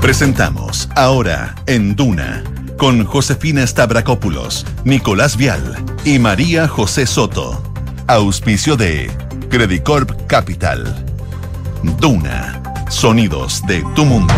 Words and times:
Presentamos 0.00 0.88
ahora 0.96 1.54
en 1.66 1.94
Duna 1.94 2.42
con 2.78 3.04
Josefina 3.04 3.66
Stavrakopoulos, 3.66 4.66
Nicolás 4.84 5.36
Vial 5.36 5.76
y 6.04 6.18
María 6.18 6.66
José 6.66 7.06
Soto. 7.06 7.62
Auspicio 8.06 8.76
de 8.76 9.10
Credicorp 9.50 10.26
Capital. 10.26 11.04
Duna. 12.00 12.62
Sonidos 12.88 13.62
de 13.66 13.84
tu 13.94 14.04
mundo. 14.04 14.34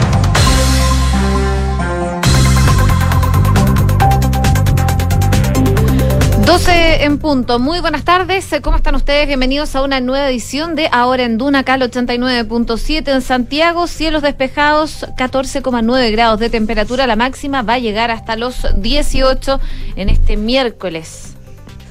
12 6.45 7.05
en 7.05 7.19
punto. 7.19 7.61
Muy 7.61 7.79
buenas 7.79 8.05
tardes. 8.05 8.49
¿Cómo 8.63 8.77
están 8.77 8.97
ustedes? 8.97 9.29
Bienvenidos 9.29 9.77
a 9.77 9.83
una 9.83 10.01
nueva 10.01 10.29
edición 10.29 10.75
de 10.75 10.89
Ahora 10.91 11.23
en 11.23 11.39
Duna, 11.39 11.63
Cal 11.63 11.83
89.7 11.83 13.13
en 13.13 13.23
Santiago. 13.23 13.87
Cielos 13.87 14.23
despejados, 14.23 15.07
14,9 15.17 16.11
grados 16.11 16.41
de 16.41 16.51
temperatura. 16.51 17.07
La 17.07 17.15
máxima 17.15 17.63
va 17.63 17.75
a 17.75 17.79
llegar 17.79 18.11
hasta 18.11 18.35
los 18.35 18.67
18 18.77 19.61
en 19.95 20.09
este 20.09 20.37
miércoles 20.37 21.35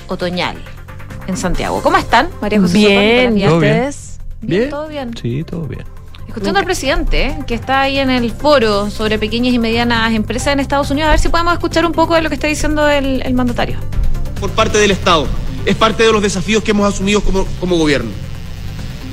otoñal 0.08 0.58
en 1.28 1.38
Santiago. 1.38 1.82
¿Cómo 1.82 1.96
están, 1.96 2.30
María 2.42 2.60
José? 2.60 2.78
Bien, 2.78 3.38
¿y 3.38 3.48
ustedes? 3.48 4.20
Bien. 4.42 4.70
¿Todo 4.70 4.88
bien? 4.90 5.16
Sí, 5.20 5.46
todo 5.46 5.62
bien. 5.64 5.86
Escuchando 6.28 6.60
al 6.60 6.66
presidente, 6.66 7.28
¿eh? 7.28 7.38
que 7.48 7.56
está 7.56 7.82
ahí 7.82 8.00
en 8.00 8.10
el 8.10 8.32
foro 8.32 8.90
sobre 8.90 9.18
pequeñas 9.18 9.54
y 9.54 9.60
medianas 9.60 10.14
empresas 10.14 10.54
en 10.54 10.60
Estados 10.60 10.92
Unidos, 10.92 11.08
a 11.08 11.12
ver 11.12 11.20
si 11.20 11.30
podemos 11.30 11.54
escuchar 11.54 11.86
un 11.86 11.94
poco 11.94 12.16
de 12.16 12.22
lo 12.22 12.30
que 12.30 12.36
está 12.36 12.48
diciendo 12.48 12.88
el 12.90 13.34
mandatario 13.34 13.78
por 14.42 14.50
parte 14.50 14.80
del 14.80 14.90
Estado. 14.90 15.28
Es 15.66 15.76
parte 15.76 16.02
de 16.04 16.12
los 16.12 16.22
desafíos 16.22 16.64
que 16.64 16.72
hemos 16.72 16.92
asumido 16.92 17.22
como, 17.22 17.46
como 17.60 17.78
gobierno. 17.78 18.10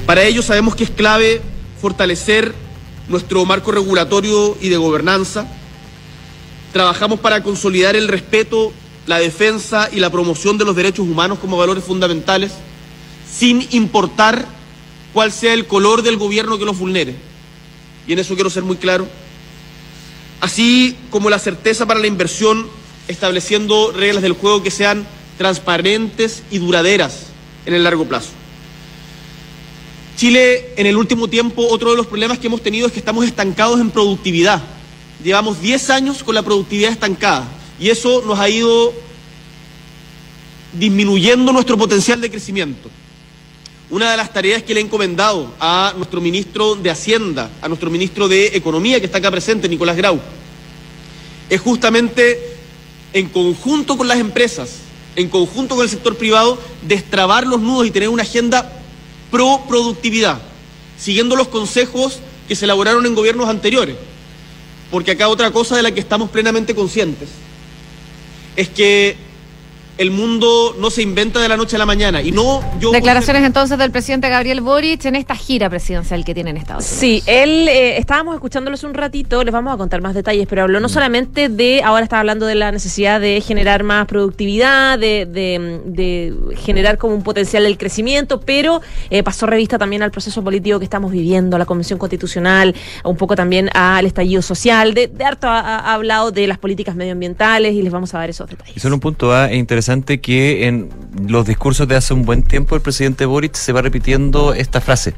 Para 0.06 0.24
ello 0.24 0.40
sabemos 0.42 0.74
que 0.74 0.84
es 0.84 0.90
clave 0.90 1.42
fortalecer 1.82 2.54
nuestro 3.08 3.44
marco 3.44 3.70
regulatorio 3.70 4.56
y 4.58 4.70
de 4.70 4.78
gobernanza. 4.78 5.46
Trabajamos 6.72 7.20
para 7.20 7.42
consolidar 7.42 7.94
el 7.94 8.08
respeto, 8.08 8.72
la 9.06 9.18
defensa 9.18 9.90
y 9.92 10.00
la 10.00 10.10
promoción 10.10 10.56
de 10.56 10.64
los 10.64 10.74
derechos 10.74 11.06
humanos 11.06 11.38
como 11.38 11.58
valores 11.58 11.84
fundamentales, 11.84 12.52
sin 13.30 13.68
importar 13.70 14.46
cuál 15.12 15.30
sea 15.30 15.52
el 15.52 15.66
color 15.66 16.00
del 16.02 16.16
gobierno 16.16 16.58
que 16.58 16.64
los 16.64 16.78
vulnere. 16.78 17.14
Y 18.06 18.14
en 18.14 18.18
eso 18.18 18.34
quiero 18.34 18.48
ser 18.48 18.62
muy 18.62 18.78
claro. 18.78 19.06
Así 20.40 20.96
como 21.10 21.28
la 21.28 21.38
certeza 21.38 21.84
para 21.84 22.00
la 22.00 22.06
inversión, 22.06 22.66
estableciendo 23.08 23.92
reglas 23.92 24.22
del 24.22 24.32
juego 24.32 24.62
que 24.62 24.70
sean 24.70 25.06
transparentes 25.38 26.42
y 26.50 26.58
duraderas 26.58 27.28
en 27.64 27.74
el 27.74 27.84
largo 27.84 28.04
plazo. 28.04 28.30
Chile, 30.16 30.74
en 30.76 30.86
el 30.86 30.96
último 30.96 31.28
tiempo, 31.28 31.66
otro 31.68 31.92
de 31.92 31.96
los 31.96 32.08
problemas 32.08 32.40
que 32.40 32.48
hemos 32.48 32.60
tenido 32.60 32.88
es 32.88 32.92
que 32.92 32.98
estamos 32.98 33.24
estancados 33.24 33.80
en 33.80 33.90
productividad. 33.90 34.60
Llevamos 35.22 35.60
10 35.60 35.90
años 35.90 36.24
con 36.24 36.34
la 36.34 36.42
productividad 36.42 36.90
estancada 36.90 37.48
y 37.78 37.88
eso 37.88 38.22
nos 38.26 38.38
ha 38.38 38.48
ido 38.48 38.92
disminuyendo 40.72 41.52
nuestro 41.52 41.78
potencial 41.78 42.20
de 42.20 42.30
crecimiento. 42.30 42.90
Una 43.90 44.10
de 44.10 44.16
las 44.16 44.32
tareas 44.32 44.64
que 44.64 44.74
le 44.74 44.80
he 44.80 44.82
encomendado 44.82 45.54
a 45.60 45.94
nuestro 45.96 46.20
ministro 46.20 46.74
de 46.74 46.90
Hacienda, 46.90 47.50
a 47.62 47.68
nuestro 47.68 47.88
ministro 47.88 48.28
de 48.28 48.48
Economía 48.48 48.98
que 48.98 49.06
está 49.06 49.18
acá 49.18 49.30
presente, 49.30 49.68
Nicolás 49.68 49.96
Grau, 49.96 50.20
es 51.48 51.60
justamente 51.60 52.56
en 53.12 53.28
conjunto 53.28 53.96
con 53.96 54.08
las 54.08 54.18
empresas 54.18 54.87
en 55.18 55.28
conjunto 55.28 55.74
con 55.74 55.82
el 55.82 55.90
sector 55.90 56.16
privado, 56.16 56.58
destrabar 56.82 57.44
los 57.44 57.60
nudos 57.60 57.88
y 57.88 57.90
tener 57.90 58.08
una 58.08 58.22
agenda 58.22 58.72
pro 59.32 59.62
productividad, 59.68 60.40
siguiendo 60.96 61.34
los 61.34 61.48
consejos 61.48 62.20
que 62.46 62.54
se 62.54 62.66
elaboraron 62.66 63.04
en 63.04 63.16
gobiernos 63.16 63.48
anteriores. 63.48 63.96
Porque 64.92 65.10
acá 65.10 65.28
otra 65.28 65.50
cosa 65.50 65.74
de 65.74 65.82
la 65.82 65.90
que 65.90 65.98
estamos 65.98 66.30
plenamente 66.30 66.72
conscientes 66.72 67.28
es 68.54 68.68
que 68.68 69.16
el 69.98 70.12
mundo 70.12 70.76
no 70.78 70.90
se 70.90 71.02
inventa 71.02 71.40
de 71.40 71.48
la 71.48 71.56
noche 71.56 71.74
a 71.74 71.78
la 71.78 71.86
mañana. 71.86 72.22
Y 72.22 72.30
no 72.30 72.62
yo. 72.78 72.92
Declaraciones 72.92 73.42
entonces 73.42 73.76
del 73.78 73.90
presidente 73.90 74.28
Gabriel 74.28 74.60
Boric 74.60 75.04
en 75.04 75.16
esta 75.16 75.34
gira 75.34 75.68
presidencial 75.68 76.24
que 76.24 76.34
tiene 76.34 76.50
en 76.50 76.56
Estados 76.56 76.84
Unidos. 76.84 77.00
Sí, 77.00 77.22
él 77.26 77.68
eh, 77.68 77.98
estábamos 77.98 78.34
escuchándolos 78.34 78.84
un 78.84 78.94
ratito, 78.94 79.42
les 79.42 79.52
vamos 79.52 79.74
a 79.74 79.76
contar 79.76 80.00
más 80.00 80.14
detalles, 80.14 80.46
pero 80.48 80.62
habló 80.62 80.78
no 80.78 80.86
mm. 80.86 80.90
solamente 80.90 81.48
de, 81.48 81.82
ahora 81.82 82.04
está 82.04 82.20
hablando 82.20 82.46
de 82.46 82.54
la 82.54 82.70
necesidad 82.70 83.20
de 83.20 83.40
generar 83.40 83.82
más 83.82 84.06
productividad, 84.06 84.98
de, 84.98 85.26
de, 85.26 86.34
generar 86.56 86.96
como 86.96 87.14
un 87.14 87.22
potencial 87.22 87.64
del 87.64 87.76
crecimiento, 87.76 88.40
pero 88.40 88.80
eh, 89.10 89.24
pasó 89.24 89.46
revista 89.46 89.78
también 89.78 90.02
al 90.02 90.12
proceso 90.12 90.44
político 90.44 90.78
que 90.78 90.84
estamos 90.84 91.10
viviendo, 91.10 91.56
a 91.56 91.58
la 91.58 91.66
Convención 91.66 91.98
Constitucional, 91.98 92.74
un 93.04 93.16
poco 93.16 93.34
también 93.34 93.68
al 93.74 94.06
estallido 94.06 94.42
social, 94.42 94.94
de, 94.94 95.10
harto 95.24 95.48
ha, 95.48 95.92
hablado 95.92 96.30
de 96.30 96.46
las 96.46 96.58
políticas 96.58 96.94
medioambientales 96.94 97.74
y 97.74 97.82
les 97.82 97.92
vamos 97.92 98.14
a 98.14 98.18
dar 98.18 98.30
esos 98.30 98.48
detalles. 98.48 98.76
Y 98.76 98.80
solo 98.80 98.94
un 98.94 99.00
punto 99.00 99.32
A, 99.32 99.52
interesante 99.52 99.87
que 100.20 100.66
en 100.66 100.90
los 101.26 101.46
discursos 101.46 101.88
de 101.88 101.96
hace 101.96 102.14
un 102.14 102.24
buen 102.24 102.42
tiempo 102.42 102.74
el 102.74 102.82
presidente 102.82 103.24
Boric 103.26 103.54
se 103.54 103.72
va 103.72 103.82
repitiendo 103.82 104.52
esta 104.52 104.80
frase 104.80 105.14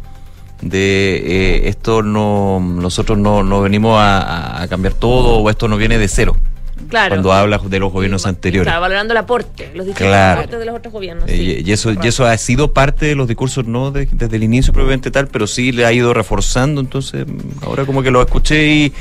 de 0.62 1.16
eh, 1.16 1.68
esto 1.68 2.02
no 2.02 2.60
nosotros 2.60 3.18
no, 3.18 3.42
no 3.42 3.62
venimos 3.62 3.96
a, 3.98 4.66
cambiar 4.68 4.94
todo 4.94 5.38
o 5.38 5.50
esto 5.50 5.68
no 5.68 5.76
viene 5.76 5.98
de 5.98 6.08
cero. 6.08 6.36
Claro. 6.88 7.10
Cuando 7.10 7.32
habla 7.32 7.58
de 7.58 7.78
los 7.78 7.92
gobiernos 7.92 8.26
anteriores. 8.26 8.66
Claro, 8.66 8.80
valorando 8.80 9.12
el 9.12 9.18
aporte, 9.18 9.70
los 9.74 9.86
distintos 9.86 10.16
aportes 10.16 10.58
de 10.58 10.64
los 10.64 10.74
otros 10.74 10.92
gobiernos. 10.92 11.28
Eh, 11.28 11.62
y, 11.64 11.72
eso, 11.72 11.92
y 11.92 12.06
eso 12.06 12.24
ha 12.24 12.36
sido 12.38 12.72
parte 12.72 13.06
de 13.06 13.14
los 13.14 13.28
discursos, 13.28 13.66
no 13.66 13.90
desde 13.90 14.34
el 14.34 14.42
inicio 14.42 14.72
probablemente 14.72 15.10
tal, 15.10 15.28
pero 15.28 15.46
sí 15.46 15.72
le 15.72 15.84
ha 15.84 15.92
ido 15.92 16.14
reforzando. 16.14 16.80
Entonces, 16.80 17.26
ahora 17.62 17.84
como 17.84 18.02
que 18.02 18.10
lo 18.10 18.22
escuché 18.22 18.66
y 18.66 18.92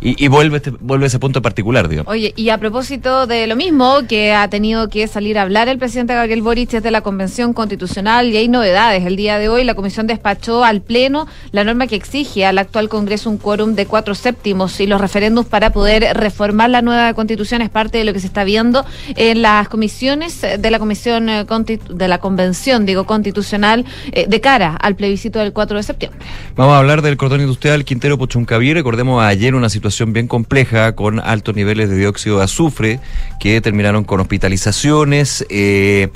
y, 0.00 0.28
vuelve, 0.28 0.58
este, 0.58 0.70
vuelve 0.70 1.06
ese 1.06 1.18
punto 1.18 1.40
particular, 1.40 1.88
digamos. 1.88 2.12
Oye, 2.12 2.34
y 2.36 2.50
a 2.50 2.58
propósito 2.58 3.26
de 3.26 3.46
lo 3.46 3.56
mismo, 3.56 4.00
que 4.06 4.34
ha 4.34 4.48
tenido 4.48 4.88
que 4.88 5.06
salir 5.08 5.38
a 5.38 5.42
hablar 5.42 5.68
el 5.68 5.78
presidente 5.78 6.14
Gabriel 6.14 6.42
Boric 6.42 6.70
desde 6.70 6.90
la 6.90 7.00
Convención 7.00 7.54
Constitucional 7.54 8.28
y 8.28 8.36
hay 8.36 8.48
novedades. 8.48 9.06
El 9.06 9.16
día 9.16 9.38
de 9.38 9.48
hoy 9.48 9.64
la 9.64 9.74
Comisión 9.74 10.06
despachó 10.06 10.64
al 10.64 10.82
Pleno 10.82 11.26
la 11.52 11.64
norma 11.64 11.86
que 11.86 11.96
exige 11.96 12.44
al 12.44 12.58
actual 12.58 12.88
Congreso 12.88 13.30
un 13.30 13.38
quórum 13.38 13.74
de 13.74 13.86
cuatro 13.86 14.14
séptimos 14.14 14.78
y 14.80 14.86
los 14.86 15.00
referéndums 15.00 15.48
para 15.48 15.70
poder 15.70 16.04
reformar 16.14 16.70
la 16.70 16.82
nueva 16.82 17.14
Constitución 17.14 17.62
es 17.62 17.70
parte 17.70 17.98
de 17.98 18.04
lo 18.04 18.12
que 18.12 18.20
se 18.20 18.26
está 18.26 18.44
viendo 18.44 18.84
en 19.16 19.42
las 19.42 19.68
comisiones 19.68 20.42
de 20.42 20.70
la 20.70 20.78
Comisión 20.78 21.28
eh, 21.28 21.46
de 21.88 22.08
la 22.08 22.18
Convención, 22.18 22.84
digo, 22.84 23.04
Constitucional 23.04 23.84
eh, 24.12 24.26
de 24.28 24.40
cara 24.40 24.76
al 24.76 24.96
plebiscito 24.96 25.38
del 25.38 25.52
4 25.52 25.76
de 25.76 25.82
septiembre. 25.82 26.20
Vamos 26.56 26.74
a 26.74 26.78
hablar 26.78 27.00
del 27.00 27.16
cordón 27.16 27.40
industrial 27.40 27.84
Quintero 27.84 28.18
Puchuncaví. 28.18 28.74
Recordemos 28.74 29.22
ayer 29.22 29.54
una 29.54 29.68
situación 29.68 29.83
bien 30.12 30.28
compleja 30.28 30.94
con 30.94 31.20
altos 31.20 31.54
niveles 31.54 31.88
de 31.88 31.96
dióxido 31.96 32.38
de 32.38 32.44
azufre 32.44 33.00
que 33.40 33.60
terminaron 33.60 34.04
con 34.04 34.20
hospitalizaciones. 34.20 35.44
Eh, 35.50 36.08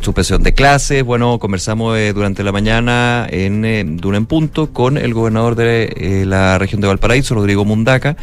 suspensión 0.00 0.42
de 0.42 0.54
clases. 0.54 1.02
Bueno, 1.02 1.38
conversamos 1.38 1.98
eh, 1.98 2.12
durante 2.12 2.44
la 2.44 2.52
mañana 2.52 3.26
en 3.30 3.64
eh, 3.64 3.84
Duna 3.84 4.18
en 4.18 4.26
Punto 4.26 4.72
con 4.72 4.96
el 4.98 5.14
gobernador 5.14 5.56
de 5.56 6.24
la 6.26 6.58
región 6.58 6.80
de 6.80 6.86
Valparaíso, 6.86 7.34
Rodrigo 7.34 7.64
Mundaca, 7.64 8.16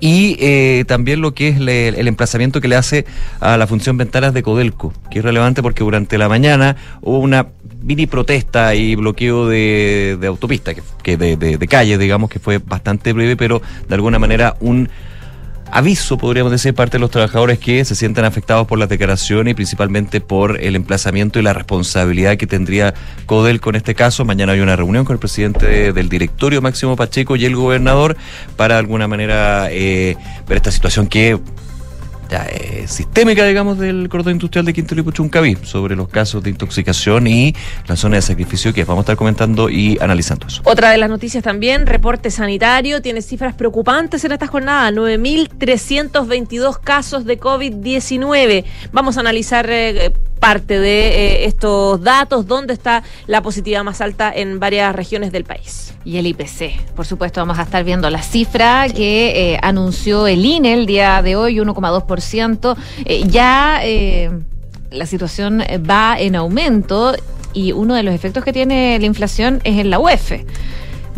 y 0.00 0.84
también 0.84 1.20
lo 1.20 1.34
que 1.34 1.48
es 1.48 1.58
el 1.58 2.08
emplazamiento 2.08 2.60
que 2.60 2.68
le 2.68 2.76
hace 2.76 3.06
a 3.40 3.56
la 3.56 3.66
función 3.66 3.96
ventanas 3.96 4.34
de 4.34 4.42
Codelco, 4.42 4.92
que 5.10 5.20
es 5.20 5.24
relevante 5.24 5.62
porque 5.62 5.84
durante 5.84 6.18
la 6.18 6.28
mañana 6.28 6.76
hubo 7.00 7.18
una 7.18 7.48
mini 7.84 8.06
protesta 8.06 8.74
y 8.74 8.96
bloqueo 8.96 9.46
de, 9.46 10.16
de 10.18 10.26
autopista, 10.26 10.72
que, 11.02 11.16
de, 11.16 11.36
de, 11.36 11.68
calle, 11.68 11.98
digamos, 11.98 12.30
que 12.30 12.38
fue 12.38 12.58
bastante 12.58 13.12
breve, 13.12 13.36
pero 13.36 13.60
de 13.88 13.94
alguna 13.94 14.18
manera 14.18 14.56
un 14.60 14.88
aviso, 15.74 16.16
podríamos 16.16 16.52
decir, 16.52 16.72
parte 16.72 16.98
de 16.98 17.00
los 17.00 17.10
trabajadores 17.10 17.58
que 17.58 17.84
se 17.84 17.96
sienten 17.96 18.24
afectados 18.24 18.64
por 18.64 18.78
las 18.78 18.88
declaraciones 18.88 19.50
y 19.50 19.54
principalmente 19.54 20.20
por 20.20 20.60
el 20.62 20.76
emplazamiento 20.76 21.40
y 21.40 21.42
la 21.42 21.52
responsabilidad 21.52 22.36
que 22.36 22.46
tendría 22.46 22.94
Codel 23.26 23.60
con 23.60 23.74
este 23.74 23.96
caso. 23.96 24.24
Mañana 24.24 24.52
hay 24.52 24.60
una 24.60 24.76
reunión 24.76 25.04
con 25.04 25.14
el 25.14 25.18
presidente 25.18 25.92
del 25.92 26.08
directorio, 26.08 26.62
Máximo 26.62 26.94
Pacheco, 26.94 27.34
y 27.34 27.44
el 27.44 27.56
gobernador 27.56 28.16
para 28.56 28.76
de 28.76 28.80
alguna 28.80 29.08
manera 29.08 29.66
eh, 29.72 30.16
ver 30.46 30.58
esta 30.58 30.70
situación 30.70 31.08
que 31.08 31.40
eh, 32.30 32.84
sistémica, 32.86 33.44
digamos, 33.44 33.78
del 33.78 34.08
cordón 34.08 34.34
industrial 34.34 34.64
de 34.64 34.72
Quintero 34.72 35.02
y 35.02 35.56
sobre 35.64 35.96
los 35.96 36.08
casos 36.08 36.42
de 36.42 36.50
intoxicación 36.50 37.26
y 37.26 37.54
la 37.86 37.96
zona 37.96 38.16
de 38.16 38.22
sacrificio 38.22 38.72
que 38.72 38.84
vamos 38.84 39.02
a 39.02 39.04
estar 39.04 39.16
comentando 39.16 39.70
y 39.70 39.98
analizando 40.00 40.46
eso. 40.46 40.62
Otra 40.64 40.90
de 40.90 40.98
las 40.98 41.08
noticias 41.08 41.42
también, 41.42 41.86
reporte 41.86 42.30
sanitario, 42.30 43.02
tiene 43.02 43.22
cifras 43.22 43.54
preocupantes 43.54 44.24
en 44.24 44.32
esta 44.32 44.46
jornada, 44.46 44.90
9.322 44.90 46.80
casos 46.80 47.24
de 47.24 47.38
COVID-19. 47.38 48.64
Vamos 48.92 49.16
a 49.16 49.20
analizar... 49.20 49.66
Eh, 49.70 50.12
parte 50.38 50.78
de 50.78 51.08
eh, 51.08 51.44
estos 51.46 52.02
datos, 52.02 52.46
dónde 52.46 52.74
está 52.74 53.02
la 53.26 53.42
positividad 53.42 53.84
más 53.84 54.00
alta 54.00 54.32
en 54.34 54.60
varias 54.60 54.94
regiones 54.94 55.32
del 55.32 55.44
país. 55.44 55.94
Y 56.04 56.18
el 56.18 56.26
IPC, 56.26 56.94
por 56.94 57.06
supuesto, 57.06 57.40
vamos 57.40 57.58
a 57.58 57.62
estar 57.62 57.82
viendo 57.84 58.10
la 58.10 58.22
cifra 58.22 58.86
que 58.88 59.52
eh, 59.52 59.58
anunció 59.62 60.26
el 60.26 60.44
INE 60.44 60.74
el 60.74 60.86
día 60.86 61.22
de 61.22 61.36
hoy, 61.36 61.56
1,2%. 61.56 62.76
Eh, 63.04 63.24
ya 63.28 63.80
la 64.90 65.06
situación 65.06 65.62
va 65.90 66.16
en 66.18 66.36
aumento 66.36 67.14
y 67.52 67.72
uno 67.72 67.94
de 67.94 68.02
los 68.02 68.14
efectos 68.14 68.44
que 68.44 68.52
tiene 68.52 68.98
la 68.98 69.06
inflación 69.06 69.60
es 69.64 69.78
en 69.78 69.90
la 69.90 69.98
UEF 69.98 70.32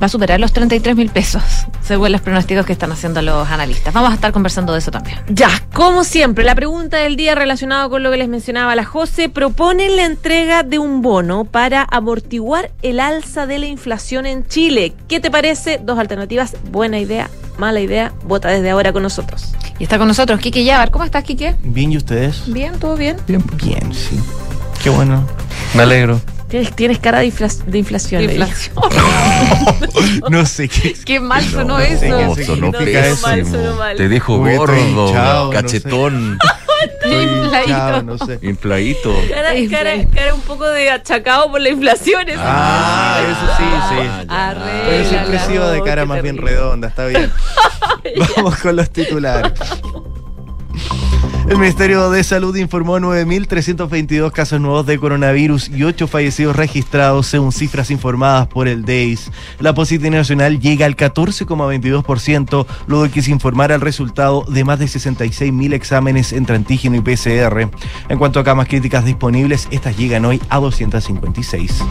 va 0.00 0.06
a 0.06 0.08
superar 0.08 0.40
los 0.40 0.52
33 0.52 0.96
mil 0.96 1.10
pesos, 1.10 1.42
según 1.82 2.12
los 2.12 2.20
pronósticos 2.20 2.66
que 2.66 2.72
están 2.72 2.92
haciendo 2.92 3.22
los 3.22 3.48
analistas. 3.48 3.92
Vamos 3.94 4.10
a 4.10 4.14
estar 4.14 4.32
conversando 4.32 4.72
de 4.72 4.78
eso 4.78 4.90
también. 4.90 5.18
Ya, 5.28 5.48
como 5.72 6.04
siempre, 6.04 6.44
la 6.44 6.54
pregunta 6.54 6.98
del 6.98 7.16
día 7.16 7.34
relacionada 7.34 7.88
con 7.88 8.02
lo 8.02 8.10
que 8.10 8.16
les 8.18 8.28
mencionaba 8.28 8.76
la 8.76 8.84
José, 8.84 9.28
propone 9.28 9.88
la 9.90 10.04
entrega 10.04 10.62
de 10.62 10.78
un 10.78 11.02
bono 11.02 11.44
para 11.44 11.86
amortiguar 11.90 12.70
el 12.82 13.00
alza 13.00 13.46
de 13.46 13.58
la 13.58 13.66
inflación 13.66 14.26
en 14.26 14.46
Chile. 14.46 14.94
¿Qué 15.08 15.20
te 15.20 15.30
parece? 15.30 15.80
Dos 15.82 15.98
alternativas, 15.98 16.56
buena 16.70 16.98
idea, 16.98 17.30
mala 17.58 17.80
idea, 17.80 18.12
vota 18.24 18.48
desde 18.48 18.70
ahora 18.70 18.92
con 18.92 19.02
nosotros. 19.02 19.54
Y 19.78 19.84
está 19.84 19.98
con 19.98 20.08
nosotros 20.08 20.40
Quique 20.40 20.64
Yabar. 20.64 20.90
¿Cómo 20.90 21.04
estás, 21.04 21.24
Quique? 21.24 21.54
Bien, 21.62 21.92
¿y 21.92 21.96
ustedes? 21.96 22.42
Bien, 22.46 22.78
todo 22.78 22.96
bien. 22.96 23.16
Bien, 23.26 23.42
bien, 23.62 23.92
sí. 23.92 24.18
Qué 24.82 24.90
bueno. 24.90 25.26
Me 25.74 25.82
alegro. 25.82 26.20
Tienes, 26.48 26.76
tienes 26.76 26.98
cara 27.00 27.18
de, 27.20 27.26
infla- 27.32 27.64
de 27.64 27.78
inflación. 27.78 28.24
De 28.26 28.34
inflación. 28.34 28.76
no 30.30 30.46
sé 30.46 30.68
qué. 30.68 30.94
Qué 31.04 31.18
mal 31.18 31.42
sonó 31.44 31.78
No, 31.78 31.80
eso. 31.80 32.00
sí, 32.00 32.08
No, 32.08 32.34
sí, 32.36 32.44
sonó 32.44 32.70
no, 32.70 32.78
pésimo. 32.78 33.52
Te 33.96 34.08
dejo 34.08 34.36
estoy 34.46 34.56
gordo, 34.56 34.76
hinchado, 35.08 35.44
no 35.46 35.50
cachetón, 35.50 36.38
Estoy 37.02 37.22
Infladito. 37.24 37.62
hinchado, 37.70 38.02
no 38.02 38.18
sé. 38.18 38.38
infladito. 38.42 39.14
Cara, 39.30 39.48
cara, 39.70 39.94
sí. 39.96 40.06
cara 40.14 40.34
un 40.34 40.40
poco 40.42 40.68
de 40.68 40.90
achacado 40.90 41.50
por 41.50 41.60
la 41.60 41.70
inflación. 41.70 42.28
eso. 42.28 42.40
Ah, 42.42 43.18
eso 43.22 43.56
sí, 43.56 43.64
sí. 43.88 44.26
Arréglala. 44.28 44.82
Pero 44.86 45.08
siempre 45.08 45.36
he 45.36 45.40
sido 45.40 45.70
de 45.72 45.82
cara 45.82 46.04
más 46.06 46.22
bien 46.22 46.36
redonda, 46.36 46.88
está 46.88 47.06
bien. 47.06 47.32
Vamos 48.36 48.56
con 48.58 48.76
los 48.76 48.88
titulares. 48.90 49.52
El 51.48 51.58
Ministerio 51.58 52.10
de 52.10 52.24
Salud 52.24 52.56
informó 52.56 52.98
9.322 52.98 54.32
casos 54.32 54.60
nuevos 54.60 54.84
de 54.84 54.98
coronavirus 54.98 55.68
y 55.68 55.84
8 55.84 56.08
fallecidos 56.08 56.56
registrados 56.56 57.28
según 57.28 57.52
cifras 57.52 57.92
informadas 57.92 58.48
por 58.48 58.66
el 58.66 58.84
DEIS. 58.84 59.30
La 59.60 59.72
positividad 59.72 60.18
nacional 60.18 60.58
llega 60.58 60.86
al 60.86 60.96
14,22% 60.96 62.66
luego 62.88 63.08
que 63.12 63.22
se 63.22 63.30
informara 63.30 63.76
el 63.76 63.80
resultado 63.80 64.44
de 64.48 64.64
más 64.64 64.80
de 64.80 64.86
66.000 64.86 65.72
exámenes 65.72 66.32
entre 66.32 66.56
antígeno 66.56 66.96
y 66.96 67.00
PCR. 67.00 67.70
En 68.08 68.18
cuanto 68.18 68.40
a 68.40 68.44
camas 68.44 68.66
críticas 68.66 69.04
disponibles, 69.04 69.68
estas 69.70 69.96
llegan 69.96 70.24
hoy 70.24 70.42
a 70.48 70.58
256. 70.58 71.84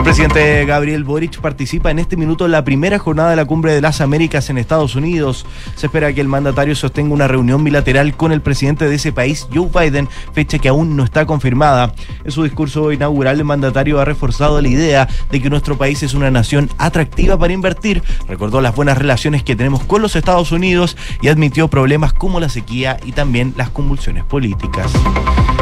El 0.00 0.04
presidente 0.04 0.64
Gabriel 0.64 1.04
Boric 1.04 1.40
participa 1.40 1.90
en 1.90 1.98
este 1.98 2.16
minuto 2.16 2.46
en 2.46 2.52
la 2.52 2.64
primera 2.64 2.98
jornada 2.98 3.30
de 3.30 3.36
la 3.36 3.44
Cumbre 3.44 3.74
de 3.74 3.82
las 3.82 4.00
Américas 4.00 4.48
en 4.48 4.56
Estados 4.56 4.96
Unidos. 4.96 5.44
Se 5.76 5.86
espera 5.86 6.10
que 6.14 6.22
el 6.22 6.26
mandatario 6.26 6.74
sostenga 6.74 7.12
una 7.12 7.28
reunión 7.28 7.62
bilateral 7.62 8.16
con 8.16 8.32
el 8.32 8.40
presidente 8.40 8.88
de 8.88 8.94
ese 8.94 9.12
país, 9.12 9.46
Joe 9.54 9.68
Biden, 9.68 10.08
fecha 10.32 10.58
que 10.58 10.70
aún 10.70 10.96
no 10.96 11.04
está 11.04 11.26
confirmada. 11.26 11.92
En 12.24 12.32
su 12.32 12.44
discurso 12.44 12.92
inaugural, 12.92 13.40
el 13.40 13.44
mandatario 13.44 14.00
ha 14.00 14.06
reforzado 14.06 14.58
la 14.62 14.68
idea 14.68 15.06
de 15.30 15.42
que 15.42 15.50
nuestro 15.50 15.76
país 15.76 16.02
es 16.02 16.14
una 16.14 16.30
nación 16.30 16.70
atractiva 16.78 17.38
para 17.38 17.52
invertir, 17.52 18.02
recordó 18.26 18.62
las 18.62 18.74
buenas 18.74 18.96
relaciones 18.96 19.42
que 19.42 19.54
tenemos 19.54 19.84
con 19.84 20.00
los 20.00 20.16
Estados 20.16 20.50
Unidos 20.50 20.96
y 21.20 21.28
admitió 21.28 21.68
problemas 21.68 22.14
como 22.14 22.40
la 22.40 22.48
sequía 22.48 22.96
y 23.04 23.12
también 23.12 23.52
las 23.54 23.68
convulsiones 23.68 24.24
políticas. 24.24 24.90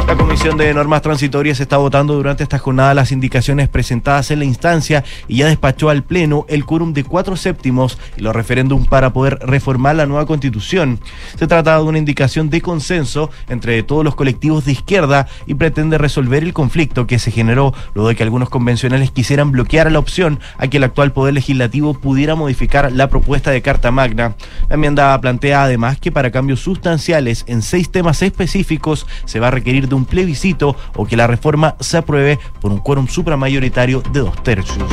La 0.09 0.17
Comisión 0.17 0.57
de 0.57 0.73
Normas 0.73 1.03
Transitorias 1.03 1.59
está 1.59 1.77
votando 1.77 2.15
durante 2.15 2.41
esta 2.41 2.57
jornada 2.57 2.95
las 2.95 3.11
indicaciones 3.11 3.69
presentadas 3.69 4.28
en 4.31 4.39
la 4.39 4.45
instancia 4.45 5.03
y 5.27 5.37
ya 5.37 5.47
despachó 5.47 5.89
al 5.89 6.03
Pleno 6.03 6.45
el 6.49 6.65
quórum 6.65 6.93
de 6.93 7.03
cuatro 7.03 7.35
séptimos 7.35 7.97
y 8.17 8.21
los 8.21 8.35
referéndum 8.35 8.85
para 8.85 9.13
poder 9.13 9.39
reformar 9.41 9.95
la 9.95 10.05
nueva 10.05 10.25
constitución. 10.25 10.99
Se 11.37 11.47
trata 11.47 11.77
de 11.77 11.83
una 11.83 11.97
indicación 11.97 12.49
de 12.49 12.61
consenso 12.61 13.29
entre 13.47 13.83
todos 13.83 14.03
los 14.03 14.15
colectivos 14.15 14.65
de 14.65 14.71
izquierda 14.71 15.27
y 15.45 15.55
pretende 15.55 15.97
resolver 15.97 16.43
el 16.43 16.53
conflicto 16.53 17.07
que 17.07 17.19
se 17.19 17.31
generó 17.31 17.73
luego 17.93 18.09
de 18.09 18.15
que 18.15 18.23
algunos 18.23 18.49
convencionales 18.49 19.11
quisieran 19.11 19.51
bloquear 19.51 19.91
la 19.91 19.99
opción 19.99 20.39
a 20.57 20.67
que 20.67 20.77
el 20.77 20.83
actual 20.83 21.11
Poder 21.11 21.33
Legislativo 21.33 21.93
pudiera 21.93 22.35
modificar 22.35 22.91
la 22.91 23.09
propuesta 23.09 23.51
de 23.51 23.61
Carta 23.61 23.91
Magna. 23.91 24.35
La 24.67 24.75
enmienda 24.75 25.19
plantea 25.21 25.63
además 25.63 25.99
que 25.99 26.11
para 26.11 26.31
cambios 26.31 26.59
sustanciales 26.59 27.43
en 27.47 27.61
seis 27.61 27.89
temas 27.89 28.21
específicos 28.21 29.07
se 29.25 29.39
va 29.39 29.47
a 29.47 29.51
requerir 29.51 29.87
de 29.87 29.95
un 29.95 30.05
plebiscito 30.05 30.75
o 30.95 31.05
que 31.05 31.17
la 31.17 31.27
reforma 31.27 31.75
se 31.79 31.97
apruebe 31.97 32.39
por 32.61 32.71
un 32.71 32.79
quórum 32.79 33.07
supramayoritario 33.07 34.01
de 34.13 34.18
dos 34.19 34.41
tercios. 34.43 34.87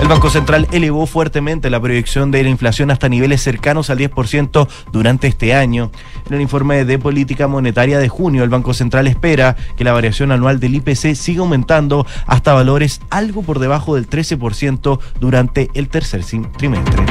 El 0.00 0.06
Banco 0.06 0.30
Central 0.30 0.68
elevó 0.70 1.06
fuertemente 1.06 1.70
la 1.70 1.80
proyección 1.80 2.30
de 2.30 2.42
la 2.42 2.48
inflación 2.48 2.90
hasta 2.90 3.08
niveles 3.08 3.42
cercanos 3.42 3.90
al 3.90 3.98
10% 3.98 4.68
durante 4.92 5.26
este 5.26 5.54
año. 5.54 5.90
En 6.26 6.34
el 6.34 6.40
informe 6.40 6.84
de 6.84 6.98
política 6.98 7.48
monetaria 7.48 7.98
de 7.98 8.08
junio, 8.08 8.44
el 8.44 8.50
Banco 8.50 8.74
Central 8.74 9.08
espera 9.08 9.56
que 9.76 9.84
la 9.84 9.92
variación 9.92 10.30
anual 10.30 10.60
del 10.60 10.76
IPC 10.76 11.14
siga 11.14 11.40
aumentando 11.40 12.06
hasta 12.26 12.54
valores 12.54 13.00
algo 13.10 13.42
por 13.42 13.58
debajo 13.58 13.96
del 13.96 14.08
13% 14.08 15.00
durante 15.20 15.68
el 15.74 15.88
tercer 15.88 16.24
trimestre. 16.56 17.04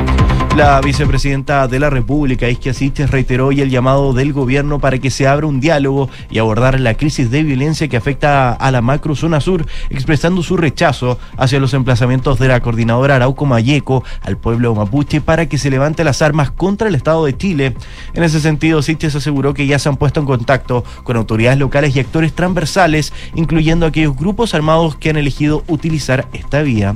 La 0.58 0.82
vicepresidenta 0.82 1.68
de 1.68 1.80
la 1.80 1.92
República, 1.92 2.50
Isquia 2.50 2.74
Siches, 2.74 3.12
reiteró 3.12 3.46
hoy 3.46 3.62
el 3.62 3.70
llamado 3.70 4.14
del 4.14 4.34
gobierno 4.34 4.80
para 4.80 4.98
que 4.98 5.12
se 5.12 5.28
abra 5.28 5.46
un 5.46 5.60
diálogo 5.60 6.10
y 6.32 6.40
abordar 6.40 6.80
la 6.80 6.96
crisis 6.96 7.30
de 7.30 7.44
violencia 7.44 7.88
que 7.88 7.96
afecta 7.96 8.54
a 8.54 8.72
la 8.72 8.82
macro 8.82 9.16
zona 9.16 9.40
sur, 9.40 9.68
expresando 9.92 10.42
su 10.42 10.58
rechazo 10.58 11.20
hacia 11.38 11.60
los 11.60 11.76
emplazamientos 11.76 12.40
de 12.40 12.48
la 12.48 12.60
coordinadora 12.60 13.18
Arauco 13.18 13.46
Mayeco 13.46 14.04
al 14.24 14.38
pueblo 14.38 14.74
mapuche 14.74 15.22
para 15.22 15.48
que 15.48 15.60
se 15.60 15.70
levante 15.70 16.04
las 16.04 16.24
armas 16.24 16.50
contra 16.50 16.88
el 16.88 16.96
Estado 16.96 17.26
de 17.26 17.38
Chile. 17.38 17.76
En 18.16 18.24
ese 18.24 18.40
sentido, 18.40 18.82
Siches 18.82 19.14
aseguró 19.14 19.54
que 19.54 19.68
ya 19.68 19.78
se 19.78 19.90
han 19.90 19.98
puesto 19.98 20.22
en 20.22 20.26
contacto 20.26 20.84
con 21.04 21.18
autoridades 21.18 21.60
locales 21.60 21.96
y 21.96 22.00
actores 22.00 22.34
transversales, 22.34 23.14
incluyendo 23.36 23.86
aquellos 23.86 24.18
grupos 24.18 24.56
armados 24.56 24.96
que 24.96 25.12
han 25.12 25.18
elegido 25.18 25.64
utilizar 25.68 26.28
esta 26.34 26.64
vía. 26.64 26.96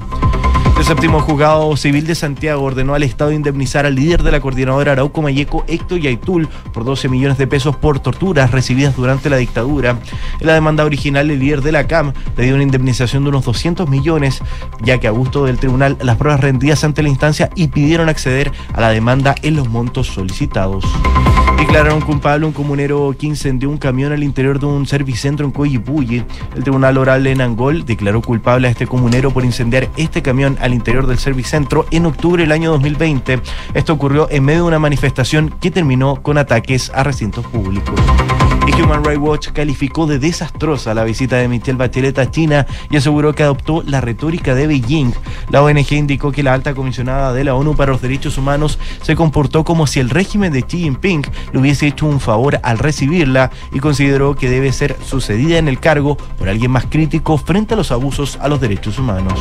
El 0.81 0.88
séptimo 0.88 1.19
juzgado 1.19 1.78
civil 1.78 2.07
de 2.07 2.16
Santiago 2.16 2.63
ordenó 2.63 2.95
al 2.95 3.04
Estado 3.04 3.31
indemnizar 3.31 3.86
al 3.86 3.94
líder 3.94 4.24
de 4.24 4.31
la 4.31 4.39
coordinadora 4.39 4.94
Arauco 4.94 5.22
Mayeco, 5.22 5.63
Héctor 5.68 6.00
Yaitul, 6.00 6.48
por 6.74 6.86
12 6.86 7.07
millones 7.07 7.38
de 7.38 7.45
pesos 7.45 7.75
por 7.75 8.00
torturas 8.00 8.50
recibidas 8.50 8.95
durante 8.95 9.30
la 9.30 9.38
dictadura. 9.38 10.00
En 10.39 10.48
la 10.48 10.56
demanda 10.56 10.83
original, 10.83 11.30
el 11.30 11.38
líder 11.38 11.62
de 11.62 11.72
la 11.72 11.86
CAM 11.86 12.13
dio 12.36 12.56
una 12.56 12.63
indemnización 12.63 13.22
de 13.22 13.30
unos 13.30 13.45
200 13.45 13.88
millones, 13.88 14.42
ya 14.81 14.98
que 14.98 15.07
a 15.07 15.12
gusto 15.12 15.45
del 15.45 15.60
tribunal 15.60 16.00
las 16.01 16.18
pruebas 16.18 16.39
rendidas 16.39 16.84
ante 16.84 17.04
la 17.04 17.10
instancia 17.10 17.51
y 17.54 17.68
pidieron 17.68 18.10
acceder 18.10 18.51
a 18.74 18.81
la 18.81 18.89
demanda 18.89 19.36
en 19.44 19.57
los 19.57 19.69
montos 19.69 20.07
solicitados. 20.07 20.84
Declararon 21.62 22.01
culpable 22.01 22.48
un 22.48 22.54
comunero 22.54 23.16
que 23.18 23.27
incendió 23.27 23.69
un 23.69 23.77
camión 23.77 24.12
al 24.12 24.24
interior 24.24 24.60
de 24.60 24.66
un 24.66 24.88
servicentro 24.88 25.45
en 25.45 25.51
Coyipulli. 25.51 26.24
El 26.56 26.63
tribunal 26.63 26.98
oral 26.98 27.27
en 27.27 27.39
Angol 27.39 27.86
declaró 27.86 28.24
culpable 28.24 28.68
a 28.68 28.72
este 28.72 28.88
comunero 28.88 29.30
por 29.30 29.45
incendiar 29.45 29.88
este 29.95 30.24
camión 30.24 30.57
al 30.60 30.70
interior 30.73 31.07
del 31.07 31.19
servicentro 31.19 31.85
en 31.91 32.06
octubre 32.06 32.44
del 32.44 32.51
año 32.51 32.71
2020. 32.71 33.41
Esto 33.73 33.94
ocurrió 33.94 34.27
en 34.29 34.44
medio 34.44 34.62
de 34.62 34.67
una 34.67 34.79
manifestación 34.79 35.53
que 35.62 35.72
terminó 35.72 36.22
con 36.22 36.38
ataques 36.38 36.91
a 36.93 37.03
recintos 37.03 37.46
públicos. 37.48 38.00
Y 38.67 38.81
Human 38.81 39.03
Rights 39.03 39.19
Watch 39.19 39.48
calificó 39.50 40.05
de 40.05 40.19
desastrosa 40.19 40.93
la 40.93 41.03
visita 41.03 41.38
de 41.38 41.48
Michelle 41.48 41.77
Bachelet 41.77 42.17
a 42.19 42.29
China 42.29 42.67
y 42.89 42.98
aseguró 42.98 43.34
que 43.34 43.43
adoptó 43.43 43.81
la 43.86 44.01
retórica 44.01 44.53
de 44.53 44.67
Beijing. 44.67 45.13
La 45.50 45.63
ONG 45.63 45.93
indicó 45.93 46.31
que 46.31 46.43
la 46.43 46.53
alta 46.53 46.75
comisionada 46.75 47.34
de 47.34 47.43
la 47.43 47.55
ONU 47.55 47.75
para 47.75 47.91
los 47.91 48.01
Derechos 48.01 48.38
Humanos 48.38 48.77
se 49.01 49.15
comportó 49.15 49.63
como 49.63 49.88
si 49.88 50.00
el 50.00 50.10
régimen 50.10 50.53
de 50.53 50.62
Xi 50.62 50.79
Jinping 50.79 51.24
le 51.51 51.60
hubiese 51.60 51.88
hecho 51.88 52.05
un 52.05 52.19
favor 52.19 52.60
al 52.62 52.77
recibirla 52.77 53.51
y 53.74 53.79
consideró 53.79 54.36
que 54.36 54.50
debe 54.50 54.72
ser 54.72 54.96
sucedida 55.03 55.57
en 55.57 55.67
el 55.67 55.79
cargo 55.79 56.17
por 56.38 56.48
alguien 56.48 56.72
más 56.72 56.86
crítico 56.86 57.38
frente 57.38 57.74
a 57.74 57.77
los 57.77 57.91
abusos 57.91 58.38
a 58.41 58.48
los 58.48 58.62
derechos 58.62 59.00
humanos. 59.00 59.34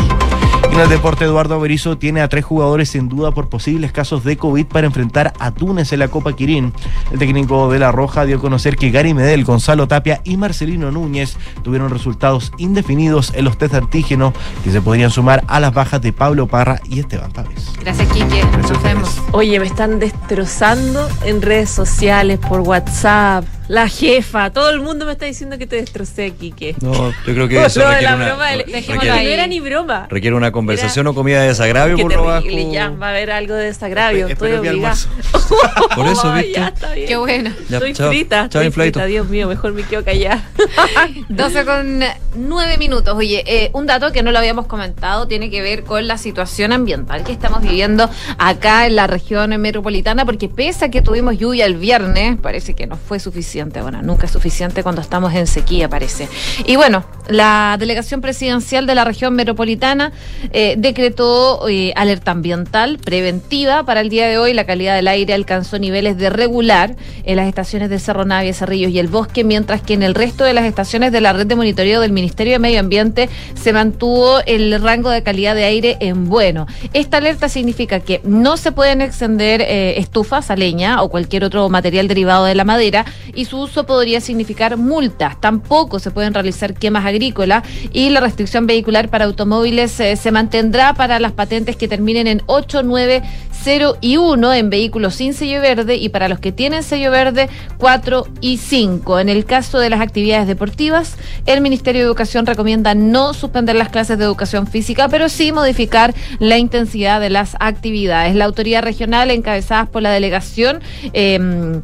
En 0.72 0.78
el 0.78 0.88
deporte, 0.88 1.24
Eduardo 1.24 1.58
Berizzo 1.58 1.98
tiene 1.98 2.20
a 2.20 2.28
tres 2.28 2.44
jugadores 2.44 2.94
en 2.94 3.08
duda 3.08 3.32
por 3.32 3.48
posibles 3.48 3.92
casos 3.92 4.22
de 4.24 4.36
COVID 4.36 4.66
para 4.66 4.86
enfrentar 4.86 5.32
a 5.38 5.50
Túnez 5.50 5.92
en 5.92 5.98
la 5.98 6.08
Copa 6.08 6.32
Quirín. 6.34 6.72
El 7.10 7.18
técnico 7.18 7.70
de 7.70 7.80
La 7.80 7.90
Roja 7.90 8.24
dio 8.24 8.36
a 8.36 8.40
conocer 8.40 8.76
que 8.76 8.90
Gary 8.90 9.12
Medel, 9.12 9.44
Gonzalo 9.44 9.88
Tapia 9.88 10.20
y 10.24 10.36
Marcelino 10.36 10.90
Núñez 10.90 11.36
tuvieron 11.62 11.90
resultados 11.90 12.52
indefinidos 12.56 13.32
en 13.34 13.44
los 13.46 13.58
test 13.58 13.72
de 13.72 13.78
antígeno 13.78 14.32
que 14.62 14.70
se 14.70 14.80
podrían 14.80 15.10
sumar 15.10 15.44
a 15.48 15.58
las 15.58 15.74
bajas 15.74 16.00
de 16.02 16.12
Pablo 16.12 16.46
Parra 16.46 16.80
y 16.88 17.00
Esteban 17.00 17.32
Pávez. 17.32 17.72
Gracias, 17.80 18.08
Quique. 18.12 18.40
Gracias 18.52 18.70
Nos 18.70 18.82
vemos. 18.82 19.22
Oye, 19.32 19.58
me 19.58 19.66
están 19.66 19.98
destrozando 19.98 21.08
en 21.24 21.42
redes 21.42 21.70
sociales, 21.70 22.38
por 22.38 22.60
WhatsApp, 22.60 23.44
la 23.70 23.88
jefa, 23.88 24.50
todo 24.50 24.70
el 24.70 24.80
mundo 24.80 25.06
me 25.06 25.12
está 25.12 25.26
diciendo 25.26 25.56
que 25.56 25.64
te 25.64 25.76
destrocé, 25.76 26.32
Quique. 26.32 26.74
No, 26.80 27.12
yo 27.24 27.34
creo 27.34 27.46
que 27.46 27.64
eso 27.64 27.78
de 27.78 27.86
requiere 27.86 28.02
la 28.10 28.16
una, 28.16 28.26
broma 28.26 28.64
que 28.64 28.74
ahí. 28.76 29.26
no 29.26 29.30
era 29.30 29.46
ni 29.46 29.60
broma. 29.60 30.06
requiere 30.10 30.34
una 30.34 30.50
conversación 30.50 31.06
o 31.06 31.14
comida 31.14 31.40
de 31.42 31.48
desagravio 31.48 31.96
por 31.96 32.12
lo 32.12 32.24
bajo. 32.24 32.48
ya 32.48 32.90
va 32.90 33.06
a 33.06 33.10
haber 33.10 33.30
algo 33.30 33.54
de 33.54 33.66
desagravio. 33.66 34.26
Estoy 34.26 34.54
obligada. 34.54 34.96
Por 35.94 36.08
eso, 36.08 36.32
¿viste? 36.34 36.52
ya 36.52 36.66
está 36.68 36.94
bien. 36.94 37.06
Qué 37.06 37.16
bueno. 37.16 37.50
Ya, 37.68 37.76
estoy 37.76 37.92
chao. 37.92 38.08
frita, 38.08 38.36
Chao, 38.36 38.44
estoy 38.46 38.66
infladito. 38.66 38.98
frita. 38.98 39.06
Dios 39.06 39.28
mío, 39.28 39.46
mejor 39.46 39.72
me 39.72 39.84
quedo 39.84 40.04
callada. 40.04 40.42
12 41.28 41.64
con 41.64 42.00
9 42.38 42.76
minutos. 42.76 43.14
Oye, 43.16 43.44
eh, 43.46 43.70
un 43.72 43.86
dato 43.86 44.10
que 44.10 44.24
no 44.24 44.32
lo 44.32 44.38
habíamos 44.40 44.66
comentado 44.66 45.28
tiene 45.28 45.48
que 45.48 45.62
ver 45.62 45.84
con 45.84 46.08
la 46.08 46.18
situación 46.18 46.72
ambiental 46.72 47.22
que 47.22 47.30
estamos 47.30 47.60
viviendo. 47.62 47.70
viviendo 48.08 48.10
acá 48.36 48.86
en 48.88 48.96
la 48.96 49.06
región 49.06 49.50
metropolitana, 49.60 50.24
porque 50.24 50.48
pese 50.48 50.86
a 50.86 50.90
que 50.90 51.02
tuvimos 51.02 51.38
lluvia 51.38 51.66
el 51.66 51.76
viernes, 51.76 52.36
parece 52.42 52.74
que 52.74 52.88
no 52.88 52.96
fue 52.96 53.20
suficiente. 53.20 53.59
Bueno, 53.68 54.00
nunca 54.02 54.26
es 54.26 54.32
suficiente 54.32 54.82
cuando 54.82 55.02
estamos 55.02 55.34
en 55.34 55.46
sequía, 55.46 55.88
parece. 55.88 56.28
Y 56.66 56.76
bueno, 56.76 57.04
la 57.28 57.76
delegación 57.78 58.20
presidencial 58.20 58.86
de 58.86 58.94
la 58.94 59.04
región 59.04 59.34
metropolitana 59.34 60.12
eh, 60.52 60.74
decretó 60.78 61.68
eh, 61.68 61.92
alerta 61.94 62.30
ambiental 62.30 62.98
preventiva 62.98 63.84
para 63.84 64.00
el 64.00 64.08
día 64.08 64.28
de 64.28 64.38
hoy. 64.38 64.54
La 64.54 64.64
calidad 64.64 64.96
del 64.96 65.08
aire 65.08 65.34
alcanzó 65.34 65.78
niveles 65.78 66.16
de 66.16 66.30
regular 66.30 66.96
en 67.24 67.36
las 67.36 67.46
estaciones 67.46 67.90
de 67.90 67.98
Cerro 67.98 68.24
Navia, 68.24 68.54
Cerrillos 68.54 68.90
y 68.92 68.98
El 68.98 69.08
Bosque, 69.08 69.44
mientras 69.44 69.82
que 69.82 69.94
en 69.94 70.02
el 70.02 70.14
resto 70.14 70.44
de 70.44 70.54
las 70.54 70.64
estaciones 70.64 71.12
de 71.12 71.20
la 71.20 71.32
red 71.32 71.46
de 71.46 71.54
monitoreo 71.54 72.00
del 72.00 72.12
Ministerio 72.12 72.54
de 72.54 72.58
Medio 72.58 72.80
Ambiente 72.80 73.28
se 73.54 73.72
mantuvo 73.72 74.40
el 74.46 74.80
rango 74.82 75.10
de 75.10 75.22
calidad 75.22 75.54
de 75.54 75.64
aire 75.64 75.98
en 76.00 76.28
bueno. 76.28 76.66
Esta 76.94 77.18
alerta 77.18 77.48
significa 77.48 78.00
que 78.00 78.20
no 78.24 78.56
se 78.56 78.72
pueden 78.72 79.02
extender 79.02 79.60
eh, 79.60 79.98
estufas 79.98 80.50
a 80.50 80.56
leña 80.56 81.02
o 81.02 81.10
cualquier 81.10 81.44
otro 81.44 81.68
material 81.68 82.08
derivado 82.08 82.44
de 82.44 82.54
la 82.54 82.64
madera 82.64 83.04
y 83.34 83.44
su 83.50 83.58
uso 83.58 83.84
podría 83.84 84.20
significar 84.20 84.76
multas. 84.76 85.40
Tampoco 85.40 85.98
se 85.98 86.12
pueden 86.12 86.34
realizar 86.34 86.74
quemas 86.74 87.04
agrícolas 87.04 87.64
y 87.92 88.10
la 88.10 88.20
restricción 88.20 88.68
vehicular 88.68 89.08
para 89.08 89.24
automóviles 89.24 89.98
eh, 89.98 90.14
se 90.14 90.30
mantendrá 90.30 90.94
para 90.94 91.18
las 91.18 91.32
patentes 91.32 91.74
que 91.74 91.88
terminen 91.88 92.28
en 92.28 92.42
8, 92.46 92.84
9, 92.84 93.22
0 93.64 93.96
y 94.00 94.18
1 94.18 94.54
en 94.54 94.70
vehículos 94.70 95.16
sin 95.16 95.34
sello 95.34 95.60
verde 95.60 95.96
y 95.96 96.10
para 96.10 96.28
los 96.28 96.38
que 96.38 96.52
tienen 96.52 96.84
sello 96.84 97.10
verde 97.10 97.48
4 97.78 98.28
y 98.40 98.58
5. 98.58 99.18
En 99.18 99.28
el 99.28 99.44
caso 99.44 99.80
de 99.80 99.90
las 99.90 100.00
actividades 100.00 100.46
deportivas, 100.46 101.16
el 101.44 101.60
Ministerio 101.60 102.02
de 102.02 102.06
Educación 102.06 102.46
recomienda 102.46 102.94
no 102.94 103.34
suspender 103.34 103.74
las 103.74 103.88
clases 103.88 104.16
de 104.16 104.24
educación 104.26 104.68
física, 104.68 105.08
pero 105.08 105.28
sí 105.28 105.50
modificar 105.50 106.14
la 106.38 106.56
intensidad 106.56 107.20
de 107.20 107.30
las 107.30 107.56
actividades. 107.58 108.36
La 108.36 108.44
autoridad 108.44 108.84
regional, 108.84 109.32
encabezada 109.32 109.86
por 109.86 110.02
la 110.02 110.12
delegación, 110.12 110.80
eh, 111.14 111.80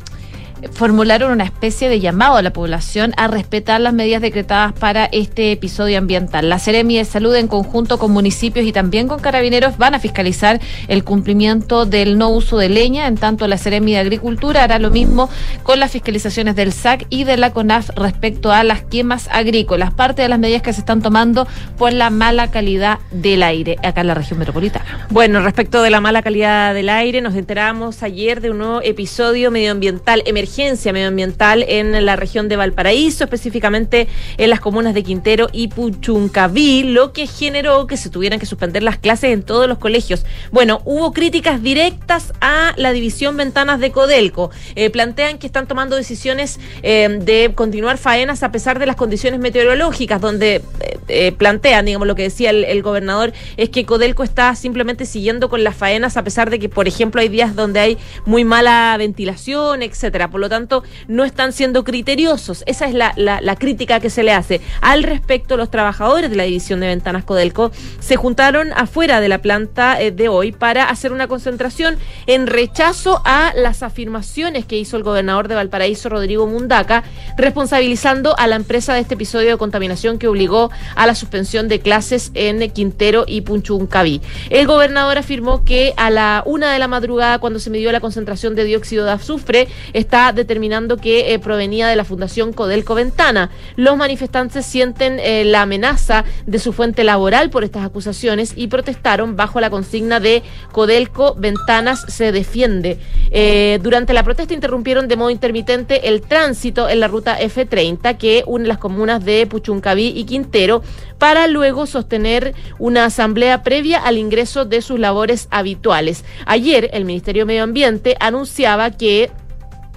formularon 0.72 1.32
una 1.32 1.44
especie 1.44 1.88
de 1.88 2.00
llamado 2.00 2.36
a 2.36 2.42
la 2.42 2.52
población 2.52 3.12
a 3.16 3.28
respetar 3.28 3.80
las 3.80 3.92
medidas 3.92 4.22
decretadas 4.22 4.72
para 4.72 5.06
este 5.06 5.52
episodio 5.52 5.98
ambiental. 5.98 6.48
La 6.48 6.58
Seremi 6.58 6.96
de 6.96 7.04
Salud, 7.04 7.34
en 7.34 7.48
conjunto 7.48 7.98
con 7.98 8.12
municipios 8.12 8.66
y 8.66 8.72
también 8.72 9.08
con 9.08 9.20
carabineros, 9.20 9.78
van 9.78 9.94
a 9.94 10.00
fiscalizar 10.00 10.60
el 10.88 11.04
cumplimiento 11.04 11.84
del 11.84 12.18
no 12.18 12.30
uso 12.30 12.58
de 12.58 12.68
leña. 12.68 13.06
En 13.06 13.16
tanto, 13.16 13.46
la 13.48 13.58
Seremi 13.58 13.92
de 13.92 13.98
Agricultura 13.98 14.64
hará 14.64 14.78
lo 14.78 14.90
mismo 14.90 15.28
con 15.62 15.78
las 15.78 15.92
fiscalizaciones 15.92 16.56
del 16.56 16.72
SAC 16.72 17.06
y 17.10 17.24
de 17.24 17.36
la 17.36 17.52
CONAF 17.52 17.90
respecto 17.96 18.52
a 18.52 18.64
las 18.64 18.82
quemas 18.82 19.28
agrícolas. 19.30 19.92
Parte 19.92 20.22
de 20.22 20.28
las 20.28 20.38
medidas 20.38 20.62
que 20.62 20.72
se 20.72 20.80
están 20.80 21.02
tomando 21.02 21.46
por 21.76 21.92
la 21.92 22.10
mala 22.10 22.50
calidad 22.50 22.98
del 23.10 23.42
aire 23.42 23.76
acá 23.82 24.00
en 24.00 24.06
la 24.06 24.14
región 24.14 24.38
metropolitana. 24.38 25.06
Bueno, 25.10 25.40
respecto 25.40 25.82
de 25.82 25.90
la 25.90 26.00
mala 26.00 26.22
calidad 26.22 26.72
del 26.74 26.88
aire, 26.88 27.20
nos 27.20 27.34
enteramos 27.34 28.02
ayer 28.02 28.40
de 28.40 28.50
un 28.50 28.58
nuevo 28.58 28.80
episodio 28.82 29.50
medioambiental 29.50 30.22
emergente 30.24 30.45
emergencia 30.46 30.92
medioambiental 30.92 31.64
en 31.66 32.04
la 32.06 32.14
región 32.14 32.48
de 32.48 32.54
Valparaíso, 32.54 33.24
específicamente 33.24 34.06
en 34.38 34.48
las 34.48 34.60
comunas 34.60 34.94
de 34.94 35.02
Quintero 35.02 35.48
y 35.52 35.68
Puchuncaví, 35.68 36.84
lo 36.84 37.12
que 37.12 37.26
generó 37.26 37.88
que 37.88 37.96
se 37.96 38.10
tuvieran 38.10 38.38
que 38.38 38.46
suspender 38.46 38.84
las 38.84 38.96
clases 38.96 39.32
en 39.32 39.42
todos 39.42 39.66
los 39.66 39.78
colegios. 39.78 40.24
Bueno, 40.52 40.82
hubo 40.84 41.12
críticas 41.12 41.60
directas 41.62 42.32
a 42.40 42.74
la 42.76 42.92
división 42.92 43.36
Ventanas 43.36 43.80
de 43.80 43.90
Codelco. 43.90 44.52
Eh, 44.76 44.88
plantean 44.90 45.38
que 45.38 45.48
están 45.48 45.66
tomando 45.66 45.96
decisiones 45.96 46.60
eh, 46.84 47.18
de 47.20 47.52
continuar 47.52 47.98
faenas 47.98 48.44
a 48.44 48.52
pesar 48.52 48.78
de 48.78 48.86
las 48.86 48.94
condiciones 48.94 49.40
meteorológicas, 49.40 50.20
donde 50.20 50.62
eh, 51.08 51.32
plantean, 51.32 51.86
digamos, 51.86 52.06
lo 52.06 52.14
que 52.14 52.22
decía 52.22 52.50
el, 52.50 52.62
el 52.64 52.82
gobernador, 52.82 53.32
es 53.56 53.70
que 53.70 53.84
Codelco 53.84 54.22
está 54.22 54.54
simplemente 54.54 55.06
siguiendo 55.06 55.48
con 55.48 55.64
las 55.64 55.74
faenas 55.74 56.16
a 56.16 56.22
pesar 56.22 56.50
de 56.50 56.60
que, 56.60 56.68
por 56.68 56.86
ejemplo, 56.86 57.20
hay 57.20 57.28
días 57.28 57.56
donde 57.56 57.80
hay 57.80 57.98
muy 58.24 58.44
mala 58.44 58.94
ventilación, 58.96 59.82
etcétera. 59.82 60.30
Por 60.36 60.42
lo 60.42 60.50
tanto, 60.50 60.82
no 61.08 61.24
están 61.24 61.54
siendo 61.54 61.82
criteriosos. 61.82 62.62
Esa 62.66 62.84
es 62.84 62.92
la, 62.92 63.14
la, 63.16 63.56
crítica 63.56 64.00
que 64.00 64.10
se 64.10 64.22
le 64.22 64.32
hace. 64.32 64.60
Al 64.82 65.02
respecto, 65.02 65.56
los 65.56 65.70
trabajadores 65.70 66.28
de 66.28 66.36
la 66.36 66.42
división 66.42 66.78
de 66.80 66.88
ventanas 66.88 67.24
Codelco 67.24 67.72
se 68.00 68.16
juntaron 68.16 68.70
afuera 68.74 69.22
de 69.22 69.30
la 69.30 69.38
planta 69.38 69.98
eh, 69.98 70.10
de 70.10 70.28
hoy 70.28 70.52
para 70.52 70.90
hacer 70.90 71.10
una 71.10 71.26
concentración 71.26 71.96
en 72.26 72.46
rechazo 72.46 73.22
a 73.24 73.54
las 73.56 73.82
afirmaciones 73.82 74.66
que 74.66 74.76
hizo 74.76 74.98
el 74.98 75.04
gobernador 75.04 75.48
de 75.48 75.54
Valparaíso, 75.54 76.10
Rodrigo 76.10 76.46
Mundaca, 76.46 77.02
responsabilizando 77.38 78.38
a 78.38 78.46
la 78.46 78.56
empresa 78.56 78.92
de 78.92 79.00
este 79.00 79.14
episodio 79.14 79.48
de 79.48 79.56
contaminación 79.56 80.18
que 80.18 80.28
obligó 80.28 80.70
a 80.96 81.06
la 81.06 81.14
suspensión 81.14 81.66
de 81.68 81.80
clases 81.80 82.30
en 82.34 82.70
Quintero 82.72 83.24
y 83.26 83.40
Punchuncaví. 83.40 84.20
El 84.50 84.66
gobernador 84.66 85.16
afirmó 85.16 85.64
que 85.64 85.94
a 85.96 86.10
la 86.10 86.42
una 86.44 86.74
de 86.74 86.78
la 86.78 86.88
madrugada, 86.88 87.38
cuando 87.38 87.58
se 87.58 87.70
midió 87.70 87.90
la 87.90 88.00
concentración 88.00 88.54
de 88.54 88.64
dióxido 88.64 89.06
de 89.06 89.12
azufre, 89.12 89.68
está 89.92 90.25
determinando 90.34 90.96
que 90.96 91.32
eh, 91.32 91.38
provenía 91.38 91.88
de 91.88 91.96
la 91.96 92.04
Fundación 92.04 92.52
Codelco 92.52 92.94
Ventana. 92.94 93.50
Los 93.76 93.96
manifestantes 93.96 94.66
sienten 94.66 95.18
eh, 95.20 95.44
la 95.44 95.62
amenaza 95.62 96.24
de 96.46 96.58
su 96.58 96.72
fuente 96.72 97.04
laboral 97.04 97.50
por 97.50 97.64
estas 97.64 97.84
acusaciones 97.84 98.52
y 98.56 98.68
protestaron 98.68 99.36
bajo 99.36 99.60
la 99.60 99.70
consigna 99.70 100.20
de 100.20 100.42
Codelco 100.72 101.34
Ventanas 101.34 102.04
se 102.08 102.32
defiende. 102.32 102.98
Eh, 103.30 103.78
durante 103.82 104.12
la 104.12 104.22
protesta 104.22 104.54
interrumpieron 104.54 105.08
de 105.08 105.16
modo 105.16 105.30
intermitente 105.30 106.08
el 106.08 106.22
tránsito 106.22 106.88
en 106.88 107.00
la 107.00 107.08
ruta 107.08 107.38
F30 107.38 108.16
que 108.16 108.44
une 108.46 108.68
las 108.68 108.78
comunas 108.78 109.24
de 109.24 109.46
Puchuncaví 109.46 110.12
y 110.16 110.24
Quintero 110.24 110.82
para 111.18 111.46
luego 111.46 111.86
sostener 111.86 112.54
una 112.78 113.06
asamblea 113.06 113.62
previa 113.62 113.98
al 113.98 114.18
ingreso 114.18 114.64
de 114.64 114.82
sus 114.82 114.98
labores 114.98 115.48
habituales. 115.50 116.24
Ayer 116.44 116.90
el 116.92 117.04
Ministerio 117.04 117.42
de 117.42 117.46
Medio 117.46 117.62
Ambiente 117.62 118.16
anunciaba 118.20 118.90
que 118.90 119.30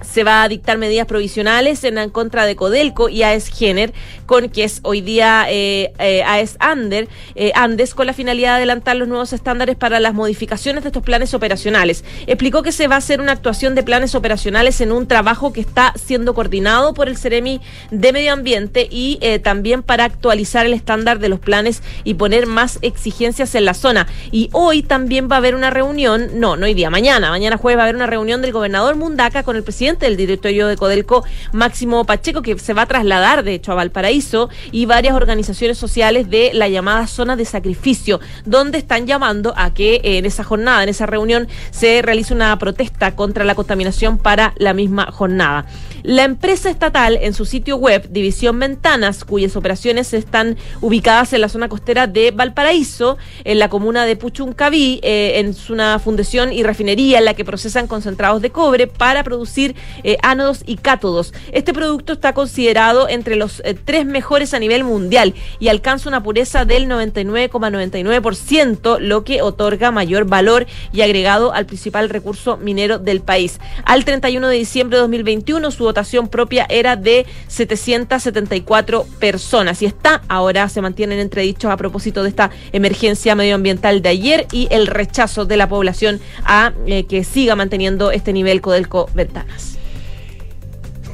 se 0.02 0.24
va 0.24 0.42
a 0.42 0.48
dictar 0.48 0.78
medidas 0.78 1.06
provisionales 1.06 1.84
en, 1.84 2.10
contra 2.10 2.46
de 2.46 2.56
Codelco 2.56 3.08
y 3.08 3.22
AES 3.22 3.48
Gener, 3.48 3.92
con 4.26 4.48
que 4.48 4.64
es 4.64 4.80
hoy 4.82 5.00
día 5.00 5.46
eh, 5.48 5.92
eh, 5.98 6.22
AES 6.22 6.56
Ander, 6.58 7.08
eh, 7.34 7.52
Andes, 7.54 7.94
con 7.94 8.06
la 8.06 8.12
finalidad 8.12 8.52
de 8.52 8.56
adelantar 8.56 8.96
los 8.96 9.08
nuevos 9.08 9.32
estándares 9.32 9.76
para 9.76 10.00
las 10.00 10.14
modificaciones 10.14 10.82
de 10.82 10.88
estos 10.88 11.02
planes 11.02 11.34
operacionales. 11.34 12.04
Explicó 12.26 12.62
que 12.62 12.72
se 12.72 12.88
va 12.88 12.94
a 12.96 12.98
hacer 12.98 13.20
una 13.20 13.32
actuación 13.32 13.74
de 13.74 13.82
planes 13.82 14.14
operacionales 14.14 14.80
en 14.80 14.92
un 14.92 15.06
trabajo 15.06 15.52
que 15.52 15.60
está 15.60 15.92
siendo 15.96 16.34
coordinado 16.34 16.94
por 16.94 17.08
el 17.08 17.16
Ceremi 17.16 17.60
de 17.90 18.12
Medio 18.12 18.32
Ambiente 18.32 18.88
y 18.90 19.18
también 19.42 19.82
para 19.82 20.04
actualizar 20.04 20.66
el 20.66 20.72
estándar 20.72 21.18
de 21.18 21.28
los 21.28 21.40
planes 21.40 21.82
y 22.04 22.14
poner 22.14 22.46
más 22.46 22.78
exigencias 22.82 23.54
en 23.54 23.64
la 23.64 23.74
zona. 23.74 24.06
Y 24.30 24.48
hoy 24.52 24.82
también 24.82 25.28
va 25.30 25.36
a 25.36 25.38
haber 25.38 25.54
una 25.54 25.70
reunión, 25.70 26.30
no, 26.34 26.56
no 26.56 26.66
hoy 26.66 26.74
día, 26.74 26.90
mañana, 26.90 27.30
mañana 27.30 27.56
jueves 27.56 27.78
va 27.78 27.82
a 27.82 27.84
haber 27.84 27.96
una 27.96 28.06
reunión 28.06 28.42
del 28.42 28.52
gobernador 28.52 28.96
Mundaca 28.96 29.42
con 29.42 29.56
el 29.56 29.62
presidente 29.62 29.89
del 29.98 30.16
directorio 30.16 30.66
de 30.66 30.76
Codelco, 30.76 31.24
Máximo 31.52 32.04
Pacheco, 32.04 32.42
que 32.42 32.58
se 32.58 32.74
va 32.74 32.82
a 32.82 32.86
trasladar, 32.86 33.42
de 33.42 33.54
hecho, 33.54 33.72
a 33.72 33.74
Valparaíso, 33.74 34.48
y 34.70 34.86
varias 34.86 35.14
organizaciones 35.14 35.78
sociales 35.78 36.30
de 36.30 36.50
la 36.54 36.68
llamada 36.68 37.06
zona 37.06 37.36
de 37.36 37.44
sacrificio, 37.44 38.20
donde 38.44 38.78
están 38.78 39.06
llamando 39.06 39.52
a 39.56 39.74
que 39.74 40.00
en 40.02 40.26
esa 40.26 40.44
jornada, 40.44 40.82
en 40.82 40.88
esa 40.88 41.06
reunión, 41.06 41.48
se 41.70 42.02
realice 42.02 42.34
una 42.34 42.56
protesta 42.58 43.16
contra 43.16 43.44
la 43.44 43.54
contaminación 43.54 44.18
para 44.18 44.54
la 44.56 44.74
misma 44.74 45.10
jornada. 45.10 45.66
La 46.02 46.24
empresa 46.24 46.70
estatal, 46.70 47.18
en 47.20 47.34
su 47.34 47.44
sitio 47.44 47.76
web, 47.76 48.08
División 48.10 48.58
Ventanas, 48.58 49.22
cuyas 49.24 49.54
operaciones 49.54 50.14
están 50.14 50.56
ubicadas 50.80 51.34
en 51.34 51.42
la 51.42 51.50
zona 51.50 51.68
costera 51.68 52.06
de 52.06 52.30
Valparaíso, 52.30 53.18
en 53.44 53.58
la 53.58 53.68
comuna 53.68 54.06
de 54.06 54.16
Puchuncaví, 54.16 55.00
eh, 55.02 55.40
en 55.40 55.54
una 55.68 55.98
fundación 55.98 56.54
y 56.54 56.62
refinería 56.62 57.18
en 57.18 57.26
la 57.26 57.34
que 57.34 57.44
procesan 57.44 57.86
concentrados 57.86 58.40
de 58.40 58.48
cobre 58.50 58.86
para 58.86 59.22
producir 59.24 59.74
eh, 60.02 60.16
ánodos 60.22 60.62
y 60.66 60.76
cátodos. 60.76 61.34
Este 61.52 61.74
producto 61.74 62.14
está 62.14 62.32
considerado 62.32 63.06
entre 63.08 63.36
los 63.36 63.60
eh, 63.64 63.74
tres 63.74 64.06
mejores 64.06 64.54
a 64.54 64.58
nivel 64.58 64.84
mundial 64.84 65.34
y 65.58 65.68
alcanza 65.68 66.08
una 66.08 66.22
pureza 66.22 66.64
del 66.64 66.88
99,99%, 66.88 69.00
lo 69.00 69.22
que 69.24 69.42
otorga 69.42 69.90
mayor 69.90 70.24
valor 70.24 70.64
y 70.92 71.02
agregado 71.02 71.52
al 71.52 71.66
principal 71.66 72.08
recurso 72.08 72.56
minero 72.56 72.98
del 72.98 73.20
país. 73.20 73.60
Al 73.84 74.06
31 74.06 74.48
de 74.48 74.56
diciembre 74.56 74.96
de 74.96 75.02
2021, 75.02 75.70
su 75.70 75.89
votación 75.90 76.28
propia 76.28 76.66
era 76.68 76.94
de 76.94 77.26
774 77.48 79.04
personas 79.18 79.82
y 79.82 79.86
está 79.86 80.22
ahora 80.28 80.68
se 80.68 80.80
mantienen 80.80 81.18
entredichos 81.18 81.70
a 81.70 81.76
propósito 81.76 82.22
de 82.22 82.28
esta 82.28 82.50
emergencia 82.70 83.34
medioambiental 83.34 84.00
de 84.02 84.08
ayer 84.08 84.46
y 84.52 84.68
el 84.70 84.86
rechazo 84.86 85.46
de 85.46 85.56
la 85.56 85.68
población 85.68 86.20
a 86.44 86.72
eh, 86.86 87.06
que 87.06 87.24
siga 87.24 87.56
manteniendo 87.56 88.12
este 88.12 88.32
nivel 88.32 88.60
Codelco 88.60 89.10
Ventanas. 89.14 89.79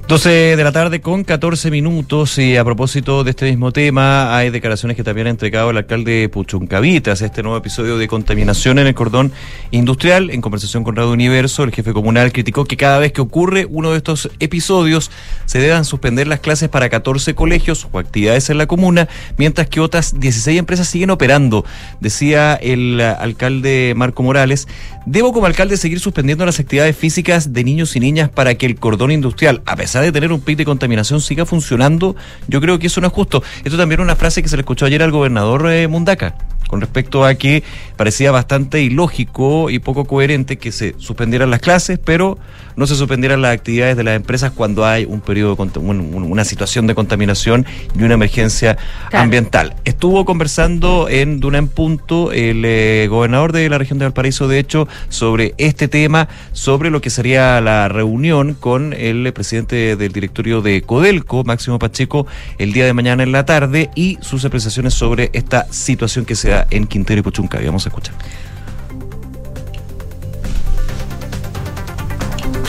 12 0.09 0.55
de 0.55 0.63
la 0.63 0.71
tarde 0.71 1.01
con 1.01 1.25
14 1.25 1.69
minutos 1.73 2.39
y 2.39 2.57
a 2.57 2.65
propósito 2.65 3.25
de 3.25 3.31
este 3.31 3.47
mismo 3.47 3.73
tema 3.73 4.37
hay 4.37 4.51
declaraciones 4.51 4.97
que 4.97 5.03
también 5.03 5.27
ha 5.27 5.31
entregado 5.31 5.71
el 5.71 5.79
alcalde 5.79 6.29
Puchuncavitas 6.29 7.23
este 7.23 7.43
nuevo 7.43 7.59
episodio 7.59 7.99
de 7.99 8.07
contaminación 8.07 8.79
en 8.79 8.87
el 8.87 8.95
cordón 8.95 9.33
industrial. 9.73 10.31
En 10.31 10.43
conversación 10.43 10.85
con 10.85 10.95
Radio 10.95 11.11
Universo, 11.11 11.65
el 11.65 11.73
jefe 11.73 11.93
comunal 11.93 12.31
criticó 12.31 12.67
que 12.67 12.77
cada 12.77 13.01
vez 13.01 13.11
que 13.11 13.21
ocurre 13.21 13.67
uno 13.69 13.91
de 13.91 13.97
estos 13.97 14.31
episodios 14.39 15.11
se 15.45 15.59
deban 15.59 15.85
suspender 15.85 16.29
las 16.29 16.39
clases 16.39 16.69
para 16.69 16.89
14 16.89 17.35
colegios 17.35 17.89
o 17.91 17.99
actividades 17.99 18.49
en 18.49 18.59
la 18.59 18.69
comuna, 18.69 19.09
mientras 19.39 19.69
que 19.69 19.81
otras 19.81 20.21
16 20.21 20.57
empresas 20.57 20.87
siguen 20.87 21.11
operando. 21.11 21.65
Decía 21.99 22.55
el 22.55 23.01
alcalde 23.01 23.93
Marco 23.97 24.23
Morales, 24.23 24.69
debo 25.05 25.33
como 25.33 25.47
alcalde 25.47 25.77
seguir 25.77 25.99
suspendiendo 25.99 26.47
las 26.47 26.61
actividades 26.61 26.97
físicas 26.97 27.53
de 27.53 27.65
niños 27.65 27.97
y 27.97 28.01
niñas 28.01 28.31
para 28.31 28.55
que 28.55 28.67
el 28.67 28.77
cordón 28.77 29.11
industrial, 29.11 29.63
a 29.67 29.75
pesar 29.75 29.96
de 30.03 30.13
tener 30.13 30.33
un 30.33 30.41
pic 30.41 30.57
de 30.57 30.65
contaminación 30.65 31.21
siga 31.21 31.47
funcionando, 31.47 32.17
yo 32.49 32.61
creo 32.61 32.79
que 32.79 32.87
eso 32.87 33.01
no 33.01 33.07
es 33.07 33.13
justo. 33.13 33.43
Esto 33.65 33.77
también 33.77 34.01
es 34.01 34.05
una 34.05 34.17
frase 34.17 34.43
que 34.43 34.49
se 34.49 34.57
le 34.57 34.61
escuchó 34.61 34.87
ayer 34.87 35.03
al 35.03 35.11
gobernador 35.11 35.71
eh, 35.71 35.89
Mundaca 35.89 36.35
con 36.67 36.81
respecto 36.81 37.25
a 37.25 37.35
que 37.35 37.63
parecía 37.97 38.31
bastante 38.31 38.83
ilógico 38.83 39.71
y 39.71 39.79
poco 39.79 40.05
coherente 40.05 40.59
que 40.59 40.73
se 40.73 40.95
suspendieran 40.99 41.51
las 41.51 41.61
clases, 41.61 41.99
pero 42.03 42.39
no 42.77 42.87
se 42.87 42.95
suspendieran 42.95 43.41
las 43.41 43.55
actividades 43.55 43.97
de 43.97 44.05
las 44.05 44.17
empresas 44.17 44.53
cuando 44.53 44.85
hay 44.85 45.05
un 45.05 45.21
periodo, 45.21 45.57
de 45.57 45.79
una 45.79 46.45
situación 46.45 46.87
de 46.87 46.95
contaminación 46.95 47.65
y 47.99 48.03
una 48.03 48.15
emergencia 48.15 48.77
ambiental. 49.13 49.77
Estuvo 49.85 50.25
conversando 50.25 51.09
en 51.09 51.41
Duna 51.41 51.59
en 51.59 51.69
Punto 51.69 52.33
el 52.33 52.65
eh, 52.65 53.07
gobernador 53.09 53.53
de 53.53 53.69
la 53.69 53.79
región 53.79 53.99
de 53.99 54.05
Valparaíso, 54.05 54.49
de 54.49 54.59
hecho, 54.59 54.89
sobre 55.09 55.55
este 55.59 55.89
tema, 55.89 56.29
sobre 56.53 56.91
lo 56.91 57.01
que 57.01 57.11
sería 57.11 57.61
la 57.61 57.89
reunión 57.89 58.55
con 58.55 58.93
el 58.93 59.33
presidente 59.33 59.86
del 59.95 60.11
directorio 60.11 60.63
de 60.63 60.83
Codelco, 60.83 61.45
Máximo 61.45 61.79
Pacheco, 61.79 62.27
el 62.59 62.73
día 62.73 62.87
de 62.87 62.93
mañana 62.93 63.23
en 63.23 63.31
la 63.31 63.45
tarde 63.45 63.91
y 63.95 64.19
sus 64.23 64.45
apreciaciones 64.45 64.95
sobre 64.95 65.31
esta 65.35 65.73
situación 65.73 66.25
que 66.25 66.35
se 66.35 66.49
da 66.49 66.67
en 66.71 66.89
Quintero 66.89 67.21
y 67.21 67.23
Puchunca. 67.23 67.61
Vamos 67.65 67.87
a 67.87 67.91
escuchar. 67.91 68.15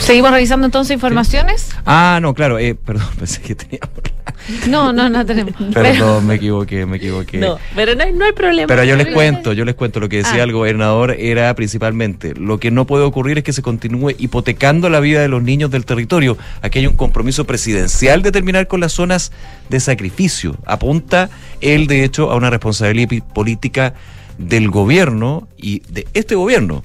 ¿Seguimos 0.08 0.30
revisando 0.30 0.64
entonces 0.64 0.94
informaciones? 0.94 1.70
Ah, 1.84 2.18
no, 2.22 2.32
claro, 2.32 2.58
eh, 2.58 2.74
perdón, 2.74 3.08
pensé 3.18 3.42
que 3.42 3.54
teníamos... 3.54 3.90
No, 4.68 4.92
no, 4.92 5.08
no 5.08 5.24
tenemos. 5.24 5.54
Perdón, 5.72 6.26
me 6.26 6.36
equivoqué, 6.36 6.86
me 6.86 6.96
equivoqué. 6.96 7.38
No, 7.38 7.58
pero 7.74 7.94
no 7.94 8.04
hay, 8.04 8.12
no 8.12 8.24
hay 8.24 8.32
problema. 8.32 8.66
Pero 8.66 8.84
yo 8.84 8.96
les 8.96 9.08
cuento, 9.08 9.52
yo 9.52 9.64
les 9.64 9.74
cuento, 9.74 10.00
lo 10.00 10.08
que 10.08 10.18
decía 10.18 10.40
ah. 10.40 10.44
el 10.44 10.52
gobernador 10.52 11.12
era 11.18 11.54
principalmente, 11.54 12.34
lo 12.34 12.58
que 12.58 12.70
no 12.70 12.86
puede 12.86 13.04
ocurrir 13.04 13.38
es 13.38 13.44
que 13.44 13.52
se 13.52 13.62
continúe 13.62 14.10
hipotecando 14.18 14.88
la 14.88 15.00
vida 15.00 15.20
de 15.20 15.28
los 15.28 15.42
niños 15.42 15.70
del 15.70 15.84
territorio. 15.84 16.36
Aquí 16.62 16.80
hay 16.80 16.86
un 16.86 16.96
compromiso 16.96 17.44
presidencial 17.44 18.22
de 18.22 18.32
terminar 18.32 18.66
con 18.66 18.80
las 18.80 18.92
zonas 18.92 19.32
de 19.68 19.80
sacrificio. 19.80 20.56
Apunta 20.66 21.30
él, 21.60 21.86
de 21.86 22.04
hecho, 22.04 22.30
a 22.30 22.36
una 22.36 22.50
responsabilidad 22.50 23.22
política 23.34 23.94
del 24.38 24.70
gobierno 24.70 25.48
y 25.56 25.80
de 25.88 26.06
este 26.14 26.34
gobierno 26.34 26.84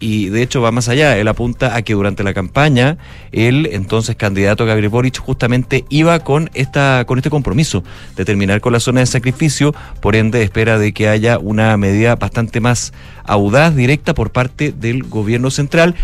y 0.00 0.30
de 0.30 0.42
hecho 0.42 0.60
va 0.62 0.72
más 0.72 0.88
allá. 0.88 1.16
Él 1.18 1.28
apunta 1.28 1.76
a 1.76 1.82
que 1.82 1.92
durante 1.92 2.24
la 2.24 2.34
campaña 2.34 2.96
el 3.30 3.68
entonces 3.72 4.16
candidato 4.16 4.66
Gabriel 4.66 4.88
Boric 4.88 5.18
justamente 5.18 5.84
iba 5.90 6.18
con 6.20 6.50
esta 6.54 7.04
con 7.06 7.18
este 7.18 7.30
compromiso 7.30 7.84
de 8.16 8.24
terminar 8.24 8.60
con 8.60 8.72
la 8.72 8.80
zona 8.80 9.00
de 9.00 9.06
sacrificio, 9.06 9.74
por 10.00 10.16
ende 10.16 10.42
espera 10.42 10.78
de 10.78 10.92
que 10.92 11.08
haya 11.08 11.38
una 11.38 11.76
medida 11.76 12.16
bastante 12.16 12.60
más 12.60 12.92
audaz, 13.24 13.76
directa 13.76 14.14
por 14.14 14.30
parte 14.30 14.72
del 14.72 15.04
gobierno 15.04 15.50
central 15.50 15.94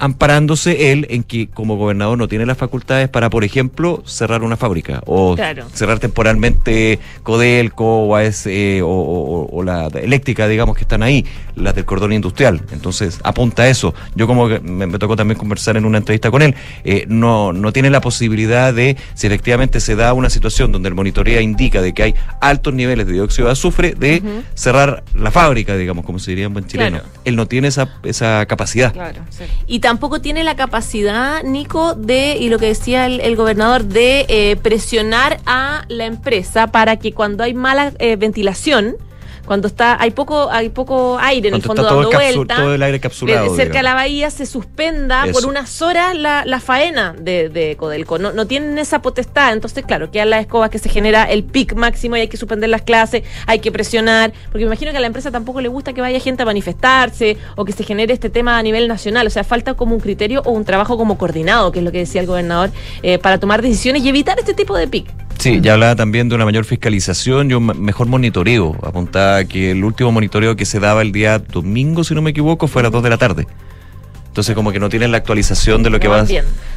amparándose 0.00 0.92
él 0.92 1.06
en 1.10 1.22
que 1.22 1.48
como 1.48 1.76
gobernador 1.76 2.16
no 2.16 2.26
tiene 2.26 2.46
las 2.46 2.56
facultades 2.56 3.08
para, 3.10 3.28
por 3.28 3.44
ejemplo, 3.44 4.02
cerrar 4.06 4.42
una 4.42 4.56
fábrica 4.56 5.02
o 5.04 5.36
cerrar 5.74 5.98
temporalmente 5.98 6.98
Codelco 7.22 8.06
o, 8.06 8.18
e, 8.18 8.80
o, 8.82 9.62
la 9.62 9.88
eléctrica, 9.88 10.48
digamos, 10.48 10.74
que 10.74 10.82
están 10.82 11.02
ahí, 11.02 11.26
las 11.54 11.74
del 11.74 11.84
cordón 11.84 12.14
industrial. 12.14 12.62
Entonces, 12.72 13.20
apunta 13.24 13.64
a 13.64 13.68
eso. 13.68 13.94
Yo 14.14 14.26
como 14.26 14.48
me, 14.48 14.86
me 14.86 14.98
tocó 14.98 15.16
también 15.16 15.38
conversar 15.38 15.76
en 15.76 15.84
una 15.84 15.98
entrevista 15.98 16.30
con 16.30 16.40
él, 16.40 16.54
eh, 16.84 17.04
no, 17.06 17.52
no 17.52 17.70
tiene 17.72 17.90
la 17.90 18.00
posibilidad 18.00 18.72
de, 18.72 18.96
si 19.12 19.26
efectivamente 19.26 19.80
se 19.80 19.96
da 19.96 20.14
una 20.14 20.30
situación 20.30 20.72
donde 20.72 20.88
el 20.88 20.94
monitoreo 20.94 21.42
indica 21.42 21.82
de 21.82 21.92
que 21.92 22.04
hay 22.04 22.14
altos 22.40 22.72
niveles 22.72 23.06
de 23.06 23.12
dióxido 23.12 23.48
de 23.48 23.52
azufre, 23.52 23.94
de 23.94 24.22
cerrar 24.54 25.04
la 25.14 25.30
fábrica, 25.30 25.76
digamos, 25.76 26.06
como 26.06 26.18
se 26.18 26.30
diría 26.30 26.46
en 26.46 26.54
buen 26.54 26.66
chileno. 26.66 27.00
Él 27.26 27.36
no 27.36 27.46
tiene 27.46 27.68
esa, 27.68 27.98
esa 28.02 28.46
capacidad. 28.46 28.94
Claro, 28.94 29.20
Y 29.66 29.80
tampoco 29.90 30.20
tiene 30.20 30.44
la 30.44 30.54
capacidad, 30.54 31.42
Nico, 31.42 31.96
de, 31.96 32.36
y 32.38 32.48
lo 32.48 32.60
que 32.60 32.66
decía 32.66 33.06
el, 33.06 33.34
gobernador, 33.34 33.82
de 33.82 34.24
eh, 34.28 34.54
presionar 34.54 35.40
a 35.46 35.84
la 35.88 36.06
empresa 36.06 36.68
para 36.68 36.96
que 36.96 37.12
cuando 37.12 37.42
hay 37.42 37.54
mala 37.54 37.92
eh, 37.98 38.14
ventilación, 38.14 38.98
cuando 39.50 39.66
está 39.66 40.00
hay 40.00 40.12
poco 40.12 40.48
hay 40.48 40.68
poco 40.68 41.18
aire 41.18 41.48
en 41.48 41.56
el 41.56 41.62
fondo 41.62 41.82
dando 41.82 42.08
vuelta, 42.08 42.54
todo 42.54 42.72
el 42.72 42.82
aire 42.84 43.00
capsulado, 43.00 43.56
cerca 43.56 43.78
de 43.78 43.82
la 43.82 43.94
bahía 43.94 44.30
se 44.30 44.46
suspenda 44.46 45.24
por 45.32 45.44
unas 45.44 45.82
horas 45.82 46.16
la, 46.16 46.44
la 46.46 46.60
faena 46.60 47.16
de, 47.18 47.48
de 47.48 47.74
Codelco. 47.76 48.20
No, 48.20 48.32
no, 48.32 48.46
tienen 48.46 48.78
esa 48.78 49.02
potestad, 49.02 49.52
entonces 49.52 49.84
claro, 49.84 50.12
quedan 50.12 50.30
las 50.30 50.42
escobas 50.42 50.70
que 50.70 50.78
se 50.78 50.88
genera 50.88 51.24
el 51.24 51.42
pic 51.42 51.74
máximo 51.74 52.16
y 52.16 52.20
hay 52.20 52.28
que 52.28 52.36
suspender 52.36 52.70
las 52.70 52.82
clases, 52.82 53.24
hay 53.48 53.58
que 53.58 53.72
presionar, 53.72 54.32
porque 54.52 54.58
me 54.58 54.66
imagino 54.66 54.92
que 54.92 54.98
a 54.98 55.00
la 55.00 55.08
empresa 55.08 55.32
tampoco 55.32 55.60
le 55.60 55.66
gusta 55.66 55.94
que 55.94 56.00
vaya 56.00 56.20
gente 56.20 56.44
a 56.44 56.46
manifestarse 56.46 57.36
o 57.56 57.64
que 57.64 57.72
se 57.72 57.82
genere 57.82 58.14
este 58.14 58.30
tema 58.30 58.56
a 58.56 58.62
nivel 58.62 58.86
nacional, 58.86 59.26
o 59.26 59.30
sea, 59.30 59.42
falta 59.42 59.74
como 59.74 59.96
un 59.96 60.00
criterio 60.00 60.42
o 60.44 60.52
un 60.52 60.64
trabajo 60.64 60.96
como 60.96 61.18
coordinado, 61.18 61.72
que 61.72 61.80
es 61.80 61.84
lo 61.84 61.90
que 61.90 61.98
decía 61.98 62.20
el 62.20 62.28
gobernador, 62.28 62.70
eh, 63.02 63.18
para 63.18 63.38
tomar 63.38 63.62
decisiones 63.62 64.04
y 64.04 64.10
evitar 64.10 64.38
este 64.38 64.54
tipo 64.54 64.76
de 64.76 64.86
pic. 64.86 65.10
Sí, 65.40 65.60
ya 65.62 65.72
hablaba 65.72 65.96
también 65.96 66.28
de 66.28 66.34
una 66.34 66.44
mayor 66.44 66.66
fiscalización 66.66 67.50
y 67.50 67.54
un 67.54 67.64
mejor 67.82 68.06
monitoreo. 68.08 68.76
Apuntaba 68.82 69.42
que 69.44 69.70
el 69.70 69.82
último 69.82 70.12
monitoreo 70.12 70.54
que 70.54 70.66
se 70.66 70.80
daba 70.80 71.00
el 71.00 71.12
día 71.12 71.38
domingo, 71.38 72.04
si 72.04 72.14
no 72.14 72.20
me 72.20 72.30
equivoco, 72.30 72.68
fue 72.68 72.82
a 72.82 72.84
las 72.84 72.92
2 72.92 73.02
de 73.02 73.10
la 73.10 73.16
tarde. 73.16 73.46
Entonces 74.28 74.54
como 74.54 74.70
que 74.70 74.78
no 74.78 74.90
tienen 74.90 75.10
la 75.12 75.16
actualización 75.16 75.82
de 75.82 75.88
lo 75.88 75.98
que 75.98 76.08
va. 76.08 76.24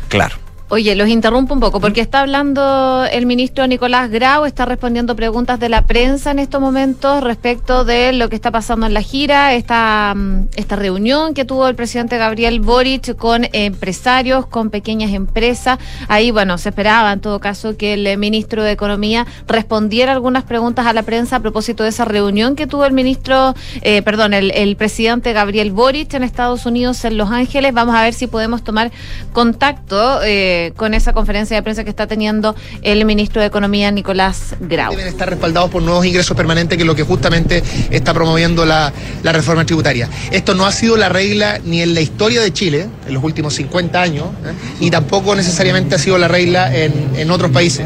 Claro. 0.08 0.36
Oye, 0.74 0.96
los 0.96 1.08
interrumpo 1.08 1.54
un 1.54 1.60
poco 1.60 1.80
porque 1.80 2.02
está 2.02 2.22
hablando 2.22 3.06
el 3.06 3.28
ministro 3.28 3.68
Nicolás 3.68 4.10
Grau, 4.10 4.46
está 4.46 4.66
respondiendo 4.66 5.16
preguntas 5.16 5.60
de 5.60 5.70
la 5.70 5.84
prensa 5.84 6.32
en 6.32 6.40
estos 6.40 6.60
momentos 6.60 7.24
respecto 7.24 7.86
de 7.86 8.12
lo 8.12 8.28
que 8.28 8.36
está 8.36 8.50
pasando 8.50 8.88
en 8.88 8.96
la 8.96 9.04
gira, 9.04 9.54
esta, 9.54 10.16
mm, 10.16 10.48
esta 10.56 10.76
reunión 10.76 11.36
que 11.36 11.46
tuvo 11.46 11.68
el 11.68 11.76
presidente 11.76 12.18
Gabriel 12.18 12.60
Boric 12.60 13.16
con 13.18 13.46
empresarios, 13.54 14.48
con 14.48 14.72
pequeñas 14.72 15.12
empresas. 15.12 15.78
Ahí, 16.08 16.32
bueno, 16.32 16.58
se 16.58 16.70
esperaba 16.70 17.14
en 17.14 17.20
todo 17.20 17.40
caso 17.40 17.78
que 17.78 17.94
el 17.94 18.18
ministro 18.18 18.64
de 18.64 18.72
Economía 18.72 19.28
respondiera 19.48 20.12
algunas 20.12 20.44
preguntas 20.44 20.88
a 20.88 20.94
la 20.94 21.04
prensa 21.04 21.36
a 21.36 21.40
propósito 21.40 21.84
de 21.84 21.90
esa 21.90 22.06
reunión 22.06 22.56
que 22.56 22.66
tuvo 22.66 22.86
el 22.86 22.94
ministro, 22.94 23.54
eh, 23.84 24.02
perdón, 24.02 24.34
el, 24.34 24.50
el 24.50 24.76
presidente 24.76 25.34
Gabriel 25.34 25.72
Boric 25.72 26.16
en 26.16 26.24
Estados 26.24 26.66
Unidos, 26.66 27.06
en 27.06 27.16
Los 27.16 27.30
Ángeles. 27.30 27.76
Vamos 27.76 27.94
a 27.94 28.02
ver 28.02 28.16
si 28.16 28.26
podemos 28.26 28.64
tomar 28.64 28.92
contacto. 29.34 30.20
Eh, 30.24 30.63
con 30.72 30.94
esa 30.94 31.14
conferencia 31.14 31.56
de 31.56 31.64
prensa 31.64 31.84
que 31.84 31.90
está 31.90 32.08
teniendo 32.08 32.56
el 32.82 33.04
ministro 33.06 33.42
de 33.42 33.48
Economía, 33.48 33.92
Nicolás 33.92 34.56
Grau. 34.60 34.92
Deben 34.92 35.08
estar 35.08 35.30
respaldados 35.30 35.70
por 35.70 35.82
nuevos 35.82 36.06
ingresos 36.06 36.36
permanentes, 36.38 36.78
que 36.78 36.84
es 36.84 36.88
lo 36.88 36.96
que 36.96 37.04
justamente 37.04 37.64
está 37.90 38.14
promoviendo 38.14 38.66
la, 38.66 38.94
reforma 39.24 39.66
tributaria. 39.66 40.08
Esto 40.32 40.54
no 40.54 40.66
ha 40.66 40.72
sido 40.72 40.96
la 40.96 41.10
regla 41.10 41.60
ni 41.64 41.82
en 41.82 41.94
la 41.94 42.02
historia 42.02 42.42
de 42.42 42.54
Chile, 42.54 42.88
en 43.08 43.14
los 43.14 43.24
últimos 43.24 43.56
50 43.56 44.02
años, 44.02 44.28
¿eh? 44.46 44.54
y 44.80 44.92
tampoco 44.92 45.36
necesariamente 45.36 45.96
ha 45.96 45.98
sido 45.98 46.18
la 46.18 46.28
regla 46.28 46.76
en, 46.76 46.94
en 47.16 47.32
otros 47.32 47.52
países. 47.52 47.86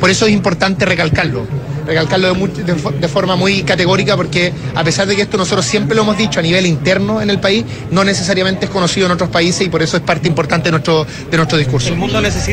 Por 0.00 0.10
eso 0.10 0.26
es 0.26 0.32
importante 0.32 0.84
recalcarlo 0.84 1.46
recalcarlo 1.88 2.34
de, 2.34 2.74
de, 3.00 3.08
forma 3.08 3.34
muy 3.34 3.62
categórica 3.62 4.14
porque 4.14 4.52
a 4.74 4.84
pesar 4.84 5.06
de 5.06 5.16
que 5.16 5.22
esto 5.22 5.38
nosotros 5.38 5.64
siempre 5.64 5.96
lo 5.96 6.02
hemos 6.02 6.18
dicho 6.18 6.38
a 6.38 6.42
nivel 6.42 6.66
interno 6.66 7.22
en 7.22 7.30
el 7.30 7.40
país, 7.40 7.64
no 7.90 8.04
necesariamente 8.04 8.66
es 8.66 8.70
conocido 8.70 9.06
en 9.06 9.12
otros 9.12 9.30
países 9.30 9.66
y 9.66 9.70
por 9.70 9.82
eso 9.82 9.96
es 9.96 10.02
parte 10.02 10.28
importante 10.28 10.66
de 10.66 10.72
nuestro, 10.72 11.06
de 11.30 11.36
nuestro 11.36 11.56
discurso. 11.56 11.94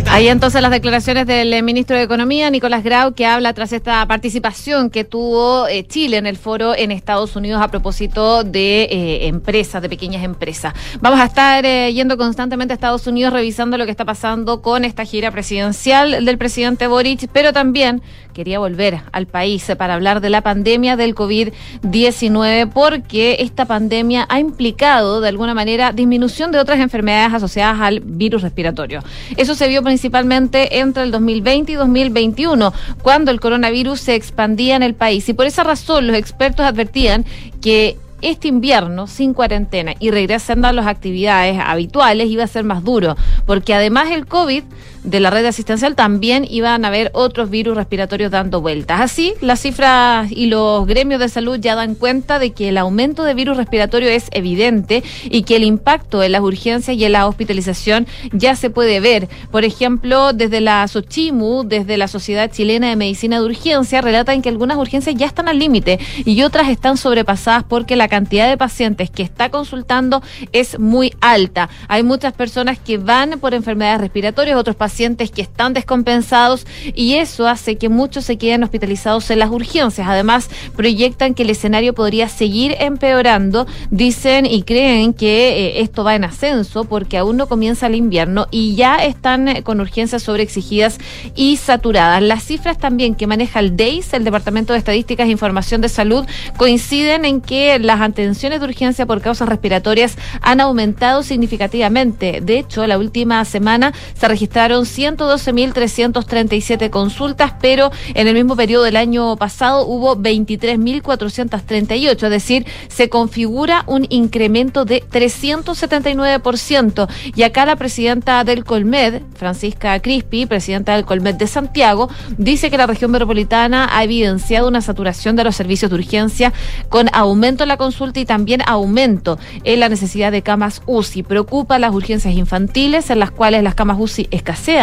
Ahí 0.07 0.29
entonces 0.29 0.61
las 0.61 0.71
declaraciones 0.71 1.27
del 1.27 1.53
eh, 1.53 1.61
ministro 1.61 1.97
de 1.97 2.03
Economía, 2.03 2.49
Nicolás 2.49 2.83
Grau, 2.83 3.13
que 3.13 3.25
habla 3.25 3.53
tras 3.53 3.73
esta 3.73 4.05
participación 4.07 4.89
que 4.89 5.03
tuvo 5.03 5.67
eh, 5.67 5.85
Chile 5.85 6.17
en 6.17 6.27
el 6.27 6.37
foro 6.37 6.73
en 6.73 6.91
Estados 6.91 7.35
Unidos 7.35 7.61
a 7.61 7.67
propósito 7.67 8.43
de 8.45 8.83
eh, 8.83 9.27
empresas, 9.27 9.81
de 9.81 9.89
pequeñas 9.89 10.23
empresas. 10.23 10.73
Vamos 11.01 11.19
a 11.19 11.25
estar 11.25 11.65
yendo 11.65 12.17
constantemente 12.17 12.73
a 12.73 12.75
Estados 12.75 13.05
Unidos 13.05 13.33
revisando 13.33 13.77
lo 13.77 13.83
que 13.85 13.91
está 13.91 14.05
pasando 14.05 14.61
con 14.61 14.85
esta 14.85 15.03
gira 15.03 15.29
presidencial 15.31 16.23
del 16.23 16.37
presidente 16.37 16.87
Boric, 16.87 17.27
pero 17.33 17.51
también 17.51 18.01
quería 18.33 18.59
volver 18.59 19.01
al 19.11 19.24
país 19.25 19.65
para 19.77 19.95
hablar 19.95 20.21
de 20.21 20.29
la 20.29 20.41
pandemia 20.41 20.95
del 20.95 21.15
COVID-19 21.15 22.69
porque 22.71 23.37
esta 23.39 23.65
pandemia 23.65 24.25
ha 24.29 24.39
implicado 24.39 25.21
de 25.21 25.29
alguna 25.29 25.53
manera 25.53 25.91
disminución 25.91 26.51
de 26.51 26.59
otras 26.59 26.79
enfermedades 26.79 27.33
asociadas 27.33 27.79
al 27.81 27.99
virus 28.01 28.41
respiratorio. 28.41 29.03
Eso 29.37 29.55
se 29.55 29.67
vio 29.67 29.83
principalmente 29.83 30.79
entre 30.79 31.03
el 31.03 31.11
2020 31.11 31.71
y 31.71 31.75
2021, 31.75 32.73
cuando 33.01 33.31
el 33.31 33.39
coronavirus 33.39 33.99
se 33.99 34.15
expandía 34.15 34.75
en 34.75 34.83
el 34.83 34.93
país. 34.93 35.27
Y 35.29 35.33
por 35.33 35.45
esa 35.45 35.63
razón 35.63 36.07
los 36.07 36.15
expertos 36.15 36.65
advertían 36.65 37.25
que 37.61 37.97
este 38.21 38.47
invierno 38.47 39.07
sin 39.07 39.33
cuarentena 39.33 39.93
y 39.99 40.11
regresando 40.11 40.67
a 40.67 40.73
las 40.73 40.87
actividades 40.87 41.59
habituales 41.63 42.29
iba 42.29 42.43
a 42.43 42.47
ser 42.47 42.63
más 42.63 42.83
duro, 42.83 43.15
porque 43.45 43.73
además 43.73 44.09
el 44.11 44.25
COVID 44.25 44.63
de 45.05 45.19
la 45.19 45.29
red 45.29 45.45
asistencial, 45.45 45.95
también 45.95 46.45
iban 46.49 46.83
a 46.83 46.89
haber 46.89 47.11
otros 47.13 47.49
virus 47.49 47.77
respiratorios 47.77 48.31
dando 48.31 48.61
vueltas. 48.61 49.01
Así, 49.01 49.33
las 49.41 49.61
cifras 49.61 50.31
y 50.31 50.47
los 50.47 50.85
gremios 50.85 51.19
de 51.19 51.29
salud 51.29 51.59
ya 51.59 51.75
dan 51.75 51.95
cuenta 51.95 52.39
de 52.39 52.51
que 52.51 52.69
el 52.69 52.77
aumento 52.77 53.23
de 53.23 53.33
virus 53.33 53.57
respiratorio 53.57 54.09
es 54.09 54.27
evidente 54.31 55.03
y 55.23 55.43
que 55.43 55.57
el 55.57 55.63
impacto 55.63 56.23
en 56.23 56.31
las 56.31 56.41
urgencias 56.41 56.97
y 56.97 57.05
en 57.05 57.11
la 57.11 57.27
hospitalización 57.27 58.07
ya 58.31 58.55
se 58.55 58.69
puede 58.69 58.99
ver. 58.99 59.29
Por 59.51 59.63
ejemplo, 59.63 60.33
desde 60.33 60.61
la 60.61 60.87
SOCHIMU, 60.87 61.63
desde 61.63 61.97
la 61.97 62.07
Sociedad 62.07 62.51
Chilena 62.51 62.89
de 62.89 62.95
Medicina 62.95 63.39
de 63.39 63.45
Urgencia, 63.45 64.01
relatan 64.01 64.41
que 64.41 64.49
algunas 64.49 64.77
urgencias 64.77 65.15
ya 65.15 65.27
están 65.27 65.47
al 65.47 65.59
límite 65.59 65.99
y 66.25 66.41
otras 66.41 66.69
están 66.69 66.97
sobrepasadas 66.97 67.63
porque 67.63 67.95
la 67.95 68.07
cantidad 68.07 68.49
de 68.49 68.57
pacientes 68.57 69.09
que 69.09 69.23
está 69.23 69.49
consultando 69.49 70.23
es 70.51 70.79
muy 70.79 71.13
alta. 71.21 71.69
Hay 71.87 72.03
muchas 72.03 72.33
personas 72.33 72.79
que 72.79 72.97
van 72.97 73.39
por 73.39 73.53
enfermedades 73.53 74.01
respiratorias, 74.01 74.57
otros 74.57 74.75
pacientes 74.95 75.29
que 75.29 75.41
están 75.41 75.73
descompensados 75.73 76.65
y 76.93 77.15
eso 77.15 77.49
hace 77.49 77.75
que 77.75 77.89
muchos 77.89 78.23
se 78.23 78.37
queden 78.37 78.63
hospitalizados 78.63 79.29
en 79.29 79.39
las 79.39 79.49
urgencias. 79.49 80.07
Además, 80.07 80.49
proyectan 80.73 81.33
que 81.33 81.43
el 81.43 81.49
escenario 81.49 81.93
podría 81.93 82.29
seguir 82.29 82.77
empeorando, 82.79 83.67
dicen 83.89 84.45
y 84.45 84.61
creen 84.61 85.13
que 85.13 85.49
eh, 85.49 85.81
esto 85.81 86.05
va 86.05 86.15
en 86.15 86.23
ascenso 86.23 86.85
porque 86.85 87.17
aún 87.17 87.35
no 87.35 87.47
comienza 87.47 87.87
el 87.87 87.95
invierno 87.95 88.47
y 88.51 88.75
ya 88.75 88.95
están 88.95 89.49
eh, 89.49 89.63
con 89.63 89.81
urgencias 89.81 90.23
sobreexigidas 90.23 90.97
y 91.35 91.57
saturadas. 91.57 92.21
Las 92.21 92.45
cifras 92.45 92.77
también 92.77 93.15
que 93.15 93.27
maneja 93.27 93.59
el 93.59 93.75
DEIS, 93.75 94.13
el 94.13 94.23
Departamento 94.23 94.71
de 94.71 94.79
Estadísticas 94.79 95.27
e 95.27 95.31
Información 95.31 95.81
de 95.81 95.89
Salud, 95.89 96.25
coinciden 96.55 97.25
en 97.25 97.41
que 97.41 97.77
las 97.79 97.99
atenciones 97.99 98.61
de 98.61 98.65
urgencia 98.65 99.05
por 99.05 99.19
causas 99.19 99.49
respiratorias 99.49 100.15
han 100.39 100.61
aumentado 100.61 101.21
significativamente. 101.21 102.39
De 102.39 102.59
hecho, 102.59 102.87
la 102.87 102.97
última 102.97 103.43
semana 103.43 103.91
se 104.17 104.29
registraron 104.29 104.84
112.337 104.85 106.89
consultas, 106.89 107.53
pero 107.61 107.91
en 108.13 108.27
el 108.27 108.33
mismo 108.33 108.55
periodo 108.55 108.83
del 108.83 108.95
año 108.95 109.35
pasado 109.35 109.85
hubo 109.85 110.15
23.438, 110.15 112.23
es 112.23 112.29
decir, 112.29 112.65
se 112.87 113.09
configura 113.09 113.83
un 113.87 114.05
incremento 114.09 114.85
de 114.85 115.03
379%. 115.03 117.09
Y 117.35 117.43
acá 117.43 117.65
la 117.65 117.75
presidenta 117.75 118.43
del 118.43 118.63
Colmed, 118.63 119.21
Francisca 119.35 119.99
Crispi, 119.99 120.45
presidenta 120.45 120.95
del 120.95 121.05
Colmed 121.05 121.35
de 121.35 121.47
Santiago, 121.47 122.09
dice 122.37 122.69
que 122.69 122.77
la 122.77 122.87
región 122.87 123.11
metropolitana 123.11 123.89
ha 123.91 124.03
evidenciado 124.03 124.67
una 124.67 124.81
saturación 124.81 125.35
de 125.35 125.43
los 125.43 125.55
servicios 125.55 125.91
de 125.91 125.97
urgencia 125.97 126.53
con 126.89 127.09
aumento 127.13 127.63
en 127.63 127.69
la 127.69 127.77
consulta 127.77 128.19
y 128.19 128.25
también 128.25 128.61
aumento 128.65 129.37
en 129.63 129.79
la 129.79 129.89
necesidad 129.89 130.31
de 130.31 130.41
camas 130.41 130.81
UCI. 130.85 131.23
Preocupa 131.23 131.79
las 131.79 131.93
urgencias 131.93 132.35
infantiles 132.35 133.09
en 133.09 133.19
las 133.19 133.31
cuales 133.31 133.63
las 133.63 133.75
camas 133.75 133.97
UCI 133.99 134.27
escasean 134.31 134.74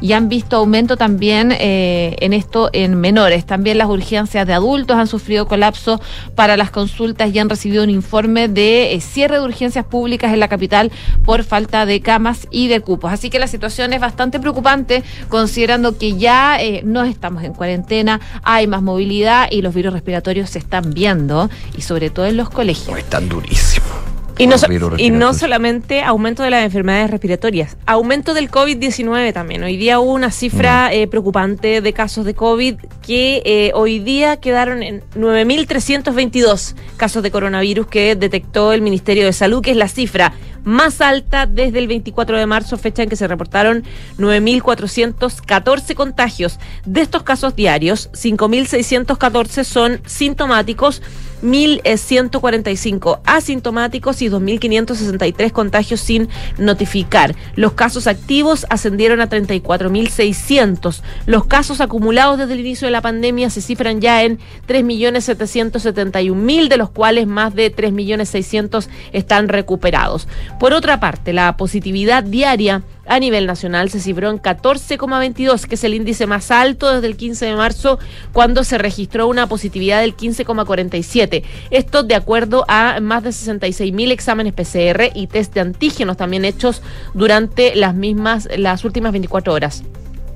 y 0.00 0.12
han 0.12 0.28
visto 0.28 0.56
aumento 0.56 0.96
también 0.96 1.52
eh, 1.52 2.16
en 2.20 2.32
esto 2.32 2.70
en 2.72 3.00
menores. 3.00 3.46
También 3.46 3.78
las 3.78 3.88
urgencias 3.88 4.46
de 4.46 4.52
adultos 4.52 4.96
han 4.96 5.06
sufrido 5.06 5.46
colapso 5.48 6.00
para 6.34 6.56
las 6.56 6.70
consultas 6.70 7.34
y 7.34 7.38
han 7.38 7.48
recibido 7.48 7.84
un 7.84 7.90
informe 7.90 8.48
de 8.48 8.92
eh, 8.92 9.00
cierre 9.00 9.36
de 9.36 9.44
urgencias 9.44 9.84
públicas 9.84 10.32
en 10.32 10.40
la 10.40 10.48
capital 10.48 10.92
por 11.24 11.44
falta 11.44 11.86
de 11.86 12.00
camas 12.00 12.46
y 12.50 12.68
de 12.68 12.80
cupos. 12.80 13.12
Así 13.12 13.30
que 13.30 13.38
la 13.38 13.46
situación 13.46 13.92
es 13.92 14.00
bastante 14.00 14.38
preocupante 14.38 15.02
considerando 15.28 15.96
que 15.96 16.16
ya 16.16 16.60
eh, 16.60 16.82
no 16.84 17.04
estamos 17.04 17.42
en 17.44 17.54
cuarentena, 17.54 18.20
hay 18.42 18.66
más 18.66 18.82
movilidad 18.82 19.48
y 19.50 19.62
los 19.62 19.74
virus 19.74 19.92
respiratorios 19.92 20.50
se 20.50 20.58
están 20.58 20.92
viendo 20.92 21.48
y 21.76 21.82
sobre 21.82 22.10
todo 22.10 22.26
en 22.26 22.36
los 22.36 22.50
colegios. 22.50 22.98
Están 22.98 23.28
durísimos. 23.28 24.17
Y 24.38 24.46
no, 24.46 24.56
so- 24.56 24.66
y 24.98 25.10
no 25.10 25.34
solamente 25.34 26.02
aumento 26.02 26.44
de 26.44 26.50
las 26.50 26.64
enfermedades 26.64 27.10
respiratorias, 27.10 27.76
aumento 27.86 28.34
del 28.34 28.48
COVID-19 28.50 29.32
también. 29.32 29.64
Hoy 29.64 29.76
día 29.76 29.98
hubo 29.98 30.12
una 30.12 30.30
cifra 30.30 30.92
eh, 30.92 31.08
preocupante 31.08 31.80
de 31.80 31.92
casos 31.92 32.24
de 32.24 32.34
COVID 32.34 32.76
que 33.04 33.42
eh, 33.44 33.72
hoy 33.74 33.98
día 33.98 34.36
quedaron 34.36 34.82
en 34.84 35.02
9.322 35.16 36.74
casos 36.96 37.22
de 37.24 37.30
coronavirus 37.32 37.88
que 37.88 38.14
detectó 38.14 38.72
el 38.72 38.80
Ministerio 38.80 39.24
de 39.24 39.32
Salud, 39.32 39.60
que 39.60 39.72
es 39.72 39.76
la 39.76 39.88
cifra 39.88 40.32
más 40.64 41.00
alta 41.00 41.46
desde 41.46 41.78
el 41.78 41.88
24 41.88 42.36
de 42.38 42.46
marzo, 42.46 42.76
fecha 42.76 43.02
en 43.02 43.08
que 43.08 43.16
se 43.16 43.26
reportaron 43.26 43.84
9.414 44.18 45.94
contagios. 45.94 46.58
De 46.84 47.00
estos 47.00 47.22
casos 47.22 47.56
diarios, 47.56 48.10
5.614 48.12 49.64
son 49.64 50.00
sintomáticos, 50.06 51.02
1.145 51.42 53.20
asintomáticos 53.24 54.22
y 54.22 54.28
2.563 54.28 55.50
contagios 55.52 56.00
sin 56.00 56.28
notificar. 56.58 57.34
Los 57.54 57.72
casos 57.72 58.06
activos 58.06 58.66
ascendieron 58.70 59.20
a 59.20 59.28
34.600. 59.28 61.02
Los 61.26 61.44
casos 61.46 61.80
acumulados 61.80 62.38
desde 62.38 62.52
el 62.54 62.60
inicio 62.60 62.86
de 62.86 62.92
la 62.92 63.02
pandemia 63.02 63.50
se 63.50 63.60
cifran 63.60 64.00
ya 64.00 64.22
en 64.22 64.38
3.771.000, 64.66 66.68
de 66.68 66.76
los 66.76 66.90
cuales 66.90 67.26
más 67.26 67.54
de 67.54 67.74
3.600.000 67.74 68.88
están 69.12 69.48
recuperados. 69.48 70.28
Por 70.58 70.72
otra 70.72 71.00
parte, 71.00 71.32
la 71.32 71.56
positividad 71.56 72.24
diaria 72.24 72.82
a 73.08 73.18
nivel 73.18 73.46
nacional 73.46 73.90
se 73.90 74.00
cifró 74.00 74.30
en 74.30 74.38
14,22, 74.38 75.64
que 75.66 75.74
es 75.74 75.84
el 75.84 75.94
índice 75.94 76.26
más 76.26 76.50
alto 76.50 76.92
desde 76.92 77.06
el 77.06 77.16
15 77.16 77.46
de 77.46 77.56
marzo, 77.56 77.98
cuando 78.32 78.64
se 78.64 78.78
registró 78.78 79.26
una 79.26 79.46
positividad 79.48 80.00
del 80.00 80.16
15,47. 80.16 81.42
Esto 81.70 82.02
de 82.02 82.14
acuerdo 82.14 82.64
a 82.68 83.00
más 83.00 83.22
de 83.24 83.32
66 83.32 83.92
mil 83.92 84.12
exámenes 84.12 84.52
PCR 84.52 85.10
y 85.14 85.26
test 85.26 85.54
de 85.54 85.60
antígenos 85.60 86.16
también 86.16 86.44
hechos 86.44 86.82
durante 87.14 87.74
las 87.74 87.94
mismas, 87.94 88.48
las 88.56 88.84
últimas 88.84 89.12
24 89.12 89.52
horas. 89.52 89.82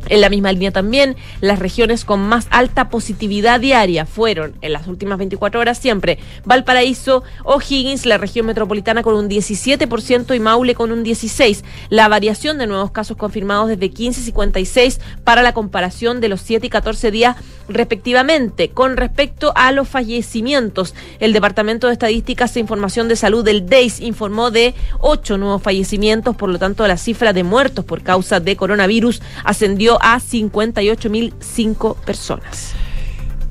En 0.09 0.21
la 0.21 0.29
misma 0.29 0.53
línea 0.53 0.73
también, 0.73 1.17
las 1.41 1.59
regiones 1.59 2.05
con 2.05 2.21
más 2.21 2.47
alta 2.51 2.89
positividad 2.89 3.61
diaria 3.61 4.05
fueron, 4.05 4.55
en 4.61 4.73
las 4.73 4.87
últimas 4.87 5.19
24 5.19 5.61
horas 5.61 5.79
siempre, 5.79 6.19
Valparaíso, 6.45 7.23
O'Higgins, 7.45 8.05
la 8.07 8.19
región 8.19 8.47
metropolitana 8.47 9.03
con 9.03 9.15
un 9.15 9.29
17% 9.29 10.35
y 10.35 10.41
Maule 10.41 10.75
con 10.75 10.93
un 10.93 11.05
16%. 11.05 11.63
La 11.89 12.09
variación 12.09 12.59
de 12.59 12.67
nuevos 12.67 12.91
casos 12.91 13.17
confirmados 13.17 13.69
desde 13.69 13.91
15 13.91 14.21
y 14.21 14.25
56 14.25 15.01
para 15.25 15.43
la 15.43 15.55
comparación 15.55 16.21
de 16.21 16.29
los 16.29 16.41
7 16.41 16.67
y 16.67 16.71
14 16.71 17.11
días 17.11 17.37
respectivamente. 17.69 18.71
Con 18.71 18.97
respecto 18.97 19.53
a 19.55 19.73
los 19.73 19.89
fallecimientos, 19.89 20.95
el 21.21 21.33
Departamento 21.33 21.87
de 21.87 21.95
Estadísticas 21.95 22.57
e 22.57 22.61
Información 22.61 23.09
de 23.09 23.17
Salud 23.17 23.45
del 23.45 23.67
DEIS 23.67 24.01
informó 24.01 24.51
de 24.51 24.75
8 25.01 25.39
nuevos 25.39 25.63
fallecimientos, 25.63 26.37
por 26.37 26.51
lo 26.51 26.59
tanto 26.59 26.87
la 26.87 26.97
cifra 26.97 27.33
de 27.33 27.45
muertos 27.45 27.85
por 27.85 28.03
causa 28.03 28.41
de 28.41 28.57
coronavirus 28.57 29.23
ascendió 29.45 29.92
a 30.01 30.19
58.005 30.19 31.97
personas. 31.97 32.75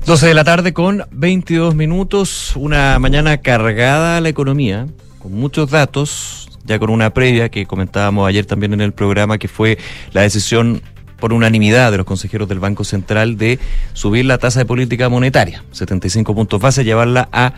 12 0.06 0.26
de 0.26 0.34
la 0.34 0.42
tarde 0.42 0.72
con 0.72 1.04
22 1.12 1.76
minutos, 1.76 2.54
una 2.56 2.98
mañana 2.98 3.36
cargada 3.38 4.16
a 4.16 4.20
la 4.20 4.28
economía, 4.28 4.88
con 5.20 5.32
muchos 5.32 5.70
datos, 5.70 6.48
ya 6.64 6.80
con 6.80 6.90
una 6.90 7.14
previa 7.14 7.50
que 7.50 7.66
comentábamos 7.66 8.28
ayer 8.28 8.44
también 8.44 8.72
en 8.72 8.80
el 8.80 8.92
programa, 8.92 9.38
que 9.38 9.46
fue 9.46 9.78
la 10.12 10.22
decisión 10.22 10.82
por 11.20 11.32
unanimidad 11.32 11.92
de 11.92 11.98
los 11.98 12.06
consejeros 12.06 12.48
del 12.48 12.58
Banco 12.58 12.82
Central 12.82 13.36
de 13.36 13.60
subir 13.92 14.24
la 14.24 14.38
tasa 14.38 14.58
de 14.58 14.64
política 14.64 15.08
monetaria, 15.08 15.62
75 15.70 16.34
puntos 16.34 16.60
base, 16.60 16.82
llevarla 16.82 17.28
a 17.30 17.52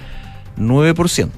9%. 0.58 1.30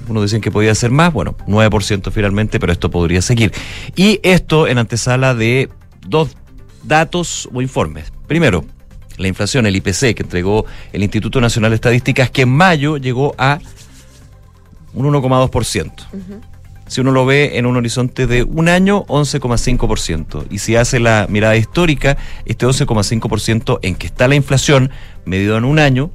Algunos 0.00 0.24
dicen 0.24 0.40
que 0.40 0.50
podía 0.50 0.74
ser 0.74 0.90
más, 0.90 1.12
bueno, 1.12 1.36
9% 1.46 2.10
finalmente, 2.10 2.58
pero 2.58 2.72
esto 2.72 2.90
podría 2.90 3.22
seguir. 3.22 3.52
Y 3.94 4.18
esto 4.24 4.66
en 4.66 4.78
antesala 4.78 5.36
de 5.36 5.68
dos 6.08 6.36
datos 6.82 7.48
o 7.52 7.62
informes. 7.62 8.12
Primero, 8.26 8.64
la 9.16 9.28
inflación, 9.28 9.66
el 9.66 9.76
IPC, 9.76 10.14
que 10.14 10.22
entregó 10.22 10.64
el 10.92 11.02
Instituto 11.02 11.40
Nacional 11.40 11.70
de 11.70 11.76
Estadísticas, 11.76 12.30
que 12.30 12.42
en 12.42 12.50
mayo 12.50 12.96
llegó 12.96 13.34
a 13.38 13.60
un 14.94 15.06
1,2%. 15.06 15.92
Si 16.86 17.00
uno 17.00 17.12
lo 17.12 17.24
ve 17.24 17.58
en 17.58 17.66
un 17.66 17.76
horizonte 17.76 18.26
de 18.26 18.42
un 18.42 18.68
año, 18.68 19.04
11,5%. 19.06 20.46
Y 20.50 20.58
si 20.58 20.74
hace 20.74 20.98
la 20.98 21.26
mirada 21.28 21.56
histórica, 21.56 22.16
este 22.46 22.66
11,5% 22.66 23.78
en 23.82 23.94
que 23.94 24.08
está 24.08 24.26
la 24.26 24.34
inflación, 24.34 24.90
medido 25.24 25.56
en 25.56 25.64
un 25.64 25.78
año, 25.78 26.10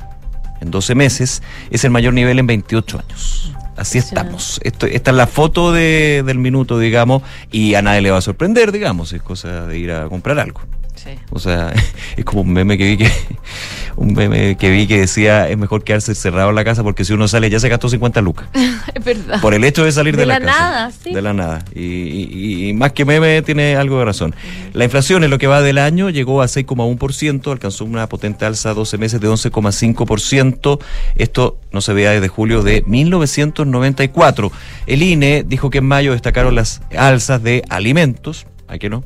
en 0.60 0.72
12 0.72 0.96
meses, 0.96 1.44
es 1.70 1.86
el 1.86 1.92
mayor 1.92 2.14
nivel 2.14 2.40
en 2.40 2.48
28 2.48 3.00
años. 3.00 3.55
Así 3.78 3.98
estamos. 3.98 4.60
Esto, 4.64 4.86
esta 4.86 5.12
es 5.12 5.18
la 5.18 5.28
foto 5.28 5.72
de- 5.74 6.24
del 6.26 6.38
minuto, 6.38 6.80
digamos, 6.80 7.22
y 7.52 7.76
a 7.76 7.82
nadie 7.82 8.02
le 8.02 8.12
va 8.12 8.18
a 8.18 8.22
sorprender, 8.22 8.72
digamos, 8.72 9.12
es 9.14 9.22
cosa 9.22 9.68
de 9.68 9.78
ir 9.78 9.92
a 9.92 10.08
comprar 10.08 10.40
algo. 10.40 10.62
Sí. 11.06 11.12
O 11.30 11.40
sea, 11.40 11.72
es 12.18 12.26
como 12.26 12.42
un 12.42 12.52
meme 12.52 12.78
que 12.78 12.86
vi 12.86 12.98
que 12.98 13.12
un 13.96 14.14
meme 14.14 14.58
que 14.58 14.70
vi 14.72 14.88
que 14.88 15.00
decía 15.00 15.48
es 15.48 15.58
mejor 15.58 15.84
quedarse 15.84 16.14
cerrado 16.16 16.50
en 16.50 16.56
la 16.56 16.66
casa 16.66 16.84
porque 16.84 17.06
si 17.06 17.14
uno 17.14 17.28
sale 17.28 17.50
ya 17.50 17.60
se 17.60 17.70
gastó 17.70 17.88
50 17.90 18.22
lucas. 18.22 18.48
Es 18.96 19.04
verdad. 19.04 19.42
Por 19.42 19.54
el 19.54 19.64
hecho 19.66 19.84
de 19.84 19.92
salir 19.92 20.16
de, 20.16 20.22
De 20.22 20.26
la, 20.28 20.40
la 20.40 20.46
casa. 20.46 20.60
nada, 20.60 20.92
sí. 20.92 21.14
De 21.14 21.22
la 21.22 21.34
nada. 21.34 21.66
Y, 21.76 21.82
y- 21.82 22.70
y 22.70 22.74
más 22.74 22.94
que 22.94 23.04
meme 23.06 23.42
tiene 23.42 23.76
algo 23.76 24.00
de 24.00 24.06
razón. 24.06 24.34
La 24.74 24.84
inflación 24.86 25.24
en 25.24 25.30
lo 25.30 25.38
que 25.38 25.48
va 25.48 25.62
del 25.62 25.78
año 25.80 26.10
llegó 26.10 26.42
a 26.42 26.46
6,1%, 26.46 27.52
alcanzó 27.52 27.84
una 27.86 28.08
potente 28.08 28.46
alza 28.46 28.70
a 28.70 28.74
12 28.74 28.98
meses 28.98 29.20
de 29.22 29.28
11,5%. 29.28 30.80
Esto 31.16 31.58
no 31.72 31.82
se 31.82 31.94
veía 31.94 32.12
desde 32.12 32.28
julio 32.30 32.64
de 32.64 32.84
1994. 32.88 34.52
El 34.88 35.04
INE 35.04 35.44
dijo 35.46 35.70
que 35.70 35.80
en 35.80 35.86
mayo 35.86 36.12
destacaron 36.14 36.56
las 36.56 36.82
alzas 36.98 37.44
de 37.44 37.64
alimentos, 37.70 38.48
¿a 38.68 38.78
qué 38.78 38.90
no? 38.90 39.04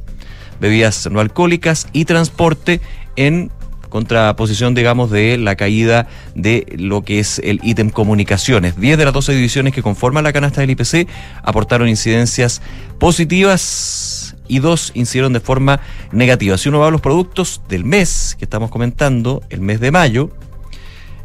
Bebidas 0.60 1.10
no 1.12 1.20
alcohólicas 1.20 1.88
y 1.94 2.06
transporte 2.06 2.82
en 3.16 3.52
contraposición, 3.90 4.76
digamos, 4.76 5.12
de 5.12 5.38
la 5.38 5.56
caída 5.56 6.08
de 6.36 6.66
lo 6.78 7.04
que 7.04 7.20
es 7.20 7.40
el 7.40 7.60
ítem 7.64 7.90
comunicaciones. 7.90 8.80
10 8.80 8.98
de 8.98 9.06
las 9.06 9.14
12 9.14 9.34
divisiones 9.34 9.74
que 9.74 9.82
conforman 9.82 10.24
la 10.24 10.32
canasta 10.32 10.62
del 10.62 10.70
IPC 10.72 11.08
aportaron 11.44 11.90
incidencias 11.90 12.62
positivas 13.00 14.36
y 14.48 14.60
dos 14.60 14.92
incidieron 14.96 15.34
de 15.34 15.40
forma 15.40 15.80
negativa. 16.12 16.58
Si 16.58 16.70
uno 16.70 16.80
va 16.80 16.88
a 16.88 16.92
los 16.92 17.02
productos 17.02 17.62
del 17.68 17.84
mes 17.84 18.36
que 18.38 18.46
estamos 18.46 18.70
comentando, 18.70 19.44
el 19.50 19.62
mes 19.62 19.80
de 19.80 19.92
mayo, 19.92 20.32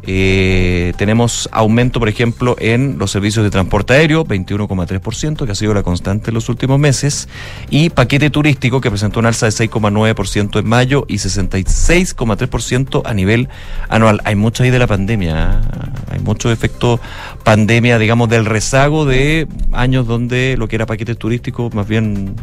eh, 0.06 0.92
tenemos 0.96 1.48
aumento, 1.52 1.98
por 1.98 2.08
ejemplo, 2.08 2.56
en 2.58 2.98
los 2.98 3.10
servicios 3.10 3.44
de 3.44 3.50
transporte 3.50 3.94
aéreo, 3.94 4.24
21,3%, 4.24 5.46
que 5.46 5.52
ha 5.52 5.54
sido 5.54 5.74
la 5.74 5.82
constante 5.82 6.30
en 6.30 6.34
los 6.34 6.48
últimos 6.48 6.78
meses, 6.78 7.28
y 7.70 7.90
paquete 7.90 8.30
turístico, 8.30 8.80
que 8.80 8.90
presentó 8.90 9.20
un 9.20 9.26
alza 9.26 9.46
de 9.46 9.52
6,9% 9.52 10.58
en 10.58 10.68
mayo 10.68 11.04
y 11.08 11.16
66,3% 11.16 13.02
a 13.04 13.14
nivel 13.14 13.48
anual. 13.88 14.20
Hay 14.24 14.34
mucho 14.34 14.62
ahí 14.62 14.70
de 14.70 14.78
la 14.78 14.86
pandemia, 14.86 15.60
¿eh? 15.62 16.12
hay 16.12 16.20
mucho 16.20 16.50
efecto 16.50 17.00
pandemia, 17.42 17.98
digamos, 17.98 18.28
del 18.28 18.44
rezago 18.44 19.06
de 19.06 19.48
años 19.72 20.06
donde 20.06 20.56
lo 20.58 20.68
que 20.68 20.76
era 20.76 20.86
paquete 20.86 21.14
turístico, 21.14 21.70
más 21.72 21.88
bien 21.88 22.34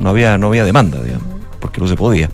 no 0.00 0.10
había, 0.10 0.38
no 0.38 0.48
había 0.48 0.64
demanda, 0.64 1.02
digamos, 1.02 1.26
porque 1.60 1.80
no 1.80 1.86
se 1.86 1.96
podía. 1.96 2.30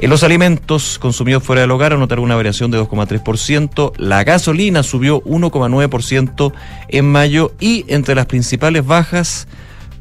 En 0.00 0.10
los 0.10 0.22
alimentos 0.22 0.98
consumidos 1.00 1.42
fuera 1.42 1.62
del 1.62 1.70
hogar 1.72 1.92
anotaron 1.92 2.24
una 2.24 2.36
variación 2.36 2.70
de 2.70 2.80
2,3%, 2.80 3.92
la 3.96 4.22
gasolina 4.22 4.82
subió 4.84 5.20
1,9% 5.24 6.52
en 6.88 7.04
mayo 7.10 7.52
y 7.58 7.84
entre 7.88 8.14
las 8.14 8.26
principales 8.26 8.86
bajas, 8.86 9.48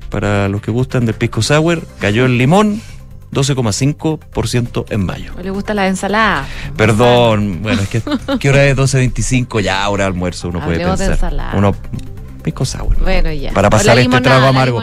para 0.09 0.49
los 0.49 0.61
que 0.61 0.69
gustan 0.71 1.05
del 1.05 1.15
pisco 1.15 1.41
sour, 1.41 1.81
cayó 1.99 2.25
el 2.25 2.37
limón 2.37 2.79
12,5% 3.33 4.85
en 4.89 5.05
mayo. 5.05 5.33
¿O 5.37 5.41
le 5.41 5.49
gusta 5.49 5.73
la 5.73 5.87
ensalada? 5.87 6.45
Perdón, 6.77 7.59
bueno, 7.63 7.81
es 7.81 7.89
que 7.89 8.01
¿qué 8.39 8.49
hora 8.49 8.65
es 8.65 8.77
12.25? 8.77 9.61
Ya, 9.61 9.87
hora 9.89 10.03
de 10.05 10.07
almuerzo, 10.09 10.49
uno 10.49 10.59
puede 10.59 10.75
Hablemos 10.75 10.99
de 10.99 11.07
pensar. 11.09 11.31
ensalada. 11.33 11.57
Uno 11.57 11.75
pisco 12.43 12.65
sour. 12.65 12.97
Bueno, 13.01 13.31
ya. 13.33 13.51
Para 13.51 13.69
pasar 13.69 13.97
este 13.97 14.03
limonada, 14.03 14.35
trago 14.37 14.47
amargo. 14.47 14.81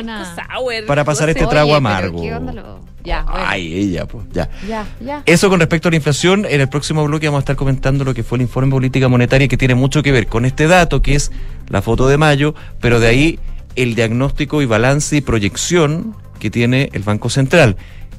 Para 0.87 1.05
pasar 1.05 1.29
este 1.31 1.45
Oye, 1.45 1.51
trago 1.51 1.69
pero 1.69 1.77
amargo. 1.79 2.21
¿qué 2.21 2.35
onda 2.35 2.53
lo- 2.53 2.94
Ya, 3.05 3.23
bueno. 3.23 3.45
Ay, 3.47 3.75
ella, 3.75 4.07
pues, 4.07 4.25
ya. 4.33 4.49
Ya, 4.67 4.87
ya. 5.01 5.23
Eso 5.27 5.51
con 5.51 5.61
respecto 5.61 5.89
a 5.89 5.91
la 5.91 5.97
inflación, 5.97 6.47
en 6.49 6.61
el 6.61 6.69
próximo 6.69 7.05
bloque 7.05 7.27
vamos 7.27 7.41
a 7.41 7.43
estar 7.43 7.57
comentando 7.57 8.03
lo 8.03 8.15
que 8.15 8.23
fue 8.23 8.39
el 8.39 8.43
informe 8.43 8.69
de 8.69 8.73
política 8.73 9.09
monetaria 9.09 9.47
que 9.47 9.59
tiene 9.59 9.75
mucho 9.75 10.03
que 10.03 10.11
ver 10.11 10.27
con 10.27 10.47
este 10.47 10.67
dato, 10.67 11.03
que 11.03 11.15
es 11.15 11.31
la 11.69 11.83
foto 11.83 12.09
de 12.09 12.17
mayo, 12.17 12.55
pero 12.81 13.01
de 13.01 13.09
ahí 13.09 13.39
el 13.77 13.95
diagnóstico 13.95 14.63
y 14.63 14.67
balance 14.67 15.17
y 15.17 15.21
proyección 15.21 16.17
que 16.39 16.51
tiene 16.51 16.89
el 16.93 17.03
Banco 17.03 17.29
Central. 17.29 17.77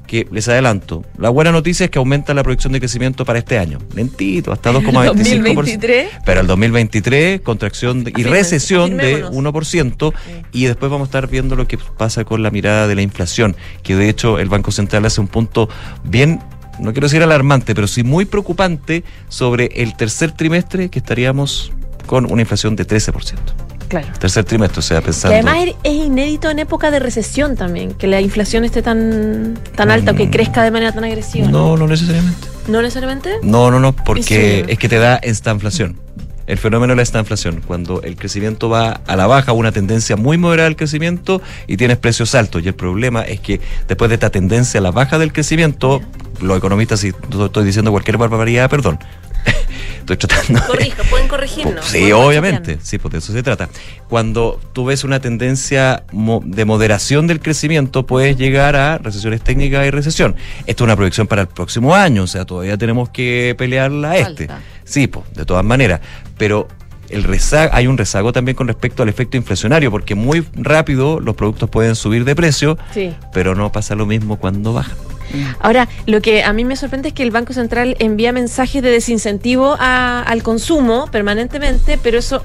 Que 0.07 0.27
les 0.31 0.47
adelanto, 0.47 1.03
la 1.17 1.29
buena 1.29 1.51
noticia 1.51 1.85
es 1.85 1.89
que 1.89 1.97
aumenta 1.99 2.33
la 2.33 2.43
proyección 2.43 2.73
de 2.73 2.79
crecimiento 2.79 3.25
para 3.25 3.39
este 3.39 3.57
año. 3.57 3.79
Lentito, 3.95 4.51
hasta 4.51 4.71
2,25%. 4.73 5.15
2023. 5.15 6.09
Pero 6.25 6.41
el 6.41 6.47
2023, 6.47 7.41
contracción 7.41 8.03
de- 8.03 8.13
y 8.15 8.23
recesión 8.23 8.97
de 8.97 9.13
afirmémonos. 9.23 9.53
1%. 9.53 10.13
Y 10.51 10.65
después 10.65 10.91
vamos 10.91 11.07
a 11.07 11.09
estar 11.09 11.27
viendo 11.27 11.55
lo 11.55 11.67
que 11.67 11.77
pasa 11.77 12.23
con 12.23 12.43
la 12.43 12.51
mirada 12.51 12.87
de 12.87 12.95
la 12.95 13.01
inflación, 13.01 13.55
que 13.83 13.95
de 13.95 14.09
hecho 14.09 14.39
el 14.39 14.47
Banco 14.49 14.71
Central 14.71 15.05
hace 15.05 15.21
un 15.21 15.27
punto 15.27 15.69
bien, 16.03 16.39
no 16.79 16.91
quiero 16.93 17.07
decir 17.07 17.23
alarmante, 17.23 17.73
pero 17.73 17.87
sí 17.87 18.03
muy 18.03 18.25
preocupante 18.25 19.03
sobre 19.29 19.67
el 19.75 19.95
tercer 19.97 20.31
trimestre, 20.33 20.89
que 20.89 20.99
estaríamos 20.99 21.71
con 22.05 22.31
una 22.31 22.41
inflación 22.43 22.75
de 22.75 22.85
13%. 22.85 23.37
Claro. 23.87 24.07
Tercer 24.19 24.43
trimestre, 24.43 24.79
o 24.79 24.81
sea, 24.81 24.99
Y 24.99 25.01
pensando... 25.01 25.35
además 25.35 25.57
es- 25.83 25.93
inédito 25.93 26.49
en 26.49 26.59
época 26.59 26.91
de 26.91 26.99
recesión 26.99 27.55
también, 27.55 27.93
que 27.93 28.07
la 28.07 28.19
inflación 28.21 28.65
esté 28.65 28.81
tan, 28.81 29.59
tan 29.75 29.91
alta 29.91 30.11
o 30.11 30.15
que 30.15 30.29
crezca 30.29 30.63
de 30.63 30.71
manera 30.71 30.91
tan 30.91 31.03
agresiva. 31.03 31.47
No, 31.47 31.77
no 31.77 31.87
necesariamente. 31.87 32.47
¿No 32.67 32.81
necesariamente? 32.81 33.29
No, 33.43 33.69
no, 33.71 33.79
no, 33.79 33.95
porque 33.95 34.65
es 34.67 34.79
que 34.79 34.89
te 34.89 34.97
da 34.97 35.17
estanflación. 35.17 35.99
El 36.47 36.59
fenómeno 36.59 36.91
de 36.93 36.97
la 36.97 37.01
estanflación, 37.01 37.61
cuando 37.65 38.03
el 38.03 38.15
crecimiento 38.17 38.69
va 38.69 39.01
a 39.07 39.15
la 39.15 39.25
baja, 39.25 39.51
una 39.51 39.71
tendencia 39.71 40.15
muy 40.15 40.37
moderada 40.37 40.69
del 40.69 40.75
crecimiento 40.75 41.41
y 41.65 41.75
tienes 41.77 41.97
precios 41.97 42.35
altos. 42.35 42.63
Y 42.63 42.67
el 42.67 42.75
problema 42.75 43.21
es 43.23 43.39
que 43.39 43.59
después 43.87 44.09
de 44.09 44.15
esta 44.15 44.29
tendencia 44.29 44.79
a 44.79 44.83
la 44.83 44.91
baja 44.91 45.17
del 45.17 45.33
crecimiento, 45.33 46.01
los 46.41 46.57
economistas, 46.57 46.99
si 46.99 47.13
no 47.35 47.47
estoy 47.47 47.65
diciendo 47.65 47.89
cualquier 47.89 48.17
barbaridad, 48.17 48.69
perdón. 48.69 48.99
Estoy 50.13 50.17
tratando. 50.17 50.59
de- 50.61 50.67
Corrija, 50.67 51.03
pueden 51.09 51.27
corregirnos. 51.27 51.85
Sí, 51.85 52.11
obviamente, 52.11 52.59
corregirnos. 52.59 52.87
sí, 52.87 52.97
pues 52.97 53.11
de 53.13 53.17
eso 53.19 53.33
se 53.33 53.43
trata. 53.43 53.69
Cuando 54.09 54.59
tú 54.73 54.85
ves 54.85 55.03
una 55.03 55.19
tendencia 55.19 56.03
mo- 56.11 56.41
de 56.45 56.65
moderación 56.65 57.27
del 57.27 57.39
crecimiento, 57.39 58.05
puedes 58.05 58.37
llegar 58.37 58.75
a 58.75 58.97
recesiones 58.97 59.41
técnicas 59.41 59.85
y 59.85 59.89
recesión. 59.91 60.35
Esto 60.65 60.83
es 60.83 60.85
una 60.85 60.95
proyección 60.95 61.27
para 61.27 61.41
el 61.43 61.47
próximo 61.47 61.95
año, 61.95 62.23
o 62.23 62.27
sea, 62.27 62.45
todavía 62.45 62.77
tenemos 62.77 63.09
que 63.09 63.55
pelearla 63.57 64.11
a 64.11 64.17
este. 64.17 64.47
Falta. 64.47 64.61
Sí, 64.83 65.07
pues, 65.07 65.25
de 65.33 65.45
todas 65.45 65.65
maneras. 65.65 66.01
Pero 66.37 66.67
el 67.09 67.23
rezago, 67.23 67.69
hay 67.73 67.87
un 67.87 67.97
rezago 67.97 68.33
también 68.33 68.55
con 68.55 68.67
respecto 68.67 69.03
al 69.03 69.09
efecto 69.09 69.37
inflacionario, 69.37 69.91
porque 69.91 70.15
muy 70.15 70.45
rápido 70.53 71.19
los 71.19 71.35
productos 71.35 71.69
pueden 71.69 71.95
subir 71.95 72.25
de 72.25 72.35
precio, 72.35 72.77
Sí. 72.93 73.13
pero 73.33 73.53
no 73.55 73.71
pasa 73.71 73.95
lo 73.95 74.05
mismo 74.05 74.37
cuando 74.37 74.73
bajan. 74.73 74.95
Ahora, 75.59 75.87
lo 76.05 76.21
que 76.21 76.43
a 76.43 76.53
mí 76.53 76.63
me 76.65 76.75
sorprende 76.75 77.09
es 77.09 77.13
que 77.13 77.23
el 77.23 77.31
Banco 77.31 77.53
Central 77.53 77.95
envía 77.99 78.31
mensajes 78.31 78.81
de 78.81 78.89
desincentivo 78.91 79.75
a- 79.79 80.21
al 80.21 80.43
consumo 80.43 81.07
permanentemente, 81.11 81.99
pero 82.01 82.17
eso 82.19 82.43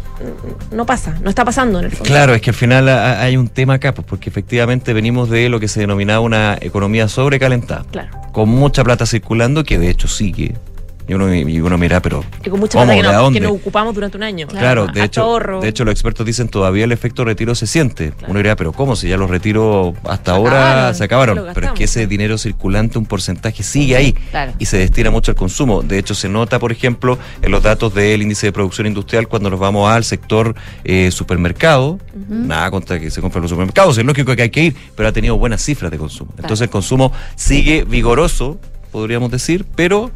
mm, 0.71 0.75
no 0.77 0.87
pasa, 0.87 1.19
no 1.23 1.31
está 1.31 1.45
pasando 1.45 1.79
en 1.79 1.87
el 1.87 1.91
fondo. 1.93 2.05
Claro, 2.05 2.35
es 2.35 2.41
que 2.43 2.51
al 2.51 2.57
final 2.57 2.89
ha- 2.89 3.21
hay 3.23 3.37
un 3.37 3.49
tema 3.49 3.75
acá, 3.75 3.93
pues, 3.95 4.07
porque 4.07 4.31
efectivamente 4.31 4.93
venimos 4.93 5.31
de 5.31 5.49
lo 5.49 5.61
que 5.61 5.69
se 5.69 5.81
denominaba 5.81 6.21
una 6.21 6.59
economía 6.61 7.09
sobrecalentada. 7.09 7.85
Claro. 7.91 8.11
con 8.33 8.49
mucha 8.49 8.85
plata 8.85 9.07
circulando, 9.07 9.65
que 9.65 9.77
de 9.79 9.91
hecho 9.91 10.07
sigue. 10.07 10.55
Y 11.11 11.15
uno, 11.15 11.35
y 11.35 11.61
uno 11.61 11.77
mira, 11.77 12.01
pero. 12.01 12.23
Y 12.45 12.51
con 12.51 12.61
mucha 12.61 12.79
¿cómo? 12.79 12.93
que, 12.93 12.99
¿De 12.99 13.03
no, 13.03 13.13
dónde? 13.13 13.41
que 13.41 13.45
no 13.45 13.53
ocupamos 13.53 13.93
durante 13.93 14.17
un 14.17 14.23
año. 14.23 14.47
Claro, 14.47 14.87
de 14.87 15.03
hecho, 15.03 15.23
ahorro. 15.23 15.61
de 15.61 15.67
hecho 15.67 15.85
los 15.85 15.91
expertos 15.91 16.25
dicen 16.25 16.49
todavía 16.49 16.85
el 16.85 16.93
efecto 16.93 17.25
retiro 17.25 17.57
se 17.57 17.67
siente. 17.67 18.13
Claro. 18.13 18.31
Uno 18.31 18.39
diría, 18.39 18.55
pero 18.55 18.71
¿cómo? 18.73 18.95
Si 18.95 19.09
ya 19.09 19.17
los 19.17 19.29
retiros 19.29 19.93
hasta 20.05 20.31
ahora 20.31 20.95
se 20.95 21.03
acabaron. 21.03 21.47
Pero 21.53 21.67
es 21.67 21.73
que 21.73 21.83
ese 21.85 22.07
dinero 22.07 22.39
circulante, 22.39 22.97
un 22.97 23.07
porcentaje 23.07 23.65
sigue 23.65 23.97
ahí 23.97 24.13
Claro. 24.13 24.53
y 24.61 24.67
se 24.67 24.79
destina 24.79 25.11
mucho 25.11 25.33
al 25.33 25.37
consumo. 25.37 25.83
De 25.83 25.99
hecho, 25.99 26.15
se 26.15 26.29
nota, 26.29 26.61
por 26.61 26.71
ejemplo, 26.71 27.19
en 27.43 27.51
los 27.51 27.65
datos 27.65 27.93
del 27.93 28.23
índice 28.23 28.47
de 28.47 28.53
producción 28.53 28.87
industrial 28.87 29.27
cuando 29.27 29.51
nos 29.51 29.59
vamos 29.59 29.91
al 29.91 30.05
sector 30.05 30.55
eh, 30.85 31.11
supermercado. 31.11 31.99
Nada 32.29 32.71
contra 32.71 33.01
que 33.01 33.11
se 33.11 33.21
compren 33.21 33.43
los 33.43 33.51
supermercados, 33.51 33.99
es 33.99 34.05
lógico 34.05 34.37
que 34.37 34.43
hay 34.43 34.51
que 34.51 34.63
ir, 34.63 34.77
pero 34.95 35.09
ha 35.09 35.13
tenido 35.13 35.37
buenas 35.37 35.61
cifras 35.61 35.91
de 35.91 35.99
consumo. 35.99 36.31
Entonces 36.39 36.61
el 36.63 36.71
consumo 36.71 37.11
sigue 37.35 37.83
vigoroso, 37.83 38.61
podríamos 38.93 39.33
decir, 39.33 39.67
pero 39.75 40.13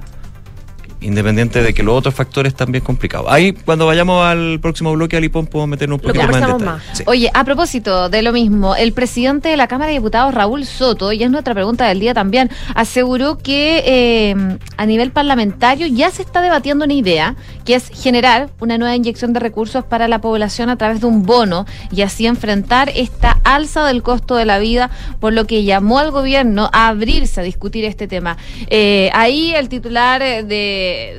independiente 1.05 1.62
de 1.62 1.75
que 1.75 1.83
los 1.83 1.97
otros 1.97 2.14
factores 2.14 2.55
bien 2.69 2.83
complicados. 2.83 3.27
Ahí, 3.31 3.53
cuando 3.53 3.87
vayamos 3.87 4.25
al 4.25 4.59
próximo 4.61 4.93
bloque, 4.93 5.17
Alipón, 5.17 5.47
podemos 5.47 5.69
meternos 5.69 5.99
un 5.99 6.03
poquito 6.03 6.27
más 6.27 6.37
en 6.37 6.47
detalle. 6.47 6.64
más. 6.64 6.83
Sí. 6.93 7.05
Oye, 7.07 7.31
a 7.33 7.45
propósito 7.45 8.09
de 8.09 8.23
lo 8.23 8.33
mismo, 8.33 8.75
el 8.75 8.93
presidente 8.93 9.49
de 9.51 9.57
la 9.57 9.69
Cámara 9.69 9.90
de 9.90 9.99
Diputados, 9.99 10.35
Raúl 10.35 10.64
Soto, 10.64 11.12
y 11.12 11.23
es 11.23 11.31
nuestra 11.31 11.55
pregunta 11.55 11.87
del 11.87 12.01
día 12.01 12.14
también, 12.14 12.51
aseguró 12.75 13.38
que 13.38 13.83
eh, 13.87 14.59
a 14.77 14.87
nivel 14.87 15.11
parlamentario 15.11 15.87
ya 15.87 16.11
se 16.11 16.23
está 16.23 16.40
debatiendo 16.40 16.85
una 16.85 16.95
idea, 16.95 17.37
que 17.64 17.75
es 17.75 17.88
generar 17.88 18.51
una 18.61 18.79
nueva 18.79 18.97
inyección 18.97 19.33
de 19.33 19.40
recursos 19.40 19.85
para 19.85 20.09
la 20.09 20.21
población 20.21 20.71
a 20.71 20.77
través 20.77 21.01
de 21.01 21.07
un 21.07 21.25
bono 21.25 21.67
y 21.90 22.03
así 22.03 22.27
enfrentar 22.27 22.90
esta 22.95 23.38
alza 23.45 23.87
del 23.87 24.03
costo 24.03 24.37
de 24.37 24.45
la 24.45 24.59
vida, 24.59 24.90
por 25.21 25.33
lo 25.33 25.47
que 25.47 25.64
llamó 25.64 25.99
al 25.99 26.11
gobierno 26.11 26.71
a 26.73 26.88
abrirse 26.88 27.40
a 27.40 27.45
discutir 27.45 27.85
este 27.85 28.07
tema. 28.07 28.37
Eh, 28.69 29.11
ahí 29.12 29.55
el 29.55 29.69
titular 29.69 30.23
eh, 30.23 30.45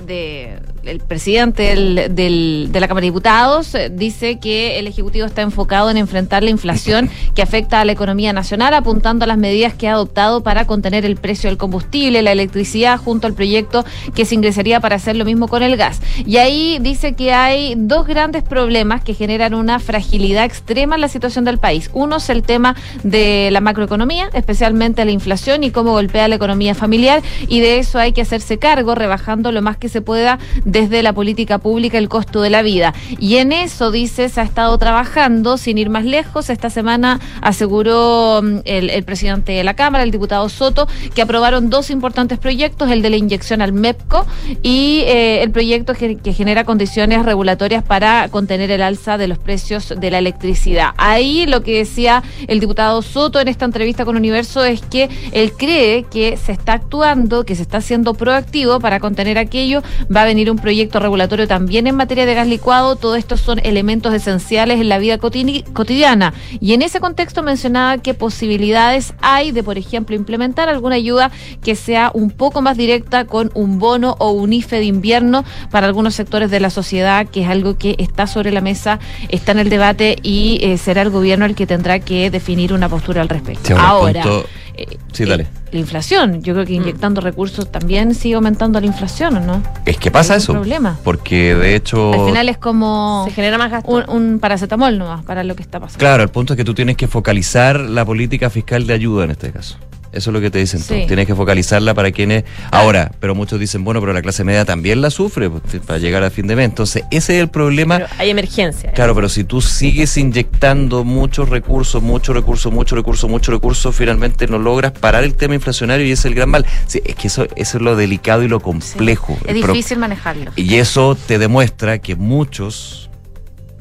de, 0.01 0.59
el 0.85 0.99
presidente 0.99 2.09
del- 2.09 2.71
de 2.71 2.79
la 2.79 2.87
Cámara 2.87 3.01
de 3.03 3.07
Diputados 3.07 3.73
eh, 3.75 3.89
dice 3.91 4.39
que 4.39 4.79
el 4.79 4.87
Ejecutivo 4.87 5.25
está 5.25 5.41
enfocado 5.41 5.89
en 5.89 5.97
enfrentar 5.97 6.43
la 6.43 6.49
inflación 6.49 7.09
que 7.33 7.41
afecta 7.41 7.81
a 7.81 7.85
la 7.85 7.91
economía 7.91 8.33
nacional, 8.33 8.73
apuntando 8.73 9.25
a 9.25 9.27
las 9.27 9.37
medidas 9.37 9.73
que 9.73 9.87
ha 9.87 9.93
adoptado 9.93 10.43
para 10.43 10.65
contener 10.65 11.05
el 11.05 11.15
precio 11.15 11.49
del 11.49 11.57
combustible, 11.57 12.21
la 12.21 12.31
electricidad, 12.31 12.99
junto 12.99 13.27
al 13.27 13.33
proyecto 13.33 13.85
que 14.13 14.25
se 14.25 14.35
ingresaría 14.35 14.79
para 14.79 14.95
hacer 14.95 15.15
lo 15.15 15.25
mismo 15.25 15.47
con 15.47 15.63
el 15.63 15.77
gas. 15.77 16.01
Y 16.25 16.37
ahí 16.37 16.77
dice 16.81 17.13
que 17.13 17.33
hay 17.33 17.73
dos 17.77 18.07
grandes 18.07 18.43
problemas 18.43 19.03
que 19.03 19.13
generan 19.13 19.53
una 19.53 19.79
fragilidad 19.79 20.45
extrema 20.45 20.95
en 20.95 21.01
la 21.01 21.07
situación 21.07 21.45
del 21.45 21.57
país. 21.57 21.89
Uno 21.93 22.17
es 22.17 22.29
el 22.29 22.43
tema 22.43 22.75
de 23.03 23.49
la 23.51 23.61
macroeconomía, 23.61 24.29
especialmente 24.33 25.03
la 25.05 25.11
inflación 25.11 25.63
y 25.63 25.71
cómo 25.71 25.91
golpea 25.91 26.27
la 26.27 26.35
economía 26.35 26.75
familiar, 26.75 27.21
y 27.47 27.59
de 27.59 27.79
eso 27.79 27.99
hay 27.99 28.11
que 28.11 28.21
hacerse 28.21 28.57
cargo, 28.57 28.95
rebajando 28.95 29.51
lo 29.51 29.61
más 29.61 29.77
que 29.77 29.89
se 29.89 30.01
pueda 30.01 30.39
desde 30.75 31.01
la 31.03 31.13
política 31.13 31.57
pública 31.57 31.97
el 31.97 32.09
costo 32.09 32.41
de 32.41 32.49
la 32.49 32.61
vida. 32.61 32.93
Y 33.17 33.37
en 33.37 33.53
eso, 33.53 33.91
dice, 33.91 34.27
se 34.27 34.41
ha 34.41 34.43
estado 34.43 34.77
trabajando 34.77 35.57
sin 35.57 35.77
ir 35.77 35.89
más 35.89 36.03
lejos. 36.03 36.49
Esta 36.49 36.69
semana 36.69 37.21
aseguró 37.41 38.41
mm, 38.43 38.57
el, 38.65 39.03
presidente 39.05 39.53
de 39.53 39.63
la 39.63 39.73
Cámara, 39.73 40.03
el 40.03 40.11
diputado 40.11 40.49
Soto, 40.49 40.89
que 41.13 41.21
aprobaron 41.21 41.69
dos 41.69 41.89
importantes 41.89 42.39
proyectos, 42.39 42.91
el 42.91 43.01
de 43.01 43.09
la 43.09 43.15
inyección 43.15 43.61
al 43.61 43.71
MEPCO 43.71 44.25
y 44.63 45.03
eh, 45.05 45.43
el 45.43 45.51
proyecto 45.51 45.93
que, 45.93 46.19
genera 46.33 46.65
condiciones 46.65 47.23
regulatorias 47.23 47.81
para 47.81 48.27
contener 48.27 48.69
el 48.69 48.81
alza 48.81 49.17
de 49.17 49.29
los 49.29 49.37
precios 49.37 49.93
de 49.97 50.11
la 50.11 50.17
electricidad. 50.17 50.89
Ahí 50.97 51.45
lo 51.45 51.63
que 51.63 51.77
decía 51.77 52.21
el 52.47 52.59
diputado 52.59 53.01
Soto 53.01 53.39
en 53.39 53.47
esta 53.47 53.63
entrevista 53.63 54.03
con 54.03 54.17
Universo 54.17 54.65
es 54.65 54.81
que 54.81 55.07
él 55.31 55.53
cree 55.53 56.03
que 56.03 56.35
se 56.35 56.51
está 56.51 56.73
actuando, 56.73 57.45
que 57.45 57.55
se 57.55 57.61
está 57.61 57.79
siendo 57.79 58.13
proactivo 58.13 58.81
para 58.81 58.99
contener 58.99 59.37
aquello. 59.37 59.81
Va 60.13 60.23
a 60.23 60.25
venir 60.25 60.51
un 60.51 60.57
proyecto 60.65 60.99
regulatorio 60.99 61.47
también 61.47 61.85
en 61.85 61.95
materia 61.95 62.25
de 62.25 62.33
gas 62.33 62.47
licuado. 62.47 62.95
Todo 62.95 63.15
esto 63.17 63.37
son 63.37 63.59
elementos 63.63 64.11
esenciales 64.15 64.81
en 64.81 64.89
la 64.89 64.97
vida 64.97 65.19
cotidiana. 65.19 66.33
Y 66.59 66.73
en 66.73 66.81
ese 66.81 66.99
contexto 66.99 67.43
mencionaba 67.43 67.99
que 67.99 68.15
posibilidades 68.15 69.13
hay 69.21 69.51
de, 69.51 69.61
por 69.61 69.77
ejemplo, 69.77 70.15
implementar 70.15 70.67
alguna 70.67 70.95
ayuda 70.95 71.29
que 71.63 71.75
sea 71.75 72.09
un 72.15 72.31
poco 72.31 72.63
más 72.63 72.77
directa 72.77 73.25
con 73.25 73.51
un 73.53 73.77
bono 73.77 74.15
o 74.17 74.31
un 74.31 74.53
IFE 74.53 74.77
de 74.77 74.85
invierno 74.85 75.45
para 75.69 75.85
algunos 75.85 76.15
sectores 76.15 76.49
de 76.49 76.59
la 76.59 76.71
sociedad, 76.71 77.27
que 77.27 77.43
es 77.43 77.47
algo 77.49 77.77
que 77.77 77.93
está 77.99 78.25
sobre 78.25 78.51
la 78.51 78.61
mesa, 78.61 78.97
está 79.29 79.51
en 79.51 79.59
el 79.59 79.69
debate 79.69 80.15
y 80.23 80.57
eh, 80.63 80.79
será 80.79 81.03
el 81.03 81.11
gobierno 81.11 81.45
el 81.45 81.53
que 81.53 81.67
tendrá 81.67 81.99
que 81.99 82.31
definir 82.31 82.73
una 82.73 82.89
postura 82.89 83.21
al 83.21 83.29
respecto. 83.29 83.67
Sí, 83.67 83.73
ahora, 83.73 83.95
Ahora, 83.95 84.21
punto- 84.23 84.45
eh, 84.77 84.97
Sí, 85.13 85.23
eh, 85.23 85.27
dale. 85.27 85.47
la 85.71 85.79
inflación, 85.79 86.41
yo 86.43 86.53
creo 86.53 86.65
que 86.65 86.73
inyectando 86.73 87.21
recursos 87.21 87.71
también 87.71 88.13
sigue 88.15 88.35
aumentando 88.35 88.79
la 88.79 88.85
inflación, 88.85 89.37
¿o 89.37 89.39
no? 89.39 89.63
Es 89.85 89.97
que 89.97 90.11
pasa 90.11 90.35
eso. 90.35 90.53
problema. 90.53 90.97
Porque 91.03 91.55
de 91.55 91.75
hecho. 91.75 92.13
Al 92.13 92.25
final 92.27 92.49
es 92.49 92.57
como 92.57 93.23
Se 93.27 93.33
genera 93.33 93.57
más 93.57 93.71
gasto. 93.71 93.91
un, 93.91 94.03
un 94.09 94.39
paracetamol 94.39 94.97
nomás 94.97 95.23
para 95.23 95.43
lo 95.43 95.55
que 95.55 95.63
está 95.63 95.79
pasando. 95.79 95.99
Claro, 95.99 96.23
el 96.23 96.29
punto 96.29 96.53
es 96.53 96.57
que 96.57 96.63
tú 96.65 96.73
tienes 96.73 96.97
que 96.97 97.07
focalizar 97.07 97.79
la 97.79 98.03
política 98.05 98.49
fiscal 98.49 98.85
de 98.87 98.93
ayuda 98.93 99.25
en 99.25 99.31
este 99.31 99.51
caso. 99.51 99.77
Eso 100.15 100.29
es 100.29 100.33
lo 100.33 100.41
que 100.41 100.49
te 100.49 100.59
dicen 100.59 100.79
Sí. 100.79 100.87
todos. 100.87 101.07
Tienes 101.07 101.27
que 101.27 101.35
focalizarla 101.35 101.93
para 101.93 102.11
quienes. 102.11 102.45
Ahora, 102.71 103.11
pero 103.19 103.35
muchos 103.35 103.59
dicen, 103.59 103.83
bueno, 103.83 103.99
pero 103.99 104.13
la 104.13 104.21
clase 104.21 104.43
media 104.43 104.65
también 104.65 105.01
la 105.01 105.09
sufre 105.09 105.49
pues, 105.49 105.81
para 105.85 105.99
llegar 105.99 106.23
a 106.23 106.29
fin 106.29 106.47
de 106.47 106.55
mes. 106.55 106.65
Entonces, 106.65 107.03
ese 107.11 107.35
es 107.37 107.41
el 107.43 107.49
problema. 107.49 107.97
Pero 107.97 108.09
hay 108.17 108.29
emergencia. 108.29 108.91
Claro, 108.93 109.13
pero 109.13 109.29
si 109.29 109.43
tú 109.43 109.61
sigues 109.61 110.17
inyectando 110.17 111.03
muchos 111.03 111.49
recursos, 111.49 112.01
muchos 112.01 112.35
recursos, 112.35 112.71
muchos 112.71 112.97
recursos, 112.97 113.29
muchos 113.29 113.53
recursos, 113.53 113.95
finalmente 113.95 114.47
no 114.47 114.57
logras 114.57 114.93
parar 114.93 115.23
el 115.23 115.35
tema 115.35 115.55
inflacionario 115.55 116.05
y 116.05 116.11
ese 116.11 116.21
es 116.21 116.25
el 116.25 116.35
gran 116.35 116.49
mal. 116.49 116.65
Sí, 116.87 117.01
es 117.05 117.15
que 117.15 117.27
eso, 117.27 117.45
eso 117.55 117.77
es 117.77 117.83
lo 117.83 117.95
delicado 117.95 118.43
y 118.43 118.47
lo 118.47 118.59
complejo. 118.61 119.37
Es 119.45 119.53
difícil 119.53 119.97
manejarlo. 119.99 120.51
y 120.55 120.75
eso 120.75 121.15
te 121.27 121.37
demuestra 121.37 121.99
que 121.99 122.15
muchos, 122.15 123.09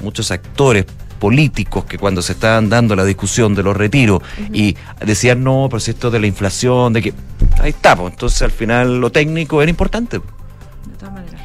muchos 0.01 0.31
actores 0.31 0.85
políticos 1.19 1.85
que 1.85 1.97
cuando 1.97 2.21
se 2.21 2.33
estaban 2.33 2.69
dando 2.69 2.95
la 2.95 3.05
discusión 3.05 3.55
de 3.55 3.63
los 3.63 3.75
retiros 3.75 4.21
y 4.53 4.75
decían 5.05 5.43
no, 5.43 5.67
pero 5.69 5.79
si 5.79 5.91
esto 5.91 6.11
de 6.11 6.19
la 6.19 6.27
inflación, 6.27 6.93
de 6.93 7.01
que 7.01 7.13
ahí 7.59 7.69
está, 7.69 7.95
pues, 7.95 8.13
entonces 8.13 8.41
al 8.41 8.51
final 8.51 8.99
lo 8.99 9.11
técnico 9.11 9.61
era 9.61 9.69
importante. 9.69 10.21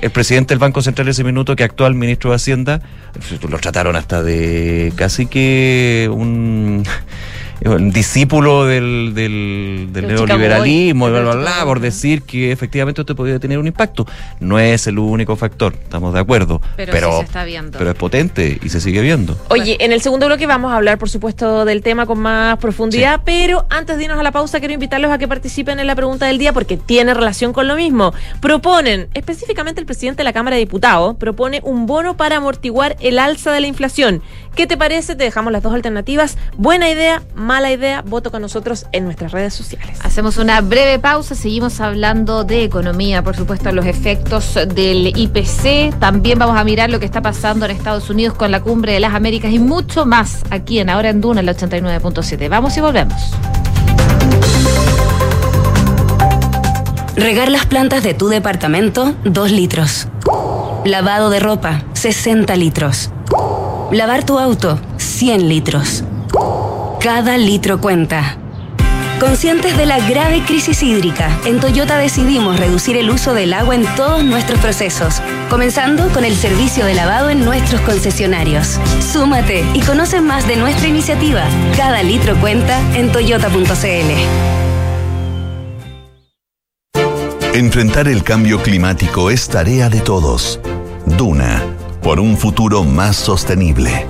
El 0.00 0.10
presidente 0.10 0.54
del 0.54 0.58
Banco 0.58 0.80
Central 0.80 1.08
ese 1.08 1.24
minuto, 1.24 1.54
que 1.54 1.64
actual 1.64 1.94
ministro 1.94 2.30
de 2.30 2.36
Hacienda, 2.36 2.80
lo 3.48 3.58
trataron 3.58 3.96
hasta 3.96 4.22
de 4.22 4.92
casi 4.96 5.26
que 5.26 6.08
un, 6.10 6.84
un 7.64 7.90
discípulo 7.90 8.64
del, 8.66 9.12
del, 9.14 9.90
neoliberalismo, 9.92 11.06
Boy, 11.06 11.12
bla, 11.12 11.20
bla, 11.20 11.34
bla, 11.34 11.64
por 11.64 11.80
decir 11.80 12.22
que 12.22 12.52
efectivamente 12.52 13.02
esto 13.02 13.14
podría 13.14 13.38
tener 13.38 13.58
un 13.58 13.66
impacto. 13.66 14.06
No 14.40 14.58
es 14.58 14.86
el 14.86 14.98
único 14.98 15.36
factor, 15.36 15.74
estamos 15.74 16.14
de 16.14 16.20
acuerdo, 16.20 16.60
Pero, 16.76 16.92
pero, 16.92 17.12
sí 17.12 17.18
se 17.18 17.24
está 17.24 17.44
viendo. 17.44 17.78
pero 17.78 17.90
es 17.90 17.96
potente 17.96 18.58
y 18.62 18.68
se 18.68 18.80
sigue 18.80 19.00
viendo. 19.00 19.36
Oye, 19.48 19.76
en 19.80 19.92
el 19.92 20.00
segundo 20.00 20.26
bloque 20.26 20.46
vamos 20.46 20.72
a 20.72 20.76
hablar, 20.76 20.98
por 20.98 21.10
supuesto, 21.10 21.64
del 21.64 21.82
tema 21.82 22.06
con 22.06 22.18
más 22.18 22.58
profundidad, 22.58 23.22
pero 23.24 23.66
antes 23.70 23.98
de 23.98 24.04
irnos 24.04 24.18
a 24.18 24.22
la 24.22 24.32
pausa, 24.32 24.58
quiero 24.58 24.74
invitarlos 24.74 25.10
a 25.10 25.18
que 25.18 25.28
participen 25.28 25.80
en 25.80 25.86
la 25.86 25.94
pregunta 25.94 26.26
del 26.26 26.38
día 26.38 26.52
porque 26.52 26.76
tiene 26.76 27.14
relación 27.14 27.52
con 27.52 27.68
lo 27.68 27.76
mismo. 27.76 28.12
Proponen, 28.40 29.08
específicamente 29.14 29.80
el 29.80 29.86
presidente 29.86 30.18
de 30.18 30.24
la 30.24 30.32
Cámara 30.32 30.56
de 30.56 30.60
Diputados, 30.60 31.16
propone 31.16 31.60
un 31.62 31.86
bono 31.86 32.16
para 32.16 32.36
amortiguar 32.36 32.96
el 33.00 33.18
alza 33.18 33.52
de 33.52 33.60
la 33.60 33.66
inflación. 33.66 34.22
¿Qué 34.54 34.66
te 34.66 34.76
parece? 34.76 35.14
Te 35.14 35.24
dejamos 35.24 35.52
las 35.52 35.62
dos 35.62 35.72
alternativas. 35.72 36.36
Buena 36.56 36.90
idea, 36.90 37.22
mala 37.34 37.72
idea, 37.72 38.02
voto 38.02 38.30
con 38.30 38.42
nosotros 38.42 38.86
en 38.92 39.04
nuestras 39.04 39.32
redes 39.32 39.54
sociales. 39.54 39.98
Hacemos 40.02 40.36
una 40.36 40.60
breve 40.60 40.98
pausa, 40.98 41.34
seguimos 41.34 41.80
hablando 41.80 42.44
de 42.44 42.64
economía, 42.64 43.22
por 43.22 43.36
supuesto, 43.36 43.72
los 43.72 43.86
efectos 43.86 44.58
del 44.74 45.06
IPC. 45.16 45.98
También 45.98 46.38
vamos 46.38 46.58
a 46.58 46.64
mirar 46.64 46.90
lo 46.90 46.98
que 46.98 47.06
está 47.06 47.22
pasando 47.22 47.64
en 47.64 47.70
Estados 47.70 48.10
Unidos 48.10 48.34
con 48.34 48.50
la 48.50 48.60
cumbre 48.60 48.92
de 48.92 49.00
las 49.00 49.14
Américas 49.14 49.52
y 49.52 49.58
mucho 49.58 50.04
más 50.04 50.42
aquí 50.50 50.78
en 50.78 50.90
Ahora 50.90 51.10
en 51.10 51.20
Duna, 51.20 51.40
el 51.40 51.48
89.7. 51.48 52.48
Vamos 52.48 52.76
y 52.76 52.80
volvemos. 52.80 53.30
Regar 57.16 57.50
las 57.50 57.66
plantas 57.66 58.02
de 58.02 58.14
tu 58.14 58.28
departamento, 58.28 59.14
2 59.24 59.52
litros. 59.52 60.08
Lavado 60.84 61.30
de 61.30 61.38
ropa, 61.38 61.84
60 61.92 62.56
litros. 62.56 63.10
Lavar 63.92 64.24
tu 64.24 64.38
auto, 64.38 64.78
100 64.98 65.48
litros. 65.48 66.04
Cada 67.00 67.36
litro 67.36 67.80
cuenta. 67.80 68.36
Conscientes 69.18 69.76
de 69.76 69.84
la 69.84 69.98
grave 70.08 70.44
crisis 70.46 70.80
hídrica, 70.84 71.28
en 71.44 71.58
Toyota 71.58 71.98
decidimos 71.98 72.56
reducir 72.60 72.96
el 72.96 73.10
uso 73.10 73.34
del 73.34 73.52
agua 73.52 73.74
en 73.74 73.84
todos 73.96 74.22
nuestros 74.22 74.60
procesos, 74.60 75.20
comenzando 75.50 76.08
con 76.10 76.24
el 76.24 76.36
servicio 76.36 76.86
de 76.86 76.94
lavado 76.94 77.30
en 77.30 77.44
nuestros 77.44 77.80
concesionarios. 77.80 78.78
Súmate 79.12 79.64
y 79.74 79.80
conoce 79.80 80.20
más 80.20 80.46
de 80.46 80.54
nuestra 80.54 80.86
iniciativa. 80.86 81.42
Cada 81.76 82.04
litro 82.04 82.36
cuenta 82.40 82.78
en 82.96 83.10
toyota.cl. 83.10 83.66
Enfrentar 87.54 88.06
el 88.06 88.22
cambio 88.22 88.62
climático 88.62 89.30
es 89.30 89.48
tarea 89.48 89.88
de 89.88 90.00
todos. 90.00 90.60
Duna, 91.04 91.60
por 92.02 92.20
un 92.20 92.36
futuro 92.36 92.84
más 92.84 93.16
sostenible. 93.16 94.06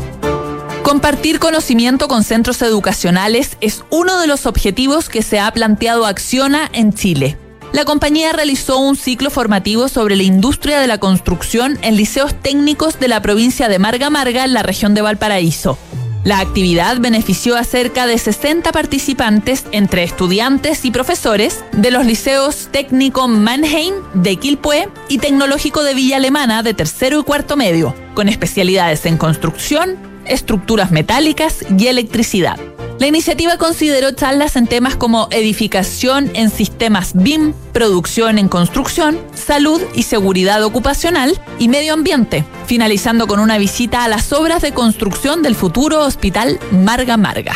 Compartir 0.82 1.38
conocimiento 1.38 2.08
con 2.08 2.24
centros 2.24 2.62
educacionales 2.62 3.56
es 3.60 3.84
uno 3.90 4.18
de 4.18 4.26
los 4.26 4.46
objetivos 4.46 5.08
que 5.08 5.22
se 5.22 5.38
ha 5.38 5.50
planteado 5.52 6.06
Acciona 6.06 6.68
en 6.72 6.92
Chile. 6.92 7.36
La 7.72 7.84
compañía 7.84 8.32
realizó 8.32 8.78
un 8.78 8.96
ciclo 8.96 9.30
formativo 9.30 9.88
sobre 9.88 10.16
la 10.16 10.24
industria 10.24 10.80
de 10.80 10.88
la 10.88 10.98
construcción 10.98 11.78
en 11.82 11.96
liceos 11.96 12.34
técnicos 12.34 12.98
de 12.98 13.06
la 13.06 13.22
provincia 13.22 13.68
de 13.68 13.78
Marga 13.78 14.10
Marga 14.10 14.44
en 14.44 14.54
la 14.54 14.64
región 14.64 14.94
de 14.94 15.02
Valparaíso. 15.02 15.78
La 16.22 16.40
actividad 16.40 17.00
benefició 17.00 17.56
a 17.56 17.64
cerca 17.64 18.06
de 18.06 18.18
60 18.18 18.72
participantes 18.72 19.64
entre 19.72 20.02
estudiantes 20.02 20.84
y 20.84 20.90
profesores 20.90 21.64
de 21.72 21.90
los 21.90 22.04
liceos 22.04 22.68
técnico 22.70 23.26
Mannheim 23.26 23.94
de 24.12 24.36
Quilpué 24.36 24.90
y 25.08 25.16
tecnológico 25.16 25.82
de 25.82 25.94
Villa 25.94 26.16
Alemana 26.16 26.62
de 26.62 26.74
tercero 26.74 27.20
y 27.20 27.24
cuarto 27.24 27.56
medio, 27.56 27.94
con 28.12 28.28
especialidades 28.28 29.06
en 29.06 29.16
construcción, 29.16 29.96
estructuras 30.26 30.90
metálicas 30.90 31.64
y 31.78 31.86
electricidad. 31.86 32.58
La 33.00 33.06
iniciativa 33.06 33.56
consideró 33.56 34.12
charlas 34.12 34.56
en 34.56 34.66
temas 34.66 34.94
como 34.94 35.28
edificación 35.30 36.30
en 36.34 36.50
sistemas 36.50 37.12
BIM, 37.14 37.54
producción 37.72 38.36
en 38.36 38.46
construcción, 38.46 39.18
salud 39.32 39.80
y 39.94 40.02
seguridad 40.02 40.62
ocupacional 40.62 41.40
y 41.58 41.68
medio 41.68 41.94
ambiente, 41.94 42.44
finalizando 42.66 43.26
con 43.26 43.40
una 43.40 43.56
visita 43.56 44.04
a 44.04 44.08
las 44.08 44.34
obras 44.34 44.60
de 44.60 44.72
construcción 44.72 45.40
del 45.42 45.54
futuro 45.54 46.00
Hospital 46.00 46.60
Marga 46.72 47.16
Marga. 47.16 47.54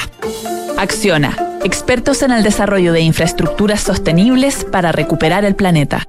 Acciona, 0.78 1.36
expertos 1.62 2.22
en 2.22 2.30
el 2.30 2.42
desarrollo 2.42 2.94
de 2.94 3.02
infraestructuras 3.02 3.82
sostenibles 3.82 4.64
para 4.64 4.92
recuperar 4.92 5.44
el 5.44 5.54
planeta. 5.56 6.08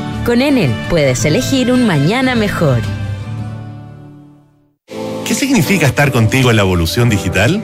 Con 0.25 0.43
Enel 0.43 0.71
puedes 0.87 1.25
elegir 1.25 1.71
un 1.71 1.87
mañana 1.87 2.35
mejor. 2.35 2.79
¿Qué 5.25 5.33
significa 5.33 5.87
estar 5.87 6.11
contigo 6.11 6.51
en 6.51 6.57
la 6.57 6.61
evolución 6.61 7.09
digital? 7.09 7.63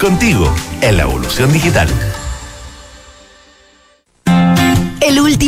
contigo 0.00 0.52
en 0.80 0.96
la 0.96 1.02
evolución 1.02 1.52
digital. 1.52 1.88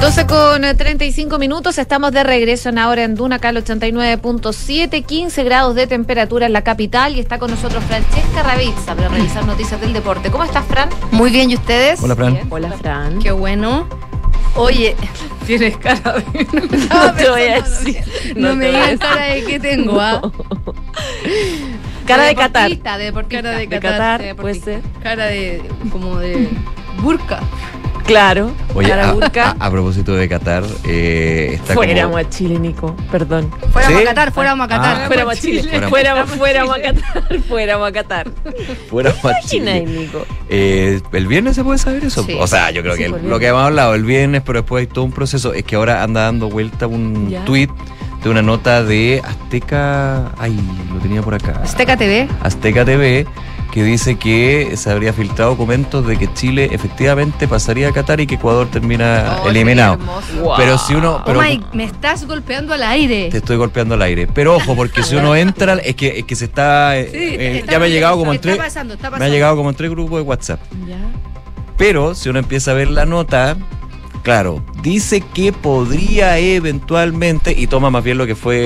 12 0.00 0.26
con 0.26 0.62
35 0.62 1.38
minutos, 1.38 1.76
estamos 1.76 2.12
de 2.12 2.24
regreso 2.24 2.70
en 2.70 2.78
ahora 2.78 3.04
en 3.04 3.14
Duna 3.14 3.38
Cal 3.38 3.62
89.7, 3.62 5.04
15 5.04 5.44
grados 5.44 5.74
de 5.74 5.86
temperatura 5.86 6.46
en 6.46 6.54
la 6.54 6.64
capital 6.64 7.16
y 7.16 7.20
está 7.20 7.38
con 7.38 7.50
nosotros 7.50 7.84
Francesca 7.84 8.42
Ravizza 8.42 8.94
para 8.94 9.08
revisar 9.08 9.44
noticias 9.44 9.78
del 9.78 9.92
deporte. 9.92 10.30
¿Cómo 10.30 10.44
estás, 10.44 10.64
Fran? 10.64 10.88
Muy 11.10 11.30
bien, 11.30 11.50
¿y 11.50 11.56
ustedes? 11.56 12.02
Hola, 12.02 12.16
Fran. 12.16 12.40
Hola, 12.48 12.72
Fran. 12.72 13.18
Qué 13.18 13.32
bueno. 13.32 13.86
Oye, 14.56 14.96
tienes 15.46 15.76
cara 15.76 16.14
de... 16.14 16.46
No 16.88 17.12
te 17.12 17.28
voy 17.28 17.42
a 17.42 17.60
decir. 17.60 18.02
No, 18.36 18.48
te 18.48 18.54
me 18.54 18.70
voy 18.70 18.80
a 18.80 18.86
digas 18.86 19.00
cara 19.00 19.24
de 19.34 19.44
qué 19.44 19.60
tengo, 19.60 20.00
¿ah? 20.00 20.22
Cara 22.08 22.24
de 22.24 22.34
Qatar. 22.34 22.62
deportista, 22.68 22.98
de 22.98 23.04
deportista. 23.04 23.42
Cara 23.42 23.58
de 23.58 23.66
De 23.66 23.68
Qatar. 23.80 23.92
Qatar, 23.92 24.22
de 24.22 24.34
puede 24.34 24.54
ser. 24.60 24.80
Cara 25.02 25.26
de. 25.26 25.62
como 25.92 26.18
de. 26.18 26.48
burka. 27.02 27.40
Claro. 28.06 28.52
Oye, 28.74 28.88
cara 28.88 29.10
a, 29.10 29.12
burka. 29.12 29.50
a- 29.60 29.66
a 29.66 29.70
propósito 29.70 30.14
de 30.14 30.26
Qatar, 30.30 30.64
eh, 30.86 31.50
está 31.52 31.74
Fuéramos 31.74 32.04
como... 32.04 32.16
a 32.16 32.30
Chile, 32.30 32.58
Nico. 32.58 32.96
Perdón. 33.12 33.50
Fuéramos 33.70 33.98
¿Sí? 34.00 34.06
a 34.06 34.08
Qatar, 34.08 34.32
fuéramos 34.32 34.64
a 34.64 34.68
Qatar. 34.68 34.96
Ah. 35.02 35.06
Fuéramos 35.08 35.34
a 35.34 35.40
Chile. 35.40 35.62
Fuéramos- 35.62 35.90
Fuéramos, 35.90 36.30
fuéramos 36.30 36.74
a 36.76 36.80
Qatar. 36.80 37.40
Fuéramos 37.42 37.88
a 37.88 37.92
Qatar. 37.92 38.30
Fuera 38.88 39.12
pa' 39.12 39.32
Imagina, 39.32 39.72
Chile. 39.74 39.84
Nico. 39.86 40.26
Eh, 40.48 41.02
¿El 41.12 41.26
viernes 41.26 41.54
se 41.56 41.62
puede 41.64 41.78
saber 41.78 42.02
eso? 42.06 42.22
Sí. 42.22 42.34
O 42.40 42.46
sea, 42.46 42.70
yo 42.70 42.80
creo 42.80 42.94
Sí, 42.94 43.00
que 43.00 43.06
el- 43.10 43.28
lo 43.28 43.38
que 43.38 43.48
hemos 43.48 43.62
hablado 43.62 43.94
el 43.94 44.04
viernes, 44.04 44.40
pero 44.42 44.60
después 44.62 44.80
hay 44.80 44.86
todo 44.86 45.04
un 45.04 45.12
proceso. 45.12 45.52
Es 45.52 45.64
que 45.64 45.76
ahora 45.76 46.02
anda 46.02 46.22
dando 46.22 46.48
vuelta 46.48 46.86
un 46.86 47.28
Ya. 47.28 47.44
tweet 47.44 47.68
de 48.22 48.30
una 48.30 48.42
nota 48.42 48.82
de 48.82 49.22
Azteca. 49.24 50.32
Ay, 50.38 50.58
lo 50.92 50.98
tenía 51.00 51.22
por 51.22 51.34
acá. 51.34 51.60
Azteca 51.62 51.96
TV. 51.96 52.28
Azteca 52.42 52.84
TV, 52.84 53.26
que 53.72 53.82
dice 53.84 54.16
que 54.16 54.72
se 54.76 54.90
habría 54.90 55.12
filtrado 55.12 55.52
documentos 55.52 56.06
de 56.06 56.16
que 56.18 56.32
Chile 56.34 56.68
efectivamente 56.72 57.46
pasaría 57.46 57.88
a 57.88 57.92
Qatar 57.92 58.20
y 58.20 58.26
que 58.26 58.34
Ecuador 58.36 58.66
termina 58.70 59.38
Oh, 59.44 59.48
eliminado. 59.48 59.98
Wow. 60.42 60.54
Pero 60.56 60.78
si 60.78 60.94
uno. 60.94 61.22
Pero 61.24 61.38
oh 61.38 61.42
my, 61.42 61.62
me 61.72 61.84
estás 61.84 62.26
golpeando 62.26 62.74
al 62.74 62.82
aire. 62.82 63.28
te 63.30 63.38
estoy 63.38 63.56
golpeando 63.56 63.94
al 63.94 64.02
aire. 64.02 64.26
Pero 64.26 64.56
ojo, 64.56 64.74
porque 64.74 65.02
si 65.02 65.14
uno 65.16 65.36
entra, 65.36 65.74
es 65.74 65.94
que, 65.94 66.18
es 66.18 66.24
que 66.24 66.34
se 66.34 66.46
está. 66.46 66.98
eh, 66.98 67.08
Sí, 67.12 67.16
eh, 67.18 67.58
está 67.60 67.72
ya 67.72 67.78
me 67.78 67.86
ha 67.86 67.88
llegado 67.88 68.16
como 68.18 68.32
en 68.32 68.36
está 68.36 68.56
tres. 68.72 69.18
Me 69.18 69.24
ha 69.24 69.28
llegado 69.28 69.56
como 69.56 69.70
en 69.70 69.76
tres 69.76 69.90
grupos 69.90 70.18
de 70.18 70.22
WhatsApp. 70.22 70.60
Ya. 70.86 70.96
Pero 71.76 72.14
si 72.16 72.28
uno 72.28 72.40
empieza 72.40 72.72
a 72.72 72.74
ver 72.74 72.90
la 72.90 73.06
nota, 73.06 73.56
claro, 74.22 74.62
dice 74.82 75.20
que 75.20 75.52
podría 75.52 76.38
eventualmente, 76.38 77.54
y 77.56 77.66
toma 77.66 77.90
más 77.90 78.04
bien 78.04 78.18
lo 78.18 78.26
que 78.26 78.34
fue 78.34 78.56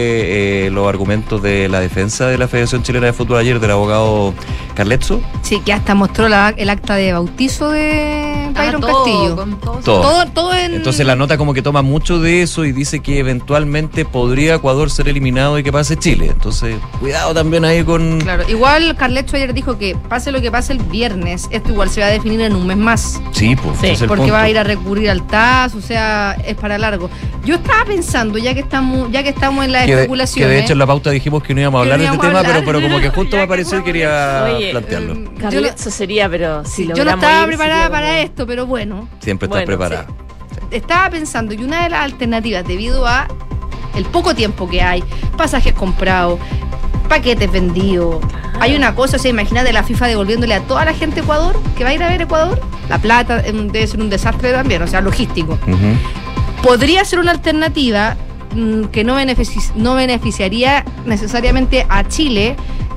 eh, 0.67 0.71
los 0.71 0.89
argumentos 0.89 1.43
de 1.43 1.69
la 1.69 1.81
defensa 1.81 2.27
de 2.29 2.39
la 2.39 2.49
Federación 2.49 2.83
Chilena 2.83 3.07
de 3.07 3.13
Fútbol 3.13 3.39
ayer 3.39 3.61
del 3.61 3.71
abogado 3.71 4.35
Carletzo. 4.75 5.21
Sí, 5.43 5.61
que 5.65 5.73
hasta 5.73 5.95
mostró 5.95 6.29
la- 6.29 6.55
el 6.57 6.71
acta 6.71 6.95
de 6.97 7.13
bautizo 7.13 7.71
de 7.71 8.33
Ah, 8.55 8.65
Byron 8.67 8.81
todo, 8.83 8.93
Castillo. 9.05 9.37
con 9.37 9.61
todo. 9.61 9.79
Todo. 9.83 10.03
Todo, 10.03 10.27
todo 10.27 10.55
en. 10.55 10.75
Entonces 10.75 11.07
la 11.07 11.17
nota 11.17 11.39
como 11.39 11.55
que 11.55 11.63
toma 11.63 11.81
mucho 11.83 12.19
de 12.21 12.43
eso 12.43 12.65
y 12.67 12.73
dice 12.73 13.01
que 13.01 13.19
eventualmente 13.19 14.05
podría 14.05 14.57
Ecuador 14.57 14.91
ser 14.91 15.09
eliminado 15.09 15.59
y 15.59 15.63
que 15.63 15.73
pase 15.73 15.97
Chile. 15.97 16.27
Entonces, 16.33 16.77
cuidado 17.01 17.33
también 17.35 17.65
ahí 17.65 17.83
con... 17.83 18.21
Claro, 18.21 18.45
igual 18.49 18.95
Carlecho 18.97 19.37
ayer 19.37 19.55
dijo 19.55 19.79
que 19.79 19.97
pase 20.09 20.33
lo 20.33 20.41
que 20.43 20.51
pase 20.51 20.75
el 20.75 20.79
viernes, 20.81 21.49
esto 21.51 21.71
igual 21.71 21.89
se 21.91 22.01
va 22.03 22.07
a 22.09 22.11
definir 22.11 22.41
en 22.43 22.55
un 22.55 22.67
mes 22.67 22.77
más. 22.77 23.21
Sí, 23.33 23.57
pues, 23.57 23.79
Sí, 23.81 23.87
ese 23.87 23.93
es 23.95 24.03
el 24.03 24.09
porque 24.09 24.23
punto. 24.23 24.35
va 24.35 24.43
a 24.43 24.51
ir 24.51 24.59
a 24.59 24.65
recurrir 24.65 25.09
al 25.11 25.27
O 25.75 25.81
sea, 25.81 26.37
es 26.47 26.55
para 26.57 26.79
largo. 26.79 27.11
Yo 27.45 27.57
estaba 27.57 27.85
pensando, 27.85 28.39
ya 28.39 28.55
que 28.55 28.61
estamos, 28.61 29.11
ya 29.11 29.23
que 29.23 29.31
estamos 29.31 29.65
en 29.65 29.73
la 29.73 29.81
que 29.81 29.87
de, 29.87 29.93
que 29.93 30.01
especulación. 30.03 30.49
de 30.49 30.61
hecho 30.61 30.73
en 30.75 30.79
la 30.79 30.87
pauta 30.87 31.11
dijimos 31.11 31.43
que 31.43 31.55
no 31.55 31.61
íbamos 31.61 31.79
a 31.79 31.83
hablar 31.83 31.99
no 31.99 32.05
de 32.05 32.11
este 32.11 32.19
tema, 32.27 32.41
pero, 32.43 32.49
hablar. 32.59 32.65
pero 32.65 32.81
como 32.83 33.01
que 33.01 33.09
justo 33.17 33.37
me 33.37 33.41
que 33.41 33.45
apareció 33.45 33.79
y 33.79 33.83
quería 33.83 34.45
Oye, 34.57 34.71
plantearlo. 34.71 35.15
Yo, 35.15 35.35
Carletzo 35.41 35.91
sería, 35.91 36.29
pero 36.29 36.65
si 36.65 36.87
yo 36.87 37.05
no 37.05 37.11
estaba 37.11 37.43
ir, 37.43 37.47
preparada 37.49 37.91
para 37.91 38.07
como- 38.07 38.19
esto, 38.19 38.47
pero 38.47 38.67
bueno, 38.67 39.09
Siempre 39.21 39.47
estás 39.47 39.65
Bueno, 39.65 39.67
preparada. 39.67 40.07
estaba 40.71 41.11
pensando 41.11 41.55
y 41.55 41.63
una 41.65 41.83
de 41.83 41.91
las 41.91 42.01
alternativas 42.03 42.67
debido 42.67 43.07
a 43.07 43.27
el 43.97 44.05
poco 44.07 44.35
tiempo 44.35 44.69
que 44.69 44.81
hay, 44.83 45.03
pasajes 45.37 45.73
comprados, 45.75 46.39
paquetes 47.09 47.51
vendidos. 47.51 48.25
Hay 48.61 48.75
una 48.77 48.95
cosa, 48.95 49.17
o 49.17 49.19
sea, 49.19 49.31
imagínate 49.31 49.73
la 49.73 49.83
FIFA 49.83 50.07
devolviéndole 50.07 50.55
a 50.55 50.61
toda 50.61 50.85
la 50.85 50.95
gente 50.95 51.21
a 51.21 51.23
Ecuador 51.25 51.61
que 51.77 51.85
va 51.85 51.91
a 51.91 51.95
ir 51.95 52.03
a 52.03 52.09
ver 52.09 52.23
Ecuador. 52.23 52.61
La 52.93 52.99
plata 52.99 53.39
debe 53.41 53.87
ser 53.87 54.01
un 54.03 54.11
desastre 54.11 54.53
también, 54.53 54.83
o 54.83 54.87
sea, 54.87 55.01
logístico. 55.01 55.59
Podría 56.63 57.03
ser 57.07 57.21
una 57.21 57.31
alternativa 57.31 58.17
mm, 58.55 58.85
que 58.93 59.03
no, 59.03 59.17
benefici- 59.19 59.73
no 59.77 59.95
beneficiaría 59.95 60.85
necesariamente 61.07 61.87
a 61.89 62.07
Chile 62.07 62.55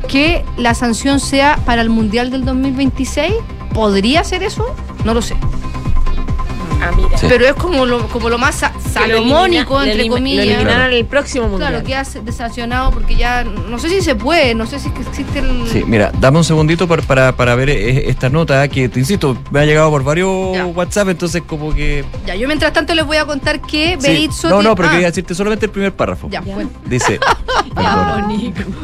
que 0.10 0.44
la 0.58 0.74
sanción 0.74 1.22
sea 1.22 1.58
para 1.66 1.82
el 1.82 1.90
Mundial 1.90 2.30
del 2.30 2.44
2026. 2.44 3.32
¿Podría 3.74 4.26
ser 4.26 4.44
eso? 4.44 4.66
No 5.06 5.14
lo 5.14 5.22
sé. 5.22 5.36
Ah, 6.88 6.92
mira. 6.96 7.18
Sí. 7.18 7.26
Pero 7.30 7.46
es 7.46 7.54
como 7.54 7.86
lo, 7.86 8.08
como 8.10 8.30
lo 8.30 8.38
más 8.38 8.56
sa- 8.56 8.74
salomónico, 8.94 9.80
elimina- 9.82 9.92
entre 9.92 10.08
comillas. 10.10 10.46
Lo 10.46 10.52
eliminaron 10.54 10.88
en 10.88 10.94
el 10.94 11.06
próximo 11.06 11.48
mundial. 11.48 11.72
Claro, 11.84 11.86
queda 11.86 12.22
desancionado 12.24 12.92
porque 12.92 13.16
ya 13.16 13.44
no 13.44 13.80
sé 13.80 13.90
si 13.90 14.02
se 14.02 14.16
puede, 14.16 14.54
no 14.56 14.66
sé 14.66 14.80
si 14.80 14.90
existe 14.90 15.40
el. 15.40 15.68
Sí, 15.72 15.84
mira, 15.86 16.12
dame 16.20 16.38
un 16.38 16.44
segundito 16.44 16.88
para, 16.88 17.02
para, 17.02 17.36
para 17.36 17.56
ver 17.56 17.70
eh, 17.70 18.10
esta 18.10 18.30
nota 18.30 18.68
que, 18.68 18.90
te 18.90 19.00
insisto, 19.00 19.38
me 19.52 19.60
ha 19.62 19.66
llegado 19.66 19.90
por 19.90 20.04
varios 20.04 20.54
Ya. 20.56 20.66
WhatsApp, 20.66 21.10
entonces 21.10 21.42
como 21.46 21.74
que... 21.74 22.04
Ya, 22.26 22.36
yo 22.36 22.48
mientras 22.48 22.74
tanto 22.74 22.94
les 22.94 23.06
voy 23.06 23.18
a 23.18 23.26
contar 23.26 23.62
que 23.62 23.98
Sí. 24.00 24.08
Berizzo. 24.08 24.50
No, 24.50 24.62
no, 24.62 24.76
pero 24.76 24.90
ah, 24.90 24.92
quería 24.92 25.08
decirte 25.08 25.34
solamente 25.36 25.66
el 25.66 25.72
primer 25.72 25.94
párrafo. 25.94 26.30
Ya, 26.30 26.42
bueno. 26.42 26.70
Dice... 26.86 27.20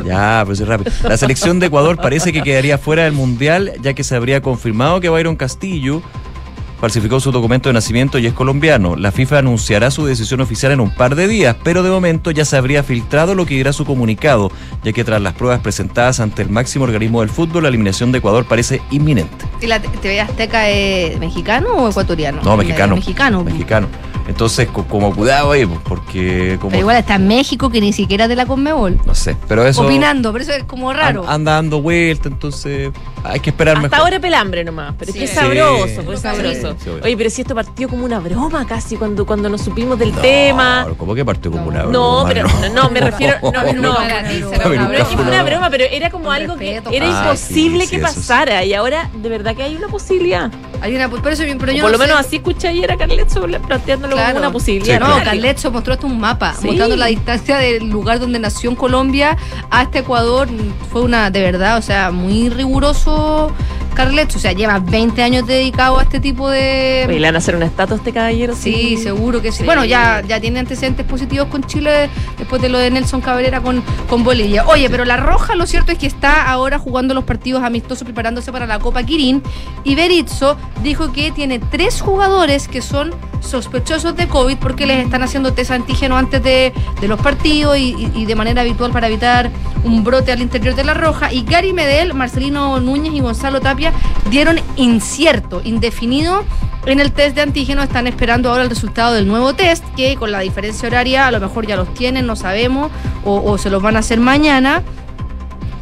Ya, 0.06 0.44
pues 0.46 0.60
es 0.60 0.68
rápido. 0.68 0.92
La 1.04 1.18
selección 1.18 1.60
de 1.60 1.68
Ecuador 1.68 1.98
parece 1.98 2.34
que 2.34 2.42
quedaría 2.42 2.78
fuera 2.78 3.04
del 3.04 3.14
Mundial, 3.14 3.74
ya 3.82 3.94
que 3.94 4.04
se 4.04 4.16
habría 4.16 4.42
confirmado 4.42 5.00
que 5.00 5.10
Byron 5.10 5.36
Castillo 5.36 6.02
falsificó 6.82 7.20
su 7.20 7.32
documento 7.32 7.70
de 7.70 7.74
nacimiento 7.74 8.18
y 8.18 8.26
es 8.26 8.34
colombiano. 8.34 8.96
La 8.96 9.12
FIFA 9.12 9.38
anunciará 9.38 9.92
su 9.92 10.08
decisión 10.08 10.42
oficial 10.42 10.72
en 10.72 10.80
un 10.80 10.90
par 10.90 11.14
de 11.16 11.28
días, 11.28 11.56
pero 11.64 11.84
de 11.84 11.92
momento 11.92 12.32
ya 12.32 12.44
se 12.44 12.58
habría 12.58 12.82
filtrado 12.82 13.36
lo 13.36 13.46
que 13.46 13.54
dirá 13.54 13.72
su 13.72 13.86
comunicado, 13.86 14.52
ya 14.84 14.92
que 14.92 15.04
tras 15.04 15.22
las 15.22 15.36
pruebas 15.36 15.60
presentadas 15.60 16.20
ante 16.20 16.42
el 16.42 16.50
máximo 16.50 16.86
organismo 16.86 17.22
del 17.22 17.30
fútbol, 17.30 17.64
la 17.64 17.70
eliminación 17.70 18.12
de 18.12 18.18
Ecuador 18.18 18.46
parece 18.46 18.82
inminente. 18.90 19.46
¿Y 19.62 19.68
la 19.68 19.80
TV 19.80 20.20
Azteca 20.20 20.70
es 20.70 21.20
mexicano 21.20 21.70
o 21.70 21.90
ecuatoriano? 21.90 22.42
No, 22.42 22.58
mexicano. 22.58 22.96
Mexicano. 22.96 23.44
Mexicano. 23.44 23.88
Entonces, 24.32 24.68
co- 24.70 24.86
como 24.86 25.14
cuidado 25.14 25.52
ahí, 25.52 25.66
pues, 25.66 25.80
porque 25.84 26.58
como... 26.60 26.70
Pero 26.72 26.82
igual 26.82 26.98
está 26.98 27.16
en 27.16 27.28
México 27.28 27.70
que 27.70 27.82
ni 27.82 27.92
siquiera 27.94 28.28
de 28.28 28.36
la 28.36 28.46
Conmebol. 28.46 28.98
No 29.06 29.14
sé, 29.14 29.36
pero 29.48 29.66
eso... 29.68 29.84
Opinando, 29.84 30.32
pero 30.32 30.44
eso 30.44 30.54
es 30.54 30.64
como 30.64 30.92
raro. 30.94 31.24
an- 31.24 31.42
Anda 31.42 31.54
dando 31.54 31.82
vuelta, 31.82 32.30
entonces 32.30 32.92
hay 33.24 33.40
que 33.42 33.50
esperar 33.50 33.76
Hasta 33.76 33.90
mejor. 33.90 34.00
ahora 34.00 34.20
pelambre 34.20 34.64
nomás, 34.64 34.94
pero 34.98 35.12
Sí. 35.12 35.18
es 35.18 35.20
que 35.20 35.24
es 35.26 35.30
Sí. 35.32 35.36
sabroso, 35.36 36.02
pues 36.06 36.20
Sí, 36.20 36.24
sabroso. 36.24 36.76
sí, 36.82 36.90
obvio. 36.90 37.04
Oye, 37.04 37.18
pero 37.18 37.30
si 37.30 37.42
esto 37.42 37.54
partió 37.56 37.90
como 37.90 38.06
una 38.06 38.20
broma 38.20 38.66
casi 38.66 38.96
cuando, 38.96 39.26
cuando 39.26 39.50
nos 39.50 39.62
supimos 39.62 40.00
del 40.00 40.14
tema. 40.14 40.88
¿Cómo 40.98 41.14
que 41.14 41.26
partió 41.26 41.52
como 41.52 41.66
una 41.68 41.84
No, 41.84 41.90
broma? 42.24 42.28
pero 42.30 42.48
no, 42.48 42.84
no, 42.84 42.90
me 42.90 43.00
refiero. 43.02 43.36
No, 43.44 43.52
no, 43.52 43.74
No, 43.74 43.82
no, 43.82 43.98
una 44.00 44.20
es 44.22 44.40
que 44.40 44.44
fue 44.46 44.70
broma. 45.16 45.28
una 45.30 45.44
broma, 45.44 45.70
pero 45.70 45.84
era 45.92 46.10
como 46.10 46.32
algo 46.32 46.56
que 46.58 46.76
era 46.76 46.84
Ah, 46.90 47.24
imposible 47.26 47.86
que 47.88 48.00
pasara. 48.00 48.64
Y 48.64 48.74
ahora, 48.74 49.10
de 49.14 49.30
verdad 49.30 49.56
que 49.56 49.64
hay 49.64 49.76
una 49.76 49.88
posibilidad. 49.88 50.50
Hay 50.82 50.96
una, 50.96 51.10
pero 51.10 51.30
eso, 51.30 51.44
pero 51.60 51.72
O 51.72 51.76
yo 51.76 51.82
por 51.84 51.92
no 51.92 51.98
lo 51.98 52.04
menos 52.04 52.18
así 52.20 52.38
escuché 52.38 52.70
ayer 52.70 52.92
a 52.92 52.98
Carletzo 52.98 53.42
planteándolo 53.68 54.16
Claro. 54.26 54.40
una 54.40 54.52
posibilidad. 54.52 54.96
Sí, 54.96 55.00
No, 55.00 55.06
claro. 55.22 55.72
Mostró 55.72 55.94
hasta 55.94 56.06
un 56.08 56.20
mapa, 56.20 56.54
Sí. 56.60 56.68
mostrando 56.68 56.96
la 56.96 57.08
distancia 57.08 57.58
del 57.58 57.90
lugar 57.90 58.20
donde 58.20 58.40
nació 58.40 58.70
en 58.70 58.76
Colombia 58.76 59.38
hasta 59.70 60.00
Ecuador. 60.00 60.48
Fue 60.92 61.02
una, 61.02 61.30
de 61.32 61.42
verdad, 61.42 61.78
o 61.78 61.82
sea, 61.82 62.12
muy 62.12 62.50
riguroso 62.50 63.52
Carletzo. 63.92 64.38
O 64.38 64.42
sea, 64.42 64.52
lleva 64.54 64.80
20 64.80 65.22
años 65.24 65.46
dedicado 65.48 66.00
a 66.00 66.04
este 66.04 66.20
tipo 66.20 66.50
de... 66.50 67.06
Oye, 67.08 67.20
¿Le 67.20 67.28
van 67.28 67.36
a 67.36 67.38
hacer 67.40 67.56
una 67.56 67.66
estatua 67.66 67.96
a 67.96 68.00
este 68.00 68.12
caballero? 68.12 68.56
Sí, 68.56 68.98
seguro 68.98 69.42
que 69.42 69.52
sí. 69.52 69.60
Sí. 69.60 69.64
Bueno, 69.66 69.86
ya, 69.86 70.22
ya 70.28 70.40
tiene 70.40 70.60
antecedentes 70.60 71.06
positivos 71.06 71.48
con 71.48 71.64
Chile 71.64 72.10
después 72.38 72.62
de 72.62 72.70
lo 72.70 72.78
de 72.80 72.90
Nelson 72.92 73.22
Cabrera 73.22 73.62
con, 73.62 73.84
con 74.10 74.24
Bolivia. 74.24 74.66
Oye, 74.68 74.90
pero 74.90 75.06
la 75.06 75.18
Roja 75.18 75.56
lo 75.56 75.66
cierto 75.68 75.92
es 75.92 75.98
que 75.98 76.08
está 76.08 76.50
ahora 76.50 76.80
jugando 76.80 77.14
los 77.14 77.24
partidos 77.26 77.64
amistosos 77.64 78.04
preparándose 78.06 78.52
para 78.52 78.66
la 78.66 78.80
Copa 78.80 79.04
Kirin 79.04 79.42
y 79.84 79.96
Berizzo 79.96 80.58
dijo 80.84 81.12
que 81.12 81.32
tiene 81.32 81.60
tres 81.60 82.02
jugadores 82.02 82.68
que 82.68 82.82
son 82.82 83.14
sospechosos 83.42 84.16
de 84.16 84.28
COVID 84.28 84.58
porque 84.58 84.86
les 84.86 85.04
están 85.04 85.24
haciendo 85.24 85.52
test 85.54 85.72
antígeno 85.72 86.16
antes 86.16 86.44
de, 86.44 86.72
de 87.02 87.08
los 87.08 87.20
partidos 87.20 87.78
y, 87.78 87.96
y- 87.98 88.12
y 88.22 88.26
de 88.26 88.36
manera 88.36 88.62
habitual 88.62 88.92
para 88.92 89.08
evitar 89.08 89.50
un 89.84 90.04
brote 90.04 90.32
al 90.32 90.42
interior 90.42 90.76
de 90.76 90.84
la 90.84 90.94
Roja. 90.94 91.34
Y 91.34 91.44
Gary 91.44 91.74
Medel, 91.74 92.14
Marcelino 92.14 92.80
Núñez 92.80 93.14
y 93.14 93.20
Gonzalo 93.20 93.60
Tapia 93.60 93.81
dieron 94.30 94.60
incierto, 94.76 95.62
indefinido 95.64 96.44
en 96.86 97.00
el 97.00 97.12
test 97.12 97.36
de 97.36 97.42
antígeno 97.42 97.84
están 97.84 98.08
esperando 98.08 98.50
ahora 98.50 98.64
el 98.64 98.70
resultado 98.70 99.14
del 99.14 99.28
nuevo 99.28 99.54
test, 99.54 99.84
que 99.96 100.16
con 100.16 100.32
la 100.32 100.40
diferencia 100.40 100.88
horaria 100.88 101.28
a 101.28 101.32
lo 101.32 101.40
mejor 101.40 101.68
ya 101.68 101.76
los 101.76 101.94
tienen, 101.94 102.26
no 102.26 102.36
sabemos, 102.36 102.92
o, 103.24 103.42
o 103.44 103.58
se 103.58 103.70
los 103.70 103.84
van 103.84 103.96
a 103.96 104.00
hacer 104.00 104.20
mañana. 104.20 104.82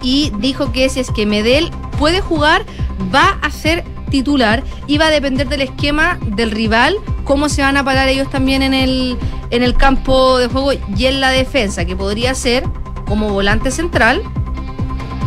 Y 0.01 0.31
dijo 0.39 0.71
que 0.71 0.89
si 0.89 0.99
es 0.99 1.09
que 1.11 1.25
Medel 1.25 1.71
puede 1.97 2.19
jugar, 2.19 2.65
va 3.13 3.37
a 3.41 3.49
ser 3.49 3.85
titular 4.09 4.63
y 4.87 4.97
va 4.97 5.07
a 5.07 5.09
depender 5.09 5.47
del 5.47 5.61
esquema 5.61 6.17
del 6.25 6.51
rival, 6.51 6.97
cómo 7.23 7.47
se 7.47 7.61
van 7.61 7.77
a 7.77 7.83
parar 7.83 8.09
ellos 8.09 8.29
también 8.29 8.61
en 8.61 8.73
el, 8.73 9.17
en 9.51 9.63
el 9.63 9.75
campo 9.75 10.37
de 10.37 10.47
juego 10.47 10.73
y 10.73 11.05
en 11.05 11.21
la 11.21 11.29
defensa, 11.29 11.85
que 11.85 11.95
podría 11.95 12.35
ser 12.35 12.63
como 13.07 13.29
volante 13.29 13.71
central 13.71 14.21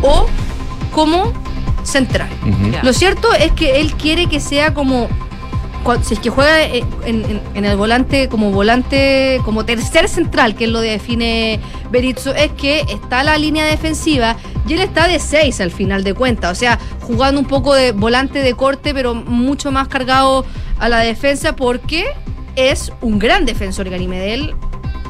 o 0.03 0.27
como 0.91 1.33
central. 1.83 2.29
Lo 2.83 2.93
cierto 2.93 3.33
es 3.33 3.51
que 3.51 3.79
él 3.79 3.93
quiere 3.93 4.27
que 4.27 4.39
sea 4.39 4.73
como. 4.73 5.07
Si 6.03 6.13
es 6.13 6.19
que 6.21 6.29
juega 6.29 6.63
en, 6.63 6.85
en- 7.05 7.41
en 7.55 7.65
el 7.65 7.75
volante, 7.75 8.29
como 8.29 8.51
volante, 8.51 9.41
como 9.43 9.65
tercer 9.65 10.07
central, 10.07 10.55
que 10.55 10.63
es 10.63 10.69
lo 10.69 10.79
define 10.79 11.59
Berizzo, 11.91 12.33
es 12.33 12.53
que 12.53 12.85
está 12.87 13.21
la 13.21 13.37
línea 13.37 13.65
defensiva 13.65 14.37
y 14.65 14.75
él 14.75 14.79
está 14.81 15.09
de 15.09 15.19
6 15.19 15.59
al 15.59 15.71
final 15.71 16.05
de 16.05 16.13
cuentas. 16.13 16.53
O 16.53 16.55
sea, 16.55 16.79
jugando 17.01 17.41
un 17.41 17.47
poco 17.47 17.73
de 17.73 17.91
volante 17.91 18.39
de 18.39 18.53
corte, 18.53 18.93
pero 18.93 19.13
mucho 19.13 19.73
más 19.73 19.89
cargado 19.89 20.45
a 20.79 20.87
la 20.87 20.99
defensa, 20.99 21.53
porque 21.53 22.05
es 22.55 22.93
un 23.01 23.19
gran 23.19 23.45
defensor, 23.45 23.89
Gary 23.89 24.07
Medel 24.07 24.55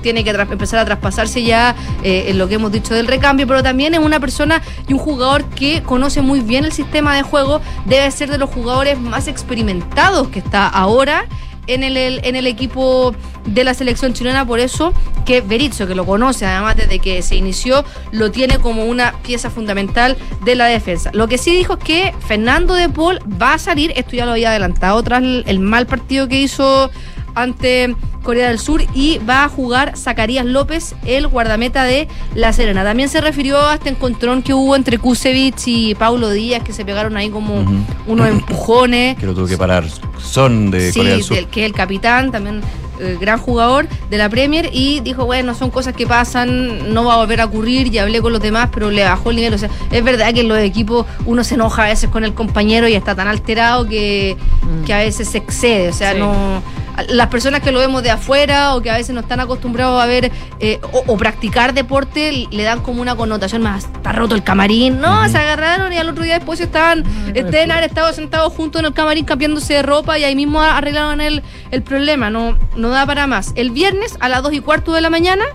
tiene 0.04 0.24
que 0.24 0.30
empezar 0.30 0.78
a 0.78 0.86
traspasarse 0.86 1.42
ya 1.42 1.76
eh, 2.04 2.26
en 2.28 2.38
lo 2.38 2.48
que 2.48 2.56
hemos 2.56 2.72
dicho 2.72 2.94
del 2.94 3.08
recambio, 3.08 3.48
pero 3.48 3.64
también 3.64 3.96
es 3.96 4.00
una 4.00 4.20
persona 4.20 4.62
y 4.88 4.94
un 4.94 5.00
jugador 5.00 5.46
que 5.46 5.82
conoce 5.82 6.22
muy 6.22 6.42
bien 6.42 6.66
el 6.66 6.72
sistema 6.72 7.16
de 7.16 7.24
juego, 7.24 7.62
debe 7.86 8.12
ser 8.12 8.30
de 8.30 8.38
los 8.38 8.52
jugadores 8.52 9.00
más 9.00 9.28
experimentados 9.28 10.28
que 10.28 10.40
está 10.40 10.68
ahora 10.68 11.26
en 11.68 11.84
el, 11.84 11.98
en 11.98 12.36
el 12.36 12.46
equipo 12.46 13.16
de 13.46 13.64
la 13.64 13.74
selección 13.74 14.14
chilena, 14.14 14.46
por 14.46 14.60
eso 14.60 14.94
que 15.26 15.42
Berizzo, 15.42 15.88
que 15.88 15.96
lo 15.96 16.06
conoce 16.06 16.46
además 16.46 16.76
desde 16.76 17.00
que 17.00 17.22
se 17.22 17.36
inició, 17.36 17.86
lo 18.12 18.32
tiene 18.32 18.60
como 18.60 18.84
una 18.86 19.14
pieza 19.24 19.50
fundamental 19.50 20.18
de 20.44 20.56
la 20.56 20.66
defensa. 20.66 21.12
Lo 21.14 21.28
que 21.28 21.38
sí 21.38 21.56
dijo 21.56 21.74
es 21.74 21.84
que 21.84 22.14
Fernando 22.28 22.74
de 22.74 22.90
Paul 22.90 23.20
va 23.42 23.54
a 23.54 23.58
salir, 23.58 23.94
esto 23.96 24.16
ya 24.16 24.26
lo 24.26 24.34
había 24.34 24.50
adelantado 24.50 25.02
tras 25.04 25.24
el 25.24 25.60
mal 25.60 25.88
partido 25.88 26.28
que 26.28 26.42
hizo 26.42 26.92
ante 27.36 27.96
Corea 28.24 28.48
del 28.48 28.58
Sur 28.60 28.84
y 28.94 29.20
va 29.20 29.44
a 29.44 29.50
jugar 29.50 29.96
Zacarías 29.98 30.46
López, 30.46 30.96
el 31.06 31.28
guardameta 31.28 31.84
de 31.84 32.08
La 32.34 32.54
Serena. 32.54 32.84
También 32.84 33.10
se 33.10 33.22
refirió 33.22 33.60
a 33.62 33.76
este 33.76 33.90
encontrón 33.90 34.42
que 34.42 34.54
hubo 34.54 34.76
entre 34.76 34.98
Kusevich 34.98 35.68
y 35.68 35.94
Paulo 35.96 36.30
Díaz, 36.32 36.64
que 36.64 36.74
se 36.74 36.86
pegaron 36.86 37.18
ahí 37.18 37.30
como 37.30 37.62
Ujú. 37.62 37.76
unos 38.08 38.28
empujones. 38.30 39.18
Que 39.18 39.26
lo 39.26 39.34
tuvo 39.36 39.46
que 39.48 39.58
parar. 39.58 39.86
Son 40.20 40.72
de 40.72 40.92
Sí, 40.92 41.00
Corea 41.00 41.14
del 41.14 41.24
Sur. 41.24 41.36
del- 41.36 41.48
que 41.48 41.62
es 41.62 41.66
el 41.68 41.74
capitán, 41.74 42.32
también 42.32 42.62
eh, 43.00 43.18
gran 43.20 43.40
jugador 43.40 43.88
de 44.12 44.18
la 44.20 44.30
Premier, 44.30 44.70
y 44.72 45.00
dijo, 45.00 45.26
bueno, 45.26 45.56
son 45.56 45.72
cosas 45.72 45.96
que 45.96 46.06
pasan, 46.06 46.94
no 46.94 47.04
va 47.04 47.16
a 47.16 47.18
volver 47.18 47.42
a 47.42 47.46
ocurrir, 47.46 47.88
y 47.94 47.98
hablé 47.98 48.22
con 48.22 48.32
los 48.32 48.40
demás, 48.42 48.70
pero 48.72 48.92
le 48.92 49.04
bajó 49.04 49.32
el 49.32 49.36
nivel. 49.38 49.54
O 49.56 49.58
sea, 49.58 49.70
es 49.92 50.04
verdad 50.04 50.32
que 50.32 50.42
en 50.42 50.48
los 50.48 50.60
equipos 50.60 51.06
uno 51.26 51.44
se 51.44 51.56
enoja 51.56 51.86
a 51.86 51.88
veces 51.88 52.10
con 52.12 52.24
el 52.24 52.34
compañero 52.36 52.88
y 52.88 52.94
está 52.94 53.16
tan 53.16 53.28
alterado 53.28 53.88
que, 53.88 54.38
que 54.86 54.94
a 54.94 55.00
veces 55.00 55.28
se 55.28 55.40
excede. 55.40 55.90
O 55.90 55.94
sea, 55.94 56.14
Sí. 56.14 56.20
no 56.20 56.62
las 57.10 57.28
personas 57.28 57.62
que 57.62 57.72
lo 57.72 57.80
vemos 57.80 58.04
de 58.04 58.12
afuera 58.12 58.76
o 58.76 58.82
que 58.82 58.90
a 58.90 58.98
veces 58.98 59.14
no 59.14 59.22
están 59.22 59.40
acostumbrados 59.40 60.02
a 60.02 60.06
ver 60.06 60.32
eh, 60.60 60.80
o, 60.92 61.04
o 61.08 61.18
practicar 61.18 61.74
deporte 61.74 62.48
le 62.50 62.64
dan 62.64 62.82
como 62.82 63.02
una 63.02 63.16
connotación 63.16 63.62
más, 63.62 63.86
está 63.86 64.12
roto 64.12 64.36
el 64.36 64.44
camarín, 64.44 65.00
no, 65.00 65.28
se 65.30 65.38
agarraron 65.38 65.94
y 65.94 65.98
al 65.98 66.10
otro 66.10 66.24
día 66.24 66.36
después 66.36 66.60
estaban, 66.60 67.04
deben 67.34 67.72
haber 67.72 67.86
estado 67.86 68.14
sentados 68.14 68.54
juntos 68.54 68.80
en 68.80 68.86
el 68.86 68.94
camarín 68.94 69.26
cambiándose 69.26 69.74
de 69.74 69.82
ropa 69.82 70.18
y 70.20 70.24
ahí 70.24 70.36
mismo 70.36 70.62
arreglaron 70.62 71.22
el, 71.22 71.44
el 71.72 71.84
problema, 71.84 72.30
no, 72.30 72.58
no 72.76 72.90
da 72.90 73.06
para 73.06 73.28
más. 73.28 73.54
El 73.56 73.72
viernes 73.72 74.18
a 74.20 74.30
las 74.30 74.44
2 74.44 74.54
y 74.54 74.60
cuarto 74.60 74.94
de 74.94 75.02
la 75.02 75.10
mañana, 75.10 75.46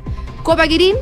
Copa 0.42 0.66
Quirín, 0.66 0.96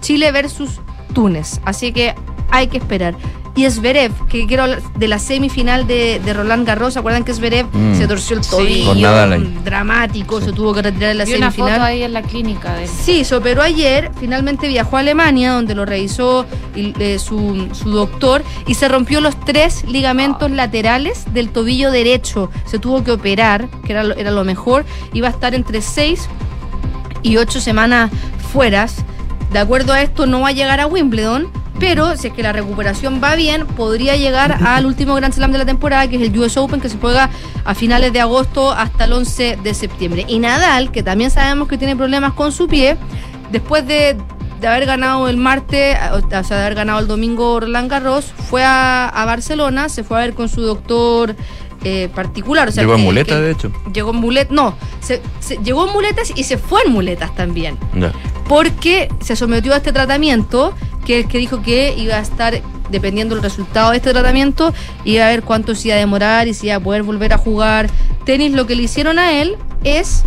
Chile 0.00 0.32
versus 0.32 0.80
Túnez, 1.14 1.60
así 1.64 1.92
que 1.92 2.14
hay 2.50 2.68
que 2.68 2.78
esperar. 2.78 3.14
Y 3.56 3.70
Zverev, 3.70 4.10
que 4.26 4.46
quiero 4.48 4.64
hablar 4.64 4.82
de 4.96 5.06
la 5.06 5.20
semifinal 5.20 5.86
de, 5.86 6.20
de 6.24 6.32
Roland 6.32 6.66
Garros, 6.66 6.94
¿se 6.94 6.98
acuerdan 6.98 7.22
que 7.22 7.32
Zverev 7.32 7.66
Mm. 7.72 7.94
se 7.96 8.08
torció 8.08 8.36
el 8.36 8.42
Sí. 8.42 8.50
tobillo? 8.50 9.08
Ahí. 9.08 9.58
dramático, 9.64 10.40
se 10.40 10.52
tuvo 10.52 10.74
que 10.74 10.82
retirar 10.82 11.12
en 11.12 11.18
la 11.18 11.24
Vi 11.24 11.34
una 11.34 11.52
semifinal. 11.52 11.72
foto 11.78 11.84
ahí 11.84 12.02
en 12.02 12.12
la 12.12 12.22
clínica 12.22 12.74
de. 12.74 12.88
Sí, 12.88 13.24
se 13.24 13.36
operó 13.36 13.62
ayer, 13.62 14.10
finalmente 14.18 14.66
viajó 14.66 14.96
a 14.96 15.00
Alemania, 15.00 15.52
donde 15.52 15.76
lo 15.76 15.84
revisó 15.84 16.46
eh, 16.74 17.18
su, 17.20 17.68
su 17.72 17.90
doctor, 17.90 18.42
y 18.66 18.74
se 18.74 18.88
rompió 18.88 19.20
los 19.20 19.38
tres 19.44 19.84
ligamentos 19.84 20.50
laterales 20.50 21.24
del 21.32 21.50
tobillo 21.50 21.92
derecho. 21.92 22.50
Se 22.66 22.80
tuvo 22.80 23.04
que 23.04 23.12
operar, 23.12 23.68
que 23.86 23.92
era 23.92 24.02
lo, 24.02 24.14
era 24.16 24.32
lo 24.32 24.42
mejor. 24.42 24.84
Iba 25.12 25.28
a 25.28 25.30
estar 25.30 25.54
entre 25.54 25.80
seis 25.80 26.28
y 27.22 27.36
ocho 27.36 27.60
semanas 27.60 28.10
fueras. 28.52 28.96
De 29.52 29.60
acuerdo 29.60 29.92
a 29.92 30.02
esto, 30.02 30.26
no 30.26 30.40
va 30.40 30.48
a 30.48 30.52
llegar 30.52 30.80
a 30.80 30.86
Wimbledon, 30.88 31.48
pero 31.78 32.16
si 32.16 32.28
es 32.28 32.32
que 32.32 32.42
la 32.42 32.52
recuperación 32.52 33.20
va 33.22 33.34
bien, 33.34 33.66
podría 33.66 34.16
llegar 34.16 34.58
al 34.64 34.86
último 34.86 35.14
Grand 35.14 35.34
Slam 35.34 35.52
de 35.52 35.58
la 35.58 35.64
temporada, 35.66 36.06
que 36.08 36.16
es 36.16 36.22
el 36.22 36.38
US 36.38 36.56
Open, 36.56 36.80
que 36.80 36.88
se 36.88 36.98
juega 36.98 37.30
a 37.64 37.74
finales 37.74 38.12
de 38.12 38.20
agosto 38.20 38.72
hasta 38.72 39.04
el 39.04 39.12
11 39.12 39.58
de 39.62 39.74
septiembre. 39.74 40.24
Y 40.28 40.38
Nadal, 40.38 40.90
que 40.92 41.02
también 41.02 41.30
sabemos 41.30 41.68
que 41.68 41.76
tiene 41.78 41.96
problemas 41.96 42.32
con 42.34 42.52
su 42.52 42.68
pie, 42.68 42.96
después 43.50 43.86
de, 43.86 44.16
de 44.60 44.66
haber 44.68 44.86
ganado 44.86 45.28
el 45.28 45.36
martes, 45.36 45.96
o 46.12 46.20
sea, 46.28 46.42
de 46.58 46.62
haber 46.64 46.74
ganado 46.76 47.00
el 47.00 47.06
domingo 47.08 47.58
Roland 47.60 47.90
Garros, 47.90 48.26
fue 48.48 48.62
a, 48.64 49.08
a 49.08 49.24
Barcelona, 49.24 49.88
se 49.88 50.04
fue 50.04 50.18
a 50.18 50.20
ver 50.20 50.34
con 50.34 50.48
su 50.48 50.62
doctor 50.62 51.34
eh, 51.82 52.08
particular. 52.14 52.68
O 52.68 52.72
sea, 52.72 52.82
Llegó 52.84 52.94
en 52.94 53.00
que- 53.00 53.04
muleta, 53.04 53.34
que- 53.34 53.40
de 53.42 53.50
hecho. 53.50 53.72
Llegó 53.92 54.10
en 54.12 54.16
muletas, 54.16 54.52
no, 54.52 54.74
se- 55.00 55.20
se- 55.40 55.56
llegó 55.58 55.86
en 55.86 55.92
muletas 55.92 56.32
y 56.34 56.44
se 56.44 56.56
fue 56.56 56.80
en 56.86 56.92
muletas 56.92 57.34
también 57.34 57.76
porque 58.48 59.08
se 59.20 59.36
sometió 59.36 59.72
a 59.74 59.78
este 59.78 59.92
tratamiento 59.92 60.74
que 61.04 61.24
que 61.26 61.38
dijo 61.38 61.62
que 61.62 61.94
iba 61.96 62.16
a 62.16 62.20
estar 62.20 62.60
dependiendo 62.90 63.34
del 63.34 63.42
resultado 63.42 63.90
de 63.90 63.98
este 63.98 64.12
tratamiento 64.12 64.72
iba 65.04 65.26
a 65.26 65.30
ver 65.30 65.42
cuánto 65.42 65.74
se 65.74 65.88
iba 65.88 65.96
a 65.96 66.00
demorar 66.00 66.48
y 66.48 66.54
si 66.54 66.66
iba 66.66 66.76
a 66.76 66.80
poder 66.80 67.02
volver 67.02 67.32
a 67.32 67.38
jugar. 67.38 67.90
Tenis 68.24 68.52
lo 68.52 68.66
que 68.66 68.76
le 68.76 68.84
hicieron 68.84 69.18
a 69.18 69.32
él 69.32 69.56
es 69.84 70.24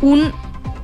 un 0.00 0.32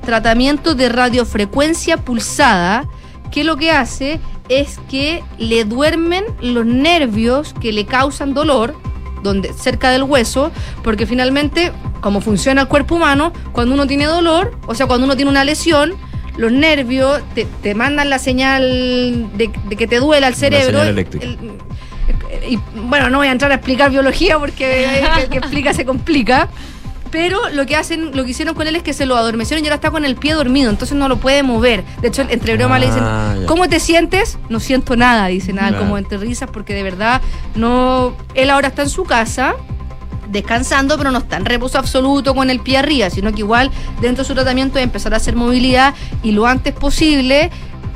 tratamiento 0.05 0.75
de 0.75 0.89
radiofrecuencia 0.89 1.97
pulsada 1.97 2.87
que 3.31 3.43
lo 3.43 3.57
que 3.57 3.71
hace 3.71 4.19
es 4.49 4.79
que 4.89 5.23
le 5.37 5.65
duermen 5.65 6.25
los 6.41 6.65
nervios 6.65 7.53
que 7.59 7.71
le 7.71 7.85
causan 7.85 8.33
dolor 8.33 8.75
donde 9.23 9.53
cerca 9.53 9.89
del 9.89 10.03
hueso, 10.03 10.51
porque 10.83 11.07
finalmente 11.07 11.71
como 12.01 12.19
funciona 12.19 12.61
el 12.61 12.67
cuerpo 12.67 12.95
humano, 12.95 13.31
cuando 13.53 13.73
uno 13.73 13.87
tiene 13.87 14.05
dolor, 14.05 14.57
o 14.67 14.75
sea, 14.75 14.85
cuando 14.85 15.05
uno 15.05 15.15
tiene 15.15 15.31
una 15.31 15.45
lesión, 15.45 15.93
los 16.37 16.51
nervios 16.51 17.21
te, 17.35 17.45
te 17.61 17.75
mandan 17.75 18.09
la 18.09 18.19
señal 18.19 19.29
de, 19.37 19.51
de 19.69 19.75
que 19.75 19.87
te 19.87 19.99
duela 19.99 20.27
el 20.27 20.35
cerebro. 20.35 20.79
señal 20.79 20.87
eléctrica. 20.89 21.25
El- 21.25 21.37
y 22.49 22.59
bueno, 22.75 23.09
no 23.09 23.19
voy 23.19 23.27
a 23.27 23.31
entrar 23.31 23.51
a 23.51 23.55
explicar 23.55 23.89
biología 23.91 24.37
porque 24.39 24.99
el 25.21 25.29
que 25.29 25.37
explica 25.37 25.73
se 25.73 25.85
complica. 25.85 26.49
Pero 27.11 27.49
lo 27.51 27.67
que 27.67 27.75
hacen, 27.75 28.09
lo 28.17 28.25
que 28.25 28.31
hicieron 28.31 28.55
con 28.55 28.65
él 28.67 28.75
es 28.75 28.81
que 28.81 28.91
se 28.91 29.05
lo 29.05 29.15
adormecieron 29.15 29.63
y 29.63 29.67
ahora 29.67 29.75
está 29.75 29.91
con 29.91 30.03
el 30.03 30.15
pie 30.15 30.33
dormido, 30.33 30.71
entonces 30.71 30.97
no 30.97 31.07
lo 31.07 31.17
puede 31.17 31.43
mover. 31.43 31.83
De 32.01 32.07
hecho, 32.07 32.23
entre 32.27 32.57
broma 32.57 32.79
le 32.79 32.87
dicen, 32.87 33.03
Ah, 33.03 33.35
ya. 33.39 33.45
¿cómo 33.45 33.69
te 33.69 33.79
sientes? 33.79 34.39
No 34.49 34.59
siento 34.59 34.95
nada, 34.95 35.27
dice 35.27 35.53
nada, 35.53 35.67
Claro. 35.69 35.83
como 35.83 35.99
entre 35.99 36.17
risas, 36.17 36.49
porque 36.51 36.73
de 36.73 36.81
verdad 36.81 37.21
no. 37.53 38.15
Él 38.33 38.49
ahora 38.49 38.69
está 38.69 38.81
en 38.81 38.89
su 38.89 39.03
casa 39.03 39.53
descansando, 40.33 40.97
pero 40.97 41.11
no 41.11 41.19
está 41.19 41.37
en 41.37 41.45
reposo 41.45 41.77
absoluto 41.77 42.35
con 42.35 42.49
el 42.49 42.59
pie 42.59 42.79
arriba, 42.79 43.09
sino 43.09 43.31
que 43.31 43.39
igual 43.39 43.71
dentro 44.01 44.23
de 44.23 44.27
su 44.27 44.33
tratamiento 44.33 44.79
es 44.79 44.83
empezar 44.83 45.13
a 45.13 45.17
hacer 45.17 45.35
movilidad 45.35 45.93
y 46.23 46.31
lo 46.31 46.45
antes 46.45 46.73
posible 46.73 47.49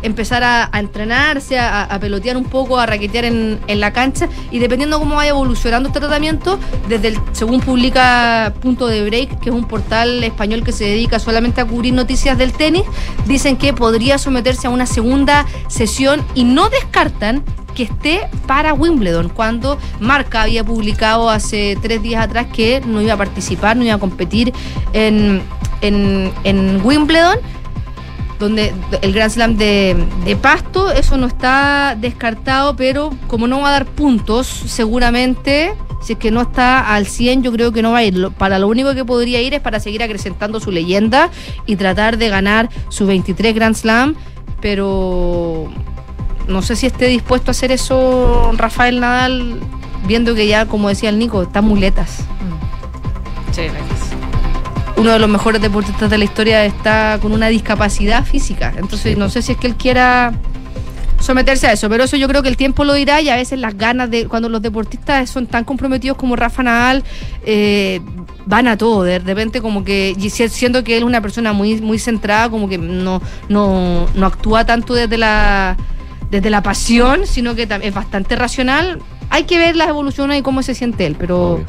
empezar 0.04 0.44
a, 0.44 0.70
entrenarse, 0.74 1.58
a, 1.58 1.84
a 1.84 2.00
pelotear 2.00 2.38
un 2.38 2.46
poco, 2.46 2.80
a 2.80 2.86
raquetear 2.86 3.26
en, 3.26 3.60
en 3.68 3.80
la 3.80 3.92
cancha. 3.92 4.30
Y 4.52 4.60
dependiendo 4.60 5.00
cómo 5.00 5.16
vaya 5.16 5.30
evolucionando 5.30 5.90
este 5.90 6.00
tratamiento, 6.00 6.60
desde 6.88 7.10
el, 7.10 7.20
según 7.32 7.62
publica 7.62 8.54
Punto 8.62 8.88
de 8.88 9.04
Break, 9.04 9.40
que 9.40 9.50
es 9.50 9.56
un 9.56 9.68
portal 9.68 10.24
español 10.24 10.64
que 10.64 10.72
se 10.72 10.86
dedica 10.86 11.20
solamente 11.20 11.62
a 11.62 11.66
cubrir 11.66 11.94
noticias 11.94 12.38
del 12.38 12.54
tenis, 12.54 12.84
dicen 13.26 13.58
que 13.58 13.74
podría 13.74 14.18
someterse 14.18 14.68
a 14.68 14.70
una 14.70 14.86
segunda 14.86 15.46
sesión 15.68 16.24
y 16.36 16.44
no 16.44 16.70
descartan 16.70 17.44
que 17.78 17.84
esté 17.84 18.28
para 18.48 18.74
Wimbledon, 18.74 19.30
cuando 19.30 19.78
Marca 20.00 20.42
había 20.42 20.64
publicado 20.64 21.30
hace 21.30 21.78
tres 21.80 22.02
días 22.02 22.24
atrás 22.24 22.48
que 22.52 22.82
no 22.82 23.04
iba 23.04 23.14
a 23.14 23.18
participar, 23.18 23.78
no 23.78 23.84
iba 23.84 23.94
a 23.94 24.00
competir 24.00 24.52
en, 24.94 25.44
en, 25.82 26.82
Wimbledon, 26.84 27.38
donde 28.40 28.74
el 29.04 29.14
Grand 29.14 29.32
Slam 29.32 29.58
de, 29.58 29.96
de 30.26 30.36
Pasto, 30.36 30.92
eso 30.92 31.18
no 31.18 31.28
está 31.28 31.96
descartado, 31.96 32.76
pero 32.76 33.12
como 33.28 33.48
no 33.48 33.60
va 33.60 33.70
a 33.70 33.72
dar 33.74 33.86
puntos, 33.86 34.48
seguramente, 34.48 35.76
si 36.02 36.14
es 36.14 36.20
que 36.20 36.32
no 36.32 36.42
está 36.42 36.96
al 36.96 37.06
100, 37.06 37.44
yo 37.44 37.52
creo 37.52 37.72
que 37.72 37.84
no 37.84 37.92
va 37.92 38.00
a 38.00 38.04
ir. 38.04 38.32
Para 38.40 38.58
lo 38.58 38.68
único 38.70 38.96
que 38.96 39.06
podría 39.06 39.40
ir 39.40 39.54
es 39.54 39.62
para 39.62 39.80
seguir 39.80 40.02
acrecentando 40.02 40.60
su 40.60 40.72
leyenda 40.72 41.30
y 41.68 41.76
tratar 41.76 42.18
de 42.18 42.30
ganar 42.30 42.70
su 42.90 43.06
23 43.06 43.54
Grand 43.54 43.76
Slam, 43.76 44.16
pero 44.62 45.70
no 46.48 46.62
sé 46.62 46.76
si 46.76 46.88
esté 46.88 47.08
dispuesto 47.08 47.50
a 47.50 47.54
hacer 47.54 47.72
eso 47.72 48.52
Rafael 48.56 49.00
Nadal, 49.00 49.60
viendo 50.06 50.36
que 50.36 50.48
ya, 50.48 50.66
como 50.66 50.90
decía 50.90 51.10
el 51.10 51.20
Nico, 51.20 51.44
está 51.44 51.62
muletas. 51.62 52.26
Sí, 53.52 53.64
Uno 54.98 55.12
de 55.12 55.20
los 55.20 55.30
mejores 55.30 55.62
deportistas 55.62 56.10
de 56.10 56.18
la 56.18 56.24
historia 56.26 56.66
está 56.66 57.20
con 57.22 57.32
una 57.32 57.48
discapacidad 57.48 58.24
física. 58.24 58.74
Entonces, 58.78 59.18
no 59.18 59.30
sé 59.30 59.42
si 59.42 59.54
es 59.54 59.58
que 59.58 59.68
él 59.68 59.76
quiera 59.76 60.34
someterse 61.20 61.68
a 61.68 61.74
eso, 61.74 61.90
pero 61.90 62.04
eso 62.04 62.16
yo 62.16 62.28
creo 62.28 62.44
que 62.44 62.50
el 62.50 62.58
tiempo 62.58 62.84
lo 62.84 62.94
dirá 62.94 63.22
y 63.22 63.30
a 63.30 63.36
veces 63.36 63.60
las 63.60 63.78
ganas 63.78 64.10
de 64.10 64.28
cuando 64.28 64.50
los 64.50 64.62
deportistas 64.62 65.30
son 65.30 65.48
tan 65.48 65.64
comprometidos 65.64 66.18
como 66.18 66.36
Rafa 66.36 66.64
Nadal 66.64 67.04
eh, 67.44 68.02
van 68.46 68.68
a 68.68 68.78
todo, 68.78 69.04
de 69.04 69.20
repente 69.20 69.62
como 69.62 69.84
que 69.84 70.16
siendo 70.30 70.84
que 70.84 70.94
él 70.94 71.04
es 71.04 71.08
una 71.08 71.22
persona 71.22 71.54
muy 71.54 71.82
muy 71.82 72.00
centrada, 72.00 72.50
como 72.50 72.70
que 72.70 72.78
no 72.78 73.22
no, 73.50 74.06
no 74.14 74.26
actúa 74.26 74.66
tanto 74.66 74.94
desde 74.94 75.18
la 75.18 75.76
desde 76.30 76.50
la 76.50 76.62
pasión, 76.62 77.26
sino 77.26 77.56
que 77.56 77.68
es 77.82 77.94
bastante 77.94 78.36
racional. 78.36 79.02
Hay 79.30 79.44
que 79.44 79.58
ver 79.58 79.76
las 79.76 79.90
evoluciones 79.90 80.40
y 80.40 80.42
cómo 80.42 80.64
se 80.64 80.76
siente 80.76 81.06
él, 81.06 81.16
pero 81.18 81.64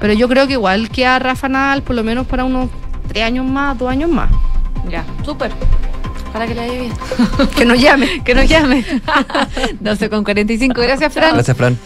pero 0.00 0.14
yo 0.14 0.28
creo 0.28 0.46
que 0.46 0.54
igual 0.54 0.88
que 0.90 1.06
a 1.06 1.18
Rafa 1.18 1.48
Nadal 1.48 1.82
por 1.82 1.94
lo 1.94 2.02
menos 2.02 2.26
para 2.26 2.44
unos 2.44 2.70
tres 3.08 3.24
años 3.24 3.44
más, 3.46 3.78
dos 3.78 3.90
años 3.90 4.10
más. 4.10 4.30
Ya, 4.88 5.04
súper. 5.24 5.52
Para 6.32 6.46
que 6.46 6.54
le 6.54 6.60
vaya 6.60 6.80
bien. 6.80 6.92
Que 7.56 7.64
nos 7.64 7.80
llame. 7.80 8.22
que 8.24 8.34
nos 8.34 8.48
llame. 8.48 8.84
12 9.80 10.10
con 10.10 10.24
45. 10.24 10.80
Gracias, 10.80 11.12
Fran. 11.12 11.34
Gracias, 11.34 11.56
Fran. 11.56 11.78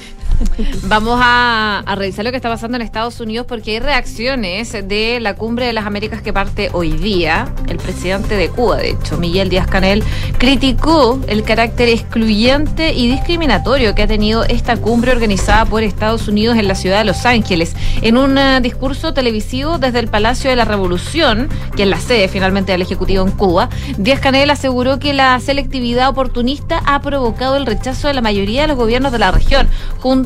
Vamos 0.85 1.20
a, 1.22 1.85
revisar 1.97 2.24
lo 2.24 2.30
que 2.30 2.37
está 2.37 2.49
pasando 2.49 2.76
en 2.76 2.82
Estados 2.82 3.20
Unidos 3.20 3.47
porque 3.49 3.72
hay 3.72 3.80
reacciones 3.80 4.72
de 4.72 5.18
la 5.20 5.35
cumbre 5.35 5.66
de 5.66 5.72
las 5.72 5.87
Américas 5.87 6.22
que 6.22 6.32
parte 6.32 6.70
hoy 6.72 6.93
día. 6.93 7.53
El 7.68 7.78
presidente 7.78 8.37
de 8.37 8.49
Cuba, 8.49 8.76
de 8.76 8.91
hecho, 8.91 9.16
Miguel 9.16 9.49
Díaz 9.49 9.66
Canel, 9.66 10.03
criticó 10.39 11.20
el 11.26 11.43
carácter 11.43 11.89
excluyente 11.89 12.93
y 12.93 13.09
discriminatorio 13.09 13.95
que 13.95 14.03
ha 14.03 14.07
tenido 14.07 14.45
esta 14.45 14.76
cumbre 14.76 15.12
organizada 15.12 15.64
por 15.64 15.82
Estados 15.82 16.28
Unidos 16.28 16.57
en 16.59 16.68
la 16.68 16.74
ciudad 16.74 16.99
de 16.99 17.05
Los 17.05 17.26
Ángeles. 17.26 17.74
En 18.03 18.16
un 18.16 18.37
eh, 18.39 18.61
discurso 18.61 19.14
televisivo 19.14 19.78
desde 19.78 19.99
el 20.01 20.09
Palacio 20.09 20.51
de 20.51 20.57
la 20.57 20.64
Revolución, 20.64 21.49
que 21.76 21.85
es 21.85 21.89
la 21.89 22.01
sede 22.01 22.28
finalmente 22.28 22.72
del 22.72 22.82
Ejecutivo 22.82 23.24
en 23.24 23.32
Cuba, 23.32 23.68
Díaz 23.99 24.20
Canel 24.20 24.51
aseguró 24.51 24.99
que 24.99 25.12
la 25.12 25.39
selectividad 25.41 26.09
oportunista 26.09 26.82
ha 26.87 27.01
provocado 27.01 27.57
el 27.57 27.66
rechazo 27.66 28.09
de 28.09 28.14
la 28.14 28.20
mayoría 28.20 28.62
de 28.62 28.68
los 28.68 28.76
gobiernos 28.76 29.12
de 29.12 29.18
la 29.18 29.30
región, 29.30 29.68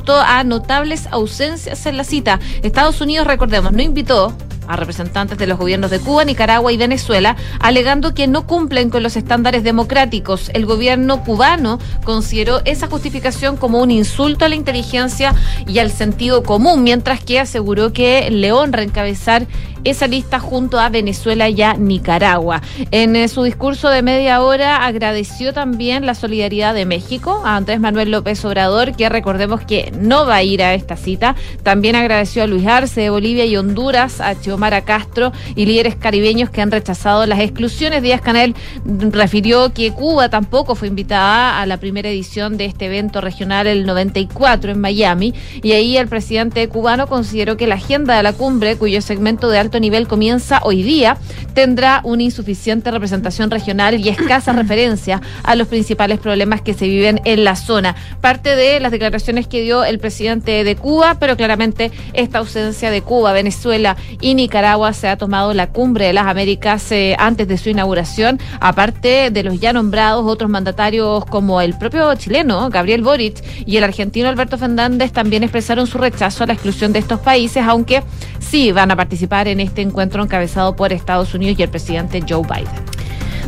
a 0.06 0.44
notables 0.44 1.06
ausencias 1.10 1.86
en 1.86 1.96
la 1.96 2.04
cita. 2.04 2.40
Estados 2.62 3.00
Unidos, 3.00 3.26
recordemos, 3.26 3.72
no 3.72 3.82
invitó 3.82 4.34
a 4.66 4.76
representantes 4.76 5.38
de 5.38 5.46
los 5.46 5.58
gobiernos 5.58 5.90
de 5.90 5.98
Cuba, 5.98 6.24
Nicaragua 6.24 6.70
y 6.72 6.76
Venezuela, 6.76 7.36
alegando 7.58 8.14
que 8.14 8.26
no 8.26 8.46
cumplen 8.46 8.90
con 8.90 9.02
los 9.02 9.16
estándares 9.16 9.64
democráticos. 9.64 10.50
El 10.52 10.66
gobierno 10.66 11.24
cubano 11.24 11.78
consideró 12.04 12.60
esa 12.66 12.86
justificación 12.86 13.56
como 13.56 13.80
un 13.80 13.90
insulto 13.90 14.44
a 14.44 14.48
la 14.48 14.56
inteligencia 14.56 15.34
y 15.66 15.78
al 15.78 15.90
sentido 15.90 16.42
común, 16.42 16.84
mientras 16.84 17.24
que 17.24 17.40
aseguró 17.40 17.92
que 17.92 18.30
le 18.30 18.52
honra 18.52 18.82
encabezar 18.82 19.46
esa 19.84 20.06
lista 20.06 20.40
junto 20.40 20.78
a 20.78 20.88
Venezuela 20.88 21.48
y 21.48 21.62
a 21.62 21.74
Nicaragua. 21.74 22.62
En 22.90 23.16
eh, 23.16 23.28
su 23.28 23.42
discurso 23.42 23.88
de 23.88 24.02
media 24.02 24.42
hora 24.42 24.84
agradeció 24.84 25.52
también 25.52 26.06
la 26.06 26.14
solidaridad 26.14 26.74
de 26.74 26.86
México 26.86 27.42
a 27.44 27.56
Andrés 27.56 27.80
Manuel 27.80 28.10
López 28.10 28.44
Obrador, 28.44 28.96
que 28.96 29.08
recordemos 29.08 29.60
que 29.62 29.92
no 29.98 30.26
va 30.26 30.36
a 30.36 30.42
ir 30.42 30.62
a 30.62 30.74
esta 30.74 30.96
cita. 30.96 31.34
También 31.62 31.96
agradeció 31.96 32.42
a 32.42 32.46
Luis 32.46 32.66
Arce 32.66 33.00
de 33.00 33.10
Bolivia 33.10 33.44
y 33.44 33.56
Honduras, 33.56 34.20
a 34.20 34.34
Xiomara 34.34 34.82
Castro 34.82 35.32
y 35.54 35.66
líderes 35.66 35.96
caribeños 35.96 36.50
que 36.50 36.62
han 36.62 36.70
rechazado 36.70 37.26
las 37.26 37.40
exclusiones. 37.40 38.02
Díaz 38.02 38.20
Canel 38.20 38.54
refirió 38.84 39.72
que 39.72 39.92
Cuba 39.92 40.28
tampoco 40.28 40.74
fue 40.74 40.88
invitada 40.88 41.60
a 41.60 41.66
la 41.66 41.78
primera 41.78 42.08
edición 42.08 42.56
de 42.56 42.64
este 42.64 42.86
evento 42.86 43.20
regional 43.20 43.66
el 43.66 43.86
94 43.86 44.72
en 44.72 44.80
Miami 44.80 45.34
y 45.62 45.72
ahí 45.72 45.96
el 45.96 46.08
presidente 46.08 46.68
cubano 46.68 47.06
consideró 47.06 47.56
que 47.56 47.66
la 47.66 47.76
agenda 47.76 48.16
de 48.16 48.22
la 48.22 48.32
cumbre, 48.32 48.76
cuyo 48.76 49.00
segmento 49.02 49.48
de 49.48 49.58
alto 49.68 49.80
nivel 49.80 50.08
comienza 50.08 50.60
hoy 50.62 50.82
día, 50.82 51.18
tendrá 51.52 52.00
una 52.02 52.22
insuficiente 52.22 52.90
representación 52.90 53.50
regional 53.50 54.00
y 54.00 54.08
escasa 54.08 54.52
referencia 54.54 55.20
a 55.42 55.54
los 55.56 55.68
principales 55.68 56.18
problemas 56.18 56.62
que 56.62 56.72
se 56.72 56.88
viven 56.88 57.20
en 57.24 57.44
la 57.44 57.54
zona. 57.54 57.94
Parte 58.22 58.56
de 58.56 58.80
las 58.80 58.92
declaraciones 58.92 59.46
que 59.46 59.60
dio 59.60 59.84
el 59.84 59.98
presidente 59.98 60.64
de 60.64 60.74
Cuba, 60.74 61.16
pero 61.20 61.36
claramente 61.36 61.92
esta 62.14 62.38
ausencia 62.38 62.90
de 62.90 63.02
Cuba, 63.02 63.32
Venezuela 63.32 63.96
y 64.22 64.34
Nicaragua 64.34 64.94
se 64.94 65.08
ha 65.08 65.18
tomado 65.18 65.52
la 65.52 65.66
cumbre 65.66 66.06
de 66.06 66.12
las 66.14 66.26
Américas 66.26 66.90
eh, 66.90 67.14
antes 67.18 67.46
de 67.46 67.58
su 67.58 67.68
inauguración, 67.68 68.40
aparte 68.60 69.30
de 69.30 69.42
los 69.42 69.60
ya 69.60 69.74
nombrados 69.74 70.24
otros 70.24 70.50
mandatarios 70.50 71.26
como 71.26 71.60
el 71.60 71.76
propio 71.76 72.14
chileno 72.14 72.70
Gabriel 72.70 73.02
Boric 73.02 73.42
y 73.66 73.76
el 73.76 73.84
argentino 73.84 74.28
Alberto 74.28 74.56
Fernández 74.56 75.12
también 75.12 75.42
expresaron 75.42 75.86
su 75.86 75.98
rechazo 75.98 76.44
a 76.44 76.46
la 76.46 76.54
exclusión 76.54 76.94
de 76.94 77.00
estos 77.00 77.20
países, 77.20 77.62
aunque 77.66 78.02
sí 78.38 78.72
van 78.72 78.90
a 78.90 78.96
participar 78.96 79.48
en 79.48 79.57
este 79.60 79.82
encuentro 79.82 80.22
encabezado 80.22 80.76
por 80.76 80.92
Estados 80.92 81.34
Unidos 81.34 81.58
y 81.58 81.62
el 81.62 81.70
presidente 81.70 82.22
Joe 82.28 82.42
Biden. 82.42 82.97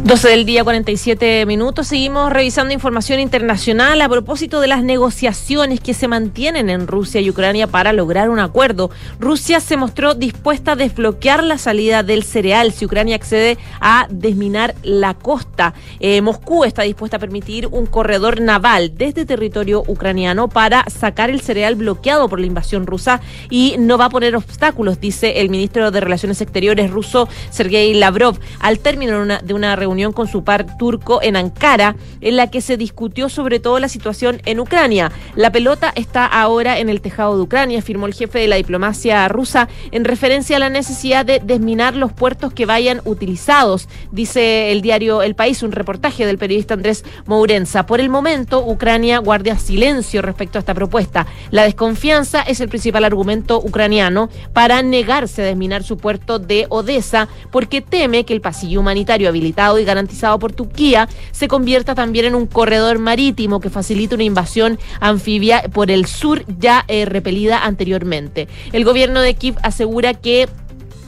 12 0.03 0.29
del 0.29 0.47
día, 0.47 0.65
47 0.65 1.45
minutos. 1.47 1.87
Seguimos 1.87 2.33
revisando 2.33 2.73
información 2.73 3.21
internacional 3.21 4.01
a 4.01 4.09
propósito 4.09 4.61
de 4.61 4.67
las 4.67 4.83
negociaciones 4.83 5.79
que 5.79 5.95
se 5.95 6.09
mantienen 6.09 6.71
en 6.71 6.87
Rusia 6.87 7.21
y 7.21 7.29
Ucrania 7.29 7.67
para 7.67 7.93
lograr 7.93 8.31
un 8.31 8.41
acuerdo. 8.41 8.91
Rusia 9.21 9.61
se 9.61 9.77
mostró 9.77 10.15
dispuesta 10.15 10.73
a 10.73 10.77
desbloquear 10.77 11.45
la 11.45 11.59
salida 11.59 12.03
del 12.03 12.25
cereal 12.25 12.73
si 12.73 12.87
Ucrania 12.87 13.15
accede 13.15 13.59
a 13.81 14.09
desminar 14.11 14.75
la 14.83 15.15
costa. 15.15 15.75
Eh, 16.01 16.23
Moscú 16.23 16.65
está 16.65 16.83
dispuesta 16.83 17.19
a 17.19 17.21
permitir 17.21 17.69
un 17.69 17.85
corredor 17.87 18.41
naval 18.41 18.97
desde 18.97 19.27
territorio 19.27 19.85
ucraniano 19.87 20.49
para 20.49 20.87
sacar 20.89 21.29
el 21.29 21.43
cereal 21.43 21.75
bloqueado 21.77 22.29
por 22.29 22.41
la 22.41 22.47
invasión 22.47 22.87
rusa 22.87 23.21
y 23.51 23.77
no 23.79 23.99
va 23.99 24.07
a 24.07 24.11
poner 24.11 24.35
obstáculos, 24.35 24.99
dice 24.99 25.41
el 25.41 25.51
ministro 25.51 25.91
de 25.91 26.01
Relaciones 26.01 26.41
Exteriores 26.41 26.91
ruso 26.91 27.29
Sergei 27.51 27.93
Lavrov 27.95 28.39
al 28.61 28.79
término 28.79 29.25
de 29.25 29.55
una, 29.55 29.77
reunión 29.77 29.90
reunión 29.91 30.13
con 30.13 30.29
su 30.29 30.45
par 30.45 30.79
turco 30.79 31.21
en 31.21 31.35
Ankara, 31.35 31.97
en 32.21 32.37
la 32.37 32.49
que 32.49 32.61
se 32.61 32.77
discutió 32.77 33.29
sobre 33.29 33.59
todo 33.59 33.81
la 33.81 33.89
situación 33.89 34.41
en 34.45 34.61
Ucrania. 34.61 35.11
La 35.35 35.51
pelota 35.51 35.93
está 35.97 36.27
ahora 36.27 36.79
en 36.79 36.89
el 36.89 37.01
tejado 37.01 37.37
de 37.37 37.43
Ucrania, 37.43 37.81
afirmó 37.81 38.07
el 38.07 38.15
jefe 38.15 38.39
de 38.39 38.47
la 38.47 38.55
diplomacia 38.55 39.27
rusa 39.27 39.69
en 39.91 40.05
referencia 40.05 40.57
a 40.57 40.61
la 40.61 40.71
necesidad 40.71 41.27
de 41.27 41.41
desminar 41.41 41.97
los 41.97 42.13
puertos 42.13 42.53
que 42.53 42.67
vayan 42.67 43.01
utilizados, 43.05 43.89
dice 44.13 44.71
el 44.71 44.81
diario 44.81 45.23
El 45.23 45.35
País, 45.35 45.65
un 45.65 45.73
reportaje 45.73 46.25
del 46.25 46.39
periodista 46.39 46.75
Andrés 46.75 47.05
Mourenza. 47.27 47.87
Por 47.87 47.99
el 47.99 48.11
momento, 48.11 48.65
Ucrania 48.65 49.19
guarda 49.19 49.59
silencio 49.59 50.23
respecto 50.23 50.59
a 50.59 50.61
esta 50.61 50.75
propuesta. 50.75 51.27
La 51.51 51.65
desconfianza 51.65 52.43
es 52.43 52.61
el 52.61 52.69
principal 52.69 53.05
argumento 53.05 53.59
ucraniano 53.59 54.29
para 54.53 54.83
negarse 54.83 55.43
a 55.43 55.47
desminar 55.47 55.83
su 55.83 55.97
puerto 55.97 56.39
de 56.39 56.67
Odessa 56.69 57.29
porque 57.51 57.81
teme 57.81 58.25
que 58.25 58.35
el 58.35 58.41
pasillo 58.41 58.79
humanitario 58.79 59.29
habilitado 59.29 59.80
y 59.81 59.85
garantizado 59.85 60.39
por 60.39 60.53
Turquía 60.53 61.09
se 61.33 61.49
convierta 61.49 61.95
también 61.95 62.27
en 62.27 62.35
un 62.35 62.47
corredor 62.47 62.99
marítimo 62.99 63.61
que 63.61 63.71
facilite 63.71 64.15
una 64.15 64.25
invasión 64.25 64.79
anfibia 65.01 65.63
por 65.73 65.91
el 65.91 66.07
sur 66.07 66.45
ya 66.59 66.85
eh, 66.89 67.05
repelida 67.05 67.65
anteriormente. 67.65 68.49
El 68.73 68.85
gobierno 68.85 69.21
de 69.21 69.35
Kiev 69.35 69.57
asegura 69.63 70.15
que 70.15 70.49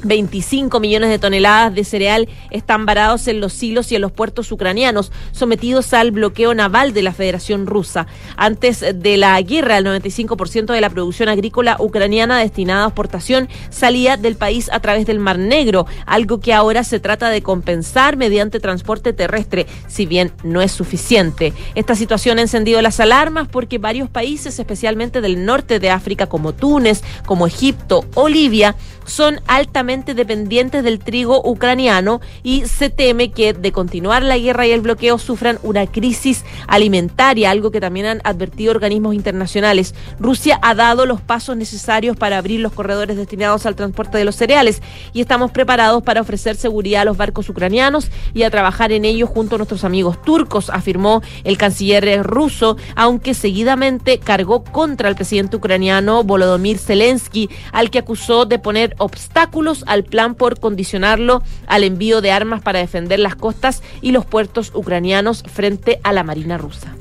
25 0.02 0.80
millones 0.80 1.10
de 1.10 1.18
toneladas 1.18 1.74
de 1.74 1.84
cereal 1.84 2.28
están 2.50 2.86
varados 2.86 3.28
en 3.28 3.40
los 3.40 3.52
silos 3.52 3.90
y 3.92 3.96
en 3.96 4.02
los 4.02 4.12
puertos 4.12 4.50
ucranianos, 4.52 5.12
sometidos 5.32 5.92
al 5.94 6.10
bloqueo 6.10 6.54
naval 6.54 6.92
de 6.92 7.02
la 7.02 7.12
Federación 7.12 7.66
Rusa. 7.66 8.06
Antes 8.36 8.84
de 8.94 9.16
la 9.16 9.40
guerra, 9.42 9.78
el 9.78 9.86
95% 9.86 10.72
de 10.72 10.80
la 10.80 10.90
producción 10.90 11.28
agrícola 11.28 11.76
ucraniana 11.78 12.38
destinada 12.38 12.84
a 12.84 12.88
exportación 12.88 13.48
salía 13.70 14.16
del 14.16 14.36
país 14.36 14.70
a 14.72 14.80
través 14.80 15.06
del 15.06 15.18
Mar 15.18 15.38
Negro, 15.38 15.86
algo 16.06 16.40
que 16.40 16.52
ahora 16.52 16.84
se 16.84 17.00
trata 17.00 17.30
de 17.30 17.42
compensar 17.42 18.16
mediante 18.16 18.60
transporte 18.60 19.12
terrestre, 19.12 19.66
si 19.88 20.06
bien 20.06 20.32
no 20.42 20.62
es 20.62 20.72
suficiente. 20.72 21.52
Esta 21.74 21.94
situación 21.94 22.38
ha 22.38 22.42
encendido 22.42 22.82
las 22.82 23.00
alarmas 23.00 23.48
porque 23.48 23.78
varios 23.78 24.08
países, 24.08 24.58
especialmente 24.58 25.20
del 25.20 25.44
norte 25.44 25.78
de 25.78 25.90
África, 25.90 26.26
como 26.26 26.52
Túnez, 26.52 27.02
como 27.26 27.46
Egipto 27.46 28.04
o 28.14 28.28
Libia, 28.28 28.76
son 29.04 29.40
altamente 29.46 30.14
dependientes 30.14 30.84
del 30.84 30.98
trigo 30.98 31.42
ucraniano 31.44 32.20
y 32.42 32.66
se 32.66 32.90
teme 32.90 33.30
que 33.30 33.52
de 33.52 33.72
continuar 33.72 34.22
la 34.22 34.38
guerra 34.38 34.66
y 34.66 34.72
el 34.72 34.80
bloqueo 34.80 35.18
sufran 35.18 35.58
una 35.62 35.86
crisis 35.86 36.44
alimentaria, 36.66 37.50
algo 37.50 37.70
que 37.70 37.80
también 37.80 38.06
han 38.06 38.20
advertido 38.24 38.72
organismos 38.72 39.14
internacionales. 39.14 39.94
Rusia 40.18 40.58
ha 40.62 40.74
dado 40.74 41.06
los 41.06 41.20
pasos 41.20 41.56
necesarios 41.56 42.16
para 42.16 42.38
abrir 42.38 42.60
los 42.60 42.72
corredores 42.72 43.16
destinados 43.16 43.66
al 43.66 43.76
transporte 43.76 44.18
de 44.18 44.24
los 44.24 44.36
cereales 44.36 44.82
y 45.12 45.20
estamos 45.20 45.50
preparados 45.50 46.02
para 46.02 46.20
ofrecer 46.20 46.56
seguridad 46.56 47.02
a 47.02 47.04
los 47.06 47.16
barcos 47.16 47.48
ucranianos 47.48 48.10
y 48.34 48.42
a 48.42 48.50
trabajar 48.50 48.92
en 48.92 49.04
ello 49.04 49.26
junto 49.26 49.56
a 49.56 49.58
nuestros 49.58 49.84
amigos 49.84 50.20
turcos, 50.22 50.70
afirmó 50.70 51.22
el 51.44 51.58
canciller 51.58 52.22
ruso, 52.22 52.76
aunque 52.96 53.34
seguidamente 53.34 54.18
cargó 54.18 54.64
contra 54.64 55.08
el 55.08 55.14
presidente 55.14 55.56
ucraniano 55.56 56.24
Volodymyr 56.24 56.78
Zelensky, 56.78 57.48
al 57.72 57.90
que 57.90 57.98
acusó 57.98 58.44
de 58.44 58.58
poner 58.58 58.94
obstáculos 59.02 59.84
al 59.86 60.04
plan 60.04 60.34
por 60.34 60.60
condicionarlo 60.60 61.42
al 61.66 61.84
envío 61.84 62.20
de 62.20 62.30
armas 62.30 62.62
para 62.62 62.78
defender 62.78 63.18
las 63.18 63.36
costas 63.36 63.82
y 64.00 64.12
los 64.12 64.24
puertos 64.24 64.72
ucranianos 64.74 65.42
frente 65.52 66.00
a 66.02 66.12
la 66.12 66.22
Marina 66.22 66.58
rusa. 66.58 66.94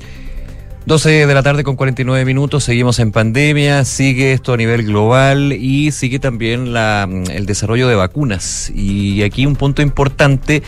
12 0.84 1.26
de 1.26 1.34
la 1.34 1.44
tarde 1.44 1.62
con 1.62 1.76
49 1.76 2.24
minutos, 2.24 2.64
seguimos 2.64 2.98
en 2.98 3.12
pandemia, 3.12 3.84
sigue 3.84 4.32
esto 4.32 4.52
a 4.52 4.56
nivel 4.56 4.84
global 4.84 5.52
y 5.52 5.92
sigue 5.92 6.18
también 6.18 6.72
la, 6.72 7.08
el 7.30 7.46
desarrollo 7.46 7.86
de 7.86 7.94
vacunas. 7.94 8.70
Y 8.74 9.22
aquí 9.22 9.46
un 9.46 9.54
punto 9.54 9.80
importante 9.80 10.64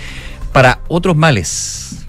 para 0.53 0.79
otros 0.87 1.17
males. 1.17 2.04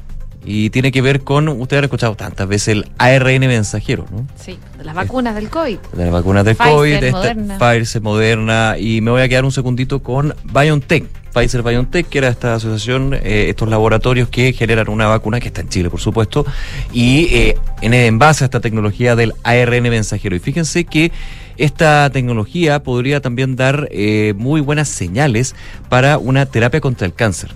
Y 0.46 0.70
tiene 0.70 0.92
que 0.92 1.02
ver 1.02 1.22
con, 1.22 1.48
usted 1.50 1.78
ha 1.78 1.82
escuchado 1.82 2.16
tantas 2.16 2.48
veces 2.48 2.68
el 2.70 2.88
ARN 2.98 3.40
mensajero, 3.40 4.06
¿no? 4.12 4.28
Sí, 4.40 4.60
de 4.78 4.84
las 4.84 4.94
vacunas 4.94 5.36
del 5.36 5.50
COVID. 5.50 5.78
De 5.94 6.04
las 6.04 6.14
vacunas 6.14 6.46
del 6.46 6.56
Pfizer, 6.56 6.74
COVID, 6.74 7.12
Moderna. 7.12 7.54
esta, 7.54 7.74
Pfizer, 7.74 8.02
Moderna, 8.02 8.76
y 8.78 9.02
me 9.02 9.12
voy 9.12 9.22
a 9.22 9.30
quedar 9.30 9.46
un 9.46 9.52
segundito 9.52 10.04
con 10.04 10.36
BioNTech. 10.44 11.06
Pfizer 11.34 11.64
BioNTech, 11.64 12.08
que 12.08 12.20
era 12.20 12.30
esta 12.30 12.56
asociación, 12.56 13.14
eh, 13.14 13.48
estos 13.50 13.68
laboratorios 13.68 14.30
que 14.30 14.54
generan 14.54 14.88
una 14.90 15.08
vacuna 15.08 15.40
que 15.40 15.48
está 15.48 15.62
en 15.62 15.70
Chile, 15.70 15.90
por 15.90 16.00
supuesto, 16.00 16.46
y 16.94 17.26
eh, 17.34 17.58
en, 17.82 17.94
en 17.94 18.20
base 18.20 18.44
a 18.44 18.46
esta 18.46 18.62
tecnología 18.62 19.16
del 19.16 19.34
ARN 19.44 19.84
mensajero. 19.84 20.36
Y 20.36 20.40
fíjense 20.40 20.86
que 20.86 21.12
esta 21.58 22.10
tecnología 22.10 22.84
podría 22.84 23.22
también 23.22 23.56
dar 23.56 23.88
eh, 23.92 24.34
muy 24.38 24.62
buenas 24.62 24.90
señales 24.90 25.56
para 25.90 26.18
una 26.18 26.46
terapia 26.46 26.82
contra 26.82 27.06
el 27.06 27.14
cáncer. 27.14 27.54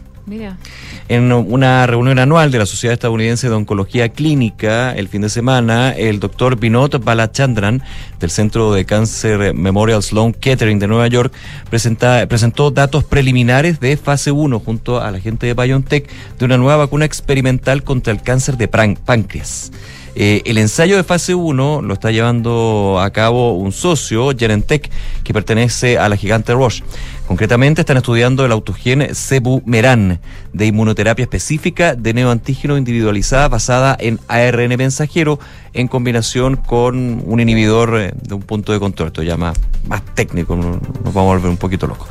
En 1.07 1.31
una 1.31 1.87
reunión 1.87 2.19
anual 2.19 2.51
de 2.51 2.59
la 2.59 2.65
Sociedad 2.65 2.93
Estadounidense 2.93 3.49
de 3.49 3.55
Oncología 3.55 4.09
Clínica 4.09 4.91
el 4.93 5.07
fin 5.07 5.21
de 5.21 5.29
semana, 5.29 5.91
el 5.91 6.19
doctor 6.19 6.59
Vinod 6.59 6.99
Balachandran 7.03 7.81
del 8.19 8.29
Centro 8.29 8.73
de 8.73 8.85
Cáncer 8.85 9.53
Memorial 9.53 10.03
Sloan 10.03 10.33
Kettering 10.33 10.77
de 10.79 10.87
Nueva 10.87 11.07
York 11.07 11.33
presenta, 11.69 12.27
presentó 12.27 12.69
datos 12.69 13.03
preliminares 13.03 13.79
de 13.79 13.97
fase 13.97 14.31
1 14.31 14.59
junto 14.59 15.01
a 15.01 15.09
la 15.11 15.19
gente 15.19 15.47
de 15.47 15.53
BioNTech 15.53 16.09
de 16.37 16.45
una 16.45 16.57
nueva 16.57 16.77
vacuna 16.77 17.05
experimental 17.05 17.83
contra 17.83 18.13
el 18.13 18.21
cáncer 18.21 18.57
de 18.57 18.67
páncreas. 18.67 19.71
Eh, 20.15 20.41
el 20.45 20.57
ensayo 20.57 20.97
de 20.97 21.03
fase 21.03 21.33
1 21.35 21.81
lo 21.81 21.93
está 21.93 22.11
llevando 22.11 22.99
a 22.99 23.09
cabo 23.11 23.53
un 23.53 23.71
socio, 23.71 24.31
Genentech, 24.37 24.89
que 25.23 25.33
pertenece 25.33 25.97
a 25.97 26.09
la 26.09 26.17
gigante 26.17 26.53
Roche. 26.53 26.83
Concretamente 27.29 27.81
están 27.81 27.97
estudiando 27.97 28.43
el 28.43 28.51
autogen 28.51 29.13
Cebumeran 29.13 30.19
de 30.51 30.65
inmunoterapia 30.65 31.21
específica 31.21 31.93
de 31.93 32.11
neoantígeno 32.15 32.75
individualizada 32.75 33.47
basada 33.47 33.95
en 33.99 34.19
ARN 34.27 34.75
mensajero 34.75 35.39
en 35.73 35.87
combinación 35.87 36.55
con 36.55 37.21
un 37.23 37.39
inhibidor 37.39 37.99
eh, 37.99 38.13
de 38.19 38.33
un 38.33 38.41
punto 38.41 38.73
de 38.73 38.79
control. 38.79 39.09
Esto 39.09 39.21
ya 39.21 39.37
más, 39.37 39.55
técnico, 40.15 40.55
no- 40.55 40.81
nos 41.03 41.13
vamos 41.13 41.17
a 41.31 41.35
volver 41.35 41.51
un 41.51 41.57
poquito 41.57 41.85
locos. 41.85 42.07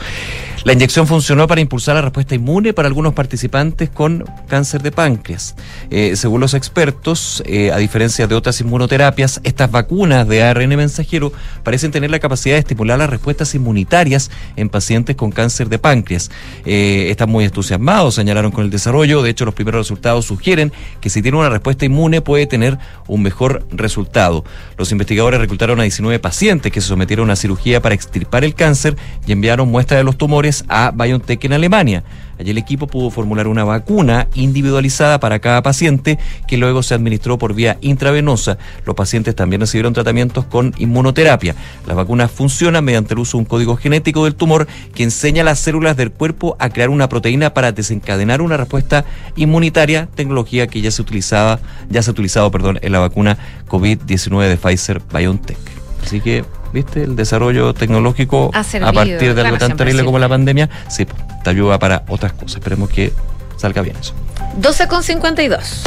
La 0.64 0.72
inyección 0.72 1.06
funcionó 1.06 1.46
para 1.46 1.60
impulsar 1.60 1.94
la 1.94 2.02
respuesta 2.02 2.34
inmune 2.34 2.72
para 2.72 2.88
algunos 2.88 3.14
participantes 3.14 3.90
con 3.90 4.24
cáncer 4.48 4.82
de 4.82 4.90
páncreas. 4.90 5.54
Eh, 5.88 6.14
según 6.16 6.40
los 6.40 6.52
expertos, 6.52 7.42
eh, 7.46 7.70
a 7.72 7.76
diferencia 7.78 8.26
de 8.26 8.34
otras 8.34 8.60
inmunoterapias, 8.60 9.40
estas 9.44 9.70
vacunas 9.70 10.26
de 10.28 10.42
ARN 10.42 10.68
mensajero 10.76 11.32
parecen 11.62 11.92
tener 11.92 12.10
la 12.10 12.18
capacidad 12.18 12.56
de 12.56 12.60
estimular 12.60 12.98
las 12.98 13.08
respuestas 13.08 13.54
inmunitarias 13.54 14.30
en 14.56 14.68
pacientes 14.68 15.07
con 15.16 15.30
cáncer 15.30 15.68
de 15.68 15.78
páncreas. 15.78 16.30
Eh, 16.64 17.06
están 17.10 17.30
muy 17.30 17.44
entusiasmados, 17.44 18.14
señalaron 18.14 18.50
con 18.50 18.64
el 18.64 18.70
desarrollo. 18.70 19.22
De 19.22 19.30
hecho, 19.30 19.44
los 19.44 19.54
primeros 19.54 19.80
resultados 19.80 20.26
sugieren 20.26 20.72
que 21.00 21.10
si 21.10 21.22
tiene 21.22 21.38
una 21.38 21.48
respuesta 21.48 21.84
inmune 21.84 22.20
puede 22.20 22.46
tener 22.46 22.78
un 23.06 23.22
mejor 23.22 23.66
resultado. 23.70 24.44
Los 24.76 24.92
investigadores 24.92 25.40
reclutaron 25.40 25.80
a 25.80 25.82
19 25.82 26.18
pacientes 26.18 26.72
que 26.72 26.80
se 26.80 26.88
sometieron 26.88 27.30
a 27.30 27.36
cirugía 27.36 27.80
para 27.80 27.94
extirpar 27.94 28.44
el 28.44 28.54
cáncer 28.54 28.96
y 29.26 29.32
enviaron 29.32 29.68
muestras 29.68 30.00
de 30.00 30.04
los 30.04 30.16
tumores 30.16 30.64
a 30.68 30.92
BioNTech 30.94 31.44
en 31.44 31.52
Alemania. 31.52 32.04
Allí 32.38 32.50
el 32.50 32.58
equipo 32.58 32.86
pudo 32.86 33.10
formular 33.10 33.48
una 33.48 33.64
vacuna 33.64 34.28
individualizada 34.34 35.20
para 35.20 35.38
cada 35.38 35.62
paciente 35.62 36.18
que 36.46 36.56
luego 36.56 36.82
se 36.82 36.94
administró 36.94 37.38
por 37.38 37.54
vía 37.54 37.78
intravenosa. 37.80 38.58
Los 38.84 38.94
pacientes 38.94 39.34
también 39.34 39.60
recibieron 39.60 39.92
tratamientos 39.92 40.44
con 40.44 40.74
inmunoterapia. 40.78 41.54
Las 41.86 41.96
vacunas 41.96 42.30
funcionan 42.30 42.84
mediante 42.84 43.14
el 43.14 43.20
uso 43.20 43.36
de 43.36 43.42
un 43.42 43.44
código 43.46 43.76
genético 43.76 44.24
del 44.24 44.34
tumor 44.34 44.66
que 44.94 45.02
enseña 45.02 45.42
a 45.42 45.44
las 45.44 45.58
células 45.58 45.96
del 45.96 46.12
cuerpo 46.12 46.56
a 46.58 46.70
crear 46.70 46.90
una 46.90 47.08
proteína 47.08 47.54
para 47.54 47.72
desencadenar 47.72 48.40
una 48.40 48.56
respuesta 48.56 49.04
inmunitaria, 49.36 50.08
tecnología 50.14 50.66
que 50.66 50.80
ya 50.80 50.90
se 50.90 51.02
utilizaba, 51.02 51.60
ya 51.90 52.02
se 52.02 52.10
ha 52.10 52.12
utilizado, 52.12 52.50
perdón, 52.50 52.78
en 52.82 52.92
la 52.92 53.00
vacuna 53.00 53.38
COVID-19 53.68 54.48
de 54.48 54.56
Pfizer 54.56 55.02
BioNTech. 55.12 55.58
Así 56.02 56.20
que, 56.20 56.44
¿viste? 56.72 57.02
El 57.02 57.16
desarrollo 57.16 57.74
tecnológico 57.74 58.50
a 58.54 58.92
partir 58.92 59.34
de 59.34 59.40
algo 59.40 59.56
claro, 59.56 59.58
tan 59.58 59.76
terrible 59.76 60.04
como 60.04 60.18
la 60.18 60.28
pandemia, 60.28 60.68
sí, 60.88 61.06
te 61.44 61.50
ayuda 61.50 61.78
para 61.78 62.04
otras 62.08 62.32
cosas. 62.32 62.56
Esperemos 62.56 62.90
que 62.90 63.12
salga 63.56 63.82
bien 63.82 63.96
eso. 63.96 64.14
12 64.56 64.88
con 64.88 65.02
52. 65.02 65.82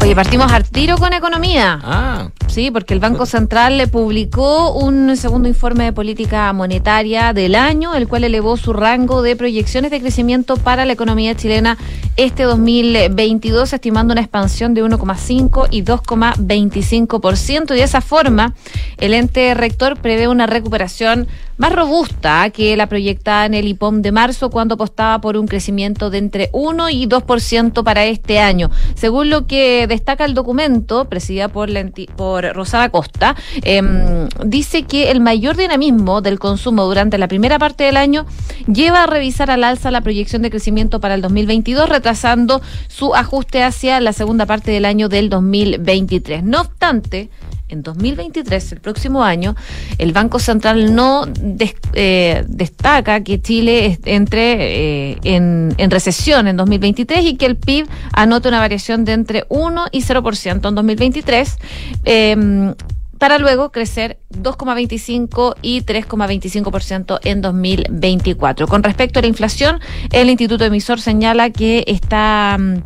Oye, 0.00 0.14
partimos 0.14 0.52
al 0.52 0.68
tiro 0.68 0.96
con 0.96 1.12
economía. 1.12 1.80
Ah. 1.82 2.30
Sí, 2.46 2.70
porque 2.70 2.94
el 2.94 3.00
Banco 3.00 3.26
Central 3.26 3.76
le 3.78 3.88
publicó 3.88 4.72
un 4.72 5.16
segundo 5.16 5.48
informe 5.48 5.84
de 5.84 5.92
política 5.92 6.52
monetaria 6.52 7.32
del 7.32 7.54
año, 7.54 7.94
el 7.94 8.08
cual 8.08 8.24
elevó 8.24 8.56
su 8.56 8.72
rango 8.72 9.22
de 9.22 9.36
proyecciones 9.36 9.90
de 9.90 10.00
crecimiento 10.00 10.56
para 10.56 10.84
la 10.84 10.92
economía 10.92 11.34
chilena 11.34 11.76
este 12.16 12.44
2022, 12.44 13.72
estimando 13.72 14.12
una 14.12 14.22
expansión 14.22 14.74
de 14.74 14.82
1,5 14.82 15.68
y 15.70 15.82
2,25%. 15.82 17.74
Y 17.74 17.76
de 17.76 17.82
esa 17.82 18.00
forma, 18.00 18.54
el 18.96 19.14
ente 19.14 19.54
rector 19.54 19.98
prevé 20.00 20.28
una 20.28 20.46
recuperación 20.46 21.28
más 21.58 21.72
robusta 21.72 22.48
que 22.50 22.76
la 22.76 22.86
proyectada 22.86 23.44
en 23.46 23.54
el 23.54 23.66
IPOM 23.68 24.00
de 24.00 24.12
marzo, 24.12 24.50
cuando 24.50 24.74
apostaba 24.74 25.20
por 25.20 25.36
un 25.36 25.46
crecimiento 25.46 26.08
de 26.08 26.18
entre 26.18 26.50
1 26.52 26.88
y 26.90 27.06
2% 27.06 27.84
para 27.84 28.04
este 28.06 28.38
año. 28.38 28.70
Según 28.94 29.28
lo 29.28 29.46
que 29.46 29.86
destaca 29.86 30.24
el 30.24 30.34
documento, 30.34 31.08
presidida 31.08 31.48
por, 31.48 31.68
la 31.68 31.84
por 32.16 32.44
Rosada 32.54 32.88
Costa, 32.88 33.36
em, 33.62 34.28
dice 34.44 34.84
que 34.84 35.10
el 35.10 35.20
mayor 35.20 35.56
dinamismo 35.56 36.20
del 36.20 36.38
consumo 36.38 36.84
durante 36.84 37.18
la 37.18 37.28
primera 37.28 37.58
parte 37.58 37.84
del 37.84 37.96
año 37.96 38.26
lleva 38.72 39.02
a 39.02 39.06
revisar 39.06 39.50
al 39.50 39.64
alza 39.64 39.90
la 39.90 40.00
proyección 40.00 40.42
de 40.42 40.50
crecimiento 40.50 41.00
para 41.00 41.14
el 41.14 41.22
2022, 41.22 41.88
retrasando 41.88 42.62
su 42.86 43.14
ajuste 43.14 43.62
hacia 43.62 44.00
la 44.00 44.12
segunda 44.12 44.46
parte 44.46 44.70
del 44.70 44.84
año 44.84 45.08
del 45.08 45.28
2023. 45.28 46.44
No 46.44 46.60
obstante, 46.60 47.30
en 47.68 47.82
2023, 47.82 48.72
el 48.72 48.80
próximo 48.80 49.22
año, 49.22 49.54
el 49.98 50.12
Banco 50.12 50.38
Central 50.38 50.94
no 50.94 51.26
des- 51.26 51.74
eh, 51.92 52.44
destaca 52.48 53.22
que 53.22 53.40
Chile 53.40 53.98
entre 54.04 55.12
eh, 55.12 55.18
en, 55.24 55.74
en 55.76 55.90
recesión 55.90 56.48
en 56.48 56.56
2023 56.56 57.24
y 57.24 57.36
que 57.36 57.46
el 57.46 57.56
PIB 57.56 57.86
anote 58.12 58.48
una 58.48 58.60
variación 58.60 59.04
de 59.04 59.12
entre 59.12 59.44
1 59.48 59.86
y 59.92 60.00
0% 60.02 60.68
en 60.68 60.74
2023. 60.74 61.56
eh, 62.04 62.74
para 63.18 63.38
luego 63.38 63.70
crecer 63.70 64.18
2,25 64.30 65.56
y 65.62 65.82
3,25% 65.82 67.20
en 67.24 67.42
2024. 67.42 68.66
Con 68.66 68.82
respecto 68.82 69.18
a 69.18 69.22
la 69.22 69.28
inflación, 69.28 69.80
el 70.12 70.30
Instituto 70.30 70.64
Emisor 70.64 71.00
señala 71.00 71.50
que 71.50 71.84
está 71.86 72.56
mm, 72.58 72.76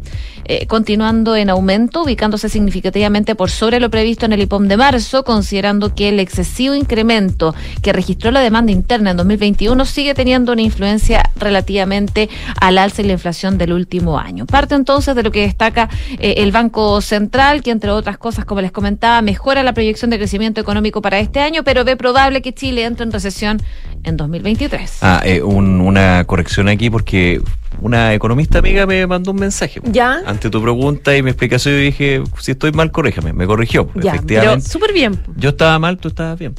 eh, 0.45 0.67
continuando 0.67 1.37
en 1.37 1.51
aumento, 1.51 2.03
ubicándose 2.03 2.49
significativamente 2.49 3.35
por 3.35 3.51
sobre 3.51 3.79
lo 3.79 3.91
previsto 3.91 4.27
en 4.27 4.33
el 4.33 4.43
IPOM 4.43 4.67
de 4.67 4.77
marzo, 4.77 5.23
considerando 5.23 5.95
que 5.95 6.09
el 6.09 6.19
excesivo 6.19 6.75
incremento 6.75 7.55
que 7.81 7.93
registró 7.93 8.31
la 8.33 8.41
demanda 8.41 8.73
interna 8.73 9.13
en 9.13 9.19
2021 9.19 9.85
sigue 9.85 10.15
teniendo 10.15 10.53
una 10.53 10.63
influencia 10.63 11.31
relativamente 11.37 12.29
al 12.61 12.79
alza 12.79 13.03
y 13.03 13.07
la 13.07 13.13
inflación 13.13 13.57
del 13.57 13.73
último 13.73 14.19
año. 14.19 14.47
Parte 14.47 14.75
entonces 14.75 15.15
de 15.15 15.23
lo 15.23 15.31
que 15.31 15.43
destaca 15.43 15.89
eh, 16.19 16.35
el 16.39 16.51
Banco 16.51 17.01
Central, 17.01 17.63
que 17.63 17.71
entre 17.71 17.91
otras 17.91 18.19
cosas, 18.19 18.45
como 18.45 18.61
les 18.61 18.73
comentaba, 18.73 19.23
mejora 19.23 19.63
la 19.63 19.75
proyección 19.75 20.11
de 20.11 20.19
crecimiento 20.23 20.61
económico 20.61 21.03
para 21.03 21.19
este 21.19 21.41
año, 21.41 21.65
pero 21.65 21.85
ve 21.85 21.97
probable 21.97 22.43
que 22.43 22.53
Chile 22.55 22.85
entre 22.85 23.05
en 23.05 23.11
recesión 23.11 23.61
en 24.05 24.17
2023. 24.17 24.99
Ah, 25.03 25.21
eh, 25.25 25.43
un- 25.43 25.81
una 25.81 26.23
corrección 26.27 26.69
aquí 26.69 26.91
porque 26.91 27.41
una 27.81 28.15
economista 28.15 28.61
amiga 28.61 28.87
me 28.87 29.05
mandó 29.09 29.33
un 29.33 29.39
mensaje. 29.41 29.81
¿Ya? 29.85 30.21
Ante 30.25 30.49
tu 30.49 30.63
pregunta 30.63 31.17
y 31.17 31.23
mi 31.25 31.31
explicación, 31.31 31.75
yo 31.75 31.81
dije, 31.81 32.23
si 32.39 32.53
estoy 32.53 32.71
mal, 32.71 32.93
corríjame. 32.93 33.33
Me 33.33 33.47
corrigió. 33.47 33.87
Ya, 33.87 33.93
pero 33.95 34.09
efectivamente. 34.15 34.69
súper 34.69 34.93
bien. 34.93 35.21
Yo 35.37 35.49
estaba 35.51 35.77
mal, 35.81 35.99
tú 35.99 36.07
estabas 36.09 36.39
bien. 36.39 36.55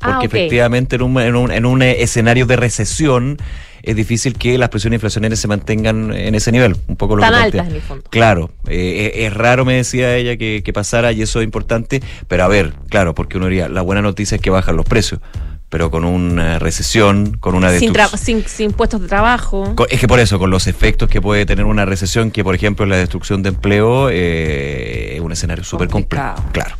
Ah, 0.00 0.12
Porque 0.12 0.26
efectivamente 0.26 0.96
en 0.96 1.02
un, 1.02 1.20
en, 1.20 1.34
un, 1.34 1.50
en 1.50 1.66
un 1.66 1.82
eh, 1.82 2.02
escenario 2.02 2.46
de 2.46 2.56
recesión 2.56 3.36
es 3.82 3.96
difícil 3.96 4.34
que 4.34 4.58
las 4.58 4.68
presiones 4.68 4.96
inflacionarias 4.98 5.40
se 5.40 5.48
mantengan 5.48 6.12
en 6.12 6.34
ese 6.34 6.52
nivel. 6.52 6.76
Un 6.86 6.96
poco 6.96 7.16
lo 7.16 7.22
Tan 7.22 7.32
que 7.32 7.38
altas 7.38 7.68
en 7.68 7.74
el 7.74 7.82
fondo. 7.82 8.04
Claro, 8.10 8.50
eh, 8.68 9.12
es, 9.14 9.26
es 9.26 9.34
raro, 9.34 9.64
me 9.64 9.74
decía 9.74 10.16
ella, 10.16 10.36
que, 10.36 10.62
que 10.64 10.72
pasara 10.72 11.12
y 11.12 11.22
eso 11.22 11.40
es 11.40 11.44
importante. 11.44 12.02
Pero 12.28 12.44
a 12.44 12.48
ver, 12.48 12.74
claro, 12.88 13.14
porque 13.14 13.38
uno 13.38 13.46
diría, 13.46 13.68
la 13.68 13.82
buena 13.82 14.02
noticia 14.02 14.36
es 14.36 14.40
que 14.40 14.50
bajan 14.50 14.76
los 14.76 14.86
precios. 14.86 15.20
Pero 15.68 15.90
con 15.90 16.04
una 16.04 16.58
recesión, 16.58 17.36
con 17.38 17.54
una 17.54 17.70
Sin, 17.78 17.92
sin, 18.16 18.48
sin 18.48 18.72
puestos 18.72 19.02
de 19.02 19.08
trabajo. 19.08 19.74
Es 19.90 20.00
que 20.00 20.08
por 20.08 20.18
eso, 20.18 20.38
con 20.38 20.50
los 20.50 20.66
efectos 20.66 21.08
que 21.08 21.20
puede 21.20 21.44
tener 21.46 21.64
una 21.66 21.84
recesión, 21.84 22.30
que 22.30 22.42
por 22.42 22.54
ejemplo 22.54 22.86
la 22.86 22.96
destrucción 22.96 23.42
de 23.42 23.50
empleo, 23.50 24.08
eh, 24.10 25.16
es 25.16 25.20
un 25.20 25.32
escenario 25.32 25.64
súper 25.64 25.88
complejo. 25.88 26.34
Claro. 26.52 26.74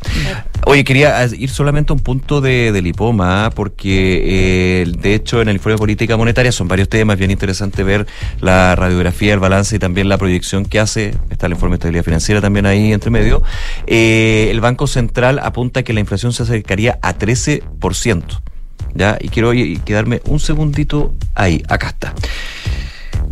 Oye, 0.65 0.83
quería 0.83 1.23
eh, 1.23 1.29
ir 1.37 1.49
solamente 1.49 1.93
a 1.93 1.95
un 1.95 1.99
punto 1.99 2.41
de, 2.41 2.71
del 2.71 2.87
IPOMA, 2.87 3.51
porque 3.51 4.81
eh, 4.81 4.91
de 4.97 5.13
hecho 5.13 5.41
en 5.41 5.49
el 5.49 5.55
informe 5.55 5.73
de 5.73 5.79
política 5.79 6.17
monetaria 6.17 6.51
son 6.51 6.67
varios 6.67 6.89
temas, 6.89 7.17
bien 7.17 7.31
interesante 7.31 7.83
ver 7.83 8.07
la 8.39 8.75
radiografía, 8.75 9.33
el 9.33 9.39
balance 9.39 9.75
y 9.75 9.79
también 9.79 10.09
la 10.09 10.17
proyección 10.17 10.65
que 10.65 10.79
hace, 10.79 11.15
está 11.29 11.47
el 11.47 11.53
informe 11.53 11.73
de 11.73 11.77
estabilidad 11.77 12.03
financiera 12.03 12.41
también 12.41 12.65
ahí 12.65 12.93
entre 12.93 13.09
medio. 13.09 13.41
Eh, 13.87 14.47
el 14.51 14.59
Banco 14.61 14.87
Central 14.87 15.39
apunta 15.39 15.83
que 15.83 15.93
la 15.93 15.99
inflación 15.99 16.33
se 16.33 16.43
acercaría 16.43 16.99
a 17.01 17.17
13%. 17.17 18.41
¿Ya? 18.95 19.17
Y 19.19 19.29
quiero 19.29 19.49
oye, 19.49 19.79
quedarme 19.85 20.21
un 20.25 20.39
segundito 20.39 21.13
ahí, 21.35 21.63
acá 21.67 21.89
está. 21.89 22.13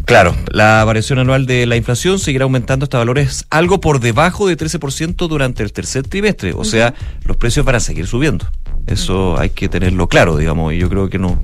Claro, 0.06 0.36
la 0.52 0.86
variación 0.86 1.20
anual 1.20 1.46
de 1.46 1.66
la 1.66 1.76
inflación 1.76 2.18
seguirá 2.18 2.44
aumentando 2.44 2.86
hasta 2.86 2.98
valores 2.98 3.46
algo 3.50 3.82
por 3.82 4.00
debajo 4.00 4.48
de 4.48 4.56
13% 4.56 5.28
durante 5.28 5.64
el 5.64 5.74
tercer 5.74 6.08
trimestre. 6.08 6.54
O 6.56 6.64
sea, 6.64 6.94
los 7.26 7.36
precios 7.36 7.66
van 7.66 7.76
a 7.76 7.80
seguir 7.82 8.08
subiendo. 8.08 8.46
Eso 8.86 9.38
hay 9.38 9.50
que 9.50 9.68
tenerlo 9.68 10.08
claro, 10.08 10.38
digamos, 10.38 10.72
y 10.72 10.78
yo 10.78 10.90
creo 10.90 11.10
que 11.10 11.20
no, 11.20 11.42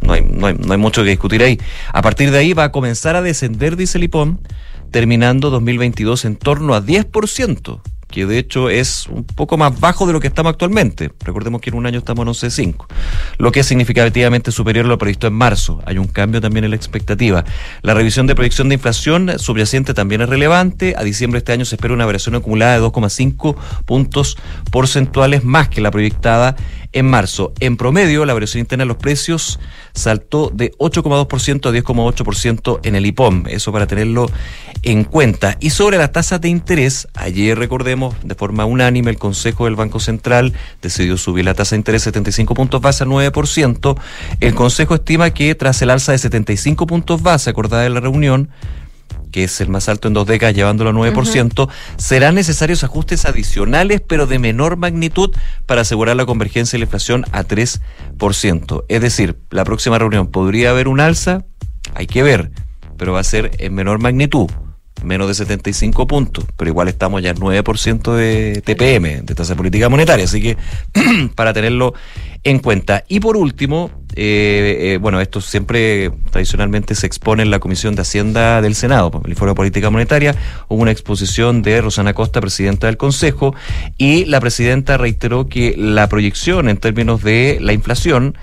no, 0.00 0.12
hay, 0.12 0.22
no, 0.22 0.46
hay, 0.46 0.54
no 0.54 0.72
hay 0.72 0.78
mucho 0.78 1.02
que 1.02 1.10
discutir 1.10 1.42
ahí. 1.42 1.58
A 1.92 2.02
partir 2.02 2.30
de 2.30 2.38
ahí 2.38 2.52
va 2.52 2.64
a 2.64 2.72
comenzar 2.72 3.16
a 3.16 3.22
descender, 3.22 3.74
dice 3.74 3.98
el 3.98 4.04
IPOM, 4.04 4.38
terminando 4.92 5.50
2022 5.50 6.24
en 6.24 6.36
torno 6.36 6.74
a 6.74 6.82
10%, 6.82 7.80
que 8.10 8.26
de 8.26 8.38
hecho 8.38 8.70
es 8.70 9.06
un 9.06 9.24
poco 9.24 9.56
más 9.56 9.78
bajo 9.78 10.06
de 10.06 10.12
lo 10.12 10.20
que 10.20 10.28
estamos 10.28 10.50
actualmente. 10.50 11.10
Recordemos 11.24 11.60
que 11.60 11.70
en 11.70 11.76
un 11.76 11.86
año 11.86 11.98
estamos 11.98 12.42
en 12.42 12.50
11.5, 12.50 12.86
lo 13.38 13.52
que 13.52 13.60
es 13.60 13.66
significativamente 13.66 14.50
superior 14.50 14.86
a 14.86 14.88
lo 14.88 14.98
previsto 14.98 15.26
en 15.26 15.34
marzo. 15.34 15.82
Hay 15.84 15.98
un 15.98 16.06
cambio 16.06 16.40
también 16.40 16.64
en 16.64 16.70
la 16.70 16.76
expectativa. 16.76 17.44
La 17.82 17.94
revisión 17.94 18.26
de 18.26 18.34
proyección 18.34 18.68
de 18.68 18.76
inflación 18.76 19.38
subyacente 19.38 19.94
también 19.94 20.22
es 20.22 20.28
relevante. 20.28 20.94
A 20.96 21.02
diciembre 21.02 21.38
de 21.38 21.40
este 21.40 21.52
año 21.52 21.64
se 21.64 21.76
espera 21.76 21.94
una 21.94 22.06
variación 22.06 22.34
acumulada 22.34 22.74
de 22.74 22.84
2,5 22.84 23.56
puntos 23.84 24.36
porcentuales 24.70 25.44
más 25.44 25.68
que 25.68 25.80
la 25.80 25.90
proyectada 25.90 26.56
en 26.92 27.06
marzo. 27.06 27.52
En 27.60 27.76
promedio, 27.76 28.24
la 28.24 28.32
variación 28.32 28.60
interna 28.60 28.84
de 28.84 28.88
los 28.88 28.96
precios 28.96 29.60
saltó 29.98 30.50
de 30.54 30.72
8,2% 30.78 31.68
a 31.68 31.72
10,8% 31.72 32.80
en 32.82 32.94
el 32.94 33.06
IPOM. 33.06 33.44
Eso 33.48 33.72
para 33.72 33.86
tenerlo 33.86 34.30
en 34.82 35.04
cuenta. 35.04 35.56
Y 35.60 35.70
sobre 35.70 35.98
las 35.98 36.12
tasas 36.12 36.40
de 36.40 36.48
interés, 36.48 37.08
ayer 37.14 37.58
recordemos, 37.58 38.14
de 38.22 38.34
forma 38.34 38.64
unánime, 38.64 39.10
el 39.10 39.18
Consejo 39.18 39.66
del 39.66 39.76
Banco 39.76 40.00
Central 40.00 40.54
decidió 40.80 41.16
subir 41.16 41.44
la 41.44 41.54
tasa 41.54 41.74
de 41.74 41.80
interés 41.80 42.02
75 42.02 42.54
puntos 42.54 42.80
base 42.80 43.04
a 43.04 43.06
9%. 43.06 43.98
El 44.40 44.54
Consejo 44.54 44.94
estima 44.94 45.30
que 45.30 45.54
tras 45.54 45.82
el 45.82 45.90
alza 45.90 46.12
de 46.12 46.18
75 46.18 46.86
puntos 46.86 47.22
base 47.22 47.50
acordada 47.50 47.86
en 47.86 47.94
la 47.94 48.00
reunión, 48.00 48.48
que 49.38 49.44
es 49.44 49.60
el 49.60 49.68
más 49.68 49.88
alto 49.88 50.08
en 50.08 50.14
dos 50.14 50.26
décadas, 50.26 50.56
llevándolo 50.56 50.90
a 50.90 50.92
9%, 50.92 51.68
serán 51.96 52.34
necesarios 52.34 52.82
ajustes 52.82 53.24
adicionales, 53.24 54.00
pero 54.04 54.26
de 54.26 54.40
menor 54.40 54.76
magnitud, 54.76 55.30
para 55.64 55.82
asegurar 55.82 56.16
la 56.16 56.26
convergencia 56.26 56.76
de 56.76 56.80
la 56.80 56.86
inflación 56.86 57.24
a 57.30 57.44
3%. 57.44 58.84
Es 58.88 59.00
decir, 59.00 59.38
la 59.50 59.64
próxima 59.64 59.96
reunión 59.96 60.26
podría 60.26 60.70
haber 60.70 60.88
un 60.88 60.98
alza, 60.98 61.44
hay 61.94 62.08
que 62.08 62.24
ver, 62.24 62.50
pero 62.96 63.12
va 63.12 63.20
a 63.20 63.24
ser 63.24 63.52
en 63.58 63.74
menor 63.74 64.00
magnitud, 64.00 64.50
menos 65.04 65.28
de 65.28 65.34
75 65.34 66.08
puntos, 66.08 66.44
pero 66.56 66.68
igual 66.68 66.88
estamos 66.88 67.22
ya 67.22 67.30
en 67.30 67.36
9% 67.36 68.14
de 68.16 68.60
TPM, 68.64 69.24
de 69.24 69.34
tasa 69.36 69.52
de 69.52 69.56
política 69.56 69.88
monetaria, 69.88 70.24
así 70.24 70.42
que 70.42 70.56
para 71.36 71.52
tenerlo 71.52 71.94
en 72.42 72.58
cuenta. 72.58 73.04
Y 73.06 73.20
por 73.20 73.36
último, 73.36 73.92
eh, 74.20 74.94
eh, 74.94 74.98
bueno, 74.98 75.20
esto 75.20 75.40
siempre 75.40 76.10
tradicionalmente 76.32 76.96
se 76.96 77.06
expone 77.06 77.44
en 77.44 77.52
la 77.52 77.60
Comisión 77.60 77.94
de 77.94 78.02
Hacienda 78.02 78.60
del 78.60 78.74
Senado, 78.74 79.22
el 79.24 79.30
informe 79.30 79.52
de 79.52 79.54
política 79.54 79.90
monetaria, 79.90 80.34
hubo 80.66 80.82
una 80.82 80.90
exposición 80.90 81.62
de 81.62 81.80
Rosana 81.80 82.14
Costa, 82.14 82.40
presidenta 82.40 82.88
del 82.88 82.96
Consejo, 82.96 83.54
y 83.96 84.24
la 84.24 84.40
presidenta 84.40 84.96
reiteró 84.96 85.48
que 85.48 85.76
la 85.78 86.08
proyección 86.08 86.68
en 86.68 86.78
términos 86.78 87.22
de 87.22 87.58
la 87.60 87.72
inflación 87.72 88.36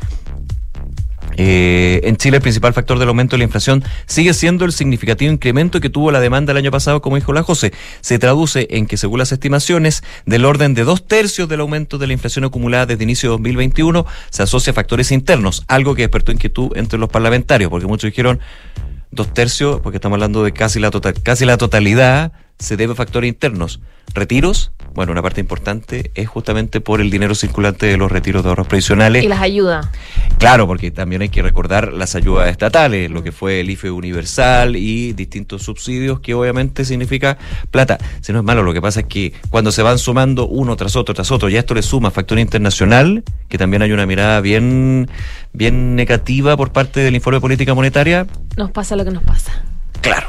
eh, 1.38 2.02
en 2.04 2.18
Chile 2.18 2.38
el 2.38 2.42
principal 2.42 2.74
factor 2.74 3.00
del 3.00 3.08
aumento 3.08 3.36
de 3.36 3.40
la 3.40 3.44
inflación 3.44 3.84
sigue 4.06 4.34
siendo 4.34 4.66
el 4.66 4.72
significativo 4.72 5.32
incremento 5.32 5.80
que 5.80 5.90
tuvo 5.90 6.12
la 6.12 6.20
demanda 6.20 6.52
el 6.52 6.58
año 6.58 6.72
pasado, 6.72 7.02
como 7.02 7.16
dijo 7.16 7.34
la 7.34 7.44
José. 7.44 7.74
Se 8.02 8.20
traduce 8.20 8.68
en 8.72 8.88
que, 8.88 8.98
según 8.98 9.20
las 9.20 9.32
estimaciones, 9.32 10.04
del 10.26 10.46
orden 10.46 10.74
de 10.74 10.84
dos 10.84 11.08
tercios 11.08 11.50
del 11.50 11.62
aumento 11.62 11.98
de 11.98 12.08
la 12.08 12.14
inflación 12.14 12.46
acumulada 12.46 12.86
desde 12.86 13.04
inicio 13.04 13.30
de 13.30 13.32
2021 13.32 14.06
se 14.30 14.44
asocia 14.44 14.72
a 14.72 14.74
factores 14.74 15.12
internos, 15.12 15.64
algo 15.68 15.96
que 15.96 16.04
despertó 16.04 16.32
inquietud 16.32 16.72
entre 16.76 17.00
los 17.00 17.10
parlamentarios, 17.10 17.70
porque 17.70 17.88
muchos 17.88 18.10
dijeron 18.10 18.40
dos 19.12 19.34
tercios, 19.34 19.80
porque 19.82 19.98
estamos 19.98 20.18
hablando 20.18 20.44
de 20.44 20.52
casi 20.52 20.80
la, 20.80 20.92
total, 20.92 21.16
casi 21.24 21.46
la 21.46 21.58
totalidad, 21.58 22.34
se 22.60 22.78
debe 22.78 22.94
a 22.94 22.96
factores 22.96 23.28
internos. 23.28 23.82
¿Retiros? 24.14 24.72
Bueno, 24.94 25.12
una 25.12 25.22
parte 25.22 25.42
importante 25.42 26.12
es 26.16 26.30
justamente 26.30 26.80
por 26.80 27.02
el 27.02 27.12
dinero 27.12 27.36
circulante 27.36 27.86
de 27.86 27.98
los 27.98 28.10
retiros 28.10 28.44
de 28.44 28.50
ahorros 28.50 28.68
previsionales. 28.68 29.26
Y 29.26 29.28
las 29.28 29.42
ayudas. 29.42 29.90
Claro, 30.38 30.68
porque 30.68 30.90
también 30.90 31.22
hay 31.22 31.28
que 31.28 31.42
recordar 31.42 31.92
las 31.92 32.16
ayudas 32.16 32.50
estatales, 32.50 33.12
lo 33.12 33.24
que 33.24 33.34
fue 33.34 33.60
el 33.60 33.70
IFE 33.72 33.92
universal 33.92 34.78
y 34.78 35.12
distintos 35.12 35.64
subsidios, 35.64 36.22
que 36.22 36.34
obviamente 36.34 36.86
significa 36.86 37.38
plata. 37.72 37.98
Si 38.22 38.32
no 38.32 38.40
es 38.40 38.46
malo, 38.46 38.64
lo 38.64 38.74
que 38.74 38.82
pasa 38.82 39.02
es 39.02 39.08
que 39.08 39.34
cuando 39.50 39.74
se 39.74 39.82
van 39.82 40.00
sumando 40.00 40.48
uno 40.48 40.78
tras 40.78 40.96
otro, 40.96 41.14
tras 41.14 41.30
otro, 41.32 41.50
ya 41.50 41.60
esto 41.60 41.74
le 41.74 41.82
suma 41.82 42.10
factor 42.10 42.40
internacional, 42.40 43.24
que 43.50 43.58
también 43.58 43.82
hay 43.82 43.92
una 43.92 44.06
mirada 44.06 44.40
bien, 44.40 45.10
bien 45.52 45.98
negativa 45.98 46.56
por 46.56 46.72
parte 46.72 47.02
del 47.02 47.16
informe 47.16 47.38
de 47.38 47.42
política 47.42 47.74
monetaria. 47.74 48.28
Nos 48.56 48.72
pasa 48.72 48.96
lo 48.96 49.04
que 49.04 49.12
nos 49.12 49.24
pasa. 49.24 49.62
Claro. 50.02 50.28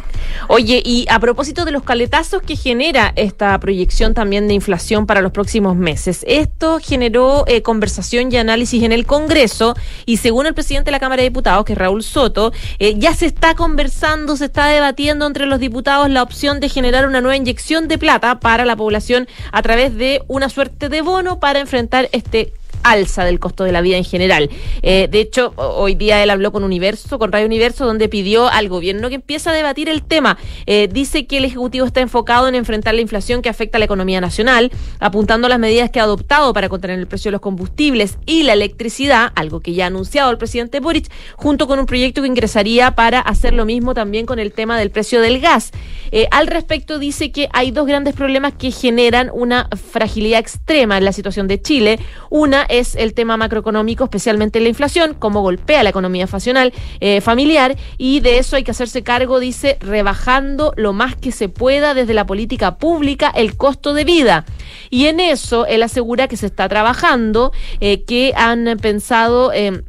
Oye, 0.49 0.81
y 0.85 1.07
a 1.11 1.19
propósito 1.19 1.65
de 1.65 1.73
los 1.73 1.83
caletazos 1.83 2.41
que 2.41 2.55
genera 2.55 3.13
esta 3.17 3.59
proyección 3.59 4.15
también 4.15 4.47
de 4.47 4.55
inflación 4.55 5.05
para 5.05 5.21
los 5.21 5.33
próximos 5.33 5.75
meses, 5.75 6.25
esto 6.29 6.79
generó 6.81 7.45
eh, 7.49 7.63
conversación 7.63 8.31
y 8.31 8.37
análisis 8.37 8.85
en 8.85 8.93
el 8.93 9.07
Congreso 9.07 9.75
y 10.05 10.19
según 10.19 10.47
el 10.47 10.55
presidente 10.55 10.87
de 10.87 10.93
la 10.93 11.01
Cámara 11.01 11.23
de 11.23 11.31
Diputados, 11.31 11.65
que 11.65 11.73
es 11.73 11.79
Raúl 11.79 12.05
Soto, 12.05 12.53
eh, 12.79 12.95
ya 12.97 13.13
se 13.15 13.27
está 13.27 13.55
conversando, 13.55 14.37
se 14.37 14.45
está 14.45 14.67
debatiendo 14.69 15.27
entre 15.27 15.47
los 15.47 15.59
diputados 15.59 16.09
la 16.11 16.23
opción 16.23 16.61
de 16.61 16.69
generar 16.69 17.09
una 17.09 17.21
nueva 17.21 17.37
inyección 17.37 17.89
de 17.89 17.99
plata 17.99 18.39
para 18.39 18.65
la 18.65 18.77
población 18.77 19.27
a 19.51 19.63
través 19.63 19.97
de 19.97 20.23
una 20.29 20.49
suerte 20.49 20.89
de 20.89 21.03
bono 21.03 21.41
para 21.41 21.59
enfrentar 21.59 22.09
este 22.13 22.53
alza 22.91 23.25
del 23.25 23.39
costo 23.39 23.65
de 23.65 23.73
la 23.73 23.81
vida 23.81 23.97
en 23.97 24.05
general. 24.05 24.51
Eh, 24.83 25.09
de 25.11 25.21
hecho, 25.21 25.53
hoy 25.57 25.95
día 25.95 26.23
él 26.23 26.31
habló 26.31 26.53
con 26.53 26.65
Universo, 26.65 27.19
con 27.19 27.33
Radio 27.33 27.47
Universo, 27.47 27.87
donde 27.87 28.09
pidió 28.09 28.49
al 28.49 28.69
gobierno 28.69 29.09
que 29.09 29.17
empiece 29.17 29.51
a 29.51 29.53
debatir 29.53 29.89
el 29.89 30.03
tema. 30.03 30.39
Eh, 30.67 30.89
dice 30.91 31.27
que 31.27 31.39
el 31.39 31.45
Ejecutivo 31.45 31.87
está 31.87 32.01
enfocado 32.01 32.49
en 32.49 32.55
enfrentar 32.55 32.95
la 32.95 33.01
inflación 33.01 33.43
que 33.43 33.49
afecta 33.49 33.79
a 33.79 33.81
la 33.81 33.85
economía 33.85 34.21
nacional, 34.21 34.71
apuntando 35.01 35.47
a 35.47 35.51
las 35.51 35.59
medidas 35.59 35.91
que 35.91 36.01
ha 36.01 36.05
adoptado 36.05 36.53
para 36.53 36.69
contener 36.69 36.99
el 36.99 37.07
precio 37.07 37.31
de 37.31 37.33
los 37.33 37.41
combustibles 37.41 38.19
y 38.27 38.43
la 38.43 38.53
electricidad, 38.53 39.33
algo 39.35 39.61
que 39.61 39.75
ya 39.75 39.85
ha 39.85 39.87
anunciado 39.89 40.31
el 40.31 40.39
presidente 40.39 40.81
Boric, 40.81 41.11
junto 41.37 41.67
con 41.67 41.79
un 41.79 41.87
proyecto 41.87 42.23
que 42.23 42.29
ingresaría 42.29 42.95
para 42.95 43.21
hacer 43.21 43.55
lo 43.55 43.65
mismo 43.65 43.95
también 43.95 44.27
con 44.27 44.39
el 44.39 44.53
tema 44.53 44.79
del 44.79 44.91
precio 44.91 45.21
del 45.21 45.41
gas. 45.41 45.73
Eh, 46.13 46.29
al 46.31 46.47
respecto, 46.47 46.99
dice 46.99 47.33
que 47.33 47.49
hay 47.53 47.71
dos 47.71 47.87
grandes 47.87 48.15
problemas 48.15 48.55
que 48.55 48.71
generan 48.71 49.31
una 49.33 49.69
fragilidad 49.91 50.41
extrema 50.41 50.99
en 50.99 51.05
la 51.05 51.13
situación 51.13 51.49
de 51.49 51.61
Chile. 51.61 51.99
Una 52.31 52.63
es 52.63 52.76
el 52.79 53.15
tema 53.15 53.37
macroeconómico, 53.37 54.05
especialmente 54.05 54.61
la 54.61 54.69
inflación, 54.69 55.15
cómo 55.19 55.41
golpea 55.41 55.83
la 55.83 55.91
economía 55.91 56.27
facional, 56.27 56.73
eh, 57.01 57.21
familiar, 57.21 57.77
y 57.99 58.21
de 58.21 58.39
eso 58.39 58.57
hay 58.57 58.65
que 58.65 58.71
hacerse 58.71 59.03
cargo, 59.03 59.41
dice, 59.41 59.79
rebajando 59.81 60.73
lo 60.77 60.93
más 60.93 61.17
que 61.17 61.33
se 61.33 61.49
pueda 61.49 61.95
desde 61.95 62.15
la 62.15 62.27
política 62.27 62.77
pública 62.77 63.33
el 63.35 63.57
costo 63.57 63.95
de 63.95 64.05
vida. 64.05 64.45
Y 64.91 65.07
en 65.07 65.21
eso 65.21 65.67
él 65.67 65.83
asegura 65.83 66.29
que 66.29 66.37
se 66.37 66.47
está 66.47 66.69
trabajando, 66.69 67.53
eh, 67.81 68.03
que 68.05 68.33
han 68.37 68.77
pensado... 68.81 69.53
Eh, 69.53 69.83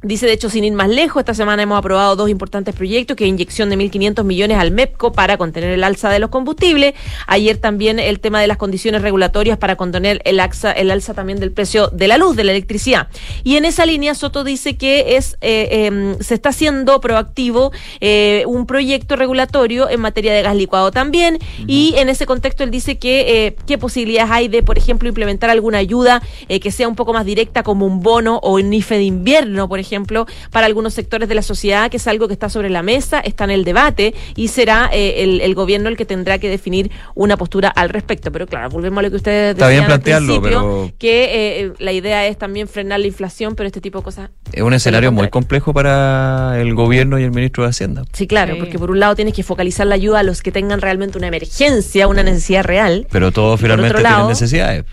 Dice, 0.00 0.26
de 0.26 0.32
hecho, 0.32 0.48
sin 0.48 0.62
ir 0.62 0.74
más 0.74 0.88
lejos, 0.88 1.18
esta 1.18 1.34
semana 1.34 1.60
hemos 1.60 1.76
aprobado 1.76 2.14
dos 2.14 2.30
importantes 2.30 2.72
proyectos, 2.72 3.16
que 3.16 3.24
es 3.24 3.28
inyección 3.28 3.68
de 3.68 3.76
1.500 3.76 4.22
millones 4.22 4.56
al 4.56 4.70
MEPCO 4.70 5.10
para 5.10 5.36
contener 5.38 5.70
el 5.70 5.82
alza 5.82 6.08
de 6.08 6.20
los 6.20 6.30
combustibles. 6.30 6.94
Ayer 7.26 7.56
también 7.56 7.98
el 7.98 8.20
tema 8.20 8.40
de 8.40 8.46
las 8.46 8.58
condiciones 8.58 9.02
regulatorias 9.02 9.58
para 9.58 9.74
contener 9.74 10.22
el 10.24 10.38
alza, 10.38 10.70
el 10.70 10.92
alza 10.92 11.14
también 11.14 11.40
del 11.40 11.50
precio 11.50 11.88
de 11.88 12.06
la 12.06 12.16
luz, 12.16 12.36
de 12.36 12.44
la 12.44 12.52
electricidad. 12.52 13.08
Y 13.42 13.56
en 13.56 13.64
esa 13.64 13.86
línea, 13.86 14.14
Soto 14.14 14.44
dice 14.44 14.76
que 14.76 15.16
es 15.16 15.36
eh, 15.40 15.86
em, 15.86 16.16
se 16.20 16.34
está 16.34 16.50
haciendo 16.50 17.00
proactivo 17.00 17.72
eh, 18.00 18.44
un 18.46 18.66
proyecto 18.66 19.16
regulatorio 19.16 19.90
en 19.90 20.00
materia 20.00 20.32
de 20.32 20.42
gas 20.42 20.54
licuado 20.54 20.92
también. 20.92 21.40
Y 21.66 21.94
en 21.96 22.08
ese 22.08 22.24
contexto, 22.24 22.62
él 22.62 22.70
dice 22.70 22.98
que 22.98 23.46
eh, 23.46 23.56
qué 23.66 23.78
posibilidades 23.78 24.30
hay 24.30 24.46
de, 24.46 24.62
por 24.62 24.78
ejemplo, 24.78 25.08
implementar 25.08 25.50
alguna 25.50 25.78
ayuda 25.78 26.22
que 26.46 26.70
sea 26.70 26.86
un 26.86 26.94
poco 26.94 27.12
más 27.12 27.26
directa, 27.26 27.64
como 27.64 27.84
un 27.84 28.00
bono 28.00 28.38
o 28.44 28.54
un 28.54 28.72
IFE 28.72 28.98
de 28.98 29.02
invierno, 29.02 29.68
por 29.68 29.80
ejemplo 29.80 29.87
ejemplo, 29.88 30.26
para 30.50 30.66
algunos 30.66 30.94
sectores 30.94 31.28
de 31.28 31.34
la 31.34 31.42
sociedad, 31.42 31.90
que 31.90 31.96
es 31.96 32.06
algo 32.06 32.28
que 32.28 32.34
está 32.34 32.48
sobre 32.48 32.70
la 32.70 32.82
mesa, 32.82 33.20
está 33.20 33.44
en 33.44 33.50
el 33.50 33.64
debate 33.64 34.14
y 34.36 34.48
será 34.48 34.90
eh, 34.92 35.40
el, 35.42 35.54
gobierno 35.54 35.88
el 35.88 35.96
que 35.96 36.04
tendrá 36.04 36.38
que 36.38 36.48
definir 36.48 36.90
una 37.14 37.36
postura 37.36 37.68
al 37.68 37.88
respecto. 37.88 38.30
Pero 38.30 38.46
claro, 38.46 38.68
volvemos 38.68 38.98
a 38.98 39.02
lo 39.02 39.10
que 39.10 39.16
ustedes 39.16 39.56
decían 39.56 39.70
bien 39.70 39.92
al 39.92 40.00
principio, 40.00 40.92
que 40.98 41.62
eh, 41.62 41.72
la 41.78 41.92
idea 41.92 42.26
es 42.26 42.38
también 42.38 42.68
frenar 42.68 43.00
la 43.00 43.06
inflación, 43.06 43.54
pero 43.54 43.66
este 43.66 43.80
tipo 43.80 43.98
de 43.98 44.04
cosas... 44.04 44.30
Es 44.52 44.62
un 44.62 44.74
escenario 44.74 45.10
muy 45.10 45.28
complejo 45.28 45.72
para 45.72 46.60
el 46.60 46.74
gobierno 46.74 47.18
y 47.18 47.24
el 47.24 47.30
ministro 47.30 47.64
de 47.64 47.70
Hacienda. 47.70 48.04
Sí, 48.12 48.26
claro, 48.26 48.56
porque 48.58 48.78
por 48.78 48.90
un 48.90 49.00
lado 49.00 49.16
tienes 49.16 49.34
que 49.34 49.42
focalizar 49.42 49.86
la 49.86 49.94
ayuda 49.94 50.20
a 50.20 50.22
los 50.22 50.42
que 50.42 50.52
tengan 50.52 50.80
realmente 50.80 51.18
una 51.18 51.28
emergencia, 51.28 52.06
una 52.08 52.22
necesidad 52.22 52.64
real. 52.64 53.06
Pero 53.10 53.32
todos 53.32 53.60
finalmente 53.60 54.02
tienen 54.02 54.28
necesidades 54.28 54.84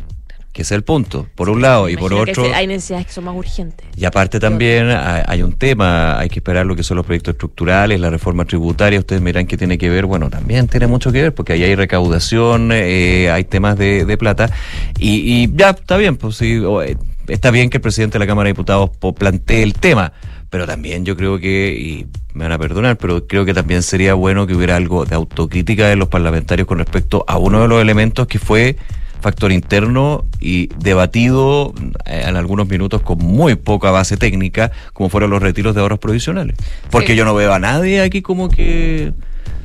que 0.55 0.61
es 0.61 0.71
el 0.71 0.85
punto, 0.85 1.27
por 1.35 1.49
un 1.49 1.61
lado, 1.61 1.89
y 1.89 1.97
por 1.97 2.13
otro... 2.13 2.45
hay 2.53 2.65
necesidades 2.65 3.07
que 3.07 3.11
son 3.11 3.25
más 3.25 3.35
urgentes. 3.35 3.85
Y 3.93 4.05
aparte 4.05 4.39
también 4.39 4.87
hay, 4.89 5.43
un 5.43 5.51
tema, 5.51 6.17
hay 6.17 6.29
que 6.29 6.39
esperar 6.39 6.65
lo 6.65 6.77
que 6.77 6.83
son 6.83 6.95
los 6.95 7.05
proyectos 7.05 7.33
estructurales, 7.33 7.99
la 7.99 8.09
reforma 8.09 8.45
tributaria, 8.45 8.97
ustedes 8.97 9.21
miran 9.21 9.47
que 9.47 9.57
tiene 9.57 9.77
que 9.77 9.89
ver, 9.89 10.05
bueno, 10.05 10.29
también 10.29 10.69
tiene 10.69 10.87
mucho 10.87 11.11
que 11.11 11.23
ver, 11.23 11.35
porque 11.35 11.51
ahí 11.51 11.63
hay 11.63 11.75
recaudación, 11.75 12.69
eh, 12.71 13.29
hay 13.29 13.43
temas 13.43 13.77
de, 13.77 14.17
plata, 14.17 14.49
y, 14.97 15.53
ya, 15.57 15.71
está 15.71 15.97
bien, 15.97 16.15
pues 16.15 16.37
sí, 16.37 16.61
eh, 16.85 16.95
está 17.27 17.51
bien 17.51 17.69
que 17.69 17.79
el 17.79 17.81
presidente 17.81 18.13
de 18.13 18.19
la 18.19 18.27
Cámara 18.27 18.47
de 18.47 18.53
Diputados 18.53 18.91
plantee 19.19 19.61
el 19.61 19.73
tema, 19.73 20.13
pero 20.49 20.65
también 20.65 21.03
yo 21.03 21.17
creo 21.17 21.37
que, 21.37 21.75
y 21.77 22.07
me 22.33 22.45
van 22.45 22.53
a 22.53 22.57
perdonar, 22.57 22.95
pero 22.95 23.27
creo 23.27 23.43
que 23.43 23.53
también 23.53 23.83
sería 23.83 24.13
bueno 24.13 24.47
que 24.47 24.55
hubiera 24.55 24.77
algo 24.77 25.03
de 25.03 25.15
autocrítica 25.15 25.89
de 25.89 25.97
los 25.97 26.07
parlamentarios 26.07 26.65
con 26.65 26.77
respecto 26.77 27.25
a 27.27 27.37
uno 27.37 27.61
de 27.61 27.67
los 27.67 27.81
elementos 27.81 28.25
que 28.25 28.39
fue 28.39 28.77
factor 29.25 29.51
interno 29.51 30.27
y 30.39 30.67
debatido 30.77 31.73
eh, 32.05 32.25
en 32.27 32.35
algunos 32.35 32.69
minutos 32.69 33.01
con 33.01 33.17
muy 33.17 33.55
poca 33.55 33.89
base 33.89 34.17
técnica, 34.17 34.71
como 34.93 35.09
fueron 35.09 35.31
los 35.31 35.41
retiros 35.41 35.73
de 35.73 35.81
ahorros 35.81 35.97
provisionales. 35.97 36.55
Porque 36.91 37.15
yo 37.15 37.25
no 37.25 37.33
veo 37.33 37.51
a 37.51 37.57
nadie 37.57 38.01
aquí 38.01 38.21
como 38.21 38.49
que 38.49 39.13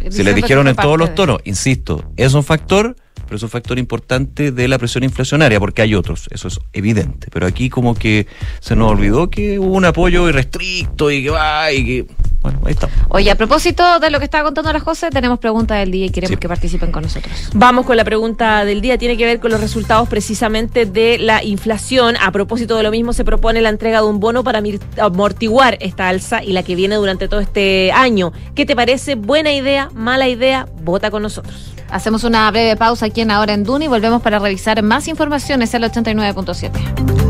se 0.08 0.24
le 0.24 0.32
dijeron 0.32 0.66
en 0.66 0.76
todos 0.76 0.96
los 0.96 1.14
tonos. 1.14 1.42
Insisto, 1.44 2.10
es 2.16 2.32
un 2.32 2.42
factor 2.42 2.96
pero 3.26 3.36
es 3.36 3.42
un 3.44 3.50
factor 3.50 3.78
importante 3.78 4.50
de 4.50 4.66
la 4.66 4.76
presión 4.76 5.04
inflacionaria, 5.04 5.60
porque 5.60 5.82
hay 5.82 5.94
otros, 5.94 6.26
eso 6.32 6.48
es 6.48 6.58
evidente. 6.72 7.28
Pero 7.30 7.46
aquí 7.46 7.68
como 7.68 7.94
que 7.94 8.26
se 8.58 8.74
nos 8.74 8.90
olvidó 8.90 9.30
que 9.30 9.60
hubo 9.60 9.74
un 9.74 9.84
apoyo 9.84 10.28
irrestricto 10.28 11.12
y 11.12 11.22
que 11.22 11.30
va 11.30 11.70
y 11.70 11.84
que... 11.84 12.06
Bueno, 12.42 12.58
ahí 12.64 12.72
está. 12.72 12.88
Oye, 13.10 13.30
a 13.30 13.34
propósito 13.34 13.98
de 13.98 14.10
lo 14.10 14.18
que 14.18 14.24
estaba 14.24 14.44
contando 14.44 14.72
la 14.72 14.80
José, 14.80 15.10
tenemos 15.10 15.38
pregunta 15.38 15.74
del 15.74 15.90
día 15.90 16.06
y 16.06 16.10
queremos 16.10 16.38
que 16.38 16.48
participen 16.48 16.90
con 16.90 17.02
nosotros. 17.02 17.50
Vamos 17.54 17.84
con 17.84 17.96
la 17.96 18.04
pregunta 18.04 18.64
del 18.64 18.80
día, 18.80 18.96
tiene 18.96 19.16
que 19.16 19.26
ver 19.26 19.40
con 19.40 19.50
los 19.50 19.60
resultados 19.60 20.08
precisamente 20.08 20.86
de 20.86 21.18
la 21.18 21.44
inflación. 21.44 22.16
A 22.20 22.32
propósito 22.32 22.76
de 22.76 22.82
lo 22.82 22.90
mismo, 22.90 23.12
se 23.12 23.24
propone 23.24 23.60
la 23.60 23.68
entrega 23.68 24.00
de 24.00 24.06
un 24.06 24.20
bono 24.20 24.42
para 24.42 24.62
amortiguar 24.98 25.76
esta 25.80 26.08
alza 26.08 26.42
y 26.42 26.52
la 26.52 26.62
que 26.62 26.74
viene 26.74 26.94
durante 26.94 27.28
todo 27.28 27.40
este 27.40 27.92
año. 27.92 28.32
¿Qué 28.54 28.64
te 28.64 28.74
parece? 28.74 29.16
¿Buena 29.16 29.52
idea? 29.52 29.90
¿Mala 29.94 30.28
idea? 30.28 30.66
Vota 30.82 31.10
con 31.10 31.22
nosotros. 31.22 31.74
Hacemos 31.90 32.24
una 32.24 32.50
breve 32.50 32.76
pausa 32.76 33.06
aquí 33.06 33.20
en 33.20 33.30
Ahora 33.30 33.52
en 33.52 33.64
Duni 33.64 33.86
y 33.86 33.88
volvemos 33.88 34.22
para 34.22 34.38
revisar 34.38 34.82
más 34.82 35.08
informaciones 35.08 35.74
en 35.74 35.84
el 35.84 35.90
89.7. 35.90 37.29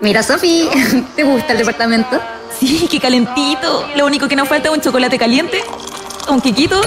Mira, 0.00 0.22
Sofi, 0.22 0.68
¿te 1.16 1.24
gusta 1.24 1.52
el 1.52 1.58
departamento? 1.58 2.20
Sí, 2.58 2.88
qué 2.90 2.98
calentito. 2.98 3.86
Lo 3.96 4.06
único 4.06 4.28
que 4.28 4.36
nos 4.36 4.48
falta 4.48 4.68
es 4.68 4.74
un 4.74 4.80
chocolate 4.80 5.18
caliente, 5.18 5.62
un 6.28 6.40
quiquito 6.40 6.80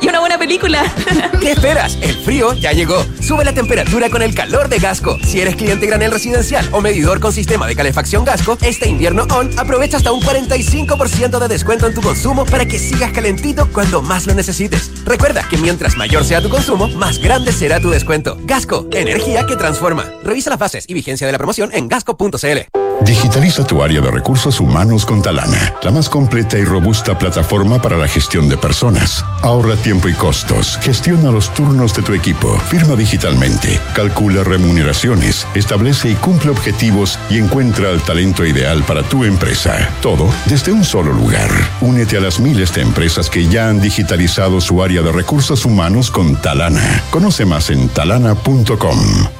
y 0.00 0.08
una 0.08 0.20
buena 0.20 0.38
película. 0.38 0.84
¿Qué 1.40 1.52
esperas? 1.52 1.98
El 2.00 2.16
frío 2.16 2.54
ya 2.54 2.72
llegó. 2.72 3.04
Sube 3.20 3.44
la 3.44 3.52
temperatura 3.52 4.10
con 4.10 4.22
el 4.22 4.34
calor 4.34 4.68
de 4.68 4.78
Gasco. 4.78 5.18
Si 5.24 5.40
eres 5.40 5.56
cliente 5.56 5.86
granel 5.86 6.10
residencial 6.10 6.68
o 6.72 6.80
medidor 6.80 7.20
con 7.20 7.32
sistema 7.32 7.66
de 7.66 7.76
calefacción 7.76 8.24
Gasco, 8.24 8.58
este 8.62 8.88
invierno 8.88 9.26
on 9.30 9.50
aprovecha 9.58 9.96
hasta 9.96 10.12
un 10.12 10.20
45% 10.20 11.38
de 11.38 11.48
descuento 11.48 11.86
en 11.86 11.94
tu 11.94 12.00
consumo 12.00 12.44
para 12.46 12.66
que 12.66 12.78
sigas 12.78 13.12
calentito 13.12 13.68
cuando 13.72 14.02
más 14.02 14.26
lo 14.26 14.34
necesites. 14.34 14.90
Recuerda 15.04 15.46
que 15.48 15.56
mientras 15.56 15.96
mayor 15.96 16.24
sea 16.24 16.40
tu 16.40 16.48
consumo, 16.48 16.88
más 16.88 17.18
grande 17.18 17.52
será 17.52 17.80
tu 17.80 17.90
descuento. 17.90 18.38
Gasco, 18.44 18.86
energía 18.92 19.46
que 19.46 19.56
transforma. 19.56 20.04
Revisa 20.24 20.50
las 20.50 20.58
bases 20.58 20.84
y 20.88 20.94
vigencia 20.94 21.26
de 21.26 21.32
la 21.32 21.38
promoción 21.38 21.70
en 21.72 21.88
gasco.cl. 21.88 22.80
Digitaliza 23.02 23.64
tu 23.64 23.82
área 23.82 24.00
de 24.02 24.10
recursos 24.10 24.60
humanos 24.60 25.06
con 25.06 25.22
Talana, 25.22 25.74
la 25.82 25.90
más 25.90 26.08
completa 26.08 26.58
y 26.58 26.64
robusta 26.64 27.18
plataforma 27.18 27.80
para 27.80 27.96
la 27.96 28.06
gestión 28.06 28.48
de 28.48 28.58
personas. 28.58 29.24
Ahorra 29.42 29.74
tiempo 29.76 29.89
tiempo 29.90 30.08
y 30.08 30.14
costos. 30.14 30.78
Gestiona 30.82 31.32
los 31.32 31.52
turnos 31.52 31.92
de 31.94 32.02
tu 32.02 32.14
equipo. 32.14 32.56
Firma 32.68 32.94
digitalmente. 32.94 33.80
Calcula 33.92 34.44
remuneraciones. 34.44 35.48
Establece 35.56 36.10
y 36.10 36.14
cumple 36.14 36.52
objetivos 36.52 37.18
y 37.28 37.38
encuentra 37.38 37.90
el 37.90 38.00
talento 38.00 38.46
ideal 38.46 38.84
para 38.84 39.02
tu 39.02 39.24
empresa. 39.24 39.92
Todo 40.00 40.32
desde 40.46 40.70
un 40.70 40.84
solo 40.84 41.12
lugar. 41.12 41.50
Únete 41.80 42.18
a 42.18 42.20
las 42.20 42.38
miles 42.38 42.72
de 42.72 42.82
empresas 42.82 43.28
que 43.28 43.48
ya 43.48 43.68
han 43.68 43.80
digitalizado 43.80 44.60
su 44.60 44.80
área 44.80 45.02
de 45.02 45.10
recursos 45.10 45.64
humanos 45.64 46.12
con 46.12 46.36
Talana. 46.36 47.02
Conoce 47.10 47.44
más 47.44 47.68
en 47.70 47.88
talana.com. 47.88 49.39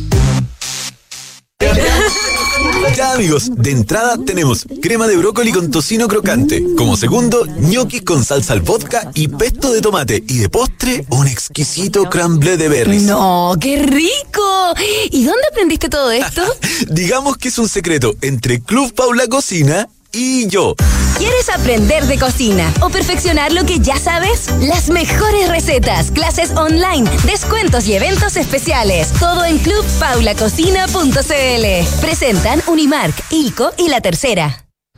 Amigos, 3.01 3.51
de 3.55 3.71
entrada 3.71 4.17
tenemos 4.23 4.65
crema 4.81 5.07
de 5.07 5.17
brócoli 5.17 5.51
con 5.51 5.71
tocino 5.71 6.07
crocante. 6.07 6.63
Como 6.77 6.95
segundo, 6.95 7.45
ñoquis 7.45 8.03
con 8.03 8.23
salsa 8.23 8.53
al 8.53 8.61
vodka 8.61 9.11
y 9.15 9.27
pesto 9.27 9.73
de 9.73 9.81
tomate. 9.81 10.23
Y 10.27 10.37
de 10.37 10.49
postre, 10.49 11.05
un 11.09 11.27
exquisito 11.27 12.03
crumble 12.09 12.57
de 12.57 12.69
berries. 12.69 13.03
No, 13.03 13.55
qué 13.59 13.81
rico. 13.81 14.73
¿Y 15.09 15.25
dónde 15.25 15.41
aprendiste 15.51 15.89
todo 15.89 16.11
esto? 16.11 16.43
Digamos 16.89 17.37
que 17.37 17.49
es 17.49 17.57
un 17.57 17.67
secreto 17.67 18.15
entre 18.21 18.61
Club 18.61 18.93
Paula 18.93 19.27
Cocina 19.27 19.89
y 20.13 20.47
yo. 20.47 20.75
¿Quieres 21.17 21.49
aprender 21.49 22.05
de 22.05 22.17
cocina 22.17 22.73
o 22.81 22.89
perfeccionar 22.89 23.51
lo 23.51 23.65
que 23.65 23.79
ya 23.79 23.97
sabes? 23.97 24.49
Las 24.59 24.89
mejores 24.89 25.49
recetas, 25.49 26.11
clases 26.11 26.51
online, 26.51 27.09
descuentos 27.25 27.87
y 27.87 27.93
eventos 27.93 28.37
especiales. 28.37 29.11
Todo 29.19 29.45
en 29.45 29.59
clubpaulacocina.cl. 29.59 32.01
Presentan 32.01 32.63
Unimark, 32.67 33.13
Ilco 33.29 33.71
y 33.77 33.89
La 33.89 34.01
Tercera. 34.01 34.65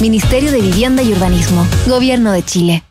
Ministerio 0.00 0.52
de 0.52 0.60
Vivienda 0.60 1.02
y 1.02 1.12
Urbanismo. 1.12 1.66
Gobierno 1.86 2.32
de 2.32 2.42
Chile. 2.42 2.84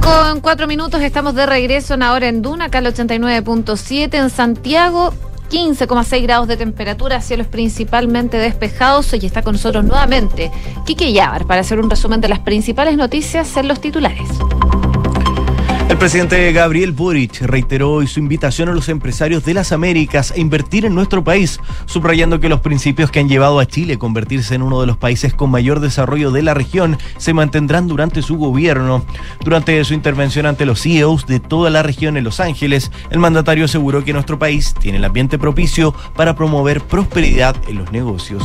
Con 0.00 0.40
cuatro 0.40 0.68
minutos, 0.68 1.00
estamos 1.02 1.34
de 1.34 1.46
regreso 1.46 1.94
en 1.94 2.04
ahora 2.04 2.28
en 2.28 2.40
Duna, 2.40 2.66
acá 2.66 2.78
el 2.78 2.86
89.7 2.86 4.14
en 4.14 4.30
Santiago. 4.30 5.12
15,6 5.50 6.22
grados 6.22 6.46
de 6.46 6.56
temperatura, 6.56 7.20
cielos 7.20 7.48
principalmente 7.48 8.36
despejados 8.36 9.12
y 9.14 9.26
está 9.26 9.42
con 9.42 9.54
nosotros 9.54 9.84
nuevamente 9.84 10.50
Quique 10.84 11.12
Yabar 11.12 11.46
para 11.46 11.62
hacer 11.62 11.80
un 11.80 11.90
resumen 11.90 12.20
de 12.20 12.28
las 12.28 12.40
principales 12.40 12.96
noticias 12.96 13.56
en 13.56 13.66
los 13.66 13.80
titulares. 13.80 14.28
El 15.88 15.98
presidente 15.98 16.52
Gabriel 16.52 16.90
Boric 16.90 17.42
reiteró 17.42 17.92
hoy 17.92 18.08
su 18.08 18.18
invitación 18.18 18.68
a 18.68 18.72
los 18.72 18.88
empresarios 18.88 19.44
de 19.44 19.54
las 19.54 19.70
Américas 19.70 20.32
a 20.32 20.38
invertir 20.38 20.84
en 20.84 20.96
nuestro 20.96 21.22
país, 21.22 21.60
subrayando 21.86 22.40
que 22.40 22.48
los 22.48 22.60
principios 22.60 23.12
que 23.12 23.20
han 23.20 23.28
llevado 23.28 23.60
a 23.60 23.66
Chile 23.66 23.94
a 23.94 23.98
convertirse 23.98 24.56
en 24.56 24.62
uno 24.62 24.80
de 24.80 24.88
los 24.88 24.96
países 24.96 25.32
con 25.32 25.50
mayor 25.50 25.78
desarrollo 25.78 26.32
de 26.32 26.42
la 26.42 26.54
región 26.54 26.98
se 27.18 27.32
mantendrán 27.34 27.86
durante 27.86 28.20
su 28.20 28.36
gobierno. 28.36 29.04
Durante 29.44 29.82
su 29.84 29.94
intervención 29.94 30.46
ante 30.46 30.66
los 30.66 30.82
CEOs 30.82 31.26
de 31.26 31.38
toda 31.38 31.70
la 31.70 31.84
región 31.84 32.16
en 32.16 32.24
Los 32.24 32.40
Ángeles, 32.40 32.90
el 33.10 33.20
mandatario 33.20 33.66
aseguró 33.66 34.04
que 34.04 34.12
nuestro 34.12 34.40
país 34.40 34.74
tiene 34.78 34.98
el 34.98 35.04
ambiente 35.04 35.38
propicio 35.38 35.94
para 36.16 36.34
promover 36.34 36.80
prosperidad 36.80 37.54
en 37.68 37.78
los 37.78 37.92
negocios. 37.92 38.42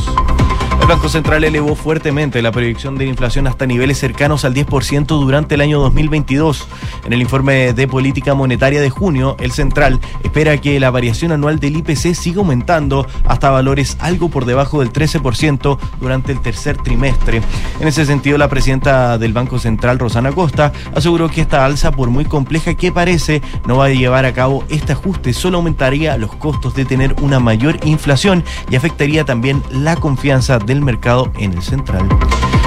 El 0.82 0.88
Banco 0.88 1.08
Central 1.08 1.44
elevó 1.44 1.76
fuertemente 1.76 2.42
la 2.42 2.50
proyección 2.50 2.98
de 2.98 3.04
la 3.04 3.10
inflación 3.10 3.46
hasta 3.46 3.66
niveles 3.66 3.98
cercanos 3.98 4.44
al 4.44 4.52
10% 4.52 5.06
durante 5.06 5.54
el 5.54 5.60
año 5.60 5.78
2022. 5.78 6.66
En 7.04 7.12
el 7.12 7.22
informe 7.22 7.72
de 7.72 7.86
política 7.86 8.34
monetaria 8.34 8.80
de 8.80 8.90
junio, 8.90 9.36
el 9.38 9.52
Central 9.52 10.00
espera 10.24 10.60
que 10.60 10.80
la 10.80 10.90
variación 10.90 11.30
anual 11.30 11.60
del 11.60 11.76
IPC 11.76 12.14
siga 12.14 12.40
aumentando 12.40 13.06
hasta 13.24 13.50
valores 13.50 13.96
algo 14.00 14.28
por 14.28 14.44
debajo 14.44 14.80
del 14.80 14.92
13% 14.92 15.78
durante 16.00 16.32
el 16.32 16.42
tercer 16.42 16.76
trimestre. 16.78 17.42
En 17.78 17.86
ese 17.86 18.04
sentido, 18.04 18.36
la 18.36 18.48
presidenta 18.48 19.18
del 19.18 19.32
Banco 19.32 19.60
Central, 19.60 20.00
Rosana 20.00 20.32
Costa, 20.32 20.72
aseguró 20.96 21.28
que 21.28 21.42
esta 21.42 21.64
alza, 21.64 21.92
por 21.92 22.10
muy 22.10 22.24
compleja 22.24 22.74
que 22.74 22.90
parece, 22.90 23.40
no 23.66 23.76
va 23.76 23.84
a 23.84 23.90
llevar 23.90 24.24
a 24.24 24.34
cabo 24.34 24.64
este 24.68 24.94
ajuste, 24.94 25.32
solo 25.32 25.58
aumentaría 25.58 26.16
los 26.16 26.34
costos 26.34 26.74
de 26.74 26.84
tener 26.84 27.14
una 27.22 27.38
mayor 27.38 27.78
inflación 27.84 28.42
y 28.68 28.74
afectaría 28.74 29.24
también 29.24 29.62
la 29.70 29.94
confianza 29.94 30.58
del 30.72 30.82
mercado 30.82 31.30
en 31.38 31.52
el 31.52 31.62
central. 31.62 32.08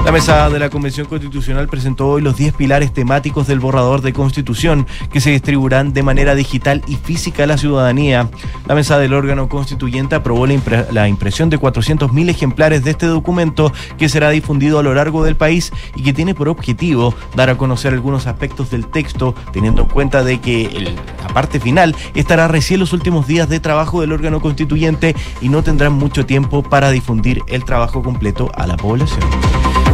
La 0.06 0.12
mesa 0.12 0.50
de 0.52 0.60
la 0.60 0.70
Convención 0.70 1.08
Constitucional 1.08 1.68
presentó 1.68 2.08
hoy 2.08 2.22
los 2.22 2.38
10 2.38 2.54
pilares 2.54 2.94
temáticos 2.94 3.48
del 3.48 3.60
borrador 3.60 4.02
de 4.02 4.14
constitución 4.14 4.86
que 5.12 5.20
se 5.20 5.32
distribuirán 5.32 5.94
de 5.94 6.04
manera 6.04 6.36
digital 6.36 6.84
y 6.88 6.96
física 6.96 7.44
a 7.44 7.48
la 7.48 7.58
ciudadanía. 7.58 8.30
La 8.68 8.76
mesa 8.76 9.00
del 9.00 9.16
órgano 9.16 9.50
constituyente 9.50 10.14
aprobó 10.14 10.46
la, 10.46 10.54
impre- 10.54 10.90
la 10.92 11.08
impresión 11.10 11.50
de 11.50 11.60
400.000 11.60 12.30
ejemplares 12.30 12.84
de 12.84 12.92
este 12.92 13.08
documento 13.08 13.74
que 13.98 14.08
será 14.08 14.30
difundido 14.30 14.78
a 14.78 14.84
lo 14.84 14.94
largo 14.94 15.24
del 15.24 15.36
país 15.38 15.74
y 15.96 16.04
que 16.04 16.14
tiene 16.14 16.36
por 16.36 16.50
objetivo 16.50 17.16
dar 17.36 17.50
a 17.50 17.58
conocer 17.58 17.92
algunos 17.92 18.28
aspectos 18.28 18.70
del 18.70 18.86
texto, 18.86 19.34
teniendo 19.52 19.82
en 19.82 19.90
cuenta 19.90 20.24
de 20.24 20.40
que 20.40 20.94
la 21.28 21.34
parte 21.34 21.60
final 21.60 21.96
estará 22.14 22.48
recién 22.48 22.80
los 22.80 22.94
últimos 22.94 23.26
días 23.26 23.50
de 23.50 23.60
trabajo 23.60 24.02
del 24.02 24.12
órgano 24.14 24.40
constituyente 24.40 25.16
y 25.42 25.50
no 25.50 25.64
tendrán 25.64 25.94
mucho 25.94 26.28
tiempo 26.28 26.62
para 26.62 26.92
difundir 26.92 27.42
el 27.48 27.66
trabajo 27.66 28.04
completo 28.04 28.52
a 28.56 28.68
la 28.68 28.78
población. 28.78 29.20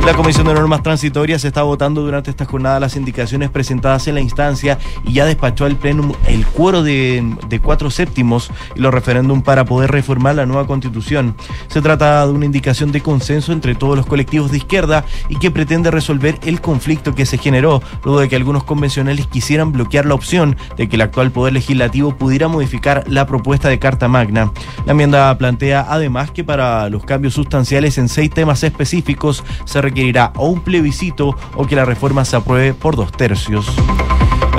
La 0.05 0.15
Comisión 0.15 0.47
de 0.47 0.55
Normas 0.55 0.81
Transitorias 0.81 1.45
está 1.45 1.61
votando 1.61 2.01
durante 2.01 2.31
esta 2.31 2.45
jornada 2.45 2.79
las 2.79 2.95
indicaciones 2.95 3.51
presentadas 3.51 4.07
en 4.07 4.15
la 4.15 4.21
instancia 4.21 4.79
y 5.05 5.13
ya 5.13 5.25
despachó 5.25 5.65
al 5.65 5.75
Plenum 5.75 6.13
el 6.27 6.45
cuoro 6.45 6.81
de, 6.81 7.23
de 7.47 7.59
cuatro 7.59 7.91
séptimos 7.91 8.49
y 8.75 8.79
los 8.79 8.91
referéndum 8.91 9.43
para 9.43 9.63
poder 9.63 9.91
reformar 9.91 10.35
la 10.35 10.47
nueva 10.47 10.65
constitución. 10.65 11.35
Se 11.67 11.81
trata 11.81 12.25
de 12.25 12.33
una 12.33 12.45
indicación 12.45 12.91
de 12.91 13.01
consenso 13.01 13.53
entre 13.53 13.75
todos 13.75 13.95
los 13.95 14.07
colectivos 14.07 14.49
de 14.49 14.57
izquierda 14.57 15.05
y 15.29 15.37
que 15.37 15.51
pretende 15.51 15.91
resolver 15.91 16.39
el 16.43 16.61
conflicto 16.61 17.13
que 17.13 17.27
se 17.27 17.37
generó 17.37 17.83
luego 18.03 18.21
de 18.21 18.27
que 18.27 18.35
algunos 18.35 18.63
convencionales 18.63 19.27
quisieran 19.27 19.71
bloquear 19.71 20.07
la 20.07 20.15
opción 20.15 20.57
de 20.77 20.89
que 20.89 20.95
el 20.95 21.03
actual 21.03 21.31
Poder 21.31 21.53
Legislativo 21.53 22.17
pudiera 22.17 22.47
modificar 22.47 23.03
la 23.07 23.27
propuesta 23.27 23.69
de 23.69 23.77
Carta 23.77 24.07
Magna. 24.07 24.51
La 24.85 24.93
enmienda 24.93 25.37
plantea 25.37 25.85
además 25.87 26.31
que 26.31 26.43
para 26.43 26.89
los 26.89 27.05
cambios 27.05 27.35
sustanciales 27.35 27.99
en 27.99 28.09
seis 28.09 28.31
temas 28.31 28.63
específicos 28.63 29.43
se 29.65 29.90
requerirá 29.91 30.31
o 30.37 30.47
un 30.47 30.61
plebiscito 30.61 31.35
o 31.55 31.67
que 31.67 31.75
la 31.75 31.83
reforma 31.83 32.23
se 32.23 32.37
apruebe 32.37 32.73
por 32.73 32.95
dos 32.95 33.11
tercios. 33.11 33.67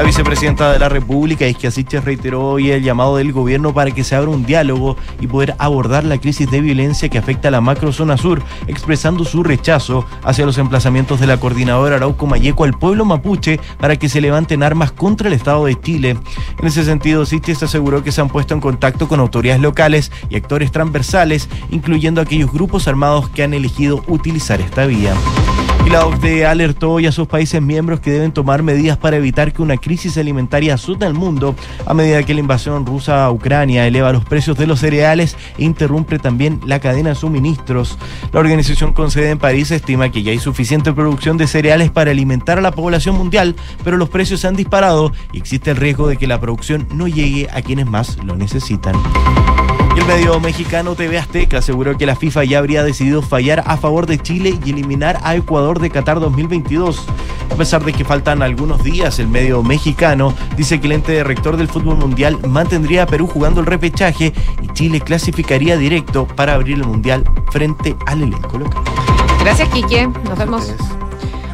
La 0.02 0.06
vicepresidenta 0.06 0.72
de 0.72 0.80
la 0.80 0.88
República, 0.88 1.46
Isquia 1.46 1.70
Siches, 1.70 2.04
reiteró 2.04 2.44
hoy 2.44 2.72
el 2.72 2.82
llamado 2.82 3.18
del 3.18 3.32
gobierno 3.32 3.72
para 3.72 3.92
que 3.92 4.02
se 4.02 4.16
abra 4.16 4.32
un 4.32 4.44
diálogo 4.44 4.96
y 5.20 5.28
poder 5.28 5.54
abordar 5.60 6.02
la 6.02 6.18
crisis 6.18 6.50
de 6.50 6.60
violencia 6.60 7.08
que 7.08 7.18
afecta 7.18 7.46
a 7.46 7.50
la 7.52 7.60
macrozona 7.60 8.16
sur, 8.16 8.42
expresando 8.66 9.24
su 9.24 9.44
rechazo 9.44 10.04
hacia 10.24 10.44
los 10.44 10.58
emplazamientos 10.58 11.20
de 11.20 11.28
la 11.28 11.38
coordinadora 11.38 11.94
Arauco 11.94 12.26
Mayeco 12.26 12.64
al 12.64 12.76
pueblo 12.76 13.04
mapuche 13.04 13.60
para 13.78 13.94
que 13.94 14.08
se 14.08 14.20
levanten 14.20 14.64
armas 14.64 14.90
contra 14.90 15.28
el 15.28 15.34
Estado 15.34 15.66
de 15.66 15.80
Chile. 15.80 16.16
En 16.58 16.66
ese 16.66 16.82
sentido, 16.82 17.24
Siches 17.24 17.62
aseguró 17.62 18.02
que 18.02 18.10
se 18.10 18.20
han 18.20 18.28
puesto 18.28 18.54
en 18.54 18.60
contacto 18.60 19.06
con 19.06 19.20
autoridades 19.20 19.62
locales 19.62 20.10
y 20.28 20.34
actores 20.34 20.72
transversales, 20.72 21.48
incluyendo 21.70 22.20
aquellos 22.20 22.52
grupos 22.52 22.88
armados 22.88 23.28
que 23.28 23.44
han 23.44 23.54
elegido 23.54 24.02
utilizar 24.08 24.60
esta 24.60 24.84
vía. 24.84 25.14
La 25.92 26.06
OCDE 26.06 26.46
alertó 26.46 26.92
hoy 26.92 27.04
a 27.04 27.12
sus 27.12 27.28
países 27.28 27.60
miembros 27.60 28.00
que 28.00 28.10
deben 28.10 28.32
tomar 28.32 28.62
medidas 28.62 28.96
para 28.96 29.18
evitar 29.18 29.52
que 29.52 29.60
una 29.60 29.76
crisis 29.76 30.16
alimentaria 30.16 30.72
azote 30.72 31.04
al 31.04 31.12
mundo 31.12 31.54
a 31.84 31.92
medida 31.92 32.22
que 32.22 32.32
la 32.32 32.40
invasión 32.40 32.86
rusa 32.86 33.26
a 33.26 33.30
Ucrania 33.30 33.86
eleva 33.86 34.10
los 34.10 34.24
precios 34.24 34.56
de 34.56 34.66
los 34.66 34.80
cereales 34.80 35.36
e 35.58 35.64
interrumpe 35.64 36.18
también 36.18 36.60
la 36.64 36.80
cadena 36.80 37.10
de 37.10 37.14
suministros. 37.14 37.98
La 38.32 38.40
organización 38.40 38.94
con 38.94 39.10
sede 39.10 39.28
en 39.28 39.38
París 39.38 39.70
estima 39.70 40.10
que 40.10 40.22
ya 40.22 40.32
hay 40.32 40.38
suficiente 40.38 40.94
producción 40.94 41.36
de 41.36 41.46
cereales 41.46 41.90
para 41.90 42.10
alimentar 42.10 42.56
a 42.56 42.62
la 42.62 42.72
población 42.72 43.18
mundial, 43.18 43.54
pero 43.84 43.98
los 43.98 44.08
precios 44.08 44.40
se 44.40 44.48
han 44.48 44.56
disparado 44.56 45.12
y 45.30 45.36
existe 45.36 45.72
el 45.72 45.76
riesgo 45.76 46.08
de 46.08 46.16
que 46.16 46.26
la 46.26 46.40
producción 46.40 46.88
no 46.90 47.06
llegue 47.06 47.50
a 47.52 47.60
quienes 47.60 47.84
más 47.84 48.16
lo 48.24 48.34
necesitan. 48.34 48.94
El 50.02 50.08
medio 50.08 50.40
mexicano 50.40 50.96
TV 50.96 51.16
Azteca 51.16 51.58
aseguró 51.58 51.96
que 51.96 52.06
la 52.06 52.16
FIFA 52.16 52.42
ya 52.42 52.58
habría 52.58 52.82
decidido 52.82 53.22
fallar 53.22 53.62
a 53.66 53.76
favor 53.76 54.06
de 54.06 54.18
Chile 54.18 54.58
y 54.64 54.70
eliminar 54.70 55.20
a 55.22 55.36
Ecuador 55.36 55.78
de 55.78 55.90
Qatar 55.90 56.18
2022. 56.18 57.06
A 57.52 57.54
pesar 57.54 57.84
de 57.84 57.92
que 57.92 58.04
faltan 58.04 58.42
algunos 58.42 58.82
días, 58.82 59.20
el 59.20 59.28
medio 59.28 59.62
mexicano 59.62 60.34
dice 60.56 60.80
que 60.80 60.88
el 60.88 60.94
ente 60.94 61.22
rector 61.22 61.56
del 61.56 61.68
fútbol 61.68 61.98
mundial 61.98 62.36
mantendría 62.48 63.04
a 63.04 63.06
Perú 63.06 63.28
jugando 63.28 63.60
el 63.60 63.66
repechaje 63.66 64.32
y 64.60 64.66
Chile 64.72 65.00
clasificaría 65.00 65.76
directo 65.76 66.26
para 66.26 66.54
abrir 66.54 66.78
el 66.78 66.84
mundial 66.84 67.22
frente 67.52 67.94
al 68.06 68.22
elenco 68.22 68.58
local. 68.58 68.82
Gracias, 69.38 69.68
Quique. 69.68 70.08
Nos 70.24 70.36
vemos. 70.36 70.74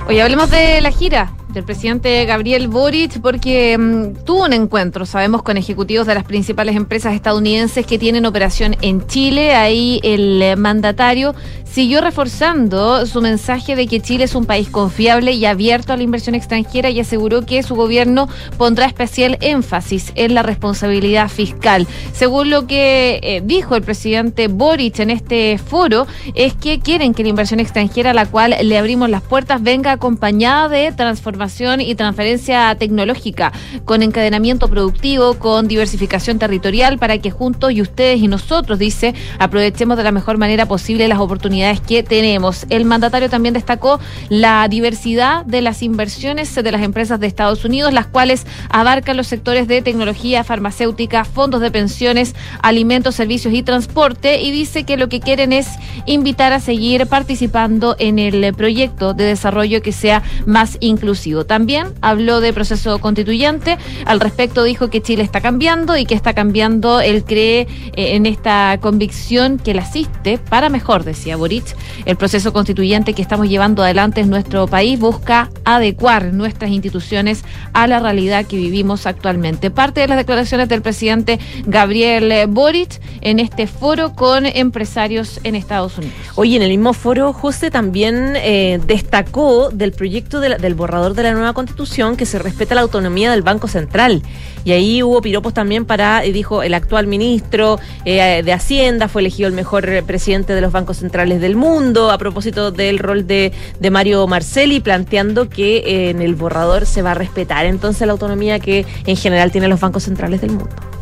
Hoy 0.08 0.20
hablemos 0.20 0.50
de 0.50 0.80
la 0.80 0.90
gira 0.90 1.34
del 1.52 1.64
presidente 1.64 2.24
Gabriel 2.26 2.68
Boric 2.68 3.20
porque 3.20 3.76
mm, 3.78 4.24
tuvo 4.24 4.44
un 4.44 4.52
encuentro, 4.52 5.06
sabemos, 5.06 5.42
con 5.42 5.56
ejecutivos 5.56 6.06
de 6.06 6.14
las 6.14 6.24
principales 6.24 6.76
empresas 6.76 7.14
estadounidenses 7.14 7.86
que 7.86 7.98
tienen 7.98 8.26
operación 8.26 8.76
en 8.82 9.06
Chile. 9.06 9.54
Ahí 9.54 10.00
el 10.02 10.42
eh, 10.42 10.56
mandatario 10.56 11.34
siguió 11.64 12.00
reforzando 12.00 13.06
su 13.06 13.20
mensaje 13.20 13.76
de 13.76 13.86
que 13.86 14.00
Chile 14.00 14.24
es 14.24 14.34
un 14.34 14.46
país 14.46 14.68
confiable 14.68 15.32
y 15.32 15.44
abierto 15.46 15.92
a 15.92 15.96
la 15.96 16.02
inversión 16.02 16.34
extranjera 16.34 16.90
y 16.90 17.00
aseguró 17.00 17.44
que 17.46 17.62
su 17.62 17.74
gobierno 17.74 18.28
pondrá 18.56 18.86
especial 18.86 19.38
énfasis 19.40 20.12
en 20.16 20.34
la 20.34 20.42
responsabilidad 20.42 21.28
fiscal. 21.28 21.86
Según 22.12 22.50
lo 22.50 22.66
que 22.66 23.20
eh, 23.22 23.42
dijo 23.44 23.74
el 23.74 23.82
presidente 23.82 24.48
Boric 24.48 24.98
en 24.98 25.10
este 25.10 25.58
foro, 25.58 26.06
es 26.34 26.54
que 26.54 26.80
quieren 26.80 27.14
que 27.14 27.22
la 27.22 27.28
inversión 27.30 27.60
extranjera 27.60 28.10
a 28.10 28.14
la 28.14 28.26
cual 28.26 28.54
le 28.62 28.78
abrimos 28.78 29.08
las 29.08 29.22
puertas 29.22 29.62
venga 29.62 29.92
acompañada 29.92 30.68
de 30.68 30.92
transformación 30.92 31.37
y 31.80 31.94
transferencia 31.94 32.74
tecnológica, 32.74 33.52
con 33.84 34.02
encadenamiento 34.02 34.68
productivo, 34.68 35.34
con 35.34 35.68
diversificación 35.68 36.38
territorial, 36.38 36.98
para 36.98 37.18
que 37.18 37.30
juntos 37.30 37.72
y 37.72 37.80
ustedes 37.80 38.20
y 38.20 38.28
nosotros, 38.28 38.78
dice, 38.78 39.14
aprovechemos 39.38 39.96
de 39.96 40.02
la 40.02 40.12
mejor 40.12 40.36
manera 40.36 40.66
posible 40.66 41.06
las 41.06 41.20
oportunidades 41.20 41.80
que 41.80 42.02
tenemos. 42.02 42.66
El 42.70 42.84
mandatario 42.84 43.30
también 43.30 43.54
destacó 43.54 44.00
la 44.28 44.66
diversidad 44.68 45.44
de 45.46 45.62
las 45.62 45.82
inversiones 45.82 46.54
de 46.54 46.72
las 46.72 46.82
empresas 46.82 47.20
de 47.20 47.28
Estados 47.28 47.64
Unidos, 47.64 47.92
las 47.92 48.06
cuales 48.06 48.44
abarcan 48.68 49.16
los 49.16 49.28
sectores 49.28 49.68
de 49.68 49.80
tecnología, 49.80 50.42
farmacéutica, 50.42 51.24
fondos 51.24 51.60
de 51.60 51.70
pensiones, 51.70 52.34
alimentos, 52.62 53.14
servicios 53.14 53.54
y 53.54 53.62
transporte, 53.62 54.42
y 54.42 54.50
dice 54.50 54.84
que 54.84 54.96
lo 54.96 55.08
que 55.08 55.20
quieren 55.20 55.52
es 55.52 55.68
invitar 56.06 56.52
a 56.52 56.60
seguir 56.60 57.06
participando 57.06 57.94
en 57.98 58.18
el 58.18 58.52
proyecto 58.54 59.14
de 59.14 59.24
desarrollo 59.24 59.82
que 59.82 59.92
sea 59.92 60.22
más 60.46 60.76
inclusivo. 60.80 61.27
También 61.46 61.88
habló 62.00 62.40
de 62.40 62.52
proceso 62.52 62.98
constituyente, 62.98 63.78
al 64.04 64.20
respecto 64.20 64.62
dijo 64.64 64.88
que 64.88 65.02
Chile 65.02 65.22
está 65.22 65.40
cambiando 65.40 65.96
y 65.96 66.06
que 66.06 66.14
está 66.14 66.32
cambiando, 66.32 67.00
él 67.00 67.24
cree 67.24 67.62
eh, 67.94 68.16
en 68.16 68.26
esta 68.26 68.78
convicción 68.80 69.58
que 69.58 69.74
la 69.74 69.82
asiste 69.82 70.38
para 70.38 70.68
mejor, 70.68 71.04
decía 71.04 71.36
Boric 71.36 71.76
el 72.04 72.16
proceso 72.16 72.52
constituyente 72.52 73.14
que 73.14 73.22
estamos 73.22 73.48
llevando 73.48 73.82
adelante 73.82 74.20
en 74.20 74.30
nuestro 74.30 74.66
país 74.66 74.98
busca 74.98 75.50
adecuar 75.64 76.32
nuestras 76.32 76.70
instituciones 76.70 77.44
a 77.72 77.86
la 77.86 78.00
realidad 78.00 78.46
que 78.46 78.56
vivimos 78.56 79.06
actualmente. 79.06 79.70
Parte 79.70 80.00
de 80.00 80.08
las 80.08 80.16
declaraciones 80.16 80.68
del 80.68 80.82
presidente 80.82 81.38
Gabriel 81.66 82.46
Boric 82.48 83.00
en 83.20 83.40
este 83.40 83.66
foro 83.66 84.14
con 84.14 84.46
empresarios 84.46 85.40
en 85.44 85.54
Estados 85.54 85.98
Unidos. 85.98 86.14
Oye, 86.36 86.56
en 86.56 86.62
el 86.62 86.70
mismo 86.70 86.92
foro, 86.92 87.32
José 87.32 87.70
también 87.70 88.34
eh, 88.36 88.80
destacó 88.86 89.70
del 89.70 89.92
proyecto 89.92 90.40
del 90.40 90.74
borrador 90.74 91.14
de 91.14 91.17
la 91.22 91.32
nueva 91.32 91.52
constitución 91.52 92.16
que 92.16 92.26
se 92.26 92.38
respeta 92.38 92.74
la 92.74 92.82
autonomía 92.82 93.30
del 93.30 93.42
Banco 93.42 93.68
Central. 93.68 94.22
Y 94.64 94.72
ahí 94.72 95.02
hubo 95.02 95.22
piropos 95.22 95.54
también 95.54 95.84
para, 95.84 96.24
eh, 96.24 96.32
dijo, 96.32 96.62
el 96.62 96.74
actual 96.74 97.06
ministro 97.06 97.78
eh, 98.04 98.42
de 98.44 98.52
Hacienda, 98.52 99.08
fue 99.08 99.22
elegido 99.22 99.48
el 99.48 99.54
mejor 99.54 100.04
presidente 100.04 100.54
de 100.54 100.60
los 100.60 100.72
bancos 100.72 100.98
centrales 100.98 101.40
del 101.40 101.56
mundo, 101.56 102.10
a 102.10 102.18
propósito 102.18 102.70
del 102.70 102.98
rol 102.98 103.26
de, 103.26 103.52
de 103.80 103.90
Mario 103.90 104.26
Marcelli, 104.26 104.80
planteando 104.80 105.48
que 105.48 105.78
eh, 105.78 106.10
en 106.10 106.20
el 106.20 106.34
borrador 106.34 106.86
se 106.86 107.02
va 107.02 107.12
a 107.12 107.14
respetar 107.14 107.66
entonces 107.66 108.06
la 108.06 108.12
autonomía 108.12 108.58
que 108.58 108.84
en 109.06 109.16
general 109.16 109.50
tienen 109.52 109.70
los 109.70 109.80
bancos 109.80 110.04
centrales 110.04 110.40
del 110.40 110.50
mundo. 110.50 110.97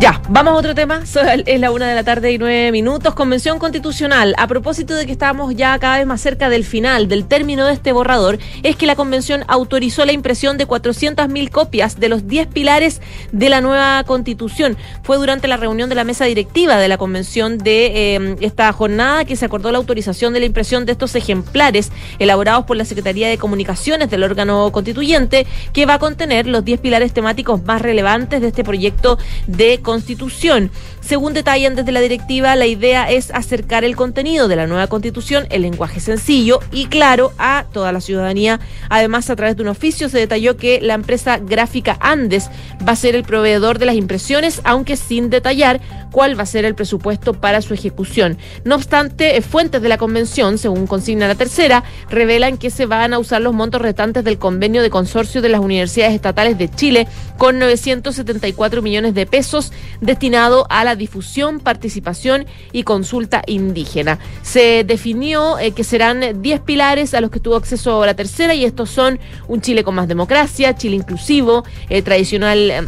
Ya, 0.00 0.22
vamos 0.28 0.54
a 0.54 0.56
otro 0.56 0.76
tema. 0.76 1.02
Es 1.44 1.58
la 1.58 1.72
una 1.72 1.88
de 1.88 1.94
la 1.96 2.04
tarde 2.04 2.30
y 2.30 2.38
nueve 2.38 2.70
minutos. 2.70 3.14
Convención 3.14 3.58
Constitucional. 3.58 4.32
A 4.38 4.46
propósito 4.46 4.94
de 4.94 5.06
que 5.06 5.12
estamos 5.12 5.56
ya 5.56 5.76
cada 5.80 5.98
vez 5.98 6.06
más 6.06 6.20
cerca 6.20 6.48
del 6.48 6.64
final, 6.64 7.08
del 7.08 7.26
término 7.26 7.66
de 7.66 7.72
este 7.72 7.90
borrador, 7.90 8.38
es 8.62 8.76
que 8.76 8.86
la 8.86 8.94
Convención 8.94 9.44
autorizó 9.48 10.04
la 10.04 10.12
impresión 10.12 10.56
de 10.56 10.68
400.000 10.68 11.50
copias 11.50 11.98
de 11.98 12.08
los 12.08 12.28
10 12.28 12.46
pilares 12.46 13.00
de 13.32 13.48
la 13.48 13.60
nueva 13.60 14.04
Constitución. 14.04 14.76
Fue 15.02 15.16
durante 15.16 15.48
la 15.48 15.56
reunión 15.56 15.88
de 15.88 15.96
la 15.96 16.04
mesa 16.04 16.26
directiva 16.26 16.76
de 16.76 16.86
la 16.86 16.96
Convención 16.96 17.58
de 17.58 18.14
eh, 18.14 18.36
esta 18.40 18.72
jornada 18.72 19.24
que 19.24 19.34
se 19.34 19.46
acordó 19.46 19.72
la 19.72 19.78
autorización 19.78 20.32
de 20.32 20.38
la 20.38 20.46
impresión 20.46 20.86
de 20.86 20.92
estos 20.92 21.16
ejemplares 21.16 21.90
elaborados 22.20 22.66
por 22.66 22.76
la 22.76 22.84
Secretaría 22.84 23.28
de 23.28 23.36
Comunicaciones 23.36 24.08
del 24.08 24.22
órgano 24.22 24.70
constituyente, 24.70 25.44
que 25.72 25.86
va 25.86 25.94
a 25.94 25.98
contener 25.98 26.46
los 26.46 26.64
10 26.64 26.78
pilares 26.78 27.12
temáticos 27.12 27.64
más 27.64 27.82
relevantes 27.82 28.40
de 28.40 28.46
este 28.46 28.62
proyecto 28.62 29.18
de 29.48 29.80
Constitución. 29.88 30.70
Según 31.00 31.32
detallan 31.32 31.74
desde 31.74 31.92
la 31.92 32.00
directiva, 32.00 32.54
la 32.56 32.66
idea 32.66 33.10
es 33.10 33.30
acercar 33.30 33.84
el 33.84 33.96
contenido 33.96 34.46
de 34.46 34.54
la 34.54 34.66
nueva 34.66 34.86
Constitución 34.86 35.46
en 35.48 35.62
lenguaje 35.62 35.98
sencillo 35.98 36.60
y 36.70 36.88
claro 36.88 37.32
a 37.38 37.64
toda 37.72 37.90
la 37.90 38.02
ciudadanía. 38.02 38.60
Además, 38.90 39.30
a 39.30 39.36
través 39.36 39.56
de 39.56 39.62
un 39.62 39.68
oficio 39.68 40.10
se 40.10 40.18
detalló 40.18 40.58
que 40.58 40.82
la 40.82 40.92
empresa 40.92 41.38
gráfica 41.38 41.96
Andes 42.02 42.50
va 42.86 42.92
a 42.92 42.96
ser 42.96 43.14
el 43.14 43.22
proveedor 43.22 43.78
de 43.78 43.86
las 43.86 43.94
impresiones, 43.94 44.60
aunque 44.64 44.98
sin 44.98 45.30
detallar 45.30 45.80
cuál 46.10 46.38
va 46.38 46.42
a 46.42 46.46
ser 46.46 46.64
el 46.64 46.74
presupuesto 46.74 47.34
para 47.34 47.62
su 47.62 47.74
ejecución. 47.74 48.38
No 48.64 48.74
obstante, 48.74 49.40
fuentes 49.42 49.82
de 49.82 49.88
la 49.88 49.98
convención, 49.98 50.58
según 50.58 50.86
consigna 50.86 51.28
la 51.28 51.34
tercera, 51.34 51.84
revelan 52.10 52.58
que 52.58 52.70
se 52.70 52.86
van 52.86 53.12
a 53.12 53.18
usar 53.18 53.42
los 53.42 53.54
montos 53.54 53.82
restantes 53.82 54.24
del 54.24 54.38
convenio 54.38 54.82
de 54.82 54.90
consorcio 54.90 55.42
de 55.42 55.48
las 55.48 55.60
universidades 55.60 56.14
estatales 56.14 56.58
de 56.58 56.68
Chile 56.68 57.06
con 57.36 57.58
974 57.58 58.82
millones 58.82 59.14
de 59.14 59.26
pesos 59.26 59.72
destinado 60.00 60.66
a 60.70 60.84
la 60.84 60.96
difusión, 60.96 61.60
participación 61.60 62.46
y 62.72 62.82
consulta 62.82 63.42
indígena. 63.46 64.18
Se 64.42 64.84
definió 64.84 65.58
eh, 65.58 65.72
que 65.72 65.84
serán 65.84 66.42
10 66.42 66.60
pilares 66.60 67.14
a 67.14 67.20
los 67.20 67.30
que 67.30 67.40
tuvo 67.40 67.56
acceso 67.56 68.04
la 68.04 68.14
tercera 68.14 68.54
y 68.54 68.64
estos 68.64 68.90
son 68.90 69.18
un 69.46 69.60
Chile 69.60 69.84
con 69.84 69.94
más 69.94 70.08
democracia, 70.08 70.76
Chile 70.76 70.96
inclusivo, 70.96 71.64
eh, 71.88 72.02
tradicional 72.02 72.70
eh, 72.70 72.82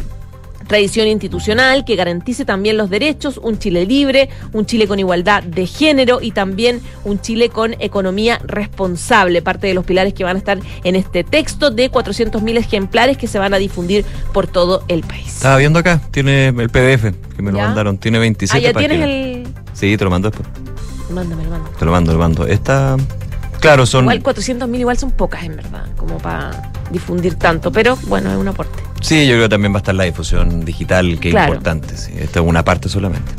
tradición 0.67 1.07
institucional 1.07 1.85
que 1.85 1.95
garantice 1.95 2.45
también 2.45 2.77
los 2.77 2.89
derechos, 2.89 3.39
un 3.41 3.59
Chile 3.59 3.85
libre, 3.85 4.29
un 4.53 4.65
Chile 4.65 4.87
con 4.87 4.99
igualdad 4.99 5.43
de 5.43 5.65
género 5.65 6.19
y 6.21 6.31
también 6.31 6.81
un 7.03 7.19
Chile 7.21 7.49
con 7.49 7.75
economía 7.79 8.39
responsable, 8.43 9.41
parte 9.41 9.67
de 9.67 9.73
los 9.73 9.85
pilares 9.85 10.13
que 10.13 10.23
van 10.23 10.35
a 10.35 10.39
estar 10.39 10.59
en 10.83 10.95
este 10.95 11.23
texto 11.23 11.71
de 11.71 11.91
400.000 11.91 12.57
ejemplares 12.57 13.17
que 13.17 13.27
se 13.27 13.39
van 13.39 13.53
a 13.53 13.57
difundir 13.57 14.05
por 14.33 14.47
todo 14.47 14.83
el 14.87 15.01
país. 15.03 15.27
Estaba 15.27 15.57
viendo 15.57 15.79
acá, 15.79 16.01
tiene 16.11 16.47
el 16.47 16.69
PDF 16.69 17.13
que 17.35 17.41
me 17.41 17.51
lo 17.51 17.59
mandaron, 17.59 17.97
tiene 17.97 18.19
27 18.19 18.57
ah, 18.57 18.71
¿ya 18.71 18.77
tienes 18.77 19.01
el...? 19.01 19.47
Sí, 19.73 19.97
te 19.97 20.03
lo 20.03 20.09
mando 20.09 20.29
después. 20.29 20.47
Mándame, 21.09 21.43
lo 21.43 21.49
mando. 21.49 21.69
Te 21.71 21.85
lo 21.85 21.91
mando, 21.91 22.13
lo 22.13 22.19
mando. 22.19 22.47
Esta... 22.47 22.97
Claro, 23.59 23.85
son... 23.85 24.05
Igual 24.05 24.23
400.000 24.23 24.79
igual 24.79 24.97
son 24.97 25.11
pocas 25.11 25.43
en 25.43 25.55
verdad, 25.55 25.85
como 25.95 26.17
para 26.17 26.71
difundir 26.91 27.35
tanto, 27.35 27.71
pero 27.71 27.97
bueno, 28.07 28.31
es 28.31 28.37
un 28.37 28.47
aporte. 28.47 28.90
Sí, 29.01 29.27
yo 29.27 29.33
creo 29.33 29.45
que 29.45 29.49
también 29.49 29.73
va 29.73 29.77
a 29.77 29.79
estar 29.79 29.95
la 29.95 30.03
difusión 30.03 30.63
digital, 30.63 31.19
que 31.19 31.29
es 31.29 31.35
importante. 31.35 31.97
Sí. 31.97 32.13
Esta 32.17 32.39
es 32.39 32.45
una 32.45 32.63
parte 32.63 32.87
solamente. 32.87 33.31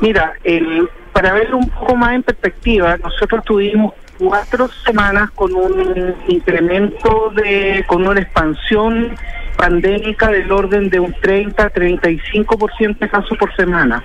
Mira, 0.00 0.34
el, 0.44 0.88
para 1.12 1.32
verlo 1.32 1.58
un 1.58 1.68
poco 1.68 1.96
más 1.96 2.12
en 2.12 2.22
perspectiva, 2.22 2.96
nosotros 2.98 3.42
tuvimos 3.44 3.94
cuatro 4.20 4.68
semanas 4.86 5.32
con 5.32 5.52
un 5.52 6.14
incremento 6.28 7.32
de, 7.34 7.84
con 7.88 8.06
una 8.06 8.20
expansión 8.20 9.16
pandémica 9.56 10.30
del 10.30 10.50
orden 10.52 10.90
de 10.90 11.00
un 11.00 11.12
30-35% 11.12 12.98
de 12.98 13.08
casos 13.08 13.36
por 13.36 13.52
semana. 13.56 14.04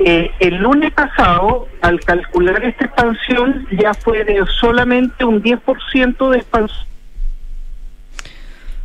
Eh, 0.00 0.30
el 0.38 0.56
lunes 0.56 0.92
pasado, 0.92 1.66
al 1.80 2.00
calcular 2.00 2.64
esta 2.64 2.84
expansión, 2.84 3.66
ya 3.72 3.94
fue 3.94 4.24
de 4.24 4.44
solamente 4.60 5.24
un 5.24 5.42
10% 5.42 6.30
de 6.30 6.38
expansión 6.38 6.88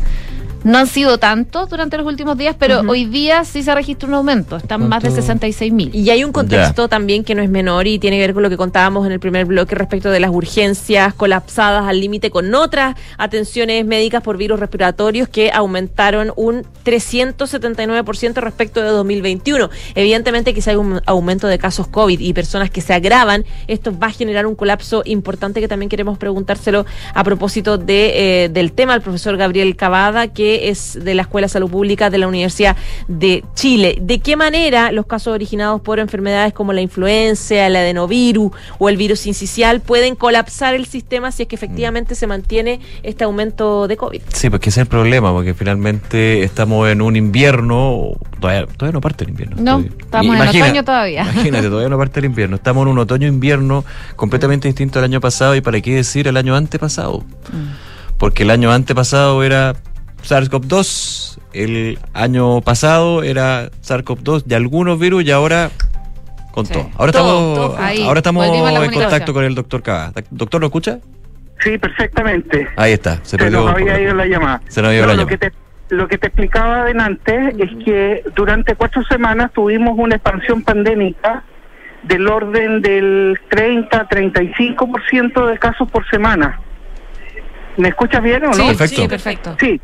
no 0.67 0.79
han 0.79 0.89
sido 0.89 1.19
tantos 1.19 1.71
durante 1.71 1.97
los 1.97 2.05
últimos 2.05 2.37
días, 2.37 2.57
pero 2.59 2.81
hoy 2.81 3.05
día 3.05 3.45
sí 3.45 3.63
se 3.63 3.73
registra 3.73 4.09
un 4.09 4.15
aumento. 4.15 4.57
Están 4.57 4.89
más 4.89 5.01
de 5.01 5.13
66 5.13 5.73
mil. 5.73 5.95
Y 5.95 6.11
hay 6.11 6.25
un 6.25 6.33
contexto 6.33 6.89
también 6.89 7.23
que 7.23 7.37
no 7.37 7.43
es 7.43 7.49
menor 7.49 7.87
y 7.87 8.01
tiene 8.01 8.17
que 8.17 8.23
ver 8.23 8.35
con 8.35 8.43
lo 8.43 8.51
que 8.51 8.57
contábamos 8.57 9.07
en 9.07 9.13
el 9.13 9.21
primer 9.21 9.47
bloque 9.47 9.77
respecto 9.77 10.11
de 10.11 10.19
las 10.19 10.33
urgencias 10.33 11.15
colapsadas 11.15 11.85
al 11.87 12.01
límite 12.01 12.31
con 12.31 12.53
otras 12.53 12.97
atenciones 13.17 13.87
médicas 13.87 14.25
por 14.25 14.39
virus 14.39 14.59
respiratorios 14.59 15.29
que 15.29 15.53
aumentaron 15.53 16.33
un 16.35 16.65
379% 16.85 18.35
respecto 18.41 18.83
de 18.83 18.89
2021. 18.89 19.71
Evidentemente 19.95 20.53
que 20.53 20.63
si 20.63 20.71
hay 20.71 20.77
un 20.77 21.01
aumento 21.07 21.47
de 21.47 21.59
casos 21.61 21.87
COVID 21.87 22.19
y 22.19 22.33
personas 22.33 22.71
que 22.71 22.81
se 22.81 22.93
agravan, 22.93 23.45
esto 23.69 23.97
va 23.97 24.09
a 24.09 24.11
generar 24.11 24.47
un 24.47 24.57
colapso 24.57 25.03
importante 25.05 25.61
que 25.61 25.69
también 25.69 25.89
queremos 25.89 26.19
preguntárselo 26.19 26.87
a 27.15 27.23
propósito 27.23 27.79
de, 27.79 28.45
eh, 28.45 28.49
del 28.49 28.73
tema 28.73 28.95
al 28.95 29.03
profesor 29.03 29.37
Gabriel 29.37 29.77
Cavada, 29.77 30.27
que 30.27 30.56
es 30.63 30.99
de 31.03 31.15
la 31.15 31.23
Escuela 31.23 31.47
de 31.47 31.51
Salud 31.51 31.71
Pública 31.71 32.11
de 32.11 32.19
la 32.19 32.29
Universidad 32.29 32.77
de 33.09 33.45
Chile. 33.55 33.99
¿De 34.01 34.19
qué 34.19 34.37
manera 34.37 34.93
los 34.93 35.07
casos 35.07 35.33
originados 35.33 35.81
por 35.81 35.99
enfermedades 35.99 36.53
como 36.53 36.73
la 36.73 36.81
influenza, 36.81 37.67
el 37.67 37.77
adenovirus 37.77 38.53
o 38.79 38.89
el 38.89 38.97
virus 38.97 39.27
incisional 39.27 39.81
pueden 39.81 40.17
colapsar 40.17 40.75
el 40.75 40.87
sistema 40.87 41.33
si 41.33 41.43
es 41.43 41.49
que 41.49 41.57
efectivamente 41.57 42.15
se 42.15 42.27
mantiene 42.27 42.81
este 43.03 43.25
aumento 43.25 43.89
de 43.89 43.97
COVID? 43.97 44.23
Sí, 44.33 44.51
porque 44.51 44.71
ese 44.71 44.81
es 44.81 44.87
el 44.87 44.89
problema, 44.89 45.33
porque 45.33 45.55
finalmente 45.55 46.43
estamos 46.43 46.89
en 46.89 47.03
un 47.03 47.17
invierno, 47.17 48.13
todavía, 48.41 48.67
todavía 48.67 48.93
no 48.93 49.01
parte 49.01 49.25
el 49.25 49.31
invierno. 49.31 49.57
No, 49.59 49.81
estamos 49.81 50.37
en 50.37 50.49
otoño 50.49 50.85
todavía. 50.85 51.23
Imagínate, 51.33 51.69
todavía 51.69 51.89
no 51.89 51.99
parte 51.99 52.21
el 52.21 52.27
invierno. 52.27 52.57
Estamos 52.57 52.83
en 52.83 52.89
un 52.89 52.99
otoño-invierno 52.99 53.85
completamente 54.17 54.69
distinto 54.69 54.99
al 54.99 55.05
año 55.05 55.21
pasado 55.21 55.55
y 55.55 55.61
para 55.61 55.81
qué 55.81 55.95
decir 55.95 56.29
el 56.29 56.37
año 56.37 56.55
antepasado. 56.57 57.25
Porque 58.19 58.45
el 58.45 58.51
año 58.51 58.73
antepasado 58.73 59.43
era 59.43 59.75
SARS-CoV-2. 60.23 61.39
El 61.53 61.99
año 62.13 62.61
pasado 62.61 63.23
era 63.23 63.71
SARS-CoV-2 63.83 64.45
de 64.45 64.57
algunos 64.57 64.99
virus 64.99 65.25
y 65.25 65.31
ahora 65.31 65.71
con 66.57 66.67
todo. 66.67 66.91
Ahora 66.97 67.11
estamos, 67.11 67.79
ahora 68.07 68.19
estamos 68.19 68.47
en 68.47 68.93
contacto 68.93 69.33
con 69.35 69.45
el 69.45 69.55
doctor 69.55 69.83
Cava. 69.83 70.13
¿Doctor, 70.31 70.61
lo 70.61 70.67
escucha? 70.69 70.99
Sí, 71.61 71.79
perfectamente. 71.79 72.69
Ahí 72.77 72.93
está. 72.93 73.21
Se, 73.25 73.37
nos 73.51 73.71
había 73.71 74.01
ido 74.01 74.15
la 74.15 74.27
llamada. 74.27 74.61
Se 74.69 74.81
nos 74.81 74.89
había 74.89 75.01
ido 75.01 75.07
la 75.09 75.15
lo, 75.15 75.27
que 75.27 75.39
te, 75.39 75.53
lo 75.91 76.09
que 76.09 76.19
te 76.19 76.29
explicaba 76.29 76.83
adelante 76.83 77.55
es 77.59 77.85
que 77.85 78.23
durante 78.35 78.75
cuatro 78.75 79.03
semanas 79.05 79.53
tuvimos 79.53 79.99
una 79.99 80.17
expansión 80.17 80.63
pandémica 80.63 81.45
del 82.03 82.29
orden 82.29 82.83
del 82.83 83.39
30-35% 83.51 85.47
de 85.47 85.59
casos 85.59 85.91
por 85.91 86.09
semana. 86.09 86.61
¿Me 87.77 87.89
escuchas 87.89 88.23
bien 88.23 88.45
o 88.45 88.49
no? 88.49 88.55
Sí, 88.55 88.63
perfecto. 88.63 89.03
Sí, 89.03 89.09
perfecto. 89.09 89.57
Sí, 89.61 89.81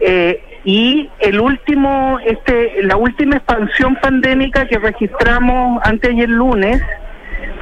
eh, 0.00 0.42
y 0.64 1.08
el 1.20 1.40
último, 1.40 2.18
este, 2.24 2.82
la 2.82 2.96
última 2.96 3.36
expansión 3.36 3.96
pandémica 3.96 4.66
que 4.66 4.78
registramos 4.78 5.80
antes 5.84 6.14
y 6.14 6.22
el 6.22 6.32
lunes 6.32 6.82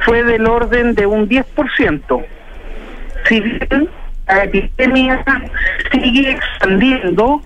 fue 0.01 0.23
del 0.23 0.45
orden 0.45 0.95
de 0.95 1.05
un 1.05 1.27
10%. 1.29 2.25
Si 3.25 3.39
bien 3.39 3.89
la 4.27 4.43
epidemia 4.43 5.23
sigue 5.91 6.31
expandiendo, 6.31 7.41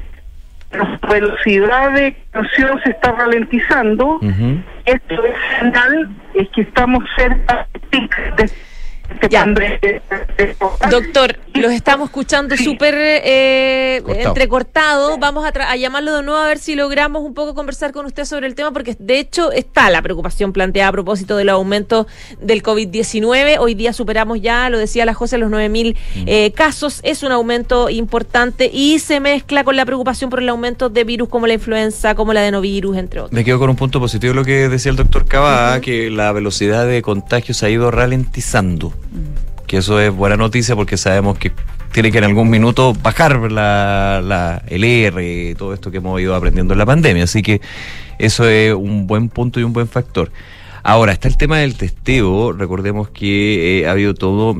la 0.72 1.00
velocidad 1.10 1.92
de 1.92 2.08
expansión 2.08 2.80
se 2.84 2.92
está 2.92 3.12
ralentizando, 3.12 4.20
esto 4.86 5.26
es 5.26 5.36
señal 5.60 6.10
es 6.34 6.50
que 6.50 6.62
estamos 6.62 7.04
cerca 7.18 7.68
de 8.38 8.50
ya. 9.30 9.46
Doctor, 10.90 11.40
los 11.54 11.72
estamos 11.72 12.10
escuchando 12.10 12.56
súper 12.58 12.96
eh, 12.98 14.02
entrecortado. 14.08 15.18
Vamos 15.18 15.46
a, 15.46 15.76
llamarlo 15.76 16.16
de 16.16 16.24
nuevo 16.24 16.40
a 16.40 16.48
ver 16.48 16.60
si 16.60 16.76
logramos 16.76 17.24
un 17.24 17.34
poco 17.34 17.54
conversar 17.54 17.92
con 17.92 18.06
usted 18.06 18.26
sobre 18.26 18.48
el 18.48 18.56
tema, 18.56 18.72
porque 18.72 18.96
de 19.00 19.20
hecho 19.20 19.52
está 19.52 19.90
la 19.90 20.02
preocupación 20.02 20.54
planteada 20.54 20.90
a 20.90 20.92
propósito 20.92 21.38
del 21.38 21.50
aumento 21.50 22.08
del 22.40 22.64
COVID-19. 22.64 23.58
Hoy 23.60 23.76
día 23.76 23.94
superamos 23.94 24.42
ya, 24.42 24.70
lo 24.70 24.78
decía 24.78 25.06
la 25.06 25.14
José, 25.14 25.38
los 25.38 25.52
9.000 25.52 25.96
mm. 25.96 26.24
eh, 26.28 26.52
casos. 26.56 27.00
Es 27.04 27.24
un 27.24 27.32
aumento 27.32 27.90
importante 27.90 28.70
y 28.72 29.00
se 29.00 29.20
mezcla 29.20 29.64
con 29.64 29.76
la 29.76 29.86
preocupación 29.86 30.30
por 30.30 30.40
el 30.40 30.50
aumento 30.50 30.90
de 30.90 31.04
virus 31.04 31.30
como 31.30 31.48
la 31.48 31.54
influenza, 31.54 32.16
como 32.16 32.34
la 32.34 32.42
adenovirus, 32.42 32.98
entre 32.98 33.22
otros. 33.22 33.34
Me 33.34 33.44
quedo 33.44 33.60
con 33.60 33.70
un 33.70 33.76
punto 33.76 34.00
positivo 34.00 34.34
lo 34.34 34.46
que 34.46 34.70
decía 34.70 34.92
el 34.92 34.98
doctor 34.98 35.26
Cava, 35.26 35.80
que 35.82 36.10
la 36.10 36.32
velocidad 36.32 36.86
de 36.88 37.02
contagio 37.02 37.54
se 37.54 37.66
ha 37.66 37.70
ido 37.70 37.92
ralentizando 37.92 38.94
que 39.68 39.78
eso 39.78 40.00
es 40.00 40.14
buena 40.14 40.38
noticia 40.38 40.76
porque 40.76 40.98
sabemos 40.98 41.38
que 41.38 41.52
tiene 41.92 42.12
que 42.12 42.18
en 42.18 42.24
algún 42.24 42.50
minuto 42.50 42.94
bajar 42.94 43.52
la, 43.52 44.22
la, 44.24 44.64
el 44.68 44.84
R, 44.84 45.56
todo 45.56 45.74
esto 45.74 45.92
que 45.92 45.98
hemos 45.98 46.20
ido 46.22 46.36
aprendiendo 46.36 46.74
en 46.74 46.78
la 46.78 46.86
pandemia. 46.86 47.26
Así 47.26 47.42
que 47.42 47.62
eso 48.18 48.48
es 48.48 48.74
un 48.74 49.08
buen 49.08 49.30
punto 49.30 49.60
y 49.60 49.64
un 49.64 49.74
buen 49.74 49.88
factor. 49.88 50.32
Ahora, 50.84 51.12
está 51.12 51.28
el 51.28 51.38
tema 51.38 51.60
del 51.60 51.76
testeo. 51.76 52.54
Recordemos 52.54 53.10
que 53.10 53.82
eh, 53.82 53.88
ha 53.88 53.92
habido 53.92 54.14
todo, 54.14 54.56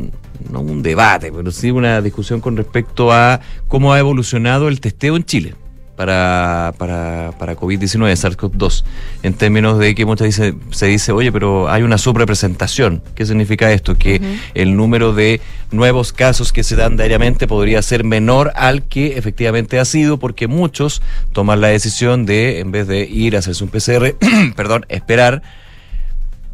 no 0.50 0.60
un 0.60 0.84
debate, 0.84 1.32
pero 1.32 1.52
sí 1.52 1.72
una 1.72 2.02
discusión 2.02 2.42
con 2.42 2.58
respecto 2.58 3.12
a 3.12 3.40
cómo 3.68 3.94
ha 3.94 4.00
evolucionado 4.00 4.68
el 4.68 4.80
testeo 4.82 5.16
en 5.16 5.24
Chile 5.24 5.56
para, 6.02 6.74
para, 6.80 7.32
para 7.38 7.56
COVID-19, 7.56 8.12
SARS-CoV-2, 8.16 8.84
en 9.22 9.36
términos 9.36 9.78
de 9.78 9.94
que 9.94 10.04
muchas 10.04 10.30
veces 10.30 10.56
se 10.72 10.88
dice, 10.88 11.12
oye, 11.12 11.32
pero 11.32 11.70
hay 11.70 11.84
una 11.84 12.00
subrepresentación. 12.00 13.04
¿Qué 13.14 13.24
significa 13.24 13.72
esto? 13.72 13.96
Que 13.96 14.20
el 14.56 14.76
número 14.76 15.14
de 15.14 15.42
nuevos 15.70 16.12
casos 16.12 16.52
que 16.52 16.64
se 16.64 16.76
dan 16.76 16.98
diariamente 16.98 17.46
podría 17.46 17.84
ser 17.84 18.04
menor 18.04 18.52
al 18.56 18.82
que 18.82 19.16
efectivamente 19.16 19.78
ha 19.78 19.86
sido, 19.86 20.18
porque 20.18 20.48
muchos 20.48 21.04
toman 21.34 21.62
la 21.62 21.68
decisión 21.68 22.26
de, 22.26 22.62
en 22.62 22.72
vez 22.72 22.88
de 22.88 23.02
ir 23.02 23.36
a 23.36 23.40
hacerse 23.40 23.64
un 23.64 23.70
PCR, 23.70 24.16
perdón, 24.56 24.88
esperar. 24.90 25.44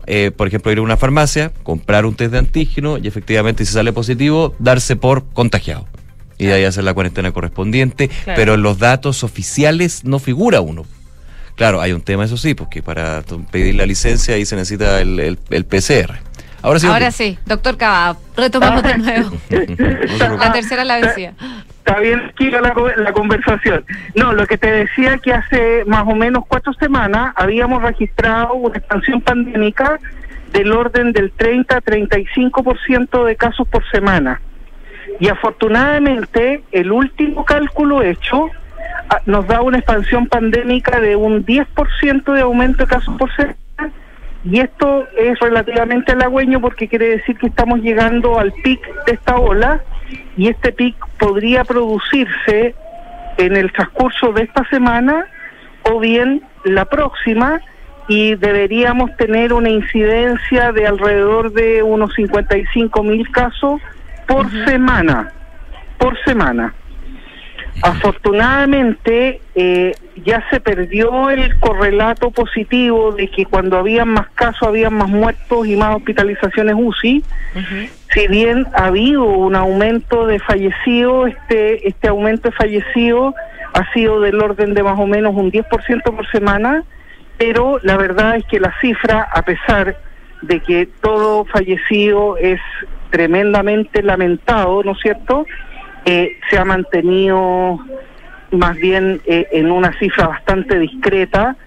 Eh, 0.07 0.31
por 0.35 0.49
ejemplo, 0.49 0.73
ir 0.73 0.79
a 0.79 0.81
una 0.81 0.97
farmacia, 0.97 1.53
comprar 1.63 2.05
un 2.05 2.15
test 2.15 2.33
de 2.33 2.39
antígeno 2.39 2.97
y 2.97 3.07
efectivamente 3.07 3.63
si 3.63 3.71
sale 3.71 3.93
positivo, 3.93 4.55
darse 4.59 4.97
por 4.97 5.23
contagiado. 5.31 5.87
Y 6.37 6.45
de 6.47 6.53
ahí 6.53 6.63
hacer 6.65 6.83
la 6.83 6.93
cuarentena 6.93 7.31
correspondiente, 7.31 8.09
Claro. 8.09 8.35
pero 8.35 8.53
en 8.55 8.61
los 8.61 8.79
datos 8.79 9.23
oficiales 9.23 10.03
no 10.05 10.19
figura 10.19 10.61
uno. 10.61 10.85
Claro, 11.55 11.81
hay 11.81 11.91
un 11.93 12.01
tema, 12.01 12.25
eso 12.25 12.37
sí, 12.37 12.53
porque 12.53 12.83
para 12.83 13.23
pedir 13.51 13.75
la 13.75 13.85
licencia 13.87 14.35
ahí 14.35 14.45
se 14.45 14.55
necesita 14.55 15.01
el, 15.01 15.19
el- 15.19 15.39
el 15.49 15.65
PCR. 15.65 16.19
Ahora 16.61 16.79
sí. 16.79 16.87
Ahora 16.87 17.11
sí, 17.11 17.37
doctor 17.45 17.77
Cava, 17.77 18.17
retomamos 18.35 18.83
de 18.83 18.97
nuevo. 18.97 19.31
La 20.39 20.51
tercera 20.51 20.83
la 20.83 20.99
vencía. 20.99 21.33
Está 21.85 21.99
bien 21.99 22.19
aquí 22.33 22.49
la, 22.49 22.61
la 22.97 23.13
conversación. 23.13 23.85
No, 24.15 24.33
lo 24.33 24.45
que 24.47 24.57
te 24.57 24.69
decía 24.69 25.17
que 25.19 25.31
hace 25.33 25.85
más 25.85 26.03
o 26.05 26.15
menos 26.15 26.43
cuatro 26.47 26.73
semanas 26.73 27.33
habíamos 27.37 27.81
registrado 27.81 28.53
una 28.55 28.77
expansión 28.77 29.21
pandémica 29.21 29.99
del 30.51 30.71
orden 30.73 31.13
del 31.13 31.31
30 31.31 31.77
a 31.77 31.81
35% 31.81 33.25
de 33.25 33.35
casos 33.35 33.67
por 33.67 33.83
semana. 33.89 34.41
Y 35.19 35.29
afortunadamente 35.29 36.61
el 36.71 36.91
último 36.91 37.43
cálculo 37.45 38.03
hecho 38.03 38.49
ah, 39.09 39.21
nos 39.25 39.47
da 39.47 39.61
una 39.61 39.79
expansión 39.79 40.27
pandémica 40.27 40.99
de 40.99 41.15
un 41.15 41.45
10% 41.45 42.33
de 42.33 42.41
aumento 42.41 42.83
de 42.83 42.87
casos 42.87 43.15
por 43.17 43.33
semana. 43.35 43.57
Y 44.43 44.59
esto 44.59 45.05
es 45.17 45.39
relativamente 45.39 46.11
halagüeño 46.11 46.61
porque 46.61 46.87
quiere 46.87 47.09
decir 47.09 47.37
que 47.37 47.47
estamos 47.47 47.81
llegando 47.81 48.39
al 48.39 48.53
pic 48.63 48.79
de 49.05 49.13
esta 49.13 49.37
ola 49.37 49.81
y 50.37 50.47
este 50.47 50.71
pic 50.71 50.95
podría 51.17 51.63
producirse 51.65 52.75
en 53.37 53.57
el 53.57 53.71
transcurso 53.73 54.31
de 54.33 54.43
esta 54.43 54.63
semana 54.69 55.25
o 55.83 55.99
bien 55.99 56.43
la 56.63 56.85
próxima 56.85 57.61
y 58.07 58.35
deberíamos 58.35 59.15
tener 59.17 59.51
una 59.51 59.69
incidencia 59.69 60.71
de 60.71 60.87
alrededor 60.87 61.51
de 61.51 61.83
unos 61.83 62.13
55 62.13 63.03
mil 63.03 63.29
casos 63.31 63.81
por 64.27 64.49
semana, 64.65 65.31
por 65.97 66.17
semana. 66.23 66.73
Afortunadamente 67.83 69.39
eh, 69.53 69.93
ya 70.25 70.43
se 70.49 70.59
perdió 70.59 71.29
el 71.29 71.59
correlato 71.59 72.31
positivo 72.31 73.11
de 73.11 73.29
que 73.29 73.45
cuando 73.45 73.77
había 73.77 74.03
más 74.03 74.29
casos 74.29 74.67
había 74.67 74.89
más 74.89 75.09
muertos 75.09 75.67
y 75.67 75.75
más 75.75 75.95
hospitalizaciones 75.95 76.75
UCI. 76.75 77.23
Si 78.13 78.27
bien 78.27 78.65
ha 78.73 78.85
habido 78.85 79.23
un 79.25 79.55
aumento 79.55 80.25
de 80.25 80.39
fallecidos, 80.39 81.29
este 81.29 81.87
este 81.87 82.07
aumento 82.07 82.49
de 82.49 82.55
fallecidos 82.55 83.35
ha 83.73 83.93
sido 83.93 84.21
del 84.21 84.41
orden 84.41 84.73
de 84.73 84.81
más 84.81 84.99
o 84.99 85.05
menos 85.05 85.35
un 85.35 85.51
10% 85.51 86.03
por 86.03 86.27
semana, 86.31 86.83
pero 87.37 87.79
la 87.83 87.95
verdad 87.95 88.37
es 88.37 88.45
que 88.45 88.59
la 88.59 88.73
cifra, 88.81 89.21
a 89.21 89.43
pesar 89.43 89.97
de 90.41 90.59
que 90.61 90.87
todo 91.01 91.45
fallecido 91.45 92.37
es 92.37 92.59
tremendamente 93.09 94.03
lamentado, 94.03 94.83
¿no 94.83 94.91
es 94.93 94.99
cierto? 94.99 95.45
Eh, 96.05 96.37
se 96.49 96.57
ha 96.57 96.65
mantenido 96.65 97.79
más 98.51 98.75
bien 98.77 99.21
eh, 99.25 99.47
en 99.51 99.71
una 99.71 99.97
cifra 99.99 100.27
bastante 100.27 100.79
discreta 100.79 101.57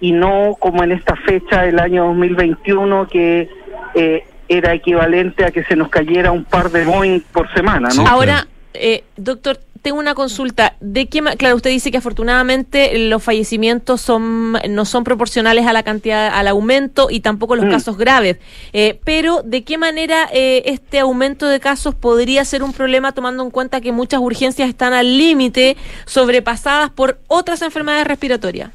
y 0.00 0.12
no 0.12 0.56
como 0.58 0.84
en 0.84 0.92
esta 0.92 1.16
fecha 1.16 1.62
del 1.62 1.78
año 1.80 2.06
2021 2.06 3.08
que 3.08 3.48
eh, 3.94 4.24
era 4.48 4.74
equivalente 4.74 5.44
a 5.44 5.50
que 5.50 5.64
se 5.64 5.76
nos 5.76 5.88
cayera 5.88 6.30
un 6.32 6.44
par 6.44 6.70
de 6.70 6.84
Boeing 6.84 7.20
por 7.32 7.52
semana, 7.52 7.88
¿no? 7.94 8.06
Ahora, 8.06 8.46
eh, 8.74 9.04
doctor, 9.16 9.58
tengo 9.88 10.00
una 10.00 10.14
consulta. 10.14 10.74
¿De 10.80 11.06
qué 11.06 11.22
claro, 11.38 11.56
usted 11.56 11.70
dice 11.70 11.90
que 11.90 11.96
afortunadamente 11.96 13.08
los 13.08 13.22
fallecimientos 13.22 14.02
son 14.02 14.52
no 14.68 14.84
son 14.84 15.02
proporcionales 15.02 15.66
a 15.66 15.72
la 15.72 15.82
cantidad, 15.82 16.28
al 16.28 16.46
aumento 16.46 17.08
y 17.10 17.20
tampoco 17.20 17.56
los 17.56 17.64
Mm. 17.64 17.70
casos 17.70 17.96
graves. 17.96 18.36
Eh, 18.74 19.00
pero, 19.02 19.40
¿de 19.42 19.64
qué 19.64 19.78
manera 19.78 20.28
eh, 20.30 20.62
este 20.66 20.98
aumento 20.98 21.48
de 21.48 21.58
casos 21.58 21.94
podría 21.94 22.44
ser 22.44 22.62
un 22.62 22.74
problema 22.74 23.12
tomando 23.12 23.42
en 23.42 23.50
cuenta 23.50 23.80
que 23.80 23.90
muchas 23.90 24.20
urgencias 24.20 24.68
están 24.68 24.92
al 24.92 25.16
límite, 25.16 25.78
sobrepasadas 26.04 26.90
por 26.90 27.18
otras 27.26 27.62
enfermedades 27.62 28.06
respiratorias? 28.06 28.70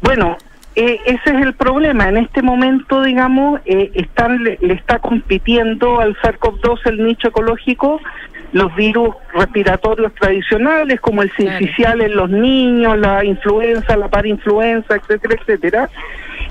Bueno, 0.00 0.38
eh, 0.74 1.00
ese 1.04 1.36
es 1.36 1.42
el 1.42 1.52
problema. 1.52 2.08
En 2.08 2.16
este 2.16 2.40
momento, 2.40 3.02
digamos, 3.02 3.60
eh, 3.66 3.90
están, 3.94 4.42
le, 4.42 4.56
le 4.62 4.72
está 4.72 5.00
compitiendo 5.00 6.00
al 6.00 6.16
SARS-CoV-2 6.16 6.78
el 6.86 7.04
nicho 7.04 7.28
ecológico 7.28 8.00
los 8.52 8.74
virus 8.74 9.14
respiratorios 9.32 10.12
tradicionales 10.14 11.00
como 11.00 11.22
el 11.22 11.30
sincicial 11.32 12.00
en 12.00 12.16
los 12.16 12.30
niños, 12.30 12.98
la 12.98 13.24
influenza, 13.24 13.96
la 13.96 14.08
parainfluenza, 14.08 14.96
etcétera, 14.96 15.36
etcétera. 15.40 15.90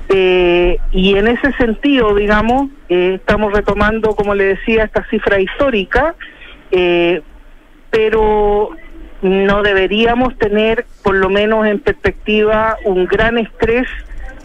Eh, 0.08 0.78
y 0.92 1.16
en 1.16 1.28
ese 1.28 1.52
sentido, 1.52 2.14
digamos, 2.14 2.70
eh, 2.88 3.14
estamos 3.14 3.52
retomando, 3.52 4.14
como 4.16 4.34
le 4.34 4.44
decía, 4.44 4.84
esta 4.84 5.04
cifra 5.08 5.40
histórica, 5.40 6.14
eh, 6.70 7.22
pero 7.90 8.70
no 9.22 9.62
deberíamos 9.62 10.36
tener, 10.38 10.86
por 11.02 11.16
lo 11.16 11.28
menos 11.28 11.66
en 11.66 11.78
perspectiva, 11.80 12.76
un 12.84 13.04
gran 13.06 13.36
estrés 13.38 13.86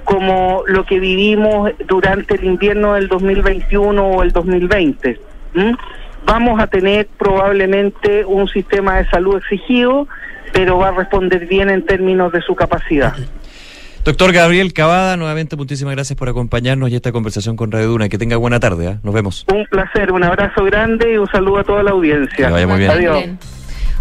como 0.03 0.63
lo 0.67 0.85
que 0.85 0.99
vivimos 0.99 1.71
durante 1.87 2.35
el 2.35 2.43
invierno 2.43 2.93
del 2.93 3.07
2021 3.07 4.05
o 4.05 4.23
el 4.23 4.31
2020. 4.31 5.19
¿m? 5.55 5.75
Vamos 6.25 6.59
a 6.59 6.67
tener 6.67 7.07
probablemente 7.17 8.25
un 8.25 8.47
sistema 8.47 8.97
de 8.97 9.09
salud 9.09 9.37
exigido, 9.37 10.07
pero 10.53 10.77
va 10.77 10.89
a 10.89 10.91
responder 10.91 11.45
bien 11.47 11.69
en 11.69 11.85
términos 11.85 12.31
de 12.31 12.41
su 12.41 12.55
capacidad. 12.55 13.13
Doctor 14.05 14.31
Gabriel 14.33 14.71
Cavada, 14.71 15.17
nuevamente 15.17 15.55
muchísimas 15.55 15.95
gracias 15.95 16.15
por 16.17 16.29
acompañarnos 16.29 16.91
y 16.91 16.95
esta 16.95 17.11
conversación 17.11 17.55
con 17.55 17.71
Radio 17.71 17.87
Duna. 17.87 18.07
Que 18.07 18.19
tenga 18.19 18.37
buena 18.37 18.59
tarde, 18.59 18.87
¿ah? 18.87 18.99
nos 19.01 19.15
vemos. 19.15 19.45
Un 19.51 19.65
placer, 19.65 20.11
un 20.11 20.23
abrazo 20.23 20.63
grande 20.63 21.13
y 21.13 21.17
un 21.17 21.27
saludo 21.27 21.59
a 21.59 21.63
toda 21.63 21.81
la 21.81 21.91
audiencia. 21.91 22.45
Que 22.45 22.53
vaya 22.53 22.67
muy 22.67 22.77
bien. 22.77 22.91
Adiós. 22.91 23.17
Bien. 23.17 23.39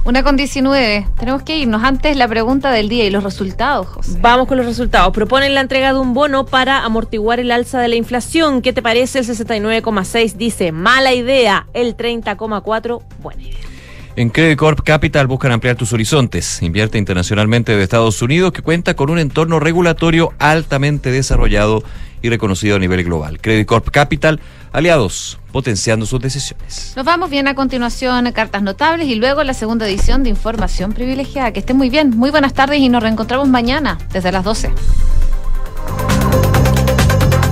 Una 0.05 0.23
con 0.23 0.37
19. 0.37 1.07
Tenemos 1.19 1.43
que 1.45 1.57
irnos. 1.57 1.83
Antes 1.83 2.17
la 2.19 2.29
pregunta 2.29 2.71
del 2.71 2.91
día 2.91 3.07
y 3.07 3.11
los 3.11 3.25
resultados, 3.25 3.87
José. 3.87 4.19
Vamos 4.21 4.47
con 4.47 4.59
los 4.59 4.67
resultados. 4.67 5.15
Proponen 5.15 5.55
la 5.55 5.63
entrega 5.63 5.95
de 5.95 5.99
un 5.99 6.13
bono 6.13 6.45
para 6.45 6.85
amortiguar 6.85 7.41
el 7.41 7.51
alza 7.51 7.81
de 7.81 7.89
la 7.89 7.95
inflación. 7.95 8.61
¿Qué 8.61 8.75
te 8.75 8.83
parece? 8.83 9.21
El 9.21 9.25
69,6 9.25 10.35
dice 10.35 10.73
mala 10.73 11.15
idea. 11.15 11.69
El 11.73 11.97
30,4 11.97 13.03
buena 13.23 13.43
idea. 13.43 13.74
En 14.17 14.31
Credit 14.31 14.57
Corp 14.57 14.81
Capital 14.85 15.27
buscan 15.27 15.51
ampliar 15.51 15.75
tus 15.75 15.93
horizontes. 15.93 16.63
Invierte 16.63 16.99
internacionalmente 16.99 17.77
de 17.77 17.83
Estados 17.83 18.23
Unidos 18.23 18.53
que 18.53 18.63
cuenta 18.63 18.95
con 18.95 19.11
un 19.11 19.19
entorno 19.19 19.59
regulatorio 19.59 20.33
altamente 20.39 21.11
desarrollado 21.11 21.83
y 22.23 22.29
reconocido 22.29 22.77
a 22.77 22.79
nivel 22.79 23.03
global. 23.03 23.41
Credit 23.41 23.67
Corp 23.67 23.91
Capital, 23.91 24.39
aliados, 24.73 25.41
potenciando 25.51 26.07
sus 26.07 26.21
decisiones. 26.21 26.93
Nos 26.95 27.05
vamos 27.05 27.29
bien 27.29 27.49
a 27.49 27.57
continuación, 27.57 28.31
cartas 28.31 28.63
notables 28.63 29.09
y 29.09 29.17
luego 29.17 29.43
la 29.43 29.53
segunda 29.53 29.85
edición 29.89 30.23
de 30.23 30.31
Información 30.31 30.93
Privilegiada. 30.93 31.53
Que 31.53 31.59
estén 31.59 31.77
muy 31.77 31.91
bien, 31.91 32.11
muy 32.11 32.31
buenas 32.31 32.55
tardes 32.55 32.79
y 32.79 32.89
nos 32.89 33.03
reencontramos 33.03 33.49
mañana 33.49 33.99
desde 34.13 34.31
las 34.31 34.45
12. 34.45 34.71